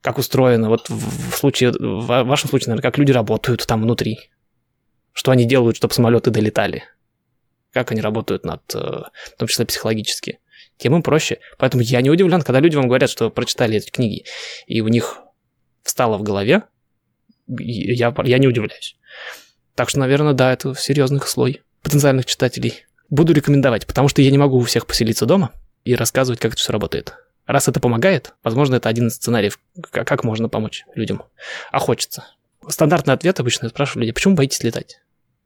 как 0.00 0.18
устроено, 0.18 0.68
вот 0.68 0.90
в 0.90 1.34
случае, 1.34 1.72
в 1.72 2.04
вашем 2.24 2.50
случае, 2.50 2.68
наверное, 2.68 2.82
как 2.82 2.98
люди 2.98 3.12
работают 3.12 3.66
там 3.66 3.80
внутри, 3.80 4.18
что 5.12 5.30
они 5.30 5.46
делают, 5.46 5.76
чтобы 5.76 5.94
самолеты 5.94 6.30
долетали, 6.30 6.84
как 7.72 7.90
они 7.90 8.02
работают 8.02 8.44
над, 8.44 8.62
э, 8.74 8.78
в 8.78 9.36
том 9.38 9.48
числе 9.48 9.64
психологически, 9.64 10.40
тем 10.76 10.94
им 10.94 11.02
проще. 11.02 11.38
Поэтому 11.56 11.82
я 11.82 12.02
не 12.02 12.10
удивлен, 12.10 12.42
когда 12.42 12.60
люди 12.60 12.76
вам 12.76 12.88
говорят, 12.88 13.08
что 13.08 13.30
прочитали 13.30 13.76
эти 13.76 13.90
книги, 13.90 14.26
и 14.66 14.82
у 14.82 14.88
них 14.88 15.20
встало 15.82 16.18
в 16.18 16.22
голове, 16.22 16.64
я, 17.46 18.14
я 18.24 18.38
не 18.38 18.46
удивляюсь. 18.46 18.98
Так 19.74 19.88
что, 19.88 19.98
наверное, 19.98 20.32
да, 20.32 20.52
это 20.52 20.74
серьезный 20.74 21.20
слой 21.20 21.62
потенциальных 21.82 22.26
читателей. 22.26 22.86
Буду 23.10 23.32
рекомендовать, 23.32 23.86
потому 23.86 24.08
что 24.08 24.22
я 24.22 24.30
не 24.30 24.38
могу 24.38 24.58
у 24.58 24.62
всех 24.62 24.86
поселиться 24.86 25.26
дома 25.26 25.52
и 25.84 25.94
рассказывать, 25.94 26.40
как 26.40 26.52
это 26.52 26.60
все 26.60 26.72
работает. 26.72 27.14
Раз 27.46 27.68
это 27.68 27.78
помогает, 27.78 28.32
возможно, 28.42 28.76
это 28.76 28.88
один 28.88 29.08
из 29.08 29.16
сценариев, 29.16 29.58
как 29.90 30.24
можно 30.24 30.48
помочь 30.48 30.84
людям. 30.94 31.22
А 31.70 31.78
хочется. 31.78 32.24
Стандартный 32.66 33.12
ответ 33.12 33.38
обычно 33.38 33.66
я 33.66 33.70
спрашиваю 33.70 34.02
людей, 34.02 34.14
почему 34.14 34.34
боитесь 34.34 34.62
летать? 34.62 35.00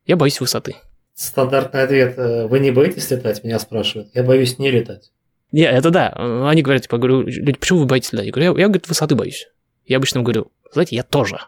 Я 0.06 0.16
боюсь 0.16 0.40
высоты. 0.40 0.76
Стандартный 1.14 1.82
ответ, 1.82 2.16
э, 2.16 2.46
вы 2.46 2.60
не 2.60 2.70
боитесь 2.70 3.10
летать, 3.10 3.42
меня 3.42 3.58
спрашивают. 3.58 4.10
Я 4.14 4.22
боюсь 4.22 4.58
не 4.58 4.70
летать. 4.70 5.10
Не, 5.50 5.62
это 5.62 5.90
да. 5.90 6.12
Они 6.48 6.62
говорят, 6.62 6.82
типа, 6.82 6.98
говорю, 6.98 7.22
люди, 7.22 7.58
почему 7.58 7.80
вы 7.80 7.86
боитесь 7.86 8.12
летать? 8.12 8.26
Я 8.26 8.32
говорю, 8.32 8.54
я, 8.54 8.60
я 8.60 8.66
говорит, 8.68 8.88
высоты 8.88 9.16
боюсь. 9.16 9.48
Я 9.84 9.96
обычно 9.96 10.22
говорю, 10.22 10.52
знаете, 10.72 10.94
я 10.94 11.02
тоже. 11.02 11.40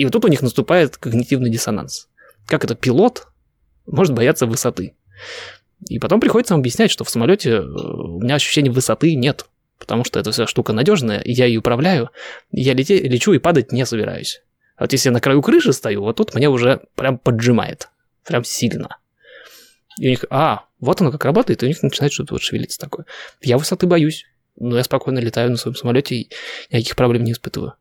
И 0.00 0.04
вот 0.04 0.14
тут 0.14 0.24
у 0.24 0.28
них 0.28 0.40
наступает 0.40 0.96
когнитивный 0.96 1.50
диссонанс. 1.50 2.08
Как 2.46 2.64
это 2.64 2.74
пилот 2.74 3.26
может 3.84 4.14
бояться 4.14 4.46
высоты? 4.46 4.94
И 5.90 5.98
потом 5.98 6.20
приходится 6.20 6.54
объяснять, 6.54 6.90
что 6.90 7.04
в 7.04 7.10
самолете 7.10 7.50
э, 7.50 7.60
у 7.60 8.18
меня 8.18 8.36
ощущения 8.36 8.70
высоты 8.70 9.14
нет, 9.14 9.44
потому 9.78 10.04
что 10.04 10.18
эта 10.18 10.32
вся 10.32 10.46
штука 10.46 10.72
надежная, 10.72 11.20
я 11.26 11.44
ее 11.44 11.58
управляю, 11.58 12.08
я 12.50 12.72
лете, 12.72 12.98
лечу 12.98 13.34
и 13.34 13.38
падать 13.38 13.72
не 13.72 13.84
собираюсь. 13.84 14.40
А 14.76 14.84
вот 14.84 14.92
если 14.94 15.10
я 15.10 15.12
на 15.12 15.20
краю 15.20 15.42
крыши 15.42 15.74
стою, 15.74 16.00
вот 16.00 16.16
тут 16.16 16.34
мне 16.34 16.48
уже 16.48 16.80
прям 16.94 17.18
поджимает, 17.18 17.90
прям 18.24 18.42
сильно. 18.42 18.96
И 19.98 20.06
у 20.06 20.10
них, 20.12 20.24
а, 20.30 20.64
вот 20.78 21.02
оно 21.02 21.12
как 21.12 21.26
работает, 21.26 21.62
и 21.62 21.66
у 21.66 21.68
них 21.68 21.82
начинает 21.82 22.14
что-то 22.14 22.36
вот 22.36 22.42
шевелиться 22.42 22.78
такое. 22.78 23.04
Я 23.42 23.58
высоты 23.58 23.86
боюсь, 23.86 24.24
но 24.56 24.78
я 24.78 24.82
спокойно 24.82 25.18
летаю 25.18 25.50
на 25.50 25.58
своем 25.58 25.76
самолете 25.76 26.14
и 26.14 26.30
никаких 26.70 26.96
проблем 26.96 27.24
не 27.24 27.32
испытываю. 27.32 27.74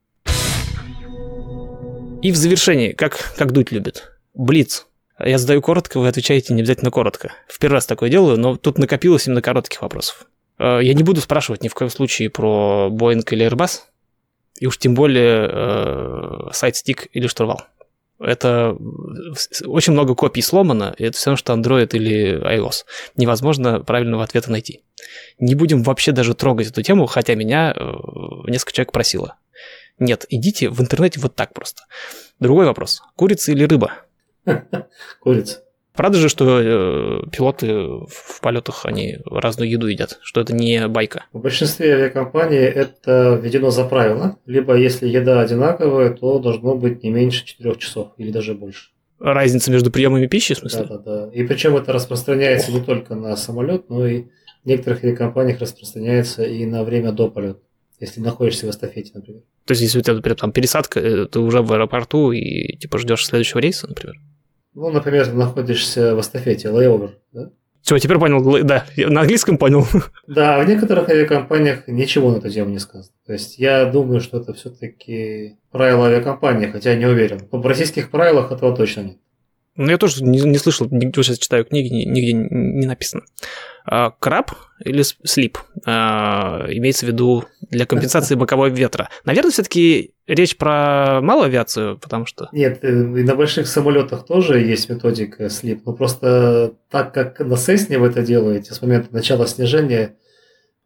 И 2.22 2.34
в 2.34 2.36
завершении, 2.36 2.92
как, 2.92 3.34
как 3.38 3.54
дуть 3.54 3.72
любит. 3.72 4.12
Блиц. 4.34 4.88
Я 5.24 5.38
задаю 5.38 5.62
коротко, 5.62 6.00
вы 6.00 6.08
отвечаете 6.10 6.54
не 6.54 6.62
обязательно 6.62 6.92
коротко. 6.92 7.32
В 7.48 7.60
первый 7.60 7.76
раз 7.76 7.86
такое 7.86 8.10
делаю, 8.10 8.38
но 8.38 8.58
тут 8.58 8.78
накопилось 8.78 9.28
именно 9.28 9.42
коротких 9.42 9.82
вопросов. 9.82 10.28
Э, 10.58 10.80
я 10.82 10.94
не 10.94 11.04
буду 11.04 11.22
спрашивать 11.22 11.64
ни 11.64 11.70
в 11.70 11.74
коем 11.74 11.90
случае 11.90 12.30
про 12.30 12.90
Boeing 12.92 13.24
или 13.32 13.48
Airbus. 13.48 13.80
И 14.60 14.68
уж 14.68 14.78
тем 14.78 14.96
более 14.96 15.50
э, 15.50 16.50
сайт-стик 16.52 17.08
или 17.14 17.28
штурвал. 17.28 17.62
Это 18.20 18.76
очень 19.66 19.94
много 19.94 20.14
копий 20.14 20.42
сломано, 20.42 20.94
и 20.98 21.06
это 21.06 21.18
все 21.18 21.38
что 21.38 21.54
Android 21.54 21.90
или 21.94 22.38
iOS. 22.38 22.84
Невозможно 23.16 23.80
правильного 23.80 24.26
ответа 24.26 24.52
найти. 24.52 24.84
Не 25.40 25.56
будем 25.56 25.84
вообще 25.84 26.12
даже 26.12 26.34
трогать 26.34 26.68
эту 26.68 26.82
тему, 26.82 27.06
хотя 27.06 27.36
меня 27.36 27.74
э, 27.74 27.82
несколько 28.48 28.74
человек 28.74 28.92
просило. 28.92 29.36
Нет, 30.00 30.26
идите 30.30 30.70
в 30.70 30.82
интернете 30.82 31.20
вот 31.20 31.36
так 31.36 31.54
просто. 31.54 31.84
Другой 32.40 32.66
вопрос. 32.66 33.02
Курица 33.16 33.52
или 33.52 33.64
рыба? 33.66 33.94
Курица. 35.22 35.64
Правда 36.00 36.18
же, 36.18 36.30
что 36.30 36.62
э, 36.62 37.30
пилоты 37.30 37.74
в 37.74 38.40
полетах, 38.42 38.86
они 38.86 39.18
разную 39.26 39.70
еду 39.70 39.88
едят, 39.88 40.18
что 40.22 40.40
это 40.40 40.56
не 40.56 40.88
байка. 40.88 41.26
В 41.34 41.42
большинстве 41.42 41.94
авиакомпаний 41.94 42.58
это 42.58 43.38
введено 43.42 43.70
за 43.70 43.84
правило. 43.84 44.38
Либо 44.46 44.78
если 44.78 45.10
еда 45.10 45.42
одинаковая, 45.42 46.12
то 46.12 46.40
должно 46.40 46.76
быть 46.76 47.04
не 47.04 47.10
меньше 47.10 47.46
4 47.46 47.76
часов 47.76 48.14
или 48.16 48.32
даже 48.32 48.54
больше. 48.54 48.92
Разница 49.20 49.72
между 49.72 49.92
приемами 49.92 50.28
пищи, 50.28 50.54
в 50.54 50.60
смысле? 50.60 50.86
Да, 50.86 50.98
да, 51.00 51.26
да. 51.26 51.32
И 51.34 51.44
причем 51.44 51.76
это 51.76 51.92
распространяется 51.92 52.72
не 52.72 52.80
только 52.80 53.16
на 53.16 53.36
самолет, 53.36 53.90
но 53.90 54.08
и 54.08 54.28
в 54.64 54.68
некоторых 54.68 55.04
авиакомпаниях 55.04 55.60
распространяется 55.60 56.44
и 56.44 56.66
на 56.66 56.86
время 56.86 57.12
до 57.12 57.30
полета. 57.30 57.60
Если 58.00 58.22
находишься 58.22 58.66
в 58.66 58.70
эстафете, 58.70 59.12
например. 59.16 59.42
То 59.70 59.74
есть, 59.74 59.84
если 59.84 60.00
у 60.00 60.02
тебя, 60.02 60.16
например, 60.16 60.36
там 60.36 60.52
пересадка, 60.52 61.00
э, 61.00 61.26
ты 61.28 61.38
уже 61.38 61.62
в 61.62 61.72
аэропорту 61.72 62.32
и 62.32 62.76
типа 62.78 62.98
ждешь 62.98 63.24
следующего 63.24 63.60
рейса, 63.60 63.88
например. 63.88 64.16
Ну, 64.74 64.90
например, 64.90 65.28
ты 65.28 65.34
находишься 65.34 66.16
в 66.16 66.22
эстафете, 66.22 66.72
лейовер, 66.72 67.20
да? 67.34 67.52
Все, 67.84 68.00
теперь 68.00 68.18
понял, 68.18 68.64
да, 68.64 68.86
я 68.96 69.10
на 69.10 69.22
английском 69.22 69.60
понял. 69.60 69.86
Да, 70.28 70.58
в 70.58 70.68
некоторых 70.68 71.08
авиакомпаниях 71.08 71.88
ничего 71.88 72.32
на 72.32 72.38
эту 72.38 72.50
тему 72.50 72.72
не 72.72 72.80
сказано. 72.80 73.14
То 73.28 73.34
есть 73.34 73.60
я 73.60 73.86
думаю, 73.86 74.22
что 74.22 74.40
это 74.40 74.56
все-таки 74.56 75.60
правила 75.72 76.08
авиакомпании, 76.08 76.66
хотя 76.66 76.96
не 76.96 77.06
уверен. 77.06 77.48
Но 77.52 77.62
в 77.62 77.68
российских 77.68 78.10
правилах 78.10 78.52
этого 78.52 78.76
точно 78.76 79.02
нет. 79.02 79.18
Ну, 79.80 79.90
я 79.90 79.98
тоже 79.98 80.26
не, 80.26 80.42
не 80.42 80.58
слышал, 80.58 80.88
нигде 80.92 81.24
сейчас 81.24 81.38
читаю 81.38 81.64
книги, 81.64 81.88
ни- 81.88 82.04
нигде 82.04 82.34
не 82.34 82.86
написано. 82.86 83.24
А, 83.86 84.12
краб 84.12 84.52
или 84.84 85.04
слип 85.24 85.58
а, 85.86 86.66
имеется 86.68 87.06
в 87.06 87.10
виду 87.10 87.46
для 87.62 87.86
компенсации 87.86 88.36
бокового 88.36 88.68
ветра. 88.68 89.10
Наверное, 89.24 89.52
все-таки 89.52 90.12
речь 90.28 90.58
про 90.58 91.22
малую 91.22 91.46
авиацию, 91.46 91.98
потому 91.98 92.26
что... 92.26 92.50
Нет, 92.52 92.80
э, 92.82 92.90
и 92.90 93.24
на 93.24 93.36
больших 93.36 93.68
самолетах 93.68 94.26
тоже 94.26 94.60
есть 94.60 94.90
методика 94.90 95.50
слип, 95.50 95.86
но 95.86 95.94
просто 95.94 96.74
так 96.92 97.14
как 97.14 97.40
на 97.40 97.54
Cessna 97.54 98.00
вы 98.00 98.08
это 98.08 98.22
делаете 98.22 98.74
с 98.74 98.82
момента 98.82 99.08
начала 99.14 99.48
снижения, 99.48 100.18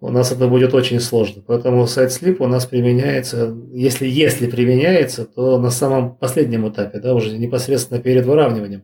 у 0.03 0.09
нас 0.09 0.33
это 0.33 0.47
будет 0.49 0.73
очень 0.73 0.99
сложно. 0.99 1.41
Поэтому 1.47 1.87
сайт 1.87 2.11
слип 2.11 2.41
у 2.41 2.47
нас 2.47 2.65
применяется, 2.65 3.55
если, 3.71 4.05
если 4.05 4.47
применяется, 4.47 5.23
то 5.23 5.57
на 5.57 5.71
самом 5.71 6.17
последнем 6.17 6.67
этапе, 6.67 6.99
да, 6.99 7.15
уже 7.15 7.37
непосредственно 7.37 8.01
перед 8.01 8.25
выравниванием 8.25 8.83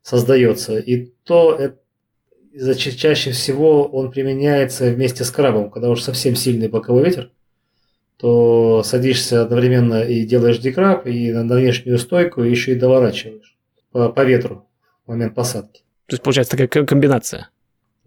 создается. 0.00 0.78
И 0.78 1.12
то 1.24 1.54
это, 1.54 2.74
чаще 2.74 3.32
всего 3.32 3.84
он 3.84 4.10
применяется 4.10 4.86
вместе 4.86 5.24
с 5.24 5.30
крабом, 5.30 5.70
когда 5.70 5.90
уж 5.90 6.00
совсем 6.00 6.34
сильный 6.34 6.68
боковой 6.68 7.04
ветер, 7.04 7.32
то 8.16 8.82
садишься 8.82 9.42
одновременно 9.42 10.04
и 10.04 10.24
делаешь 10.24 10.56
декраб, 10.56 11.06
и 11.06 11.32
на, 11.32 11.54
внешнюю 11.54 11.98
стойку, 11.98 12.42
и 12.42 12.50
еще 12.50 12.72
и 12.72 12.76
доворачиваешь 12.76 13.58
по, 13.92 14.08
по 14.08 14.24
ветру 14.24 14.66
в 15.04 15.10
момент 15.10 15.34
посадки. 15.34 15.82
То 16.06 16.14
есть, 16.14 16.22
получается 16.22 16.52
такая 16.52 16.68
ко- 16.68 16.86
комбинация. 16.86 17.50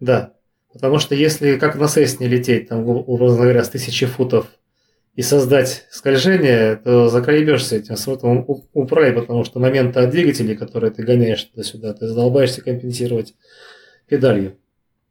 Да, 0.00 0.32
потому 0.72 0.98
что 0.98 1.14
если 1.14 1.58
как 1.58 1.76
на 1.76 1.88
Сесне 1.88 2.26
лететь, 2.26 2.68
там, 2.68 2.86
образно 2.86 3.42
говоря, 3.42 3.64
с 3.64 3.68
тысячи 3.68 4.06
футов 4.06 4.46
и 5.14 5.22
создать 5.22 5.86
скольжение, 5.90 6.76
то 6.76 7.08
заколебешься 7.08 7.76
этим 7.76 7.96
сроком 7.96 8.46
управить, 8.72 9.14
потому 9.14 9.44
что 9.44 9.58
моменты 9.58 10.00
от 10.00 10.10
двигателей, 10.10 10.56
которые 10.56 10.90
ты 10.92 11.02
гоняешь 11.02 11.44
туда-сюда, 11.44 11.94
ты 11.94 12.06
задолбаешься 12.06 12.62
компенсировать 12.62 13.34
педалью. 14.08 14.56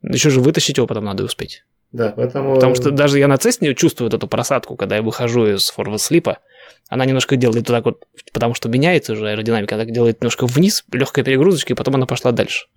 Еще 0.01 0.29
же 0.29 0.39
вытащить 0.39 0.77
его 0.77 0.87
потом 0.87 1.05
надо 1.05 1.23
успеть. 1.23 1.63
Да, 1.91 2.13
поэтому... 2.15 2.55
Потому 2.55 2.75
что 2.75 2.91
даже 2.91 3.19
я 3.19 3.27
на 3.27 3.37
Цесне 3.37 3.73
чувствую 3.73 4.07
вот 4.09 4.13
эту 4.13 4.27
просадку, 4.27 4.75
когда 4.75 4.97
я 4.97 5.01
выхожу 5.01 5.47
из 5.47 5.69
форвард 5.69 6.01
слипа. 6.01 6.37
Она 6.87 7.05
немножко 7.05 7.35
делает 7.35 7.67
вот 7.67 7.75
так 7.75 7.85
вот, 7.85 8.03
потому 8.31 8.53
что 8.53 8.69
меняется 8.69 9.13
уже 9.13 9.29
аэродинамика, 9.29 9.75
она 9.75 9.85
делает 9.85 10.21
немножко 10.21 10.45
вниз, 10.45 10.85
легкая 10.91 11.25
перегрузочка, 11.25 11.73
и 11.73 11.75
потом 11.75 11.95
она 11.95 12.05
пошла 12.05 12.31
дальше. 12.31 12.67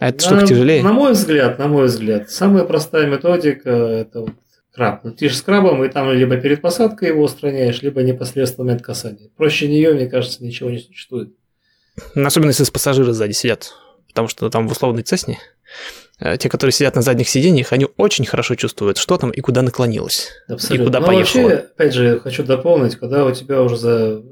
А 0.00 0.08
эта 0.08 0.24
штука 0.24 0.40
на, 0.40 0.46
тяжелее. 0.46 0.82
На 0.82 0.92
мой 0.92 1.12
взгляд, 1.12 1.58
на 1.58 1.68
мой 1.68 1.86
взгляд, 1.86 2.30
самая 2.30 2.64
простая 2.64 3.06
методика 3.06 3.70
это 3.70 4.22
вот 4.22 4.30
краб. 4.72 5.04
Летишь 5.04 5.36
с 5.36 5.42
крабом, 5.42 5.84
и 5.84 5.88
там 5.88 6.10
либо 6.10 6.38
перед 6.38 6.62
посадкой 6.62 7.08
его 7.08 7.22
устраняешь, 7.22 7.82
либо 7.82 8.02
непосредственно 8.02 8.64
момент 8.64 8.82
касания. 8.82 9.28
Проще 9.36 9.68
нее, 9.68 9.92
мне 9.92 10.06
кажется, 10.06 10.42
ничего 10.42 10.70
не 10.70 10.78
существует. 10.78 11.34
Особенно 12.14 12.48
если 12.48 12.64
с 12.64 12.70
пассажиры 12.70 13.12
сзади 13.12 13.32
сидят. 13.32 13.74
Потому 14.08 14.28
что 14.28 14.48
там 14.48 14.66
в 14.66 14.72
условной 14.72 15.02
Цесне 15.02 15.38
э, 16.18 16.36
те, 16.38 16.48
которые 16.48 16.72
сидят 16.72 16.96
на 16.96 17.02
задних 17.02 17.28
сиденьях, 17.28 17.72
они 17.72 17.86
очень 17.98 18.24
хорошо 18.24 18.54
чувствуют, 18.54 18.96
что 18.96 19.18
там 19.18 19.30
и 19.30 19.40
куда 19.42 19.60
наклонилось. 19.62 20.30
Абсолютно. 20.48 20.82
И 20.82 20.86
куда 20.86 21.00
Но 21.00 21.06
поехало. 21.06 21.42
вообще, 21.42 21.56
опять 21.56 21.94
же, 21.94 22.20
хочу 22.20 22.42
дополнить, 22.42 22.96
когда 22.96 23.24
у 23.24 23.32
тебя 23.32 23.60
уже 23.62 23.76
за, 23.76 24.22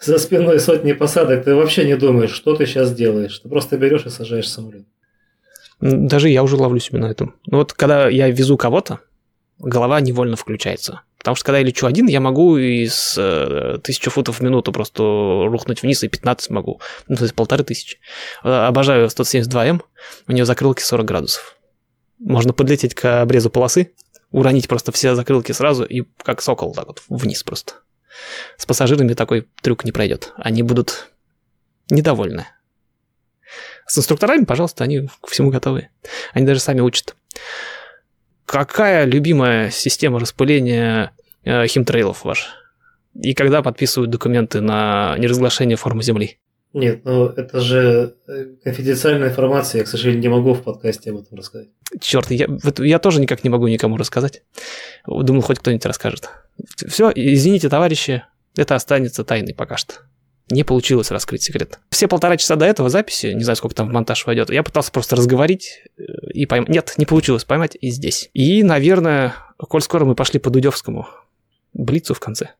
за 0.00 0.18
спиной 0.18 0.60
сотни 0.60 0.92
посадок, 0.92 1.44
ты 1.44 1.54
вообще 1.54 1.84
не 1.84 1.96
думаешь, 1.96 2.32
что 2.32 2.54
ты 2.54 2.66
сейчас 2.66 2.94
делаешь. 2.94 3.38
Ты 3.38 3.48
просто 3.48 3.76
берешь 3.76 4.06
и 4.06 4.10
сажаешь 4.10 4.48
самолет. 4.48 4.86
Даже 5.80 6.28
я 6.30 6.42
уже 6.42 6.56
ловлю 6.56 6.80
себя 6.80 7.00
на 7.00 7.06
этом. 7.06 7.34
Ну 7.46 7.58
вот 7.58 7.72
когда 7.72 8.08
я 8.08 8.30
везу 8.30 8.56
кого-то, 8.56 9.00
голова 9.58 10.00
невольно 10.00 10.36
включается. 10.36 11.02
Потому 11.18 11.34
что 11.34 11.46
когда 11.46 11.58
я 11.58 11.64
лечу 11.64 11.86
один, 11.86 12.06
я 12.06 12.20
могу 12.20 12.56
из 12.56 13.16
э, 13.18 13.78
тысячи 13.82 14.08
футов 14.10 14.38
в 14.38 14.42
минуту 14.42 14.72
просто 14.72 15.02
рухнуть 15.02 15.82
вниз, 15.82 16.04
и 16.04 16.08
15 16.08 16.50
могу. 16.50 16.80
Ну, 17.08 17.16
то 17.16 17.24
есть 17.24 17.34
полторы 17.34 17.64
тысячи. 17.64 17.98
Э, 18.44 18.66
Обожаю 18.66 19.08
172М, 19.08 19.80
у 20.28 20.32
нее 20.32 20.44
закрылки 20.44 20.82
40 20.82 21.04
градусов. 21.04 21.56
Можно 22.20 22.52
подлететь 22.52 22.94
к 22.94 23.22
обрезу 23.22 23.50
полосы, 23.50 23.92
уронить 24.30 24.68
просто 24.68 24.92
все 24.92 25.14
закрылки 25.14 25.52
сразу 25.52 25.84
и 25.84 26.04
как 26.22 26.42
сокол 26.42 26.72
так 26.72 26.86
вот 26.86 27.02
вниз 27.08 27.42
просто. 27.42 27.74
С 28.56 28.66
пассажирами 28.66 29.14
такой 29.14 29.46
трюк 29.62 29.84
не 29.84 29.92
пройдет. 29.92 30.32
Они 30.36 30.62
будут 30.62 31.08
недовольны. 31.90 32.46
С 33.86 33.98
инструкторами, 33.98 34.44
пожалуйста, 34.44 34.84
они 34.84 35.08
ко 35.22 35.30
всему 35.30 35.50
готовы. 35.50 35.88
Они 36.32 36.46
даже 36.46 36.60
сами 36.60 36.80
учат. 36.80 37.14
Какая 38.44 39.04
любимая 39.04 39.70
система 39.70 40.18
распыления 40.18 41.12
э, 41.44 41.66
химтрейлов 41.66 42.24
ваша? 42.24 42.48
И 43.14 43.34
когда 43.34 43.62
подписывают 43.62 44.10
документы 44.10 44.60
на 44.60 45.16
неразглашение 45.18 45.76
формы 45.76 46.02
Земли? 46.02 46.38
Нет, 46.76 47.06
ну 47.06 47.24
это 47.24 47.60
же 47.60 48.16
э, 48.28 48.44
конфиденциальная 48.62 49.30
информация, 49.30 49.78
я, 49.78 49.84
к 49.86 49.88
сожалению, 49.88 50.20
не 50.20 50.28
могу 50.28 50.52
в 50.52 50.62
подкасте 50.62 51.10
об 51.10 51.20
этом 51.20 51.38
рассказать. 51.38 51.68
Черт, 52.00 52.30
я, 52.30 52.46
я 52.80 52.98
тоже 52.98 53.18
никак 53.18 53.42
не 53.44 53.48
могу 53.48 53.66
никому 53.66 53.96
рассказать. 53.96 54.42
Думал, 55.06 55.40
хоть 55.40 55.58
кто-нибудь 55.58 55.86
расскажет. 55.86 56.28
Все, 56.86 57.10
извините, 57.14 57.70
товарищи, 57.70 58.24
это 58.56 58.74
останется 58.74 59.24
тайной 59.24 59.54
пока 59.54 59.78
что. 59.78 59.94
Не 60.50 60.64
получилось 60.64 61.10
раскрыть 61.10 61.42
секрет. 61.42 61.80
Все 61.88 62.08
полтора 62.08 62.36
часа 62.36 62.56
до 62.56 62.66
этого 62.66 62.90
записи, 62.90 63.28
не 63.28 63.42
знаю, 63.42 63.56
сколько 63.56 63.74
там 63.74 63.88
в 63.88 63.92
монтаж 63.92 64.26
войдет, 64.26 64.50
я 64.50 64.62
пытался 64.62 64.92
просто 64.92 65.16
разговорить 65.16 65.82
э, 65.96 66.02
и 66.34 66.44
поймать. 66.44 66.68
Нет, 66.68 66.92
не 66.98 67.06
получилось 67.06 67.44
поймать 67.44 67.78
и 67.80 67.88
здесь. 67.88 68.28
И, 68.34 68.62
наверное, 68.62 69.34
коль 69.56 69.80
скоро 69.80 70.04
мы 70.04 70.14
пошли 70.14 70.38
по 70.40 70.50
Дудевскому, 70.50 71.08
Блицу 71.72 72.12
в 72.12 72.20
конце. 72.20 72.50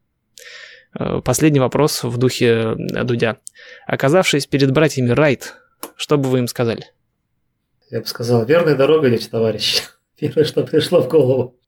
Э, 0.99 1.21
Последний 1.25 1.61
вопрос 1.61 2.05
в 2.05 2.17
духе 2.17 2.47
э, 2.47 3.05
Дудя. 3.05 3.39
Оказавшись 3.87 4.47
перед 4.47 4.71
братьями 4.73 5.11
Райт, 5.11 5.55
что 5.97 6.17
бы 6.19 6.29
вы 6.29 6.39
им 6.39 6.49
сказали? 6.49 6.87
Я 7.91 8.01
бы 8.01 8.07
сказал, 8.07 8.45
верная 8.45 8.75
дорога, 8.75 9.11
дети, 9.11 9.29
товарищи. 9.29 9.83
Первое, 10.19 10.45
что 10.45 10.65
пришло 10.65 11.03
в 11.03 11.09
голову. 11.09 11.59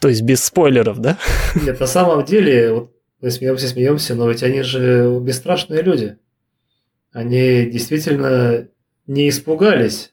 То 0.00 0.08
есть 0.08 0.22
без 0.22 0.44
спойлеров, 0.44 0.98
да? 0.98 1.18
Нет, 1.54 1.78
на 1.78 1.86
самом 1.86 2.24
деле, 2.24 2.72
вот 2.72 2.92
мы 3.20 3.30
смеемся, 3.30 3.68
смеемся, 3.68 4.14
но 4.14 4.28
ведь 4.28 4.42
они 4.42 4.62
же 4.62 5.18
бесстрашные 5.20 5.82
люди. 5.82 6.16
Они 7.12 7.66
действительно 7.66 8.68
не 9.06 9.28
испугались 9.28 10.12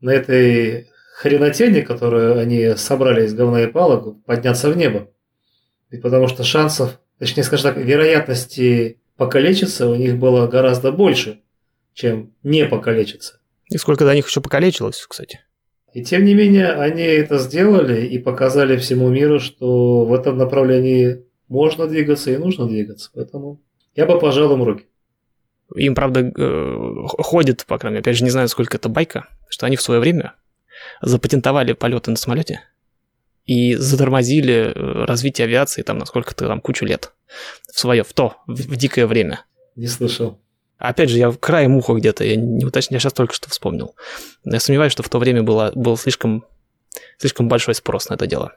на 0.00 0.10
этой 0.10 0.90
хренотени, 1.14 1.80
которую 1.80 2.38
они 2.38 2.74
собрали 2.76 3.24
из 3.24 3.34
говна 3.34 3.62
и 3.62 3.66
палок, 3.66 4.22
подняться 4.24 4.70
в 4.70 4.76
небо. 4.76 5.10
Ведь 5.90 6.02
потому 6.02 6.28
что 6.28 6.42
шансов, 6.44 6.98
точнее, 7.18 7.42
скажем 7.42 7.74
так, 7.74 7.84
вероятности 7.84 9.00
покалечиться 9.16 9.88
у 9.88 9.94
них 9.94 10.18
было 10.18 10.46
гораздо 10.46 10.92
больше, 10.92 11.40
чем 11.94 12.32
не 12.42 12.66
покалечиться. 12.66 13.40
И 13.70 13.78
сколько 13.78 14.04
до 14.04 14.14
них 14.14 14.26
еще 14.28 14.40
покалечилось, 14.40 15.04
кстати. 15.08 15.40
И 15.92 16.04
тем 16.04 16.24
не 16.24 16.34
менее, 16.34 16.72
они 16.72 17.02
это 17.02 17.38
сделали 17.38 18.06
и 18.06 18.18
показали 18.18 18.76
всему 18.76 19.08
миру, 19.08 19.40
что 19.40 20.04
в 20.04 20.12
этом 20.12 20.36
направлении 20.36 21.24
можно 21.48 21.86
двигаться 21.86 22.30
и 22.30 22.36
нужно 22.36 22.68
двигаться. 22.68 23.10
Поэтому 23.14 23.62
я 23.94 24.04
бы 24.04 24.18
пожал 24.18 24.52
им 24.52 24.62
руки. 24.62 24.84
Им, 25.74 25.94
правда, 25.94 26.20
э, 26.20 27.06
ходит, 27.06 27.64
по 27.66 27.78
крайней 27.78 27.94
мере, 27.94 28.02
опять 28.02 28.16
же, 28.18 28.24
не 28.24 28.30
знаю, 28.30 28.48
сколько 28.48 28.76
это 28.76 28.88
байка, 28.88 29.28
что 29.48 29.66
они 29.66 29.76
в 29.76 29.82
свое 29.82 30.00
время 30.00 30.34
запатентовали 31.00 31.72
полеты 31.72 32.10
на 32.10 32.16
самолете. 32.16 32.60
И 33.46 33.76
затормозили 33.76 34.72
э, 34.74 35.04
развитие 35.04 35.46
авиации 35.46 35.82
там 35.82 35.98
на 35.98 36.06
сколько-то 36.06 36.46
там 36.46 36.60
кучу 36.60 36.84
лет 36.84 37.12
в 37.72 37.78
свое, 37.78 38.02
в 38.02 38.12
то, 38.12 38.36
в, 38.46 38.54
в 38.54 38.76
дикое 38.76 39.06
время. 39.06 39.44
Не 39.76 39.86
слышал. 39.86 40.40
Опять 40.78 41.08
же, 41.08 41.18
я 41.18 41.30
в 41.30 41.38
крае 41.38 41.68
муха 41.68 41.94
где-то, 41.94 42.24
я 42.24 42.36
не 42.36 42.64
уточняю, 42.64 42.96
я 42.96 43.00
сейчас 43.00 43.14
только 43.14 43.34
что 43.34 43.48
вспомнил. 43.48 43.94
Но 44.44 44.54
я 44.54 44.60
сомневаюсь, 44.60 44.92
что 44.92 45.02
в 45.02 45.08
то 45.08 45.18
время 45.18 45.42
было, 45.42 45.72
был 45.74 45.96
слишком, 45.96 46.44
слишком 47.18 47.48
большой 47.48 47.74
спрос 47.74 48.08
на 48.08 48.14
это 48.14 48.26
дело. 48.26 48.52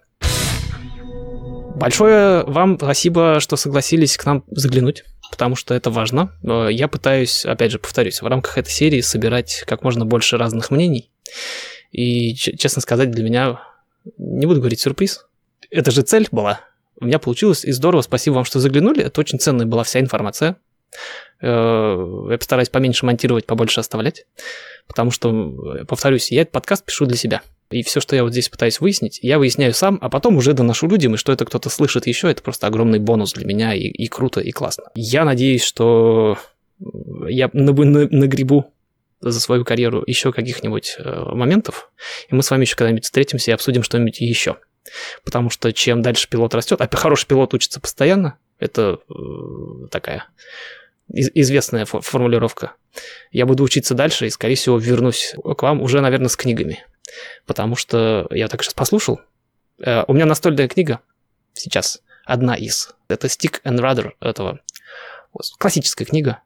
Большое 1.76 2.44
вам 2.44 2.78
спасибо, 2.78 3.40
что 3.40 3.56
согласились 3.56 4.18
к 4.18 4.26
нам 4.26 4.44
заглянуть, 4.48 5.06
потому 5.32 5.56
что 5.56 5.74
это 5.74 5.90
важно. 5.90 6.34
Э, 6.44 6.68
я 6.72 6.90
пытаюсь, 6.90 7.45
опять 7.45 7.72
же, 7.72 7.80
повторюсь, 7.80 8.22
в 8.22 8.28
рамках 8.28 8.57
этой 8.57 8.72
серии 8.72 9.02
собирать 9.02 9.64
как 9.66 9.84
можно 9.84 10.06
больше 10.06 10.38
разных 10.38 10.72
мнений. 10.72 11.10
И, 11.91 12.36
честно 12.36 12.82
сказать, 12.82 13.11
для 13.11 13.24
меня, 13.24 13.61
не 14.17 14.45
буду 14.45 14.59
говорить 14.59 14.80
сюрприз, 14.80 15.26
это 15.69 15.91
же 15.91 16.01
цель 16.01 16.27
была. 16.31 16.61
У 16.99 17.05
меня 17.05 17.19
получилось, 17.19 17.63
и 17.63 17.71
здорово, 17.71 18.01
спасибо 18.01 18.35
вам, 18.35 18.45
что 18.45 18.59
заглянули. 18.59 19.03
Это 19.03 19.21
очень 19.21 19.39
ценная 19.39 19.65
была 19.65 19.84
вся 19.84 19.99
информация. 19.99 20.57
Э, 21.41 22.27
я 22.30 22.38
постараюсь 22.38 22.69
поменьше 22.69 23.05
монтировать, 23.05 23.45
побольше 23.45 23.80
оставлять, 23.80 24.26
потому 24.88 25.11
что, 25.11 25.85
повторюсь, 25.88 26.31
я 26.31 26.41
этот 26.41 26.51
подкаст 26.51 26.85
пишу 26.85 27.05
для 27.05 27.15
себя. 27.15 27.41
И 27.71 27.84
все, 27.84 28.01
что 28.01 28.15
я 28.15 28.23
вот 28.23 28.31
здесь 28.31 28.49
пытаюсь 28.49 28.80
выяснить, 28.80 29.19
я 29.21 29.38
выясняю 29.38 29.73
сам, 29.73 29.99
а 30.01 30.09
потом 30.09 30.38
уже 30.38 30.53
доношу 30.53 30.88
людям, 30.88 31.13
и 31.13 31.17
что 31.17 31.31
это 31.31 31.45
кто-то 31.45 31.69
слышит 31.69 32.07
еще, 32.07 32.30
это 32.30 32.41
просто 32.41 32.65
огромный 32.65 32.97
бонус 32.97 33.34
для 33.34 33.45
меня, 33.45 33.76
и, 33.76 33.81
и 33.81 34.07
круто, 34.07 34.41
и 34.41 34.51
классно. 34.51 34.85
Я 34.95 35.23
надеюсь, 35.23 35.63
что 35.63 36.38
я 37.27 37.49
нагребу 37.53 38.73
за 39.22 39.40
свою 39.40 39.66
карьеру 39.66 40.04
еще 40.06 40.32
каких-нибудь 40.32 40.96
э, 40.98 41.24
моментов, 41.34 41.91
и 42.30 42.36
мы 42.36 42.44
с 42.44 42.52
вами 42.52 42.62
еще 42.62 42.76
когда-нибудь 42.76 43.06
встретимся 43.06 43.52
и 43.52 43.54
обсудим 43.54 43.84
что-нибудь 43.84 44.22
еще. 44.22 44.58
Потому 45.24 45.50
что 45.50 45.72
чем 45.74 46.02
дальше 46.02 46.30
пилот 46.30 46.56
растет, 46.56 46.82
а 46.82 46.90
хороший 46.96 47.28
пилот 47.28 47.54
учится 47.54 47.80
постоянно, 47.80 48.38
это 48.60 49.00
э, 49.10 49.88
такая 49.91 50.26
известная 51.12 51.86
формулировка. 51.86 52.74
Я 53.32 53.46
буду 53.46 53.64
учиться 53.64 53.96
дальше 53.96 54.28
и, 54.28 54.30
скорее 54.30 54.56
всего, 54.56 54.78
вернусь 54.78 55.34
к 55.58 55.64
вам 55.64 55.82
уже, 55.82 56.02
наверное, 56.02 56.30
с 56.30 56.36
книгами. 56.36 56.86
Потому 57.46 57.76
что 57.76 58.28
я 58.30 58.48
так 58.48 58.64
сейчас 58.64 58.74
послушал. 58.74 59.20
Э, 59.80 60.04
у 60.08 60.14
меня 60.14 60.26
настольная 60.26 60.68
книга 60.68 61.00
сейчас, 61.54 62.02
одна 62.26 62.56
из. 62.56 62.94
Это 63.08 63.28
Stick 63.28 63.62
and 63.64 63.80
Rudder 63.80 64.12
этого. 64.20 64.60
Классическая 65.58 66.06
книга. 66.06 66.41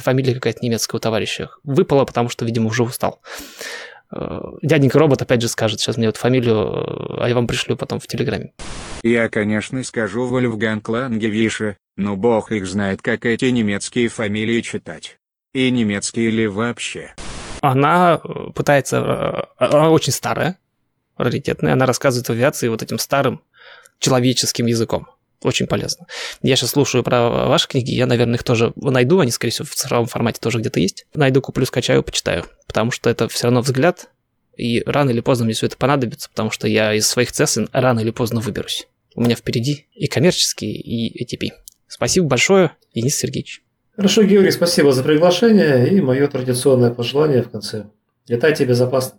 Фамилия 0.00 0.34
какая-то 0.34 0.64
немецкого 0.64 1.00
товарища. 1.00 1.50
Выпала, 1.64 2.04
потому 2.04 2.28
что, 2.28 2.44
видимо, 2.44 2.68
уже 2.68 2.82
устал. 2.82 3.20
Э, 4.14 4.40
дяденька 4.62 4.98
робот 4.98 5.22
опять 5.22 5.42
же 5.42 5.48
скажет 5.48 5.80
сейчас 5.80 5.96
мне 5.96 6.06
вот 6.06 6.16
фамилию, 6.16 7.22
а 7.22 7.28
я 7.28 7.34
вам 7.34 7.46
пришлю 7.46 7.76
потом 7.76 8.00
в 8.00 8.06
Телеграме. 8.06 8.52
Я, 9.02 9.28
конечно, 9.28 9.82
скажу 9.82 10.26
Вольфганг 10.26 10.88
Лангевиша, 10.88 11.76
но 11.96 12.16
бог 12.16 12.52
их 12.52 12.66
знает, 12.66 13.02
как 13.02 13.24
эти 13.24 13.46
немецкие 13.46 14.08
фамилии 14.08 14.60
читать. 14.60 15.18
И 15.54 15.70
немецкие 15.70 16.30
ли 16.30 16.46
вообще. 16.46 17.14
Она 17.60 18.20
э, 18.22 18.50
пытается... 18.54 19.48
Э, 19.58 19.64
она 19.64 19.90
очень 19.90 20.12
старая, 20.12 20.58
раритетная. 21.16 21.72
Она 21.72 21.86
рассказывает 21.86 22.28
авиации 22.30 22.68
вот 22.68 22.82
этим 22.82 22.98
старым 22.98 23.42
человеческим 23.98 24.66
языком. 24.66 25.06
Очень 25.42 25.66
полезно. 25.66 26.06
Я 26.42 26.56
сейчас 26.56 26.70
слушаю 26.70 27.02
про 27.02 27.48
ваши 27.48 27.68
книги, 27.68 27.90
я, 27.90 28.06
наверное, 28.06 28.36
их 28.36 28.44
тоже 28.44 28.72
найду, 28.76 29.18
они, 29.18 29.30
скорее 29.30 29.52
всего, 29.52 29.66
в 29.66 29.74
цифровом 29.74 30.06
формате 30.06 30.38
тоже 30.40 30.58
где-то 30.58 30.78
есть. 30.78 31.06
Найду, 31.14 31.40
куплю, 31.42 31.66
скачаю, 31.66 32.02
почитаю. 32.02 32.44
Потому 32.66 32.90
что 32.90 33.10
это 33.10 33.28
все 33.28 33.44
равно 33.44 33.60
взгляд, 33.60 34.08
и 34.56 34.82
рано 34.86 35.10
или 35.10 35.20
поздно 35.20 35.44
мне 35.44 35.54
все 35.54 35.66
это 35.66 35.76
понадобится, 35.76 36.28
потому 36.30 36.50
что 36.50 36.68
я 36.68 36.94
из 36.94 37.08
своих 37.08 37.32
цесен 37.32 37.68
рано 37.72 38.00
или 38.00 38.10
поздно 38.10 38.40
выберусь. 38.40 38.86
У 39.14 39.22
меня 39.22 39.34
впереди 39.34 39.88
и 39.94 40.06
коммерческие, 40.06 40.72
и 40.72 41.24
ATP. 41.24 41.50
Спасибо 41.88 42.26
большое, 42.26 42.72
Денис 42.94 43.16
Сергеевич. 43.16 43.62
Хорошо, 43.96 44.22
Георгий, 44.22 44.50
спасибо 44.52 44.92
за 44.92 45.02
приглашение 45.02 45.88
и 45.90 46.00
мое 46.00 46.26
традиционное 46.28 46.90
пожелание 46.90 47.42
в 47.42 47.50
конце. 47.50 47.86
Летайте 48.28 48.64
безопасно. 48.64 49.18